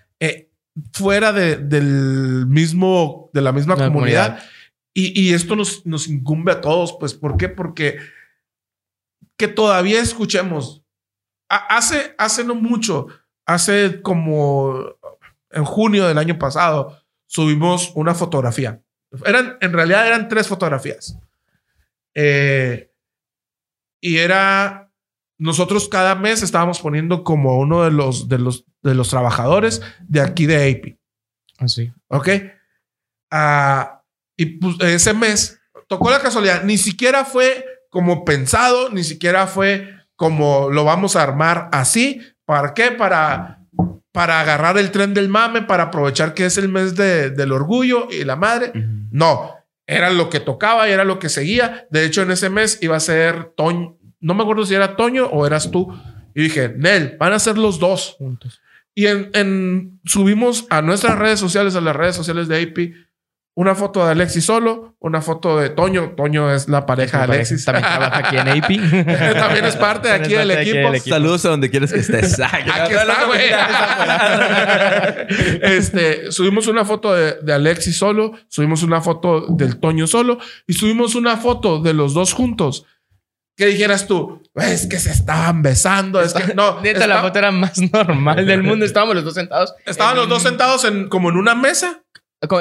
fuera 0.94 1.32
de, 1.34 1.58
del 1.58 2.46
mismo, 2.48 3.30
de 3.34 3.42
la 3.42 3.52
misma 3.52 3.76
La 3.76 3.88
comunidad. 3.88 4.26
comunidad. 4.28 4.50
Y, 4.94 5.22
y 5.22 5.34
esto 5.34 5.56
nos, 5.56 5.86
nos 5.86 6.08
incumbe 6.08 6.52
a 6.52 6.62
todos, 6.62 6.96
pues, 7.00 7.14
¿por 7.14 7.38
qué? 7.38 7.50
Porque 7.50 7.98
que 9.38 9.48
todavía 9.48 10.02
escuchemos. 10.02 10.84
Hace, 11.50 12.16
hace 12.18 12.44
no 12.44 12.56
mucho, 12.56 13.08
hace 13.46 14.02
como 14.02 14.98
en 15.52 15.64
junio 15.64 16.08
del 16.08 16.18
año 16.18 16.38
pasado, 16.38 17.02
subimos 17.28 17.92
una 17.96 18.14
fotografía. 18.16 18.82
Eran, 19.26 19.58
en 19.62 19.72
realidad 19.72 20.08
eran 20.08 20.28
tres 20.28 20.48
fotografías. 20.48 21.18
Eh, 22.14 22.92
y 24.02 24.18
era, 24.18 24.87
nosotros 25.40 25.88
cada 25.90 26.16
mes 26.16 26.42
estábamos 26.42 26.80
poniendo 26.80 27.24
como 27.24 27.58
uno 27.60 27.84
de 27.84 27.92
los, 27.92 28.28
de 28.28 28.40
los, 28.40 28.66
de 28.82 28.96
los 28.96 29.10
trabajadores 29.10 29.82
de 30.08 30.22
aquí 30.22 30.46
de 30.46 30.70
AP. 30.72 30.98
Así. 31.60 31.92
¿Ok? 32.08 32.30
Ah, 33.32 34.04
y 34.36 34.46
pues 34.58 34.76
ese 34.82 35.14
mes 35.14 35.60
tocó 35.88 36.10
la 36.10 36.20
casualidad. 36.22 36.64
Ni 36.64 36.78
siquiera 36.78 37.26
fue 37.26 37.66
como 37.90 38.26
pensado, 38.26 38.90
ni 38.90 39.04
siquiera 39.04 39.48
fue 39.48 39.94
como 40.16 40.70
lo 40.72 40.84
vamos 40.84 41.16
a 41.16 41.24
armar 41.24 41.70
así. 41.72 42.22
¿Para 42.46 42.74
qué? 42.74 42.92
Para, 42.92 43.60
para 44.12 44.40
agarrar 44.40 44.78
el 44.78 44.92
tren 44.92 45.14
del 45.14 45.30
mame, 45.30 45.62
para 45.64 45.84
aprovechar 45.84 46.34
que 46.34 46.46
es 46.46 46.58
el 46.58 46.70
mes 46.70 46.96
de- 46.96 47.30
del 47.32 47.52
orgullo 47.52 48.08
y 48.10 48.24
la 48.24 48.36
madre. 48.36 48.72
No, 49.12 49.54
era 49.86 50.10
lo 50.10 50.30
que 50.30 50.40
tocaba 50.40 50.88
y 50.88 50.92
era 50.92 51.04
lo 51.04 51.20
que 51.20 51.30
seguía. 51.30 51.88
De 51.92 52.06
hecho, 52.06 52.22
en 52.22 52.32
ese 52.32 52.50
mes 52.50 52.80
iba 52.82 52.96
a 52.96 53.02
ser 53.02 53.54
Toño. 53.58 53.97
No 54.20 54.34
me 54.34 54.44
acuerdo 54.44 54.66
si 54.66 54.74
era 54.76 54.96
Toño 54.96 55.26
o 55.28 55.46
eras 55.46 55.70
tú. 55.72 55.88
Y 56.36 56.44
dije, 56.44 56.74
Nel, 56.78 57.16
van 57.20 57.34
a 57.34 57.40
ser 57.40 57.58
los 57.58 57.80
dos. 57.80 58.16
Juntos. 58.18 58.62
Y 58.94 59.06
en, 59.08 59.30
en- 59.34 60.00
subimos 60.06 60.66
a 60.70 60.82
nuestras 60.82 61.18
redes 61.18 61.40
sociales, 61.40 61.76
a 61.76 61.82
las 61.82 61.96
redes 61.96 62.16
sociales 62.16 62.48
de 62.48 62.62
AP, 62.62 62.94
una 63.56 63.74
foto 63.74 64.06
de 64.06 64.12
Alexis 64.12 64.46
solo, 64.46 64.96
una 65.00 65.20
foto 65.22 65.60
de 65.60 65.70
Toño. 65.70 66.14
Toño 66.16 66.54
es 66.54 66.68
la 66.70 66.86
pareja 66.86 67.20
de 67.20 67.24
Alexis. 67.34 67.66
También 67.66 67.86
trabaja 67.86 68.18
aquí 68.20 68.36
en 68.38 68.48
AP. 68.50 69.34
También 69.36 69.66
es 69.66 69.76
parte 69.76 70.10
de 70.10 70.14
aquí 70.14 70.34
del 70.34 70.52
equipo. 70.52 70.90
aquí 70.90 71.10
Saludos 71.10 71.44
a 71.46 71.50
donde 71.50 71.70
quieres 71.72 71.92
que 71.92 72.00
estés. 72.00 72.40
Aquí 72.40 72.94
está, 72.94 73.26
güey. 73.26 73.50
este, 75.62 76.32
subimos 76.32 76.68
una 76.68 76.86
foto 76.86 77.14
de, 77.14 77.36
de 77.42 77.54
Alexis 77.54 77.98
solo, 77.98 78.34
subimos 78.48 78.84
una 78.84 79.02
foto 79.02 79.46
del 79.50 79.80
Toño 79.80 80.08
solo 80.08 80.38
y 80.68 80.74
subimos 80.74 81.16
una 81.16 81.38
foto 81.38 81.80
de 81.82 81.94
los 81.94 82.14
dos 82.14 82.34
juntos. 82.34 82.86
¿Qué 83.58 83.66
dijeras 83.66 84.06
tú? 84.06 84.44
Es 84.54 84.86
que 84.86 85.00
se 85.00 85.10
estaban 85.10 85.64
besando. 85.64 86.22
Es 86.22 86.34
que 86.36 86.54
no. 86.54 86.80
Neta, 86.84 87.08
la 87.08 87.24
foto 87.24 87.40
era 87.40 87.52
más 87.52 87.80
normal 87.92 88.46
del 88.46 88.62
mundo. 88.62 88.86
Estábamos 88.86 89.16
los 89.16 89.26
dos 89.26 89.34
sentados. 89.34 89.74
Estaban 89.84 90.14
en 90.14 90.20
los 90.22 90.30
dos 90.30 90.44
sentados 90.44 90.86
en, 90.86 91.10
como 91.10 91.32
en 91.32 91.38
una 91.38 91.56
mesa. 91.56 92.04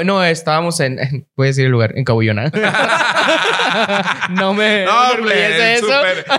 No, 0.05 0.25
estábamos 0.25 0.81
en, 0.81 0.99
en- 0.99 1.27
Puedes 1.35 1.57
decir 1.57 1.67
el 1.67 1.73
lugar, 1.73 1.93
en 1.97 2.05
Cabullona. 2.05 2.51
no 4.31 4.55
me. 4.55 4.85
No, 4.85 5.13
hombre, 5.13 5.79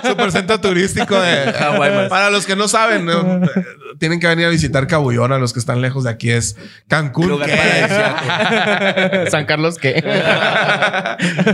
super 0.03 0.31
centro 0.31 0.59
turístico 0.59 1.19
de 1.19 1.53
más. 1.77 2.09
Para 2.09 2.29
los 2.29 2.45
que 2.45 2.55
no 2.55 2.67
saben, 2.67 3.05
¿no? 3.05 3.41
tienen 3.99 4.19
que 4.19 4.27
venir 4.27 4.45
a 4.45 4.49
visitar 4.49 4.87
Cabullón 4.87 5.31
a 5.31 5.37
los 5.39 5.53
que 5.53 5.59
están 5.59 5.81
lejos 5.81 6.03
de 6.03 6.09
aquí. 6.09 6.29
Es 6.31 6.55
Cancún. 6.87 7.39
¿qué? 7.43 9.27
San 9.29 9.45
Carlos, 9.45 9.77
¿qué? 9.77 9.95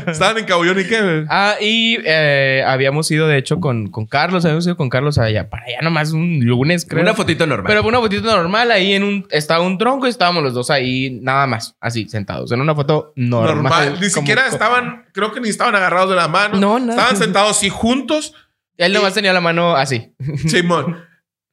Estaban 0.07 0.37
en 0.37 0.45
Cabullón 0.45 0.79
y 0.79 0.83
qué, 0.85 1.25
ah, 1.29 1.55
y 1.59 1.97
eh, 2.03 2.63
habíamos 2.65 3.09
ido, 3.11 3.27
de 3.27 3.37
hecho, 3.37 3.59
con, 3.59 3.87
con 3.89 4.05
Carlos. 4.05 4.45
Habíamos 4.45 4.65
ido 4.65 4.77
con 4.77 4.89
Carlos 4.89 5.17
allá, 5.17 5.49
para 5.49 5.65
allá 5.65 5.79
nomás 5.81 6.11
un 6.11 6.39
lunes, 6.45 6.85
creo. 6.87 7.03
Una 7.03 7.13
fotito 7.13 7.45
normal. 7.45 7.67
Pero 7.67 7.81
fue 7.81 7.89
una 7.89 7.99
fotito 7.99 8.23
normal. 8.35 8.71
Ahí 8.71 8.93
en 8.93 9.03
un... 9.03 9.27
Estaba 9.29 9.63
un 9.63 9.77
tronco 9.77 10.07
y 10.07 10.09
estábamos 10.09 10.43
los 10.43 10.53
dos 10.53 10.69
ahí, 10.69 11.19
nada 11.21 11.47
más. 11.47 11.75
Así, 11.83 12.07
sentados. 12.07 12.49
En 12.53 12.61
una 12.61 12.73
foto 12.73 13.11
normal. 13.17 13.55
Normal. 13.55 13.87
Ni 13.99 14.09
como- 14.09 14.09
siquiera 14.09 14.47
estaban, 14.47 15.05
creo 15.13 15.33
que 15.33 15.41
ni 15.41 15.49
estaban 15.49 15.75
agarrados 15.75 16.09
de 16.11 16.15
la 16.15 16.29
mano. 16.29 16.57
No, 16.57 16.79
nada. 16.79 16.93
Estaban 16.93 17.17
sentados 17.17 17.57
así 17.57 17.67
juntos. 17.69 18.33
Él 18.77 18.93
nomás 18.93 19.13
tenía 19.13 19.33
la 19.33 19.41
mano 19.41 19.75
así. 19.75 20.15
Simón. 20.47 21.03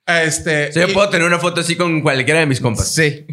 Este. 0.07 0.71
O 0.71 0.73
sea, 0.73 0.83
yo 0.87 0.91
y- 0.91 0.95
puedo 0.95 1.09
tener 1.09 1.27
una 1.27 1.39
foto 1.39 1.61
así 1.61 1.77
con 1.77 2.01
cualquiera 2.01 2.41
de 2.41 2.47
mis 2.47 2.61
compas. 2.61 2.93
Sí. 2.95 3.27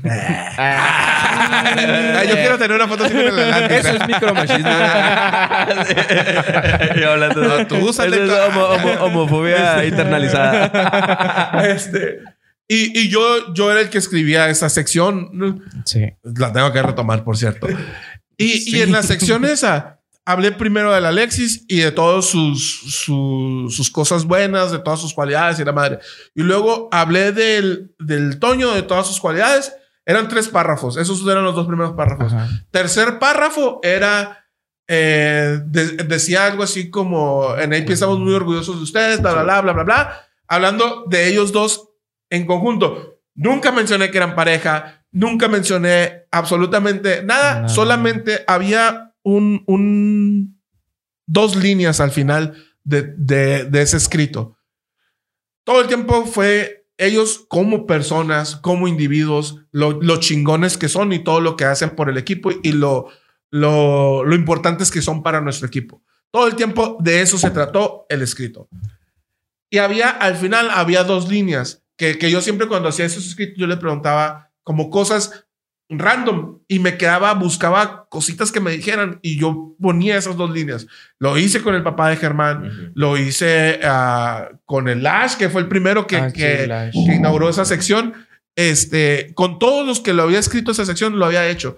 Ah, 0.59 2.23
yo 2.27 2.35
quiero 2.35 2.57
tener 2.57 2.75
una 2.75 2.87
foto 2.87 3.05
así 3.05 3.13
con 3.13 3.25
el 3.27 3.39
Atlantis. 3.39 3.77
Eso 3.77 3.89
es 3.95 4.07
micromachismo. 4.07 4.69
Yo 7.01 7.11
hablando 7.11 7.41
de- 7.41 7.47
No, 7.47 7.67
tú 7.67 7.75
Eso 7.89 8.03
es 8.03 8.31
homo- 8.49 8.65
homo- 8.65 9.03
homofobia 9.05 9.85
internalizada. 9.85 11.51
Este. 11.67 12.19
Y, 12.68 12.99
y 12.99 13.09
yo, 13.09 13.53
yo 13.53 13.72
era 13.72 13.82
el 13.82 13.89
que 13.89 13.97
escribía 13.97 14.49
esa 14.49 14.70
sección. 14.70 15.63
Sí. 15.86 16.05
La 16.24 16.51
tengo 16.51 16.72
que 16.74 16.82
retomar, 16.82 17.24
por 17.24 17.38
cierto. 17.38 17.68
Y, 18.38 18.76
y 18.78 18.82
en 18.82 18.91
la 18.91 19.03
sección 19.03 19.45
esa, 19.45 20.01
hablé 20.26 20.51
primero 20.51 20.93
del 20.93 21.05
Alexis 21.05 21.63
y 21.70 21.78
de 21.80 21.91
todas 21.91 22.26
sus, 22.26 22.82
sus, 22.93 23.76
sus 23.76 23.89
cosas 23.89 24.26
buenas, 24.26 24.72
de 24.72 24.80
todas 24.80 24.99
sus 24.99 25.13
cualidades 25.13 25.59
y 25.59 25.63
la 25.65 25.72
madre. 25.72 25.99
Y 26.36 26.43
luego 26.43 26.89
hablé 26.91 27.32
del, 27.32 27.95
del 27.99 28.38
Toño, 28.39 28.74
de 28.74 28.84
todas 28.84 29.07
sus 29.07 29.20
cualidades. 29.20 29.74
Eran 30.05 30.28
tres 30.28 30.47
párrafos. 30.49 30.97
Esos 30.97 31.26
eran 31.28 31.43
los 31.45 31.55
dos 31.55 31.68
primeros 31.68 31.93
párrafos. 31.93 32.32
Ajá. 32.34 32.49
Tercer 32.72 33.18
párrafo 33.20 33.80
era. 33.84 34.45
eh, 34.88 35.59
de- 35.65 35.97
decía 36.03 36.45
algo 36.45 36.63
así 36.63 36.89
como: 36.89 37.55
En 37.57 37.74
AP 37.74 37.89
estamos 37.89 38.20
muy 38.20 38.34
orgullosos 38.34 38.78
de 38.78 38.84
ustedes, 38.84 39.22
bla, 39.22 39.34
bla, 39.34 39.43
bla, 39.43 39.61
bla, 39.61 39.74
bla, 39.74 39.84
bla. 39.84 40.22
Hablando 40.47 41.05
de 41.09 41.28
ellos 41.28 41.51
dos 41.51 41.86
en 42.30 42.45
conjunto. 42.45 43.21
Nunca 43.36 43.71
mencioné 43.71 44.11
que 44.11 44.17
eran 44.17 44.36
pareja. 44.36 45.05
Nunca 45.11 45.47
mencioné 45.47 46.28
absolutamente 46.32 47.23
nada. 47.23 47.69
Solamente 47.69 48.43
había 48.47 49.13
un, 49.23 49.63
un. 49.67 50.61
Dos 51.30 51.57
líneas 51.57 51.99
al 51.99 52.11
final 52.11 52.55
de, 52.84 53.01
de, 53.17 53.65
de 53.65 53.82
ese 53.82 53.97
escrito. 53.97 54.57
Todo 55.65 55.82
el 55.82 55.88
tiempo 55.88 56.25
fue 56.25 56.88
ellos 56.97 57.45
como 57.47 57.86
personas, 57.86 58.55
como 58.55 58.88
individuos, 58.88 59.65
lo, 59.71 60.01
lo 60.01 60.17
chingones 60.17 60.78
que 60.78 60.88
son 60.88 61.13
y 61.13 61.19
todo 61.19 61.41
lo 61.41 61.55
que 61.55 61.65
hacen 61.65 61.91
por 61.91 62.09
el 62.09 62.17
equipo 62.17 62.49
y 62.63 62.71
lo, 62.71 63.09
lo, 63.51 64.23
lo 64.23 64.36
importantes 64.36 64.89
que 64.89 65.01
son 65.01 65.21
para 65.21 65.41
nuestro 65.41 65.67
equipo. 65.67 66.01
Todo 66.32 66.47
el 66.47 66.55
tiempo 66.55 66.97
de 66.99 67.21
eso 67.21 67.38
se 67.38 67.51
trató 67.51 68.05
el 68.09 68.21
escrito. 68.21 68.69
Y 69.69 69.78
había, 69.78 70.09
al 70.09 70.36
final, 70.36 70.69
había 70.71 71.03
dos 71.03 71.30
líneas 71.30 71.84
que, 71.97 72.17
que 72.17 72.31
yo 72.31 72.41
siempre 72.41 72.67
cuando 72.67 72.89
hacía 72.89 73.05
esos 73.05 73.25
escritos, 73.27 73.57
yo 73.57 73.67
le 73.67 73.77
preguntaba 73.77 74.51
como 74.63 74.89
cosas 74.89 75.47
random 75.89 76.59
y 76.67 76.79
me 76.79 76.97
quedaba, 76.97 77.33
buscaba 77.33 78.07
cositas 78.09 78.51
que 78.51 78.59
me 78.59 78.71
dijeran 78.71 79.19
y 79.21 79.39
yo 79.39 79.75
ponía 79.81 80.17
esas 80.17 80.35
dos 80.35 80.51
líneas. 80.51 80.85
Lo 81.17 81.37
hice 81.37 81.61
con 81.61 81.75
el 81.75 81.83
papá 81.83 82.09
de 82.09 82.17
Germán, 82.17 82.91
lo 82.93 83.17
hice 83.17 83.79
ah, 83.83 84.49
con 84.65 84.89
el 84.89 85.01
Lash, 85.03 85.35
que 85.35 85.49
fue 85.49 85.61
el 85.61 85.67
primero 85.67 86.05
que, 86.05 86.17
Ah, 86.17 86.29
sí, 86.29 86.35
que, 86.35 86.67
Lash. 86.67 86.93
que 86.93 87.15
inauguró 87.15 87.49
esa 87.49 87.65
sección. 87.65 88.13
Este, 88.55 89.31
con 89.35 89.59
todos 89.59 89.85
los 89.85 89.99
que 89.99 90.13
lo 90.13 90.23
había 90.23 90.39
escrito 90.39 90.71
esa 90.71 90.85
sección, 90.85 91.19
lo 91.19 91.25
había 91.25 91.47
hecho. 91.47 91.77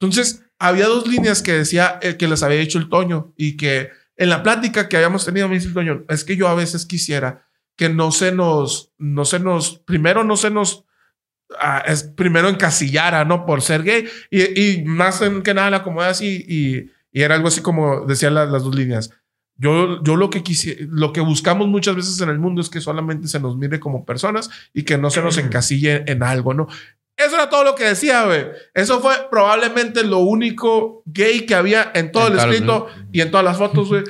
Entonces, 0.00 0.44
había 0.58 0.86
dos 0.86 1.06
líneas 1.06 1.42
que 1.42 1.52
decía 1.52 1.98
eh, 2.02 2.16
que 2.16 2.28
les 2.28 2.42
había 2.42 2.60
hecho 2.60 2.78
el 2.78 2.88
Toño 2.88 3.34
y 3.36 3.56
que 3.56 3.90
en 4.16 4.28
la 4.28 4.42
plática 4.42 4.88
que 4.88 4.96
habíamos 4.96 5.24
tenido 5.24 5.48
me 5.48 5.56
dice 5.56 5.68
el 5.68 5.74
Toño, 5.74 6.04
es 6.08 6.24
que 6.24 6.36
yo 6.36 6.48
a 6.48 6.54
veces 6.54 6.86
quisiera 6.86 7.49
que 7.80 7.88
no 7.88 8.12
se 8.12 8.30
nos, 8.30 8.92
no 8.98 9.24
se 9.24 9.40
nos, 9.40 9.78
primero 9.78 10.22
no 10.22 10.36
se 10.36 10.50
nos, 10.50 10.84
ah, 11.58 11.82
es 11.86 12.02
primero 12.02 12.50
encasillara, 12.50 13.24
¿no? 13.24 13.46
Por 13.46 13.62
ser 13.62 13.84
gay 13.84 14.06
y, 14.30 14.60
y 14.60 14.84
más 14.84 15.22
en 15.22 15.42
que 15.42 15.54
nada 15.54 15.70
la 15.70 15.76
acomodé 15.78 16.08
así 16.08 16.44
y, 16.46 16.90
y 17.10 17.22
era 17.22 17.36
algo 17.36 17.48
así 17.48 17.62
como 17.62 18.04
decían 18.04 18.34
las, 18.34 18.50
las 18.50 18.64
dos 18.64 18.74
líneas. 18.74 19.08
Yo, 19.56 20.02
yo 20.02 20.16
lo 20.16 20.28
que 20.28 20.44
quisi- 20.44 20.76
lo 20.90 21.14
que 21.14 21.22
buscamos 21.22 21.68
muchas 21.68 21.96
veces 21.96 22.20
en 22.20 22.28
el 22.28 22.38
mundo 22.38 22.60
es 22.60 22.68
que 22.68 22.82
solamente 22.82 23.28
se 23.28 23.40
nos 23.40 23.56
mire 23.56 23.80
como 23.80 24.04
personas 24.04 24.50
y 24.74 24.82
que 24.82 24.98
no 24.98 25.08
se 25.08 25.22
nos 25.22 25.38
encasille 25.38 26.04
en 26.06 26.22
algo, 26.22 26.52
¿no? 26.52 26.68
Eso 27.16 27.34
era 27.36 27.48
todo 27.48 27.64
lo 27.64 27.74
que 27.74 27.84
decía, 27.84 28.26
güey. 28.26 28.44
Eso 28.74 29.00
fue 29.00 29.14
probablemente 29.30 30.04
lo 30.04 30.18
único 30.18 31.02
gay 31.06 31.46
que 31.46 31.54
había 31.54 31.92
en 31.94 32.12
todo 32.12 32.26
En 32.26 32.34
el 32.34 32.38
escrito 32.40 32.88
y 33.12 33.22
en 33.22 33.30
todas 33.30 33.44
las 33.44 33.56
fotos, 33.56 33.88
güey. 33.88 34.04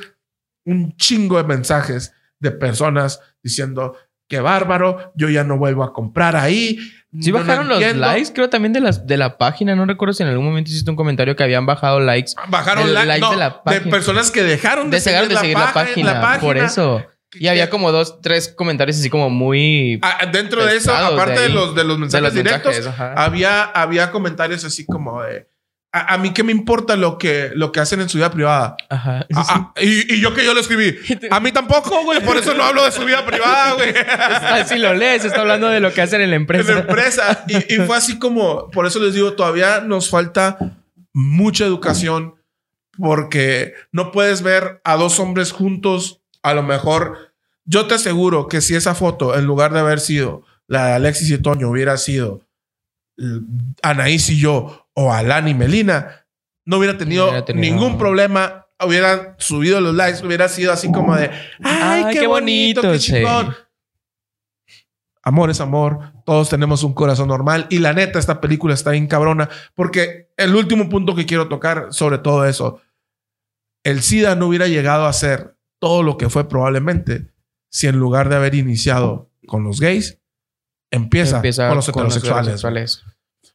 Un 0.65 0.93
chingo 0.97 1.37
de 1.37 1.45
mensajes 1.45 2.13
de 2.41 2.51
personas 2.51 3.21
diciendo 3.41 3.95
que 4.27 4.39
bárbaro, 4.39 5.11
yo 5.15 5.29
ya 5.29 5.43
no 5.43 5.57
vuelvo 5.57 5.83
a 5.83 5.93
comprar 5.93 6.35
ahí. 6.35 6.77
Sí 7.19 7.31
no 7.31 7.39
bajaron 7.39 7.67
los 7.67 7.77
entiendo". 7.81 8.07
likes, 8.07 8.31
creo 8.33 8.49
también 8.49 8.71
de, 8.71 8.79
las, 8.79 9.05
de 9.05 9.17
la 9.17 9.37
página. 9.37 9.75
No 9.75 9.85
recuerdo 9.85 10.13
si 10.13 10.23
en 10.23 10.29
algún 10.29 10.45
momento 10.45 10.69
hiciste 10.71 10.89
un 10.89 10.95
comentario 10.95 11.35
que 11.35 11.43
habían 11.43 11.65
bajado 11.65 11.99
likes. 11.99 12.31
Bajaron 12.47 12.87
El 12.87 12.93
like, 12.93 13.07
like 13.07 13.21
no, 13.21 13.29
de 13.31 13.35
de, 13.35 13.39
la 13.39 13.63
página. 13.63 13.91
personas 13.91 14.31
que 14.31 14.43
dejaron 14.43 14.89
de, 14.89 14.97
de 14.97 15.01
seguir 15.01 15.53
la 15.53 15.65
paja- 15.65 15.73
página, 15.73 16.37
Por 16.39 16.57
eso. 16.57 17.05
Y 17.33 17.47
había 17.47 17.69
como 17.69 17.91
dos, 17.91 18.21
tres 18.21 18.49
comentarios 18.49 18.97
así 18.97 19.09
como 19.09 19.29
muy... 19.29 19.99
Ah, 20.01 20.25
dentro 20.31 20.65
de 20.65 20.75
eso, 20.77 20.93
aparte 20.95 21.33
de 21.39 21.47
de, 21.47 21.49
los, 21.49 21.75
de 21.75 21.83
los 21.85 21.97
mensajes 21.97 22.23
los 22.23 22.33
directos, 22.33 22.73
mensajes, 22.73 23.17
había, 23.17 23.63
había 23.63 24.11
comentarios 24.11 24.63
así 24.65 24.85
como 24.85 25.21
de, 25.23 25.47
a, 25.93 26.13
a 26.13 26.17
mí 26.17 26.31
qué 26.33 26.43
me 26.43 26.51
importa 26.51 26.95
lo 26.95 27.17
que, 27.17 27.51
lo 27.53 27.71
que 27.71 27.79
hacen 27.81 27.99
en 28.01 28.07
su 28.09 28.17
vida 28.17 28.31
privada. 28.31 28.77
Ajá. 28.89 29.25
Ah, 29.35 29.45
ah, 29.49 29.73
y, 29.81 30.15
y 30.15 30.21
yo 30.21 30.33
que 30.33 30.45
yo 30.45 30.53
lo 30.53 30.61
escribí. 30.61 30.95
A 31.31 31.39
mí 31.39 31.51
tampoco, 31.51 32.03
güey. 32.03 32.21
Por 32.23 32.37
eso 32.37 32.53
no 32.53 32.63
hablo 32.63 32.85
de 32.85 32.91
su 32.91 33.03
vida 33.03 33.25
privada, 33.25 33.73
güey. 33.73 33.93
Ah, 34.07 34.63
si 34.65 34.77
lo 34.77 34.93
lees, 34.93 35.25
está 35.25 35.41
hablando 35.41 35.67
de 35.67 35.79
lo 35.81 35.93
que 35.93 36.01
hacen 36.01 36.21
en 36.21 36.29
la 36.29 36.35
en 36.37 36.41
empresa. 36.43 36.73
la 36.73 36.79
empresa. 36.81 37.45
Y, 37.47 37.75
y 37.75 37.77
fue 37.85 37.97
así 37.97 38.17
como, 38.19 38.69
por 38.71 38.85
eso 38.85 38.99
les 38.99 39.13
digo, 39.13 39.33
todavía 39.33 39.81
nos 39.81 40.09
falta 40.09 40.57
mucha 41.13 41.65
educación 41.65 42.35
porque 42.97 43.73
no 43.91 44.11
puedes 44.11 44.41
ver 44.41 44.81
a 44.83 44.95
dos 44.95 45.19
hombres 45.19 45.51
juntos. 45.51 46.21
A 46.43 46.53
lo 46.53 46.63
mejor, 46.63 47.33
yo 47.65 47.85
te 47.87 47.95
aseguro 47.95 48.47
que 48.47 48.61
si 48.61 48.75
esa 48.75 48.95
foto, 48.95 49.37
en 49.37 49.45
lugar 49.45 49.73
de 49.73 49.79
haber 49.79 49.99
sido 49.99 50.43
la 50.67 50.87
de 50.87 50.93
Alexis 50.93 51.29
y 51.31 51.37
Toño, 51.37 51.69
hubiera 51.69 51.97
sido 51.97 52.41
l- 53.17 53.41
Anaís 53.83 54.29
y 54.29 54.39
yo 54.39 54.80
o 54.95 55.11
Alan 55.13 55.47
y 55.47 55.53
Melina, 55.53 56.25
no 56.65 56.77
hubiera 56.77 56.97
tenido, 56.97 57.25
hubiera 57.29 57.45
tenido- 57.45 57.73
ningún 57.75 57.97
problema. 57.97 58.65
Hubieran 58.83 59.35
subido 59.37 59.79
los 59.79 59.93
likes, 59.93 60.25
hubiera 60.25 60.49
sido 60.49 60.73
así 60.73 60.91
como 60.91 61.15
de 61.15 61.29
ay, 61.63 62.03
Ay, 62.05 62.13
qué, 62.15 62.21
qué 62.21 62.27
bonito, 62.27 62.81
bonito, 62.81 62.93
qué 62.93 62.99
sí. 62.99 63.11
chingón. 63.13 63.55
Amor 65.23 65.51
es 65.51 65.61
amor, 65.61 66.13
todos 66.25 66.49
tenemos 66.49 66.81
un 66.83 66.93
corazón 66.95 67.27
normal 67.27 67.67
y 67.69 67.77
la 67.77 67.93
neta 67.93 68.17
esta 68.17 68.41
película 68.41 68.73
está 68.73 68.89
bien 68.89 69.05
cabrona 69.05 69.49
porque 69.75 70.31
el 70.35 70.55
último 70.55 70.89
punto 70.89 71.13
que 71.13 71.27
quiero 71.27 71.47
tocar 71.47 71.89
sobre 71.91 72.17
todo 72.17 72.43
eso, 72.45 72.81
el 73.83 74.01
SIDA 74.01 74.33
no 74.35 74.47
hubiera 74.47 74.65
llegado 74.67 75.05
a 75.05 75.13
ser 75.13 75.55
todo 75.79 76.01
lo 76.01 76.17
que 76.17 76.29
fue 76.29 76.49
probablemente 76.49 77.27
si 77.69 77.85
en 77.85 77.97
lugar 77.99 78.29
de 78.29 78.35
haber 78.37 78.55
iniciado 78.55 79.29
con 79.45 79.63
los 79.63 79.79
gays, 79.79 80.19
empieza, 80.89 81.37
con 81.37 81.75
los 81.75 81.87
heterosexuales. 81.87 82.47
heterosexuales. 82.63 83.03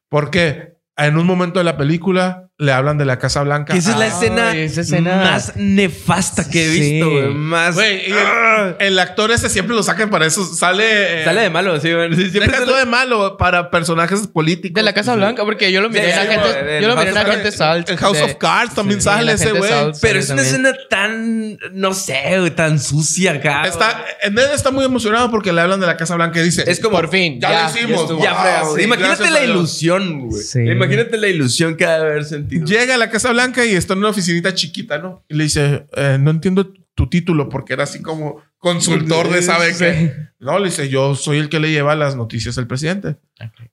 Porque 0.09 0.76
en 0.97 1.19
un 1.19 1.27
momento 1.27 1.59
de 1.59 1.65
la 1.65 1.77
película 1.77 2.46
le 2.59 2.73
hablan 2.73 2.97
de 2.97 3.05
la 3.05 3.19
Casa 3.19 3.43
Blanca. 3.43 3.75
Que 3.75 3.81
esa 3.81 3.91
es 3.93 3.99
la 3.99 4.05
Ah, 4.07 4.09
escena, 4.09 4.57
esa 4.57 4.81
escena- 4.81 5.17
más 5.17 5.53
nefasta 5.57 6.49
que 6.49 6.65
he 6.67 6.73
Sí. 6.73 6.81
visto, 6.81 7.11
güey. 7.11 7.35
Más. 7.35 7.75
Güey, 7.75 8.09
y 8.09 8.13
el, 8.13 8.17
Ah. 8.19 8.75
el 8.79 8.99
actor 8.99 9.31
ese 9.31 9.51
siempre 9.51 9.77
lo 9.77 9.83
sacan 9.83 10.09
para 10.09 10.25
eso. 10.25 10.43
Sale. 10.43 11.21
eh, 11.21 11.25
Sale 11.27 11.43
de 11.43 11.51
malo, 11.51 11.79
sí, 11.81 11.93
güey. 11.93 12.15
Sí, 12.15 12.31
Siempre 12.31 12.57
sale- 12.57 12.73
de 12.75 12.87
malo 12.87 13.37
para 13.37 13.71
personajes 13.71 14.27
políticos. 14.29 14.75
De 14.75 14.83
la 14.83 14.95
Casa 14.95 15.15
Blanca, 15.17 15.45
porque 15.45 15.71
yo 15.71 15.83
lo 15.83 15.91
miré 15.91 16.05
Sí, 16.05 16.09
en 16.09 16.15
sí, 16.15 16.21
agente, 16.29 16.63
güey, 16.63 16.83
yo 16.83 16.89
lo 16.89 16.97
miré 16.97 17.09
en 17.11 17.15
House 17.15 17.25
of 17.27 17.31
agente 17.31 17.43
Cards. 17.43 17.57
Salt. 17.59 17.91
En 17.91 17.97
House 17.99 18.17
de- 18.19 18.25
of 18.25 18.35
Cards 18.37 18.75
también 18.75 19.01
Sí, 19.01 19.05
sale 19.05 19.33
ese 19.33 19.53
güey. 19.53 19.71
Pero 20.01 20.19
es 20.19 20.31
una 20.31 20.43
también. 20.43 20.47
escena 20.47 20.77
tan, 20.89 21.59
no 21.73 21.93
sé, 21.93 22.39
güey, 22.39 22.51
tan 22.53 22.79
sucia 22.81 23.33
acá. 23.33 23.65
Está, 23.67 24.03
Ned 24.33 24.53
está 24.55 24.71
muy 24.71 24.85
emocionado 24.87 25.31
porque 25.31 25.53
le 25.53 25.61
hablan 25.61 25.79
de 25.81 25.87
la 25.87 25.99
Casa 25.99 26.15
Blanca 26.15 26.41
y 26.41 26.45
dice: 26.45 26.65
Es 26.67 26.81
como, 26.81 26.97
Por 26.97 27.11
fin, 27.11 27.39
Ya, 27.39 27.51
ya, 27.51 27.63
lo 27.65 27.69
hicimos. 27.77 28.23
Ya 28.23 28.63
Wow, 28.63 28.77
sí, 28.77 28.83
Imagínate 28.85 29.31
la 29.31 29.45
ilusión, 29.45 30.21
güey. 30.29 30.43
Sí. 30.43 30.61
Imagínate 30.61 31.19
la 31.19 31.29
ilusión 31.29 31.77
que 31.77 31.85
ha 31.85 31.99
de 31.99 32.03
haber 32.07 32.25
sentido. 32.25 32.46
Llega 32.49 32.95
a 32.95 32.99
la 32.99 33.11
Casa 33.11 33.33
Blanca 33.33 33.65
y 33.65 33.75
está 33.75 33.93
en 33.95 34.01
una 34.01 34.11
oficinita 34.11 34.55
chiquita, 34.55 34.99
¿no? 34.99 35.25
Y 35.29 35.35
le 35.35 35.45
dice: 35.45 35.87
eh, 35.97 36.17
No 36.21 36.31
entiendo 36.31 36.73
tu 36.95 37.09
título 37.09 37.49
porque 37.49 37.73
era 37.75 37.85
así 37.85 38.01
como 38.03 38.41
consultor 38.59 39.29
de 39.31 39.43
sabe 39.43 39.73
Sí. 39.75 39.79
qué. 39.85 40.15
No, 40.39 40.59
le 40.59 40.67
dice: 40.67 40.89
Yo 40.89 41.15
soy 41.15 41.39
el 41.39 41.49
que 41.49 41.61
le 41.61 41.71
lleva 41.71 41.95
las 41.95 42.17
noticias 42.17 42.57
al 42.59 42.67
presidente. 42.67 43.17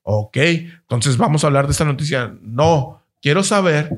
Ok, 0.02 0.36
entonces 0.36 1.16
vamos 1.16 1.44
a 1.44 1.48
hablar 1.48 1.66
de 1.66 1.72
esta 1.72 1.84
noticia. 1.84 2.34
No, 2.42 3.02
quiero 3.22 3.42
saber 3.42 3.90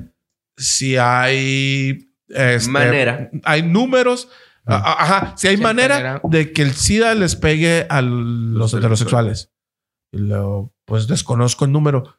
si 0.55 0.97
hay 0.97 2.09
este, 2.29 2.69
Manera. 2.71 3.29
hay 3.43 3.63
números, 3.63 4.29
a- 4.65 4.75
a- 4.75 5.03
ajá, 5.03 5.33
si 5.37 5.47
hay 5.47 5.57
Sí, 5.57 5.61
manera 5.63 5.95
manera. 5.95 6.21
de 6.23 6.51
que 6.51 6.61
el 6.61 6.73
SIDA 6.73 7.13
les 7.15 7.35
pegue 7.35 7.85
a 7.89 8.01
los 8.01 8.73
heterosexuales. 8.73 9.51
Y 10.11 10.17
luego, 10.19 10.73
pues 10.85 11.07
desconozco 11.07 11.65
el 11.65 11.71
número. 11.71 12.17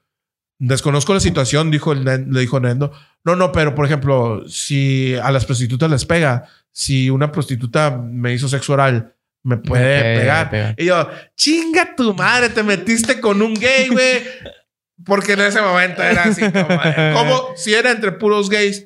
Desconozco 0.61 1.15
la 1.15 1.21
situación, 1.21 1.71
dijo 1.71 1.93
el, 1.93 2.05
le 2.05 2.41
dijo 2.41 2.59
Nendo. 2.59 2.93
No, 3.25 3.37
no, 3.37 3.53
pero 3.53 3.75
por 3.75 3.87
ejemplo, 3.87 4.43
si 4.49 5.15
a 5.15 5.31
las 5.31 5.45
prostitutas 5.45 5.89
les 5.91 6.05
pega, 6.05 6.45
si 6.73 7.11
una 7.11 7.31
prostituta 7.31 7.91
me 7.91 8.33
hizo 8.33 8.49
sexo 8.49 8.73
oral, 8.73 9.15
me 9.45 9.57
puede 9.59 10.19
pegar. 10.19 10.51
pegar. 10.51 10.75
Y 10.77 10.87
yo, 10.87 11.09
chinga 11.37 11.95
tu 11.95 12.13
madre, 12.15 12.49
te 12.49 12.63
metiste 12.65 13.21
con 13.21 13.41
un 13.41 13.55
gay, 13.55 13.89
güey. 13.89 14.23
Porque 15.05 15.35
en 15.35 15.41
ese 15.43 15.61
momento 15.63 16.03
era 16.03 16.25
así 16.25 16.43
como, 16.51 16.67
como 17.15 17.43
si 17.57 17.73
era 17.73 17.93
entre 17.93 18.11
puros 18.13 18.51
gays, 18.51 18.85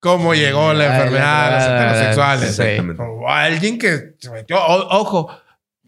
cómo 0.00 0.32
llegó 0.34 0.72
la 0.72 0.86
enfermedad 0.96 1.46
a 1.46 1.50
los 1.58 1.68
la- 1.68 1.76
heterosexuales. 1.76 2.56
sí. 2.56 2.62
Exactamente. 2.62 3.02
O 3.02 3.28
alguien 3.28 3.78
que 3.78 4.14
se 4.18 4.30
metió. 4.30 4.56
o- 4.58 4.98
ojo, 5.00 5.30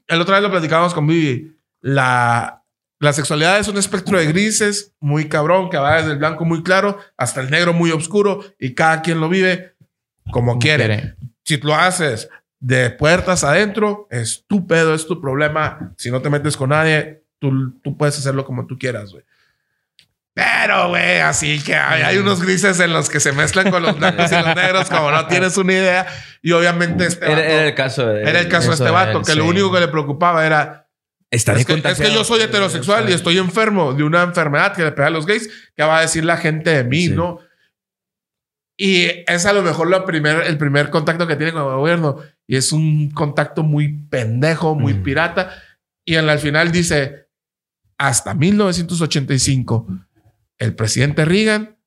el 0.06 0.20
otro 0.20 0.34
día 0.34 0.42
lo 0.42 0.50
platicábamos 0.50 0.92
con 0.92 1.06
Vivi. 1.06 1.56
La, 1.80 2.61
la 3.02 3.12
sexualidad 3.12 3.58
es 3.58 3.68
un 3.68 3.76
espectro 3.78 4.18
de 4.18 4.26
grises 4.26 4.92
muy 5.00 5.28
cabrón 5.28 5.70
que 5.70 5.76
va 5.76 5.96
desde 5.96 6.12
el 6.12 6.18
blanco 6.18 6.44
muy 6.44 6.62
claro 6.62 6.98
hasta 7.16 7.40
el 7.40 7.50
negro 7.50 7.72
muy 7.72 7.90
oscuro 7.90 8.44
y 8.58 8.74
cada 8.74 9.02
quien 9.02 9.20
lo 9.20 9.28
vive 9.28 9.74
como 10.30 10.58
quiere. 10.58 11.14
Si 11.44 11.56
lo 11.58 11.74
haces 11.74 12.28
de 12.60 12.90
puertas 12.90 13.42
adentro, 13.42 14.06
es 14.10 14.44
tu 14.46 14.66
pedo, 14.68 14.94
es 14.94 15.06
tu 15.06 15.20
problema. 15.20 15.92
Si 15.96 16.10
no 16.12 16.22
te 16.22 16.30
metes 16.30 16.56
con 16.56 16.70
nadie, 16.70 17.24
tú, 17.40 17.72
tú 17.82 17.96
puedes 17.96 18.16
hacerlo 18.18 18.44
como 18.44 18.66
tú 18.66 18.78
quieras, 18.78 19.10
güey. 19.10 19.24
Pero, 20.34 20.88
güey, 20.88 21.18
así 21.20 21.60
que 21.62 21.74
hay, 21.74 22.02
hay 22.02 22.16
unos 22.16 22.40
grises 22.40 22.80
en 22.80 22.92
los 22.94 23.10
que 23.10 23.20
se 23.20 23.32
mezclan 23.32 23.70
con 23.70 23.82
los 23.82 23.98
blancos 23.98 24.32
y 24.32 24.34
los 24.34 24.54
negros, 24.56 24.88
como 24.88 25.10
no 25.10 25.26
tienes 25.26 25.56
una 25.58 25.72
idea. 25.72 26.06
Y 26.40 26.52
obviamente 26.52 27.04
este 27.06 27.26
Era, 27.26 27.34
vato- 27.34 27.44
era 27.50 27.66
el 27.66 27.74
caso 27.74 28.06
de. 28.06 28.22
era 28.22 28.40
el 28.40 28.48
caso 28.48 28.68
de 28.68 28.72
este 28.74 28.84
de 28.84 28.90
vato, 28.92 29.18
él, 29.18 29.24
que 29.26 29.34
lo 29.34 29.44
único 29.44 29.70
que 29.70 29.80
le 29.80 29.88
preocupaba 29.88 30.46
era 30.46 30.81
Estaré 31.32 31.60
es 31.60 31.66
que, 31.66 31.74
es 31.74 31.98
que 31.98 32.12
yo 32.12 32.22
soy 32.24 32.42
heterosexual 32.42 33.08
y 33.08 33.12
estoy 33.14 33.38
enfermo 33.38 33.94
de 33.94 34.04
una 34.04 34.22
enfermedad 34.22 34.74
que 34.76 34.84
le 34.84 34.92
pega 34.92 35.08
a 35.08 35.10
los 35.10 35.26
gays. 35.26 35.48
¿Qué 35.74 35.82
va 35.82 35.98
a 35.98 36.02
decir 36.02 36.24
la 36.24 36.36
gente 36.36 36.70
de 36.70 36.84
mí, 36.84 37.06
Sí. 37.06 37.08
no? 37.10 37.38
Y 38.76 39.06
es 39.26 39.46
a 39.46 39.52
lo 39.52 39.62
mejor 39.62 39.88
la 39.90 40.04
primer, 40.04 40.42
el 40.46 40.58
primer 40.58 40.90
contacto 40.90 41.26
que 41.26 41.36
tiene 41.36 41.52
con 41.52 41.62
el 41.62 41.76
gobierno. 41.76 42.16
Y 42.46 42.56
es 42.56 42.70
un 42.72 43.10
contacto 43.10 43.62
muy 43.62 43.88
pendejo, 44.10 44.74
muy 44.74 44.94
Mm. 44.94 45.02
pirata. 45.02 45.50
Y 46.04 46.16
al 46.16 46.38
final 46.38 46.70
dice, 46.72 47.28
hasta 47.98 48.34
1985, 48.34 49.86
el 50.58 50.74
presidente 50.74 51.24
Reagan 51.24 51.78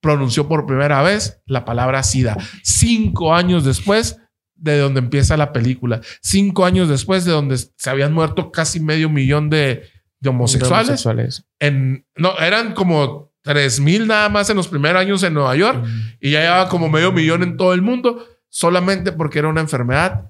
pronunció 0.00 0.48
por 0.48 0.64
primera 0.66 1.02
vez 1.02 1.42
la 1.46 1.64
palabra 1.64 2.02
SIDA. 2.02 2.36
Cinco 2.62 3.34
años 3.34 3.64
después 3.64 4.18
de 4.62 4.78
donde 4.78 5.00
empieza 5.00 5.36
la 5.36 5.52
película. 5.52 6.00
Cinco 6.22 6.64
años 6.64 6.88
después 6.88 7.24
de 7.24 7.32
donde 7.32 7.58
se 7.58 7.90
habían 7.90 8.12
muerto 8.12 8.50
casi 8.52 8.80
medio 8.80 9.10
millón 9.10 9.50
de, 9.50 9.88
de 10.20 10.28
homosexuales. 10.30 10.88
Homosexuales. 10.88 11.44
En, 11.58 12.06
no, 12.16 12.38
eran 12.38 12.74
como 12.74 13.32
tres 13.42 13.80
mil 13.80 14.06
nada 14.06 14.28
más 14.28 14.48
en 14.50 14.56
los 14.56 14.68
primeros 14.68 15.00
años 15.00 15.22
en 15.24 15.34
Nueva 15.34 15.56
York 15.56 15.84
y 16.20 16.30
ya 16.30 16.42
llevaba 16.42 16.68
como 16.68 16.88
medio 16.88 17.10
millón 17.10 17.42
en 17.42 17.56
todo 17.56 17.74
el 17.74 17.82
mundo 17.82 18.24
solamente 18.48 19.10
porque 19.12 19.40
era 19.40 19.48
una 19.48 19.60
enfermedad. 19.60 20.28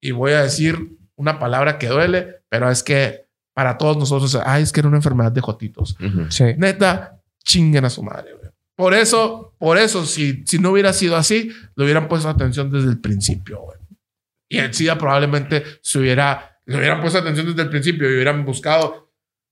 Y 0.00 0.10
voy 0.10 0.32
a 0.32 0.42
decir 0.42 0.98
una 1.14 1.38
palabra 1.38 1.78
que 1.78 1.86
duele, 1.86 2.42
pero 2.48 2.68
es 2.68 2.82
que 2.82 3.26
para 3.54 3.78
todos 3.78 3.96
nosotros, 3.96 4.36
ay, 4.44 4.64
es 4.64 4.72
que 4.72 4.80
era 4.80 4.88
una 4.88 4.96
enfermedad 4.96 5.30
de 5.30 5.40
jotitos. 5.40 5.96
Sí. 6.30 6.44
Neta, 6.56 7.20
chinguen 7.44 7.84
a 7.84 7.90
su 7.90 8.02
madre, 8.02 8.32
güey. 8.32 8.50
Por 8.76 8.94
eso, 8.94 9.54
por 9.58 9.78
eso, 9.78 10.04
si, 10.06 10.42
si 10.46 10.58
no 10.58 10.70
hubiera 10.70 10.92
sido 10.92 11.16
así, 11.16 11.50
le 11.76 11.84
hubieran 11.84 12.08
puesto 12.08 12.28
atención 12.28 12.70
desde 12.70 12.88
el 12.88 13.00
principio, 13.00 13.60
güey. 13.60 13.78
Y 14.48 14.58
el 14.58 14.72
SIDA 14.74 14.98
probablemente 14.98 15.62
se 15.82 15.98
hubiera, 15.98 16.58
le 16.66 16.76
hubieran 16.78 17.00
puesto 17.00 17.18
atención 17.18 17.46
desde 17.46 17.62
el 17.62 17.68
principio 17.70 18.10
y 18.10 18.14
hubieran 18.14 18.44
buscado. 18.44 19.10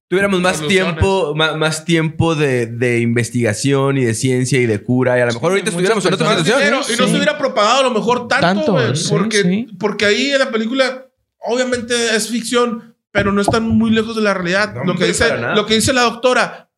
Tuviéramos 0.09 0.41
más 0.41 0.57
Soluciones. 0.57 0.95
tiempo, 0.95 1.35
más, 1.37 1.57
más 1.57 1.85
tiempo 1.85 2.35
de, 2.35 2.67
de 2.67 2.99
investigación 3.01 3.97
y 3.97 4.05
de 4.05 4.15
ciencia 4.15 4.59
y 4.61 4.67
de 4.67 4.83
cura. 4.83 5.17
Y 5.17 5.21
a 5.21 5.27
lo 5.27 5.33
mejor 5.35 5.53
ahorita 5.53 5.71
muchas 5.71 5.91
estuviéramos 5.97 6.05
en 6.07 6.15
otra 6.15 6.29
situación. 6.31 6.59
dinero 6.59 6.77
y 6.89 6.97
no 6.97 7.05
Sí. 7.05 7.11
se 7.11 7.17
hubiera 7.17 7.39
propagado 7.39 7.81
a 7.81 7.83
lo 7.85 7.91
mejor 7.93 8.27
tanto, 8.27 8.47
Tanto, 8.47 8.73
güey, 8.73 8.97
sí, 8.97 9.09
porque, 9.09 9.43
sí. 9.43 9.67
porque 9.79 10.05
ahí 10.07 10.33
en 10.33 10.41
la 10.41 10.51
película, 10.51 11.07
obviamente 11.39 11.95
es 12.17 12.29
ficción, 12.29 12.97
pero 13.13 13.31
no 13.33 13.41
están 13.41 13.63
muy 13.69 13.91
lejos 13.93 14.17
de 14.17 14.23
la 14.23 14.35
realidad. 14.35 14.75
No, 14.75 14.85
lo, 14.93 14.99
que 14.99 15.07
dice, 15.07 15.37
lo 15.55 15.65
que 15.67 15.75
dice 15.75 15.93
la 15.93 16.03
doctora. 16.03 16.70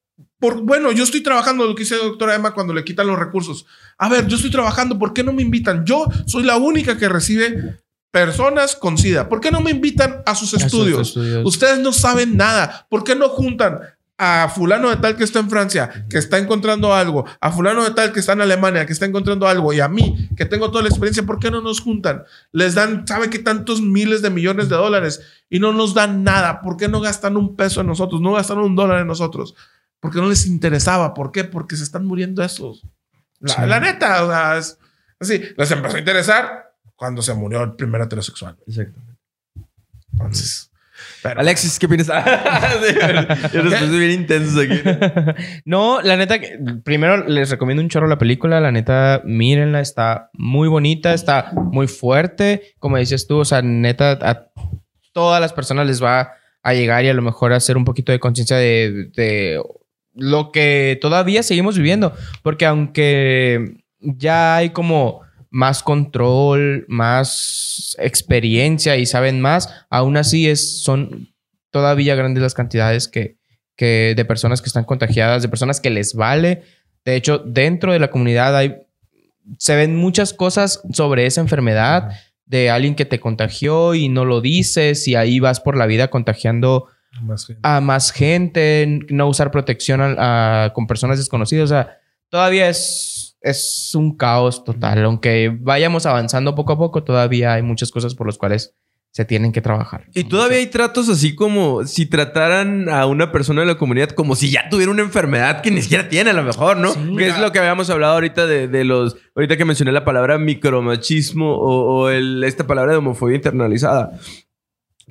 Por, 0.43 0.60
bueno, 0.62 0.90
yo 0.90 1.05
estoy 1.05 1.23
trabajando, 1.23 1.64
lo 1.64 1.77
que 1.77 1.85
dice 1.85 1.97
la 1.97 2.02
doctora 2.02 2.35
Emma 2.35 2.52
cuando 2.52 2.74
le 2.74 2.82
quitan 2.82 3.06
los 3.06 3.16
recursos. 3.16 3.64
A 3.97 4.09
ver, 4.09 4.27
yo 4.27 4.35
estoy 4.35 4.51
trabajando, 4.51 4.98
¿por 4.98 5.12
qué 5.12 5.23
no 5.23 5.32
me 5.32 5.40
invitan? 5.40 5.86
Yo 5.86 6.09
soy 6.27 6.43
la 6.43 6.56
única 6.56 6.98
que 6.98 7.09
recibe 7.09 7.78
personas 8.10 8.74
con 8.74 8.98
SIDA. 8.98 9.28
¿Por 9.28 9.40
qué 9.40 9.52
no 9.52 9.60
me 9.60 9.70
invitan 9.70 10.20
a 10.27 10.35
sus 10.35 10.52
A 10.55 10.59
sus 10.59 10.64
estudios? 10.64 11.09
estudios. 11.10 11.47
Ustedes 11.47 11.78
no 11.78 11.93
saben 11.93 12.36
nada. 12.36 12.89
¿Por 12.90 13.05
qué 13.05 13.14
no 13.14 13.28
juntan 13.28 13.82
a 14.19 14.48
fulano 14.48 14.90
de 14.90 14.97
tal 14.97 15.16
que 15.16 15.23
está 15.23 15.39
en 15.39 15.48
Francia, 15.48 16.06
que 16.10 16.19
está 16.19 16.39
encontrando 16.39 16.93
algo, 16.93 17.24
a 17.40 17.52
fulano 17.52 17.85
de 17.85 17.93
tal 17.93 18.12
que 18.12 18.19
está 18.19 18.32
en 18.32 18.40
Alemania, 18.40 18.85
que 18.85 18.93
está 18.93 19.06
encontrando 19.06 19.47
algo, 19.47 19.73
y 19.73 19.78
a 19.78 19.89
mí, 19.89 20.28
que 20.36 20.44
tengo 20.44 20.73
toda 20.73 20.82
la 20.82 20.89
experiencia, 20.89 21.24
¿por 21.24 21.39
qué 21.39 21.52
no 21.52 21.60
nos 21.60 21.81
juntan? 21.81 22.24
Les 22.51 22.74
dan, 22.74 23.06
¿sabe 23.06 23.31
qué 23.31 23.39
tantos 23.39 23.81
miles 23.81 24.23
de 24.23 24.31
millones 24.31 24.69
de 24.69 24.74
dólares? 24.74 25.20
Y 25.48 25.60
no 25.60 25.73
nos 25.73 25.94
dan 25.94 26.24
nada. 26.24 26.62
¿Por 26.62 26.77
qué 26.77 26.89
no 26.89 27.01
gastan 27.01 27.36
un 27.36 27.55
peso 27.55 27.81
en 27.81 27.86
nosotros? 27.86 28.20
No 28.20 28.32
gastan 28.32 28.59
un 28.59 28.74
dólar 28.74 29.01
en 29.01 29.06
nosotros. 29.06 29.55
Porque 30.03 30.19
no 30.19 30.29
les 30.29 30.47
interesaba. 30.47 31.15
¿Por 31.15 31.31
qué? 31.33 31.45
Porque 31.45 31.77
se 31.77 31.85
están 31.85 32.05
muriendo 32.05 32.43
esos. 32.45 32.85
La, 33.39 33.55
Sí. 33.55 33.61
la 33.66 33.81
neta, 33.81 34.24
o 34.24 34.29
sea, 34.29 34.59
es 34.59 34.79
así. 35.20 35.41
Les 35.57 35.70
empezó 35.70 35.97
a 35.97 36.01
interesar 36.01 36.73
cuando 36.97 37.23
se 37.23 37.33
murió 37.35 37.62
el 37.62 37.74
primer 37.77 38.01
heterosexual. 38.03 38.57
Exacto. 38.66 39.01
Entonces, 40.12 40.70
pero- 41.23 41.41
Alexis, 41.41 41.79
¿qué 41.79 41.89
piensas? 41.89 42.24
Sí, 42.83 42.95
Yo 43.55 43.62
nos 43.62 43.74
puse 43.74 43.99
bien 43.99 44.11
intensos 44.20 44.62
aquí. 44.62 44.81
No, 45.65 46.01
la 46.03 46.16
neta, 46.16 46.35
primero 46.85 47.27
les 47.29 47.51
recomiendo 47.51 47.83
un 47.83 47.89
chorro 47.89 48.09
la 48.09 48.19
película. 48.19 48.61
La 48.61 48.73
neta, 48.73 49.23
mírenla, 49.24 49.81
está 49.81 50.31
muy 50.35 50.69
bonita, 50.69 51.15
está 51.15 51.53
muy 51.55 51.87
fuerte. 51.89 52.74
Como 52.79 52.97
dices 52.99 53.27
tú, 53.27 53.39
o 53.39 53.45
sea, 53.45 53.62
neta, 53.62 54.12
a 54.20 54.49
todas 55.12 55.41
las 55.41 55.53
personas 55.53 55.87
les 55.87 56.03
va 56.03 56.33
a 56.62 56.74
llegar 56.74 57.05
y 57.05 57.09
a 57.09 57.15
lo 57.15 57.23
mejor 57.23 57.53
hacer 57.53 57.77
un 57.77 57.85
poquito 57.85 58.12
de 58.12 58.20
conciencia 58.20 58.57
de, 58.57 59.11
de 59.15 59.61
lo 60.14 60.52
que 60.52 60.98
todavía 61.01 61.43
seguimos 61.43 61.76
viviendo. 61.76 62.12
Porque 62.43 62.66
aunque 62.66 63.76
ya 64.01 64.56
hay 64.56 64.70
como 64.70 65.22
más 65.51 65.82
control, 65.82 66.84
más 66.89 67.97
experiencia 67.98 68.97
y 68.97 69.06
saben 69.06 69.40
más, 69.40 69.84
aún 69.90 70.16
así 70.16 70.48
es, 70.48 70.82
son 70.82 71.28
todavía 71.70 72.14
grandes 72.14 72.43
las 72.43 72.55
cantidades 72.55 73.09
que, 73.09 73.36
que 73.76 74.14
de 74.16 74.24
personas 74.24 74.62
que 74.62 74.68
están 74.68 74.84
contagiadas, 74.84 75.43
de 75.43 75.48
personas 75.48 75.80
que 75.80 75.90
les 75.90 76.14
vale. 76.14 76.62
De 77.05 77.16
hecho, 77.16 77.39
dentro 77.39 77.93
de 77.93 77.98
la 77.98 78.10
comunidad 78.10 78.56
hay, 78.56 78.76
se 79.59 79.76
ven 79.76 79.97
muchas 79.97 80.32
cosas 80.32 80.82
sobre 80.93 81.26
esa 81.26 81.40
enfermedad 81.40 82.12
de 82.47 82.70
alguien 82.70 82.94
que 82.94 83.05
te 83.05 83.20
contagió 83.20 83.94
y 83.94 84.09
no 84.09 84.24
lo 84.24 84.40
dices 84.40 85.09
y 85.09 85.14
ahí 85.14 85.40
vas 85.40 85.60
por 85.60 85.76
la 85.76 85.86
vida 85.86 86.09
contagiando 86.09 86.86
Más 87.23 87.47
gente. 87.47 87.61
a 87.62 87.81
más 87.81 88.11
gente, 88.12 89.01
no 89.11 89.28
usar 89.28 89.51
protección 89.51 90.01
a- 90.01 90.65
a- 90.65 90.73
con 90.73 90.86
personas 90.86 91.19
desconocidas. 91.19 91.65
O 91.65 91.69
sea, 91.74 91.99
todavía 92.28 92.69
es, 92.69 93.36
es 93.40 93.93
un 93.94 94.16
caos 94.16 94.65
total. 94.65 95.05
Aunque 95.05 95.57
vayamos 95.61 96.07
avanzando 96.07 96.55
poco 96.55 96.73
a 96.73 96.78
poco, 96.78 97.03
todavía 97.05 97.55
hay 97.55 97.62
muchas 97.62 97.90
cosas 97.90 98.15
por 98.15 98.27
las 98.27 98.39
cuales 98.39 98.74
se 99.15 99.27
tienen 99.27 99.53
que 99.53 99.61
trabajar. 99.61 100.07
Y 100.15 100.24
todavía 100.24 100.57
hay 100.57 100.69
tratos 100.69 101.11
así 101.11 101.35
como 101.35 101.85
si 101.85 102.07
trataran 102.07 102.89
a 102.89 103.05
una 103.05 103.31
persona 103.31 103.61
de 103.61 103.66
la 103.66 103.74
comunidad 103.77 104.09
como 104.09 104.35
si 104.35 104.51
ya 104.51 104.70
tuviera 104.70 104.90
una 104.90 105.03
enfermedad 105.03 105.61
que 105.61 105.70
ni 105.70 105.82
siquiera 105.82 106.09
tiene 106.09 106.31
a 106.31 106.32
lo 106.32 106.43
mejor, 106.43 106.78
¿no? 106.78 106.93
Sí. 106.94 107.16
que 107.19 107.28
es 107.28 107.39
lo 107.39 107.53
que 107.53 107.59
habíamos 107.59 107.90
hablado 107.90 108.15
ahorita 108.15 108.47
de, 108.47 108.69
de 108.69 108.85
los... 108.85 109.16
Ahorita 109.36 109.59
que 109.59 109.66
mencioné 109.66 109.93
la 109.93 110.07
palabra 110.07 110.39
micromachismo 110.39 111.53
o, 111.55 112.05
o 112.05 112.09
el, 112.09 112.43
esta 112.44 112.66
palabra 112.66 112.93
de 112.93 112.99
homofobia 112.99 113.36
internalizada. 113.36 114.12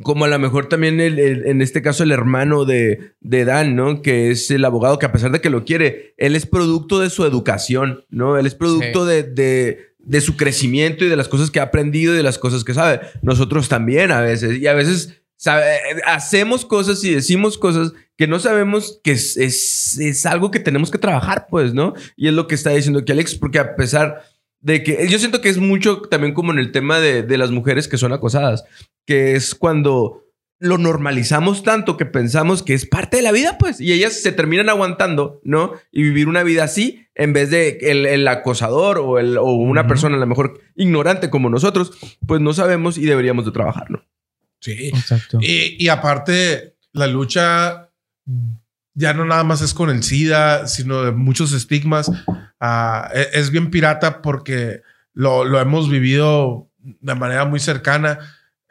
Como 0.04 0.26
a 0.26 0.28
lo 0.28 0.40
mejor 0.40 0.68
también 0.68 1.00
el- 1.00 1.20
el- 1.20 1.46
en 1.48 1.62
este 1.62 1.82
caso 1.82 2.04
el 2.04 2.12
hermano 2.12 2.66
de, 2.66 3.14
de 3.20 3.46
Dan, 3.46 3.76
¿no? 3.76 4.02
Que 4.02 4.32
es 4.32 4.50
el 4.52 4.64
abogado 4.66 5.00
que 5.00 5.06
a 5.06 5.12
pesar 5.12 5.32
de 5.32 5.42
que 5.42 5.50
lo 5.50 5.66
quiere, 5.66 6.14
él 6.18 6.36
es 6.36 6.46
producto 6.46 7.00
de 7.00 7.10
su 7.10 7.26
educación, 7.26 8.06
¿no? 8.10 8.38
Él 8.38 8.46
es 8.46 8.56
producto 8.56 9.06
de, 9.06 9.24
de- 9.24 9.92
de 10.00 10.22
su 10.22 10.36
crecimiento 10.36 11.06
y 11.06 11.10
de 11.10 11.16
las 11.16 11.28
cosas 11.28 11.52
que 11.52 11.60
ha 11.60 11.64
aprendido 11.64 12.14
y 12.14 12.18
de 12.18 12.24
las 12.24 12.40
cosas 12.40 12.64
que 12.64 12.74
sabe. 12.74 13.02
Nosotros 13.22 13.70
también 13.70 14.12
a 14.12 14.22
veces. 14.22 14.58
Y 14.60 14.66
a 14.68 14.74
veces 14.74 15.22
sabe- 15.38 15.78
hacemos 16.06 16.66
cosas 16.66 17.04
y 17.04 17.14
decimos 17.14 17.58
cosas 17.58 17.94
que 18.18 18.28
no 18.28 18.40
sabemos 18.40 19.00
que 19.04 19.12
es, 19.12 19.38
es, 19.38 20.00
es 20.00 20.26
algo 20.26 20.52
que 20.52 20.60
tenemos 20.60 20.90
que 20.92 20.98
trabajar, 20.98 21.48
pues, 21.50 21.74
¿no? 21.74 21.94
Y 22.16 22.28
es 22.28 22.34
lo 22.34 22.48
que 22.48 22.56
está 22.56 22.72
diciendo 22.72 23.00
aquí 23.00 23.12
Alex, 23.12 23.36
porque 23.36 23.60
a 23.60 23.76
pesar 23.76 24.24
de 24.60 24.84
que 24.84 25.08
yo 25.08 25.18
siento 25.18 25.42
que 25.42 25.50
es 25.50 25.58
mucho 25.58 26.02
también 26.02 26.34
como 26.36 26.52
en 26.52 26.60
el 26.60 26.72
tema 26.72 27.00
de, 27.00 27.24
de 27.24 27.38
las 27.40 27.50
mujeres 27.50 27.88
que 27.88 27.98
son 27.98 28.14
acosadas, 28.14 28.64
que 29.06 29.36
es 29.36 29.56
cuando 29.56 30.18
lo 30.60 30.78
normalizamos 30.78 31.64
tanto 31.64 31.98
que 31.98 32.06
pensamos 32.06 32.62
que 32.62 32.76
es 32.76 32.86
parte 32.86 33.18
de 33.18 33.24
la 33.24 33.32
vida, 33.32 33.58
pues, 33.58 33.82
y 33.82 33.94
ellas 33.94 34.14
se 34.22 34.32
terminan 34.32 34.70
aguantando, 34.70 35.42
¿no? 35.44 35.74
Y 35.92 36.04
vivir 36.04 36.28
una 36.28 36.44
vida 36.44 36.64
así, 36.66 37.08
en 37.16 37.34
vez 37.34 37.50
de 37.50 37.80
el, 37.82 38.06
el 38.06 38.28
acosador 38.28 39.00
o, 39.00 39.18
el, 39.18 39.40
o 39.40 39.46
una 39.54 39.88
persona 39.88 40.18
a 40.18 40.20
lo 40.20 40.28
mejor 40.28 40.62
ignorante 40.76 41.32
como 41.32 41.50
nosotros, 41.50 41.94
pues 42.28 42.42
no 42.42 42.54
sabemos 42.54 43.00
y 43.00 43.06
deberíamos 43.08 43.46
de 43.46 43.52
trabajarlo. 43.52 44.06
Sí. 44.60 44.90
Exacto. 44.90 45.40
Y, 45.42 45.84
y 45.84 45.88
aparte, 45.88 46.76
la 46.94 47.08
lucha 47.08 47.90
ya 48.94 49.14
no 49.16 49.26
nada 49.26 49.44
más 49.44 49.62
es 49.64 49.74
con 49.74 49.90
el 49.90 50.04
SIDA, 50.04 50.68
sino 50.68 51.02
de 51.02 51.12
muchos 51.12 51.54
estigmas. 51.54 52.12
Ah, 52.60 53.10
e- 53.16 53.30
es 53.34 53.50
bien 53.50 53.72
pirata 53.72 54.22
porque 54.22 54.82
lo, 55.14 55.44
lo 55.44 55.60
hemos 55.60 55.90
vivido 55.90 56.70
de 56.78 57.16
manera 57.16 57.46
muy 57.46 57.60
cercana 57.60 58.20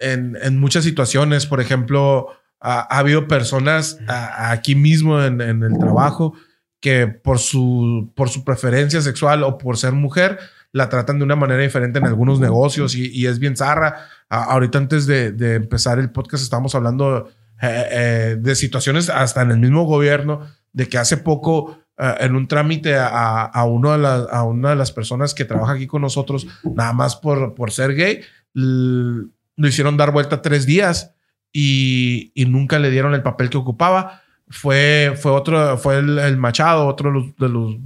en, 0.01 0.37
en 0.43 0.59
muchas 0.59 0.83
situaciones. 0.85 1.47
Por 1.47 1.61
ejemplo, 1.61 2.29
ha, 2.61 2.81
ha 2.95 2.99
habido 2.99 3.29
personas 3.29 3.99
ah, 4.09 4.51
aquí 4.51 4.75
mismo 4.75 5.23
en, 5.23 5.41
en 5.41 5.63
el 5.63 5.79
trabajo 5.79 6.35
que 6.81 7.07
por 7.07 7.39
su, 7.39 8.11
por 8.17 8.29
su 8.31 8.43
preferencia 8.45 9.01
sexual 9.03 9.43
o 9.45 9.59
por 9.59 9.77
ser 9.77 9.93
mujer 9.93 10.39
la 10.73 10.89
tratan 10.89 11.19
de 11.19 11.25
una 11.25 11.37
manera 11.37 11.61
diferente 11.63 11.99
en 11.99 12.07
algunos 12.07 12.39
negocios 12.41 12.95
y, 12.95 13.11
y 13.11 13.27
es 13.27 13.39
bien 13.39 13.57
zarra. 13.57 14.07
A- 14.29 14.45
ahorita 14.45 14.79
antes 14.79 15.05
de, 15.07 15.33
de 15.33 15.57
empezar 15.57 15.99
el 15.99 16.11
podcast 16.11 16.43
estábamos 16.45 16.75
hablando 16.75 17.29
eh, 17.61 17.85
eh, 17.91 18.37
de 18.41 18.55
situaciones 18.55 19.11
hasta 19.11 19.43
en 19.43 19.51
el 19.51 19.59
mismo 19.59 19.85
gobierno, 19.85 20.47
de 20.73 20.89
que 20.89 20.97
hace 20.97 21.17
poco 21.19 21.81
eh, 21.99 22.15
en 22.21 22.37
un 22.37 22.47
trámite 22.49 22.95
a, 22.97 23.45
a, 23.45 23.65
uno 23.65 23.93
de 23.93 23.99
las- 23.99 24.27
a 24.31 24.45
una 24.45 24.71
de 24.71 24.77
las 24.77 24.93
personas 24.93 25.35
que 25.35 25.45
trabaja 25.45 25.73
aquí 25.73 25.87
con 25.87 26.03
nosotros, 26.03 26.47
nada 26.77 26.93
más 26.93 27.17
por, 27.17 27.55
por 27.55 27.73
ser 27.73 27.95
gay, 27.95 28.21
lo 29.61 29.69
hicieron 29.69 29.97
dar 29.97 30.11
vuelta 30.13 30.43
tres 30.43 30.67
días 30.67 31.13
y, 31.53 32.33
y 32.35 32.45
nunca 32.47 32.79
le 32.79 32.91
dieron 32.91 33.15
el 33.15 33.23
papel 33.23 33.51
que 33.51 33.59
ocupaba. 33.59 34.23
Fue, 34.49 35.15
fue 35.21 35.31
otro, 35.33 35.79
fue 35.79 35.99
el, 35.99 36.19
el 36.19 36.37
Machado, 36.37 36.87
otro 36.87 37.11
de, 37.11 37.15
los, 37.21 37.37
de, 37.37 37.49
los- 37.49 37.77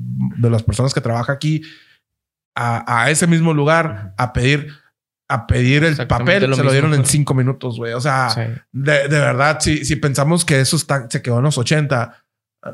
de 0.40 0.50
las 0.50 0.62
personas 0.62 0.94
que 0.94 1.00
trabaja 1.00 1.32
aquí, 1.32 1.62
a, 2.54 3.02
a 3.02 3.10
ese 3.10 3.26
mismo 3.26 3.52
lugar 3.52 4.14
a 4.16 4.32
pedir, 4.32 4.72
a 5.28 5.46
pedir 5.46 5.84
el 5.84 5.96
papel. 6.06 6.48
lo 6.48 6.56
se 6.56 6.62
lo 6.62 6.70
dieron 6.72 6.90
mismo. 6.90 7.04
en 7.04 7.10
cinco 7.10 7.34
minutos, 7.34 7.76
güey. 7.76 7.92
O 7.92 8.00
sea, 8.00 8.30
Sí. 8.30 8.40
de, 8.72 9.08
de 9.08 9.18
verdad, 9.18 9.58
si, 9.60 9.84
si 9.84 9.96
pensamos 9.96 10.44
que 10.44 10.60
eso 10.60 10.76
está, 10.76 11.08
se 11.10 11.20
quedó 11.20 11.38
en 11.38 11.44
los 11.44 11.58
80, 11.58 12.24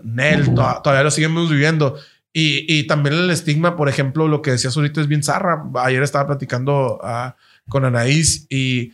Nel, 0.04 0.54
to- 0.54 0.80
todavía 0.84 1.02
lo 1.04 1.10
seguimos 1.10 1.50
viviendo. 1.50 1.96
Y, 2.32 2.64
y 2.72 2.86
también 2.86 3.16
el 3.16 3.30
estigma, 3.30 3.76
por 3.76 3.88
ejemplo, 3.88 4.28
lo 4.28 4.40
que 4.40 4.52
decías 4.52 4.76
ahorita 4.76 5.00
es 5.00 5.08
bien 5.08 5.24
zarra. 5.24 5.64
Ayer 5.82 6.02
estaba 6.04 6.28
platicando 6.28 7.00
ah, 7.02 7.34
con 7.68 7.84
Anaís 7.84 8.46
y 8.50 8.92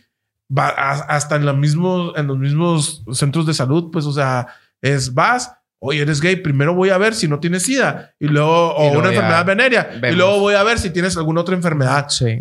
va 0.55 0.69
a- 0.69 1.15
hasta 1.15 1.35
en, 1.35 1.45
la 1.45 1.53
mismo, 1.53 2.13
en 2.15 2.27
los 2.27 2.37
mismos 2.37 3.03
centros 3.13 3.45
de 3.45 3.53
salud, 3.53 3.89
pues, 3.91 4.05
o 4.05 4.13
sea, 4.13 4.47
es 4.81 5.13
vas, 5.13 5.51
oye, 5.79 6.01
eres 6.01 6.21
gay, 6.21 6.37
primero 6.37 6.73
voy 6.73 6.89
a 6.89 6.97
ver 6.97 7.13
si 7.15 7.27
no 7.27 7.39
tienes 7.39 7.63
SIDA 7.63 8.13
y 8.19 8.27
luego, 8.27 8.73
o 8.75 8.81
Y 8.81 8.85
luego 8.87 8.99
una 8.99 9.09
enfermedad 9.09 9.45
venérea, 9.45 9.89
y 10.13 10.15
luego 10.15 10.39
voy 10.39 10.53
a 10.55 10.63
ver 10.63 10.79
si 10.79 10.89
tienes 10.91 11.17
alguna 11.17 11.41
otra 11.41 11.55
enfermedad. 11.55 12.07
Sí. 12.09 12.39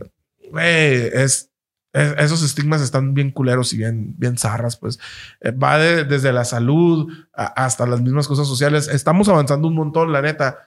Es, 0.58 1.50
es- 1.92 2.14
esos 2.18 2.42
estigmas 2.42 2.82
están 2.82 3.14
bien 3.14 3.30
culeros 3.30 3.72
y 3.72 3.78
bien, 3.78 4.14
bien 4.18 4.36
zarras, 4.36 4.76
pues. 4.76 4.98
Eh, 5.40 5.50
va 5.50 5.78
de- 5.78 6.04
desde 6.04 6.32
la 6.32 6.44
salud 6.44 7.10
a- 7.34 7.64
hasta 7.64 7.86
las 7.86 8.02
mismas 8.02 8.28
cosas 8.28 8.46
sociales. 8.46 8.86
Estamos 8.88 9.28
avanzando 9.28 9.66
un 9.68 9.74
montón, 9.74 10.12
la 10.12 10.20
neta. 10.22 10.65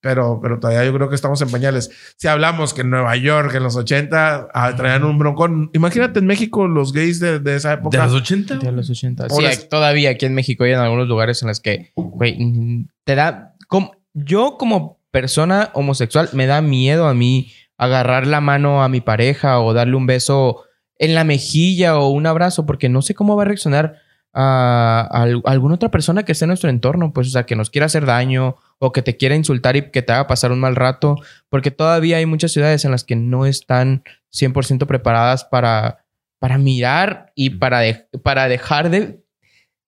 Pero, 0.00 0.38
pero 0.40 0.60
todavía 0.60 0.84
yo 0.84 0.94
creo 0.94 1.08
que 1.08 1.16
estamos 1.16 1.42
en 1.42 1.50
pañales. 1.50 1.90
Si 2.16 2.28
hablamos 2.28 2.72
que 2.72 2.82
en 2.82 2.90
Nueva 2.90 3.16
York, 3.16 3.52
en 3.54 3.64
los 3.64 3.74
80, 3.74 4.48
ah, 4.54 4.76
traían 4.76 5.02
un 5.04 5.18
broncón. 5.18 5.70
Imagínate 5.74 6.20
en 6.20 6.26
México 6.26 6.68
los 6.68 6.92
gays 6.92 7.18
de, 7.18 7.40
de 7.40 7.56
esa 7.56 7.70
¿De 7.70 7.74
época. 7.76 8.04
los 8.06 8.14
80? 8.14 8.58
De 8.58 8.70
los 8.72 8.88
80. 8.88 9.28
Sí, 9.28 9.44
todavía 9.68 10.10
aquí 10.10 10.26
en 10.26 10.34
México 10.34 10.62
hay 10.64 10.72
en 10.72 10.78
algunos 10.78 11.08
lugares 11.08 11.42
en 11.42 11.48
los 11.48 11.60
que, 11.60 11.90
güey, 11.96 12.86
te 13.04 13.14
da... 13.16 13.54
como- 13.66 13.92
yo 14.14 14.56
como 14.58 14.98
persona 15.10 15.70
homosexual 15.74 16.28
me 16.32 16.46
da 16.46 16.60
miedo 16.62 17.06
a 17.08 17.14
mí 17.14 17.52
agarrar 17.76 18.26
la 18.26 18.40
mano 18.40 18.82
a 18.82 18.88
mi 18.88 19.00
pareja 19.00 19.60
o 19.60 19.72
darle 19.72 19.96
un 19.96 20.06
beso 20.06 20.62
en 20.98 21.14
la 21.14 21.24
mejilla 21.24 21.98
o 21.98 22.08
un 22.08 22.26
abrazo 22.26 22.66
porque 22.66 22.88
no 22.88 23.02
sé 23.02 23.14
cómo 23.14 23.36
va 23.36 23.42
a 23.42 23.46
reaccionar 23.46 23.94
a, 24.32 25.08
a 25.10 25.22
al- 25.22 25.42
a 25.44 25.50
alguna 25.50 25.74
otra 25.76 25.90
persona 25.90 26.24
que 26.24 26.32
esté 26.32 26.44
en 26.44 26.48
nuestro 26.48 26.70
entorno, 26.70 27.12
pues, 27.12 27.28
o 27.28 27.30
sea, 27.30 27.44
que 27.46 27.56
nos 27.56 27.70
quiera 27.70 27.86
hacer 27.86 28.06
daño 28.06 28.56
o 28.78 28.92
que 28.92 29.02
te 29.02 29.16
quiera 29.16 29.34
insultar 29.34 29.76
y 29.76 29.90
que 29.90 30.02
te 30.02 30.12
haga 30.12 30.26
pasar 30.26 30.52
un 30.52 30.60
mal 30.60 30.76
rato, 30.76 31.16
porque 31.48 31.70
todavía 31.70 32.18
hay 32.18 32.26
muchas 32.26 32.52
ciudades 32.52 32.84
en 32.84 32.90
las 32.92 33.04
que 33.04 33.16
no 33.16 33.46
están 33.46 34.04
100% 34.32 34.86
preparadas 34.86 35.44
para, 35.44 36.04
para 36.40 36.58
mirar 36.58 37.32
y 37.34 37.50
para, 37.50 37.80
de- 37.80 38.06
para 38.22 38.48
dejar 38.48 38.90
de... 38.90 39.24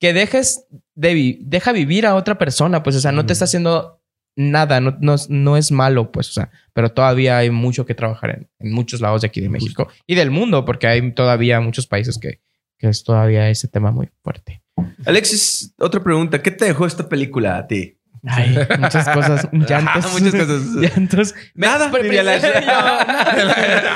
Que 0.01 0.12
dejes 0.15 0.67
de... 0.95 1.15
vi- 1.15 1.39
deja 1.43 1.73
vivir 1.73 2.07
a 2.07 2.15
otra 2.15 2.39
persona, 2.39 2.83
pues, 2.83 2.97
o 2.97 3.01
sea, 3.01 3.12
no 3.12 3.27
te 3.27 3.33
está 3.35 3.45
haciendo 3.45 4.01
nada, 4.37 4.81
no, 4.81 4.97
no, 5.01 5.17
no 5.29 5.57
es 5.59 5.71
malo, 5.71 6.11
pues, 6.12 6.31
o 6.31 6.33
sea, 6.33 6.51
pero 6.73 6.91
todavía 6.93 7.37
hay 7.39 7.51
mucho 7.51 7.85
que 7.85 7.95
trabajar 7.95 8.31
en, 8.31 8.49
en 8.61 8.73
muchos 8.73 9.01
lados 9.03 9.21
de 9.21 9.27
aquí 9.27 9.41
de 9.41 9.49
México 9.51 9.89
y 10.07 10.15
del 10.15 10.31
mundo, 10.31 10.65
porque 10.65 10.87
hay 10.87 11.12
todavía 11.12 11.61
muchos 11.61 11.87
países 11.87 12.17
que, 12.19 12.41
que 12.81 12.89
es 12.89 13.05
todavía 13.05 13.48
ese 13.51 13.69
tema 13.69 13.93
muy 13.93 14.09
fuerte. 14.24 14.62
Alexis, 15.05 15.74
otra 15.78 16.02
pregunta. 16.02 16.40
¿Qué 16.43 16.51
te 16.51 16.65
dejó 16.65 16.86
esta 16.86 17.09
película 17.09 17.59
a 17.59 17.66
ti? 17.66 17.97
Ay, 18.27 18.55
muchas 18.78 19.09
cosas, 19.09 19.48
llantos. 19.52 20.12
Muchas 20.20 20.35
cosas. 20.35 20.62
Llantos. 20.74 21.35
Nada, 21.55 21.90
diría 22.02 22.23
la- 22.23 22.36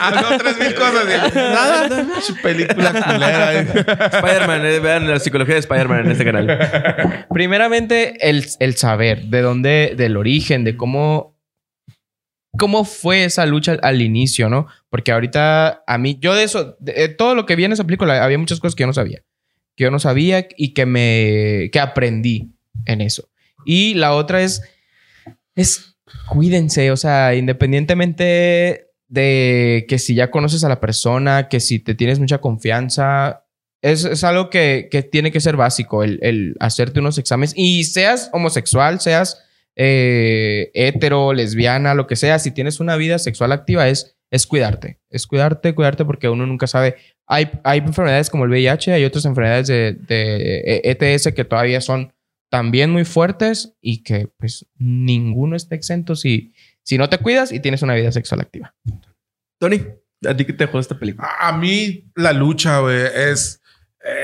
Ah, 0.01 0.13
no, 0.31 0.39
tres 0.39 0.59
mil 0.59 0.75
cosas. 0.75 1.35
Nada. 1.35 2.21
Su 2.23 2.35
película 2.41 2.91
culera. 2.93 3.55
eh. 3.55 3.67
Spider-Man, 4.13 4.65
eh, 4.67 4.79
vean 4.81 5.11
la 5.11 5.19
psicología 5.19 5.55
de 5.55 5.61
Spider-Man 5.61 6.07
en 6.07 6.13
este 6.13 6.25
canal. 6.25 7.27
Primeramente, 7.33 8.29
el, 8.29 8.47
el 8.61 8.75
saber 8.77 9.25
de 9.25 9.43
dónde, 9.43 9.95
del 9.97 10.17
origen, 10.17 10.65
de 10.65 10.77
cómo, 10.77 11.34
cómo 12.59 12.85
fue 12.85 13.25
esa 13.25 13.47
lucha 13.47 13.79
al, 13.83 14.03
inicio, 14.03 14.49
¿no? 14.49 14.67
Porque 14.91 15.13
ahorita 15.13 15.83
a 15.87 15.99
mí, 15.99 16.19
yo 16.21 16.35
de 16.35 16.45
eso, 16.45 16.77
de, 16.81 16.93
de 16.93 17.09
todo 17.09 17.35
lo 17.35 17.47
que 17.47 17.57
vi 17.57 17.65
en 17.65 17.73
esa 17.73 17.85
película, 17.85 18.25
había 18.25 18.39
muchas 18.39 18.61
cosas 18.61 18.75
que 18.75 18.83
yo 18.83 18.87
no 18.87 18.93
sabía. 18.93 19.23
Que 19.77 19.85
yo 19.85 19.91
no 19.91 19.99
sabía 19.99 20.47
y 20.57 20.73
que 20.73 20.87
me, 20.87 21.71
que 21.73 21.81
aprendí 21.81 22.53
en 22.87 23.01
eso. 23.01 23.29
Y 23.65 23.95
la 23.95 24.15
otra 24.15 24.43
es, 24.43 24.63
es, 25.55 25.97
cuídense, 26.29 26.91
o 26.91 26.97
sea, 26.97 27.35
independientemente 27.35 28.91
de 29.09 29.87
que 29.89 29.99
si 29.99 30.15
ya 30.15 30.31
conoces 30.31 30.65
a 30.65 30.69
la 30.69 30.81
persona, 30.81 31.49
que 31.49 31.61
si 31.61 31.79
te 31.79 31.95
tienes 31.95 32.19
mucha 32.19 32.39
confianza, 32.39 33.45
es, 33.83 34.05
es 34.05 34.25
algo 34.25 34.51
que, 34.51 34.89
que 34.91 35.03
tiene 35.03 35.31
que 35.31 35.41
ser 35.41 35.57
básico, 35.57 36.03
el, 36.03 36.19
el 36.23 36.57
hacerte 36.61 37.01
unos 37.01 37.19
exámenes. 37.19 37.53
Y 37.57 37.85
seas 37.85 38.31
homosexual, 38.33 39.01
seas 39.01 39.44
eh, 39.77 40.71
hetero, 40.75 41.33
lesbiana, 41.33 41.95
lo 41.95 42.07
que 42.07 42.17
sea, 42.17 42.39
si 42.39 42.51
tienes 42.51 42.81
una 42.81 42.97
vida 42.97 43.19
sexual 43.19 43.53
activa, 43.53 43.89
es, 43.89 44.17
es 44.31 44.47
cuidarte. 44.47 45.01
Es 45.11 45.27
cuidarte, 45.27 45.75
cuidarte 45.75 46.05
porque 46.05 46.29
uno 46.29 46.47
nunca 46.47 46.67
sabe. 46.67 46.97
Hay, 47.27 47.51
hay 47.65 47.79
enfermedades 47.79 48.31
como 48.31 48.45
el 48.45 48.51
VIH, 48.51 48.93
hay 48.93 49.05
otras 49.05 49.25
enfermedades 49.25 49.67
de, 49.67 49.95
de 49.95 50.81
ETS 50.85 51.33
que 51.35 51.45
todavía 51.45 51.81
son 51.81 52.13
también 52.51 52.91
muy 52.91 53.05
fuertes 53.05 53.75
y 53.81 54.03
que 54.03 54.29
pues 54.39 54.67
ninguno 54.77 55.57
está 55.57 55.75
exento 55.75 56.15
si, 56.15 56.53
si 56.83 56.99
no 56.99 57.09
te 57.09 57.19
cuidas 57.19 57.51
y 57.51 57.61
tienes 57.61 57.83
una 57.83 57.95
vida 57.95 58.13
sexual 58.13 58.41
activa. 58.43 58.75
Tony, 59.59 59.81
¿a 60.27 60.37
ti 60.37 60.45
qué 60.45 60.53
te 60.53 60.67
dejó 60.67 60.79
esta 60.79 60.99
película? 60.99 61.27
A 61.41 61.49
a 61.49 61.57
mí 61.59 62.05
la 62.15 62.33
lucha, 62.33 62.79
güey, 62.81 63.01
es, 63.15 63.61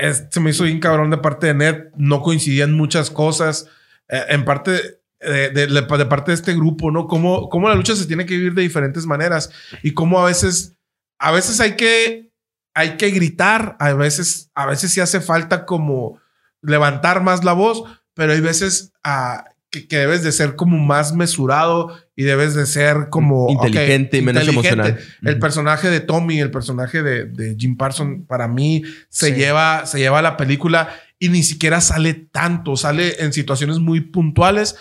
es- 0.01 0.27
Se 0.29 0.39
me 0.39 0.51
hizo 0.51 0.63
bien 0.63 0.79
cabrón 0.79 1.09
de 1.09 1.17
parte 1.17 1.47
de 1.47 1.53
Ned. 1.55 1.75
No 1.97 2.21
coincidían 2.21 2.71
muchas 2.73 3.09
cosas. 3.09 3.67
Eh, 4.07 4.21
en 4.29 4.45
parte... 4.45 5.00
De, 5.21 5.49
de- 5.51 5.67
de 5.67 6.05
parte 6.07 6.31
de 6.31 6.35
este 6.35 6.53
grupo, 6.55 6.89
¿no? 6.91 7.07
Cómo, 7.07 7.47
cómo 7.49 7.69
la 7.69 7.75
lucha 7.75 7.95
se 7.95 8.07
tiene 8.07 8.25
que 8.25 8.35
vivir 8.35 8.53
de 8.55 8.63
diferentes 8.63 9.05
maneras 9.05 9.51
y 9.83 9.91
cómo 9.91 10.19
a 10.19 10.25
veces, 10.25 10.75
a 11.19 11.31
veces 11.31 11.59
hay 11.59 11.75
que, 11.75 12.31
hay 12.73 12.97
que 12.97 13.11
gritar, 13.11 13.75
a 13.79 13.93
veces, 13.93 14.49
a 14.55 14.65
veces 14.65 14.91
sí 14.91 14.99
hace 14.99 15.21
falta 15.21 15.65
como 15.65 16.19
levantar 16.61 17.21
más 17.21 17.43
la 17.43 17.53
voz, 17.53 17.83
pero 18.13 18.33
hay 18.33 18.41
veces 18.41 18.93
ah, 19.03 19.45
que, 19.69 19.87
que 19.87 19.97
debes 19.97 20.23
de 20.23 20.31
ser 20.31 20.55
como 20.55 20.77
más 20.79 21.13
mesurado 21.13 21.95
y 22.15 22.23
debes 22.23 22.55
de 22.55 22.65
ser 22.65 23.09
como 23.09 23.47
Inteligente 23.49 24.17
y 24.17 24.21
menos 24.21 24.43
inteligente. 24.47 24.81
emocional. 24.89 25.05
El 25.23 25.39
personaje 25.39 25.89
de 25.89 25.99
Tommy, 26.01 26.39
el 26.39 26.51
personaje 26.51 27.03
de, 27.03 27.25
de 27.25 27.55
Jim 27.59 27.77
Parson, 27.77 28.25
para 28.25 28.47
mí 28.47 28.83
se 29.09 29.27
Sí. 29.27 29.33
lleva, 29.33 29.85
se 29.85 29.99
lleva 29.99 30.21
la 30.21 30.35
película 30.37 30.89
y 31.19 31.29
ni 31.29 31.43
siquiera 31.43 31.79
sale 31.81 32.13
tanto, 32.15 32.75
sale 32.75 33.23
en 33.23 33.33
situaciones 33.33 33.79
muy 33.79 34.01
puntuales 34.01 34.75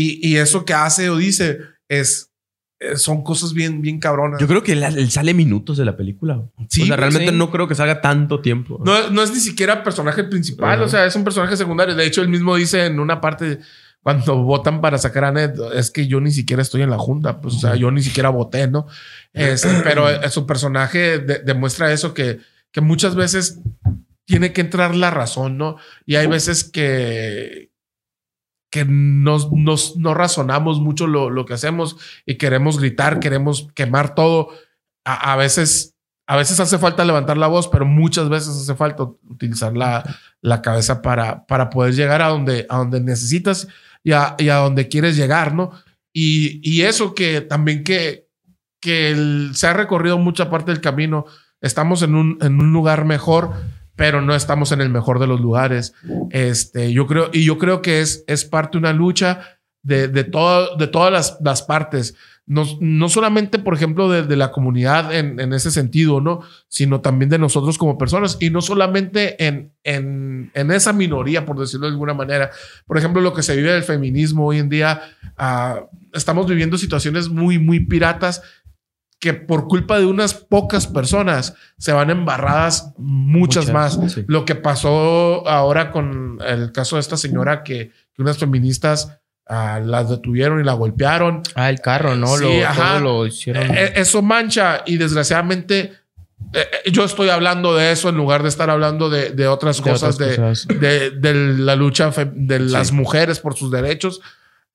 y, 0.00 0.28
y 0.28 0.36
eso 0.36 0.64
que 0.64 0.74
hace 0.74 1.08
o 1.10 1.16
dice 1.16 1.58
es, 1.88 2.30
eh, 2.80 2.96
son 2.96 3.22
cosas 3.24 3.52
bien, 3.54 3.80
bien 3.80 3.98
cabronas. 4.00 4.40
Yo 4.40 4.46
creo 4.46 4.62
que 4.62 4.72
él, 4.72 4.82
él 4.82 5.10
sale 5.10 5.32
minutos 5.34 5.76
de 5.78 5.84
la 5.84 5.96
película. 5.96 6.42
Sí, 6.68 6.82
o 6.82 6.86
sea, 6.86 6.96
realmente 6.96 7.30
sí. 7.30 7.36
no 7.36 7.50
creo 7.50 7.66
que 7.68 7.74
salga 7.74 8.00
tanto 8.00 8.40
tiempo. 8.40 8.80
No, 8.84 9.10
no 9.10 9.22
es 9.22 9.32
ni 9.32 9.40
siquiera 9.40 9.82
personaje 9.82 10.24
principal, 10.24 10.74
Ajá. 10.74 10.84
o 10.84 10.88
sea, 10.88 11.06
es 11.06 11.16
un 11.16 11.24
personaje 11.24 11.56
secundario. 11.56 11.94
De 11.94 12.04
hecho, 12.04 12.20
él 12.22 12.28
mismo 12.28 12.54
dice 12.56 12.86
en 12.86 13.00
una 13.00 13.20
parte 13.20 13.60
cuando 14.02 14.36
votan 14.42 14.80
para 14.80 14.98
sacar 14.98 15.24
a 15.24 15.32
Ned, 15.32 15.54
es 15.74 15.90
que 15.90 16.06
yo 16.06 16.20
ni 16.20 16.30
siquiera 16.30 16.62
estoy 16.62 16.82
en 16.82 16.90
la 16.90 16.98
junta, 16.98 17.40
pues, 17.40 17.54
o 17.54 17.58
sea, 17.58 17.74
yo 17.74 17.90
ni 17.90 18.02
siquiera 18.02 18.28
voté, 18.28 18.68
¿no? 18.68 18.86
Es- 19.32 19.66
pero 19.82 20.08
eh, 20.08 20.28
su 20.30 20.46
personaje 20.46 21.18
de- 21.18 21.40
demuestra 21.40 21.92
eso 21.92 22.14
que, 22.14 22.38
que 22.70 22.80
muchas 22.80 23.14
veces 23.16 23.58
tiene 24.26 24.52
que 24.52 24.60
entrar 24.60 24.94
la 24.94 25.10
razón, 25.10 25.56
¿no? 25.58 25.76
Y 26.04 26.16
hay 26.16 26.26
veces 26.28 26.62
que 26.64 27.70
que 28.70 28.84
nos, 28.84 29.50
nos- 29.52 29.96
no 29.96 30.14
razonamos 30.14 30.80
mucho 30.80 31.06
lo, 31.06 31.30
lo 31.30 31.44
que 31.46 31.54
hacemos 31.54 31.96
y 32.26 32.36
queremos 32.36 32.78
gritar, 32.78 33.20
queremos 33.20 33.68
quemar 33.74 34.14
todo. 34.14 34.48
A, 35.04 35.32
a 35.32 35.36
veces 35.36 35.92
a 36.28 36.36
veces 36.36 36.58
hace 36.58 36.78
falta 36.78 37.04
levantar 37.04 37.36
la 37.36 37.46
voz, 37.46 37.68
pero 37.68 37.86
muchas 37.86 38.28
veces 38.28 38.48
hace 38.48 38.74
falta 38.74 39.04
utilizar 39.04 39.76
la, 39.76 40.02
la 40.40 40.60
cabeza 40.60 41.00
para, 41.00 41.46
para 41.46 41.70
poder 41.70 41.94
llegar 41.94 42.20
a 42.20 42.26
donde, 42.28 42.66
a 42.68 42.78
donde 42.78 43.00
necesitas 43.00 43.68
y 44.02 44.10
a, 44.10 44.34
y 44.36 44.48
a 44.48 44.56
donde 44.56 44.88
quieres 44.88 45.16
llegar, 45.16 45.54
¿no? 45.54 45.70
Y, 46.12 46.60
y 46.68 46.82
eso 46.82 47.14
que 47.14 47.42
también 47.42 47.84
que, 47.84 48.26
que 48.80 49.50
se 49.52 49.68
ha 49.68 49.72
recorrido 49.74 50.18
mucha 50.18 50.50
parte 50.50 50.72
del 50.72 50.80
camino, 50.80 51.26
estamos 51.60 52.02
en 52.02 52.16
un, 52.16 52.38
en 52.40 52.58
un 52.58 52.72
lugar 52.72 53.04
mejor, 53.04 53.52
pero 53.96 54.20
no 54.22 54.34
estamos 54.34 54.72
en 54.72 54.80
el 54.80 54.90
mejor 54.90 55.18
de 55.18 55.26
los 55.26 55.40
lugares. 55.40 55.94
Este, 56.30 56.92
yo 56.92 57.06
creo, 57.06 57.30
y 57.32 57.44
yo 57.44 57.58
creo 57.58 57.82
que 57.82 58.00
es, 58.00 58.24
es 58.26 58.44
parte 58.44 58.72
de 58.72 58.78
una 58.78 58.92
lucha 58.92 59.40
de, 59.82 60.08
de, 60.08 60.24
todo- 60.24 60.76
de 60.76 60.86
todas 60.86 61.12
las, 61.12 61.38
las 61.42 61.62
partes. 61.62 62.14
No, 62.48 62.64
no 62.80 63.08
solamente, 63.08 63.58
por 63.58 63.74
ejemplo, 63.74 64.08
de, 64.08 64.22
de 64.22 64.36
la 64.36 64.52
comunidad 64.52 65.12
en, 65.12 65.40
en 65.40 65.52
ese 65.52 65.72
sentido, 65.72 66.20
¿no? 66.20 66.42
Sino 66.68 67.00
también 67.00 67.28
de 67.28 67.38
nosotros 67.38 67.76
como 67.76 67.98
personas 67.98 68.36
y 68.38 68.50
no 68.50 68.60
solamente 68.60 69.44
en, 69.44 69.72
en, 69.82 70.52
en 70.54 70.70
esa 70.70 70.92
minoría, 70.92 71.44
por 71.44 71.58
decirlo 71.58 71.86
de 71.86 71.92
alguna 71.92 72.14
manera. 72.14 72.50
Por 72.86 72.98
ejemplo, 72.98 73.20
lo 73.20 73.32
que 73.34 73.42
se 73.42 73.56
vive 73.56 73.72
del 73.72 73.82
feminismo 73.82 74.46
hoy 74.46 74.58
en 74.58 74.68
día, 74.68 75.02
ah, 75.36 75.80
estamos 76.12 76.46
viviendo 76.46 76.78
situaciones 76.78 77.28
muy, 77.28 77.58
muy 77.58 77.80
piratas 77.80 78.42
que 79.18 79.32
por 79.34 79.66
culpa 79.66 79.98
de 79.98 80.06
unas 80.06 80.34
pocas 80.34 80.86
personas 80.86 81.54
se 81.78 81.92
van 81.92 82.10
embarradas 82.10 82.92
muchas, 82.98 83.66
Muchas, 83.66 83.98
más. 83.98 84.12
sí. 84.12 84.24
Lo 84.28 84.44
que 84.44 84.54
pasó 84.54 85.48
ahora 85.48 85.90
con 85.90 86.38
el 86.46 86.72
caso 86.72 86.96
de 86.96 87.00
esta 87.00 87.16
señora 87.16 87.62
que, 87.62 87.92
que 88.14 88.22
unas 88.22 88.38
feministas 88.38 89.18
ah, 89.46 89.80
las 89.82 90.10
detuvieron 90.10 90.60
y 90.60 90.64
la 90.64 90.74
golpearon. 90.74 91.42
Ah, 91.54 91.70
el 91.70 91.80
carro, 91.80 92.14
¿no? 92.14 92.36
Sí, 92.36 92.44
lo, 92.44 92.66
ajá. 92.66 93.00
lo 93.00 93.26
hicieron. 93.26 93.74
Eh, 93.74 93.94
eso 93.96 94.20
mancha 94.20 94.82
y 94.84 94.98
desgraciadamente 94.98 95.92
eh, 96.52 96.66
eh, 96.84 96.90
yo 96.90 97.04
estoy 97.04 97.30
hablando 97.30 97.74
de 97.74 97.92
eso 97.92 98.10
en 98.10 98.16
lugar 98.16 98.42
de 98.42 98.50
estar 98.50 98.68
hablando 98.68 99.08
de, 99.08 99.30
de 99.30 99.48
otras 99.48 99.78
de 99.78 99.82
cosas 99.90 100.14
otras 100.14 100.30
de, 100.30 100.36
cosas. 100.36 100.68
de, 100.68 101.34
la 101.56 101.74
lucha 101.74 102.10
de 102.34 102.60
las 102.60 102.92
mujeres 102.92 103.40
por 103.40 103.56
sus 103.56 103.70
derechos. 103.70 104.20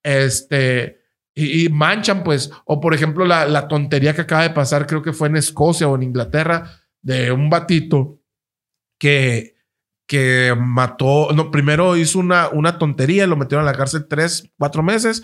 Este. 0.03 1.00
Y, 1.33 1.69
manchan, 1.69 2.23
pues. 2.23 2.51
O 2.65 2.79
por 2.79 2.93
ejemplo, 2.93 3.25
la, 3.25 3.45
la 3.45 3.67
tontería 3.67 4.13
que 4.13 4.21
acaba 4.21 4.43
de 4.43 4.49
pasar, 4.49 4.85
creo 4.85 5.01
que 5.01 5.13
fue 5.13 5.29
en 5.29 5.37
Escocia 5.37 5.87
o 5.87 5.95
en 5.95 6.03
Inglaterra, 6.03 6.81
de 7.01 7.31
un 7.31 7.49
batito 7.49 8.19
que, 8.99 9.55
que 10.07 10.53
mató. 10.57 11.31
No, 11.33 11.49
primero 11.49 11.95
hizo 11.95 12.19
una, 12.19 12.49
una 12.49 12.77
tontería, 12.77 13.27
lo 13.27 13.37
metieron 13.37 13.65
a 13.67 13.71
la 13.71 13.77
cárcel 13.77 14.07
tres, 14.09 14.49
cuatro 14.57 14.83
meses. 14.83 15.23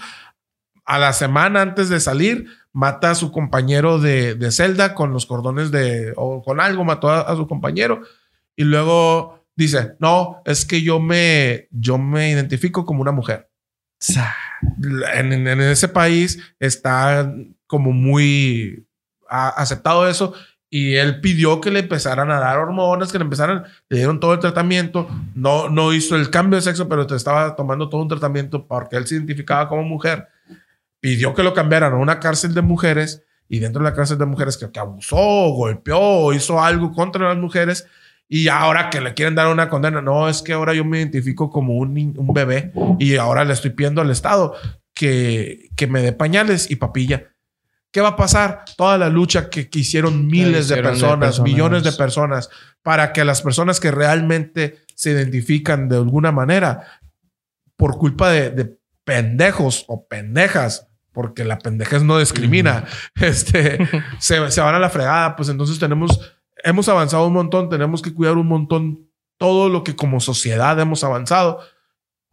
A 0.86 0.98
la 0.98 1.12
semana 1.12 1.62
antes 1.62 1.90
de 1.90 2.00
salir, 2.00 2.48
mata 2.72 3.12
a 3.12 3.16
su 3.16 3.34
compañero 3.34 4.00
de, 4.00 4.36
de 4.36 4.52
celda 4.52 4.96
con 4.96 5.12
los 5.12 5.26
cordones 5.26 5.72
de. 5.72 6.14
o 6.16 6.42
con 6.42 6.62
algo, 6.62 6.86
mató 6.86 7.10
a, 7.10 7.22
a 7.22 7.36
su 7.36 7.48
compañero. 7.48 8.02
Y 8.56 8.64
luego 8.64 9.46
dice: 9.58 9.96
No, 10.00 10.42
es 10.46 10.66
que 10.66 10.82
yo 10.82 11.02
me, 11.02 11.68
yo 11.72 11.98
me 11.98 12.32
identifico 12.32 12.86
como 12.86 13.02
una 13.02 13.12
mujer 13.12 13.50
en, 15.14 15.48
ese 15.62 15.88
país 15.88 16.40
está 16.60 17.34
como 17.66 17.91
muy 17.91 18.88
aceptado 19.30 20.08
eso 20.08 20.34
y 20.70 20.95
él 20.95 21.22
pidió 21.22 21.62
que 21.62 21.72
le 21.72 21.80
empezaran 21.80 22.30
a 22.30 22.40
dar 22.40 22.58
hormonas, 22.58 23.12
que 23.12 23.18
le 23.18 23.24
empezaran, 23.24 23.64
le 23.90 23.98
dieron 23.98 24.20
todo 24.20 24.34
el 24.34 24.40
tratamiento, 24.40 25.08
no, 25.34 25.70
no 25.70 25.94
hizo 25.94 26.16
el 26.16 26.30
cambio 26.30 26.58
de 26.58 26.62
sexo, 26.62 26.90
pero 26.90 27.08
estaba 27.16 27.56
tomando 27.56 27.90
todo 27.90 28.02
un 28.02 28.10
tratamiento 28.10 28.68
porque 28.68 28.98
él 28.98 29.08
se 29.08 29.16
identificaba 29.16 29.70
como 29.70 29.84
mujer, 29.84 30.28
pidió 30.99 31.34
que 31.34 31.44
lo 31.44 31.54
cambiaran 31.54 31.94
a 31.94 31.98
una 31.98 32.20
cárcel 32.20 32.54
de 32.54 32.62
mujeres 32.62 33.24
y 33.49 33.60
dentro 33.60 33.82
de 33.82 33.90
la 33.90 33.95
cárcel 33.95 34.18
de 34.18 34.26
mujeres 34.26 34.58
que, 34.58 34.70
que 34.70 34.80
abusó, 34.80 35.16
golpeó 35.16 36.34
hizo 36.34 36.62
algo 36.62 36.91
contra 36.91 37.30
las 37.30 37.38
mujeres 37.38 37.88
y 38.30 38.49
ahora 38.49 38.90
que 38.90 39.02
le 39.02 39.14
quieren 39.14 39.36
dar 39.36 39.48
una 39.48 39.70
condena, 39.70 40.02
no, 40.02 40.28
es 40.28 40.41
que 40.41 40.54
ahora 40.54 40.74
yo 40.74 40.84
me 40.84 40.98
identifico 40.98 41.49
como 41.49 41.76
un, 41.76 42.14
un 42.18 42.34
bebé 42.34 42.74
y 42.99 43.16
ahora 43.16 43.45
le 43.45 43.54
estoy 43.54 43.72
pidiendo 43.72 44.02
al 44.02 44.12
Estado 44.12 44.56
que, 44.94 45.70
que 45.76 45.88
me 45.88 46.02
dé 46.02 46.12
pañales 46.12 46.70
y 46.70 46.76
papilla. 46.76 47.32
¿Qué 47.91 48.02
va 48.02 48.10
a 48.10 48.16
pasar? 48.16 48.66
Toda 48.76 48.98
la 48.98 49.10
lucha 49.10 49.49
que, 49.49 49.70
que 49.70 49.80
hicieron 49.80 50.28
miles 50.28 50.68
de 50.68 50.76
hicieron 50.76 50.84
de 50.84 50.90
personas, 50.90 51.20
personas. 51.20 51.52
millones 51.52 51.84
de 51.84 51.91
personas, 51.94 52.49
para 52.84 53.14
que 53.14 53.24
las 53.24 53.41
personas 53.41 53.80
que 53.80 53.91
realmente 53.91 54.80
se 54.94 55.12
identifican 55.12 55.88
de 55.88 55.95
alguna 55.95 56.32
manera, 56.32 56.99
por 57.78 57.98
culpa 57.98 58.30
de, 58.30 58.49
de 58.49 58.78
pendejos 59.06 59.86
o 59.88 60.06
pendejas, 60.06 60.88
porque 61.14 61.45
la 61.45 61.58
pendejez 61.58 62.04
no 62.04 62.20
discrimina, 62.20 62.86
este, 63.16 63.80
se, 64.20 64.52
se 64.52 64.62
van 64.62 64.76
a 64.76 64.80
la 64.80 64.90
fregada. 64.90 65.36
Pues 65.36 65.49
entonces 65.49 65.80
tenemos, 65.80 66.36
hemos 66.68 66.89
avanzado 66.89 67.26
un 67.27 67.34
montón, 67.34 67.69
tenemos 67.69 68.02
que 68.02 68.14
cuidar 68.14 68.38
un 68.38 68.48
montón 68.48 69.10
todo 69.38 69.69
lo 69.69 69.84
que 69.84 69.95
como 69.95 70.19
sociedad 70.19 70.80
hemos 70.80 71.03
avanzado 71.03 71.60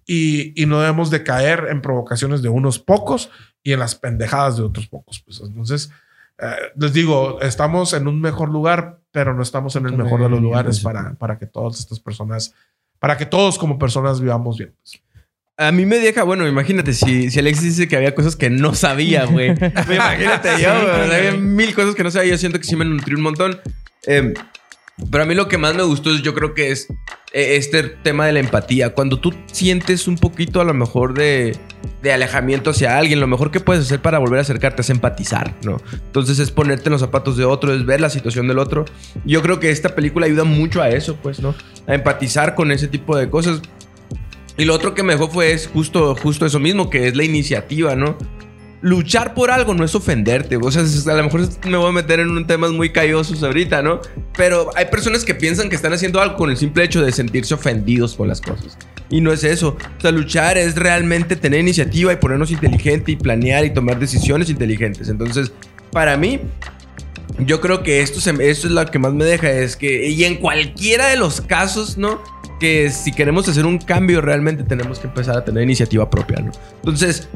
y, 0.06 0.60
y 0.60 0.66
no 0.66 0.80
debemos 0.80 1.10
de 1.10 1.22
caer 1.22 1.68
en 1.70 1.80
provocaciones 1.80 2.42
de 2.42 2.48
unos 2.48 2.78
pocos 2.78 3.30
y 3.62 3.72
en 3.72 3.78
las 3.78 3.94
pendejadas 3.94 4.56
de 4.56 4.62
otros 4.64 4.88
pocos. 4.88 5.22
Pues 5.24 5.40
entonces, 5.40 5.90
eh, 6.38 6.54
les 6.76 6.92
digo, 6.92 7.40
estamos 7.40 7.92
en 7.92 8.08
un 8.08 8.20
mejor 8.20 8.48
lugar, 8.50 9.00
pero 9.12 9.34
no 9.34 9.42
estamos 9.42 9.76
en 9.76 9.86
el 9.86 9.96
mejor 9.96 10.20
de 10.20 10.28
los 10.28 10.40
lugares 10.40 10.80
para, 10.80 11.14
para 11.14 11.38
que 11.38 11.46
todas 11.46 11.78
estas 11.78 12.00
personas, 12.00 12.54
para 12.98 13.16
que 13.16 13.26
todos 13.26 13.58
como 13.58 13.78
personas 13.78 14.20
vivamos 14.20 14.58
bien. 14.58 14.74
pues. 14.76 15.00
A 15.56 15.70
mí 15.70 15.86
me 15.86 16.00
deja, 16.00 16.24
bueno, 16.24 16.48
imagínate, 16.48 16.92
si, 16.92 17.30
si 17.30 17.38
Alexis 17.38 17.76
dice 17.76 17.88
que 17.88 17.96
había 17.96 18.12
cosas 18.12 18.34
que 18.34 18.50
no 18.50 18.74
sabía, 18.74 19.24
güey. 19.26 19.50
imagínate 19.94 20.60
yo, 20.60 20.72
güey. 20.72 21.14
había 21.14 21.32
mil 21.32 21.72
cosas 21.74 21.94
que 21.94 22.02
no 22.02 22.10
sabía. 22.10 22.32
Yo 22.32 22.38
siento 22.38 22.58
que 22.58 22.64
sí 22.64 22.74
me 22.74 22.84
nutrí 22.84 23.14
un 23.14 23.22
montón. 23.22 23.60
Eh, 24.06 24.34
pero 25.10 25.24
a 25.24 25.26
mí 25.26 25.34
lo 25.34 25.48
que 25.48 25.58
más 25.58 25.74
me 25.74 25.82
gustó 25.82 26.10
es, 26.10 26.22
yo 26.22 26.34
creo 26.34 26.54
que 26.54 26.70
es 26.70 26.88
eh, 27.32 27.56
este 27.56 27.82
tema 27.82 28.26
de 28.26 28.32
la 28.32 28.40
empatía. 28.40 28.94
Cuando 28.94 29.18
tú 29.18 29.34
sientes 29.46 30.06
un 30.06 30.16
poquito 30.16 30.60
a 30.60 30.64
lo 30.64 30.72
mejor 30.72 31.14
de, 31.14 31.56
de 32.00 32.12
alejamiento 32.12 32.70
hacia 32.70 32.96
alguien, 32.96 33.18
lo 33.18 33.26
mejor 33.26 33.50
que 33.50 33.58
puedes 33.58 33.84
hacer 33.84 34.00
para 34.00 34.18
volver 34.18 34.38
a 34.38 34.42
acercarte 34.42 34.82
es 34.82 34.90
empatizar, 34.90 35.54
¿no? 35.64 35.78
Entonces 35.92 36.38
es 36.38 36.52
ponerte 36.52 36.88
en 36.88 36.92
los 36.92 37.00
zapatos 37.00 37.36
de 37.36 37.44
otro, 37.44 37.74
es 37.74 37.84
ver 37.84 38.00
la 38.00 38.10
situación 38.10 38.46
del 38.46 38.60
otro. 38.60 38.84
Yo 39.24 39.42
creo 39.42 39.58
que 39.58 39.70
esta 39.70 39.96
película 39.96 40.26
ayuda 40.26 40.44
mucho 40.44 40.80
a 40.80 40.90
eso, 40.90 41.16
pues, 41.16 41.40
¿no? 41.40 41.56
A 41.88 41.94
empatizar 41.94 42.54
con 42.54 42.70
ese 42.70 42.86
tipo 42.86 43.16
de 43.16 43.28
cosas. 43.28 43.62
Y 44.56 44.64
lo 44.64 44.74
otro 44.74 44.94
que 44.94 45.02
me 45.02 45.14
dejó 45.14 45.28
fue 45.28 45.52
es 45.52 45.66
justo, 45.66 46.14
justo 46.14 46.46
eso 46.46 46.60
mismo, 46.60 46.88
que 46.88 47.08
es 47.08 47.16
la 47.16 47.24
iniciativa, 47.24 47.96
¿no? 47.96 48.16
Luchar 48.84 49.32
por 49.32 49.50
algo 49.50 49.72
no 49.72 49.82
es 49.82 49.94
ofenderte. 49.94 50.58
O 50.58 50.70
sea, 50.70 50.82
a 50.82 51.16
lo 51.16 51.24
mejor 51.24 51.48
me 51.66 51.78
voy 51.78 51.88
a 51.88 51.92
meter 51.92 52.20
en 52.20 52.46
temas 52.46 52.70
muy 52.70 52.90
callosos 52.90 53.42
ahorita, 53.42 53.80
¿no? 53.80 53.98
Pero 54.36 54.70
hay 54.76 54.84
personas 54.84 55.24
que 55.24 55.34
piensan 55.34 55.70
que 55.70 55.74
están 55.74 55.94
haciendo 55.94 56.20
algo 56.20 56.36
con 56.36 56.50
el 56.50 56.58
simple 56.58 56.84
hecho 56.84 57.02
de 57.02 57.10
sentirse 57.10 57.54
ofendidos 57.54 58.14
por 58.14 58.28
las 58.28 58.42
cosas. 58.42 58.76
Y 59.08 59.22
no 59.22 59.32
es 59.32 59.42
eso. 59.42 59.78
O 59.96 60.00
sea, 60.02 60.10
luchar 60.10 60.58
es 60.58 60.74
realmente 60.74 61.34
tener 61.34 61.60
iniciativa 61.60 62.12
y 62.12 62.16
ponernos 62.16 62.50
inteligente 62.50 63.12
y 63.12 63.16
planear 63.16 63.64
y 63.64 63.70
tomar 63.72 63.98
decisiones 63.98 64.50
inteligentes. 64.50 65.08
Entonces, 65.08 65.50
para 65.90 66.18
mí, 66.18 66.40
yo 67.38 67.62
creo 67.62 67.82
que 67.82 68.02
esto, 68.02 68.20
se, 68.20 68.32
esto 68.32 68.66
es 68.66 68.72
lo 68.74 68.84
que 68.84 68.98
más 68.98 69.14
me 69.14 69.24
deja. 69.24 69.50
Es 69.50 69.76
que, 69.76 70.10
y 70.10 70.24
en 70.24 70.36
cualquiera 70.36 71.06
de 71.06 71.16
los 71.16 71.40
casos, 71.40 71.96
¿no? 71.96 72.20
Que 72.60 72.90
si 72.90 73.12
queremos 73.12 73.48
hacer 73.48 73.64
un 73.64 73.78
cambio, 73.78 74.20
realmente 74.20 74.62
tenemos 74.62 74.98
que 74.98 75.06
empezar 75.06 75.38
a 75.38 75.42
tener 75.42 75.62
iniciativa 75.62 76.10
propia, 76.10 76.40
¿no? 76.40 76.52
Entonces, 76.76 77.30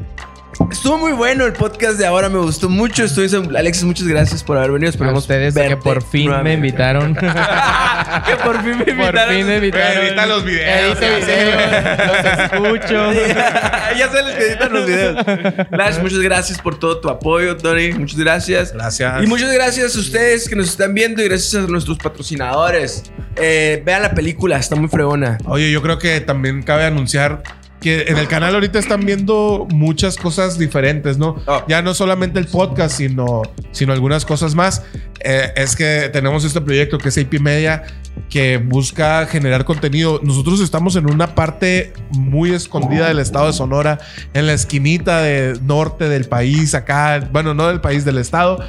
estuvo 0.71 0.97
muy 0.97 1.13
bueno 1.13 1.45
el 1.45 1.53
podcast 1.53 1.97
de 1.97 2.05
ahora. 2.05 2.29
Me 2.29 2.39
gustó 2.39 2.69
mucho. 2.69 3.03
Estoy, 3.03 3.29
Alexis, 3.55 3.83
muchas 3.83 4.07
gracias 4.07 4.43
por 4.43 4.57
haber 4.57 4.71
venido. 4.71 4.89
A 4.89 4.91
Esperamos 4.91 5.23
ustedes 5.23 5.53
que 5.53 5.59
verte 5.59 5.77
por 5.77 6.03
fin 6.03 6.31
me 6.43 6.53
invitaron. 6.53 7.15
que 7.15 8.35
por 8.43 8.61
fin 8.63 8.77
me 8.77 8.85
por 8.85 8.93
invitaron. 8.93 9.35
fin 9.35 9.47
me 9.47 9.55
invitaron. 9.55 10.05
Edita 10.05 10.25
los 10.25 10.43
videos, 10.43 10.97
Edita 11.01 11.25
videos. 11.25 12.07
Los 12.07 12.79
escucho. 12.79 13.13
ya 13.97 14.11
se 14.11 14.23
les 14.23 14.35
que 14.35 14.43
editan 14.47 14.73
los 14.73 14.85
videos. 14.85 15.25
Flash, 15.69 15.99
muchas 15.99 16.19
gracias 16.19 16.61
por 16.61 16.77
todo 16.77 16.99
tu 16.99 17.09
apoyo, 17.09 17.57
Tony. 17.57 17.91
Muchas 17.93 18.19
gracias. 18.19 18.73
Gracias. 18.73 19.23
Y 19.23 19.27
muchas 19.27 19.51
gracias 19.51 19.95
a 19.95 19.99
ustedes 19.99 20.47
que 20.47 20.55
nos 20.55 20.69
están 20.69 20.93
viendo 20.93 21.21
y 21.21 21.27
gracias 21.27 21.63
a 21.63 21.67
nuestros 21.67 21.97
patrocinadores. 21.97 23.03
Eh, 23.35 23.81
vean 23.85 24.01
la 24.01 24.11
película, 24.11 24.57
está 24.57 24.75
muy 24.75 24.89
fregona. 24.89 25.37
Oye, 25.45 25.71
yo 25.71 25.81
creo 25.81 25.97
que 25.99 26.19
también 26.21 26.61
cabe 26.63 26.85
anunciar 26.85 27.41
que 27.81 28.03
en 28.03 28.17
el 28.17 28.27
canal 28.27 28.53
ahorita 28.55 28.77
están 28.79 29.05
viendo 29.05 29.67
muchas 29.71 30.17
cosas 30.17 30.59
diferentes, 30.59 31.17
¿no? 31.17 31.35
Oh. 31.45 31.63
Ya 31.67 31.81
no 31.81 31.93
solamente 31.93 32.39
el 32.39 32.47
podcast, 32.47 32.97
sino, 32.97 33.43
sino 33.71 33.93
algunas 33.93 34.25
cosas 34.25 34.53
más. 34.55 34.83
Eh, 35.21 35.51
es 35.55 35.75
que 35.75 36.09
tenemos 36.11 36.43
este 36.43 36.61
proyecto 36.61 36.97
que 36.97 37.09
es 37.09 37.17
AP 37.17 37.39
Media 37.39 37.83
que 38.29 38.57
busca 38.57 39.25
generar 39.27 39.63
contenido. 39.63 40.19
Nosotros 40.23 40.59
estamos 40.59 40.95
en 40.97 41.09
una 41.09 41.35
parte 41.35 41.93
muy 42.11 42.51
escondida 42.51 43.07
del 43.07 43.19
estado 43.19 43.47
de 43.47 43.53
Sonora, 43.53 43.99
en 44.33 44.45
la 44.45 44.53
esquinita 44.53 45.21
de 45.21 45.57
norte 45.61 46.09
del 46.09 46.25
país, 46.25 46.75
acá, 46.75 47.29
bueno, 47.31 47.53
no 47.53 47.67
del 47.67 47.79
país, 47.79 48.03
del 48.03 48.17
estado. 48.17 48.63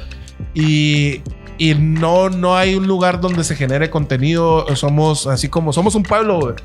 Y, 0.53 1.21
y 1.57 1.75
no, 1.75 2.29
no 2.29 2.55
hay 2.55 2.75
un 2.75 2.87
lugar 2.87 3.19
donde 3.19 3.43
se 3.43 3.55
genere 3.55 3.89
contenido. 3.89 4.65
Somos 4.75 5.27
así 5.27 5.49
como, 5.49 5.73
somos 5.73 5.95
un 5.95 6.03
pueblo, 6.03 6.39
güey. 6.39 6.55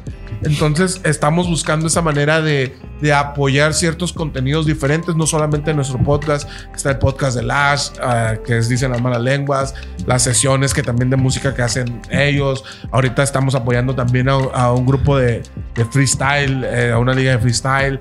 Entonces 0.43 1.01
estamos 1.05 1.49
buscando 1.49 1.87
esa 1.87 2.03
manera 2.03 2.41
de, 2.41 2.77
de 3.01 3.13
apoyar 3.13 3.75
ciertos 3.75 4.13
contenidos 4.13 4.67
diferentes, 4.67 5.15
no 5.17 5.27
solamente 5.27 5.71
en 5.71 5.77
nuestro 5.77 5.99
podcast, 5.99 6.49
está 6.75 6.91
el 6.91 6.99
podcast 6.99 7.37
de 7.37 7.43
Lash, 7.43 7.91
ah, 8.03 8.35
que 8.45 8.59
es 8.59 8.69
Dicen 8.69 8.91
las 8.91 9.01
malas 9.01 9.23
lenguas, 9.23 9.75
las 10.07 10.23
sesiones 10.23 10.75
que 10.75 10.83
también 10.83 11.09
de 11.09 11.17
música 11.17 11.55
que 11.55 11.63
hacen 11.63 12.01
ellos. 12.11 12.65
Ahorita 12.91 13.23
estamos 13.23 13.55
apoyando 13.55 13.95
también 13.95 14.29
a, 14.29 14.73
un 14.73 14.87
grupo 14.87 15.17
de, 15.17 15.43
de 15.75 15.85
freestyle, 15.85 16.65
eh, 16.65 16.93
a 16.93 16.99
una 16.99 17.15
liga 17.15 17.33
de 17.33 17.39
freestyle 17.39 17.99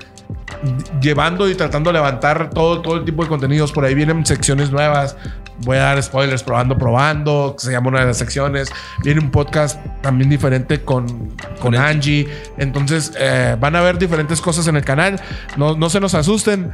llevando 1.00 1.48
y 1.48 1.54
tratando 1.54 1.90
de 1.90 1.94
levantar 1.94 2.50
todo, 2.50 2.80
todo 2.80 2.96
el 2.96 3.04
tipo 3.04 3.22
de 3.22 3.28
contenidos. 3.28 3.72
Por 3.72 3.84
ahí 3.84 3.94
vienen 3.94 4.24
secciones 4.26 4.70
nuevas. 4.70 5.16
Voy 5.60 5.76
a 5.78 5.80
dar 5.82 6.02
spoilers, 6.02 6.42
probando, 6.42 6.76
probando, 6.76 7.54
que 7.58 7.64
se 7.66 7.72
llama 7.72 7.88
una 7.88 8.00
de 8.00 8.06
las 8.06 8.18
secciones. 8.18 8.68
Viene 9.02 9.20
un 9.20 9.30
podcast 9.30 9.78
también 10.02 10.28
diferente 10.28 10.82
con, 10.84 11.34
con 11.60 11.74
Angie. 11.74 12.28
Entonces, 12.58 13.12
eh, 13.18 13.56
van 13.58 13.74
a 13.76 13.80
ver 13.80 13.98
diferentes 13.98 14.40
cosas 14.40 14.66
en 14.68 14.76
el 14.76 14.84
canal. 14.84 15.20
No, 15.56 15.76
no 15.76 15.88
se 15.88 15.98
nos 16.00 16.14
asusten. 16.14 16.72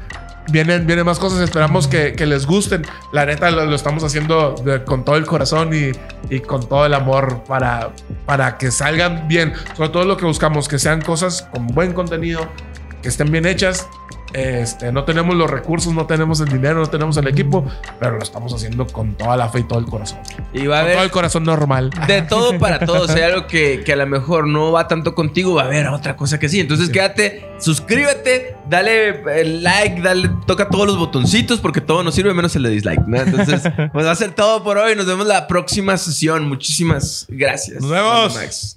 Vienen, 0.51 0.89
vienen 0.89 1.07
más 1.07 1.21
cosas, 1.21 1.39
esperamos 1.41 1.87
que, 1.87 2.15
que 2.15 2.27
les 2.27 2.47
gusten. 2.47 2.85
La 3.13 3.25
neta 3.25 3.49
lo, 3.53 3.65
lo 3.65 3.77
estamos 3.77 4.03
haciendo 4.03 4.57
de- 4.65 4.83
con 4.83 5.05
todo 5.05 5.15
el 5.17 5.25
corazón 5.25 5.71
y, 5.73 5.93
y 6.35 6.41
con 6.41 6.69
todo 6.69 6.85
el 6.85 6.95
amor 6.95 7.45
para, 7.45 7.91
para 8.27 8.59
que 8.59 8.73
salgan 8.73 9.29
bien. 9.29 9.53
Sobre 9.77 9.91
todo 9.91 10.05
lo 10.05 10.17
que 10.17 10.25
buscamos, 10.25 10.67
que 10.67 10.81
sean 10.81 11.01
cosas 11.01 11.43
con 11.53 11.69
buen 11.69 11.93
contenido, 11.93 12.49
que 13.03 13.09
estén 13.09 13.31
bien 13.31 13.47
hechas. 13.47 13.87
Este, 14.33 14.93
no 14.93 15.05
tenemos 15.05 15.37
los 15.37 15.51
recursos, 15.51 15.93
no 15.93 16.07
tenemos 16.07 16.41
el 16.41 16.49
dinero, 16.49 16.81
no 16.81 16.87
tenemos 16.87 17.17
el 17.17 17.27
equipo, 17.27 17.65
pero 17.99 18.17
lo 18.17 18.23
estamos 18.23 18.53
haciendo 18.55 18.87
con 18.87 19.15
toda 19.15 19.37
la 19.37 19.49
fe 19.49 19.61
y 19.61 19.65
todo 19.65 19.79
el 19.79 19.87
corazón. 19.87 20.19
Y 20.53 20.67
va 20.67 20.79
a 20.79 20.83
Con 20.83 20.87
todo 20.87 20.93
el 20.93 20.99
haber 20.99 21.11
corazón 21.11 21.45
normal. 21.45 21.91
de 22.07 22.23
todo 22.29 22.59
para 22.59 22.79
todos. 22.81 23.11
Si 23.11 23.19
hay 23.19 23.31
algo 23.31 23.47
que, 23.47 23.83
que 23.85 23.93
a 23.93 23.97
lo 23.97 24.07
mejor 24.07 24.47
no 24.47 24.73
va 24.73 24.89
tanto 24.89 25.15
contigo, 25.15 25.55
va 25.55 25.63
a 25.63 25.67
haber 25.67 25.87
otra 25.89 26.17
cosa 26.17 26.39
que 26.39 26.49
sí. 26.49 26.61
Entonces 26.61 26.91
quédate, 26.91 27.53
suscríbete, 27.59 28.57
dale 28.69 29.23
el 29.41 29.63
like, 29.63 30.01
dale, 30.01 30.31
toca 30.47 30.69
todos 30.69 30.87
los 30.87 30.99
botoncitos 30.99 31.61
porque 31.61 31.81
todo 31.81 32.03
nos 32.03 32.15
sirve 32.15 32.33
menos 32.35 32.55
el 32.57 32.63
de 32.63 32.71
dislike. 32.71 33.07
¿no? 33.07 33.19
Entonces, 33.21 33.63
pues 33.93 34.07
va 34.07 34.11
a 34.11 34.17
ser 34.17 34.33
todo 34.33 34.63
por 34.63 34.79
hoy. 34.79 34.97
Nos 34.97 35.07
vemos 35.07 35.27
la 35.27 35.47
próxima 35.47 35.97
sesión. 35.97 36.49
Muchísimas 36.49 37.27
gracias. 37.29 37.81
Nos 37.81 37.91
vemos. 37.91 38.35
Max. 38.35 38.77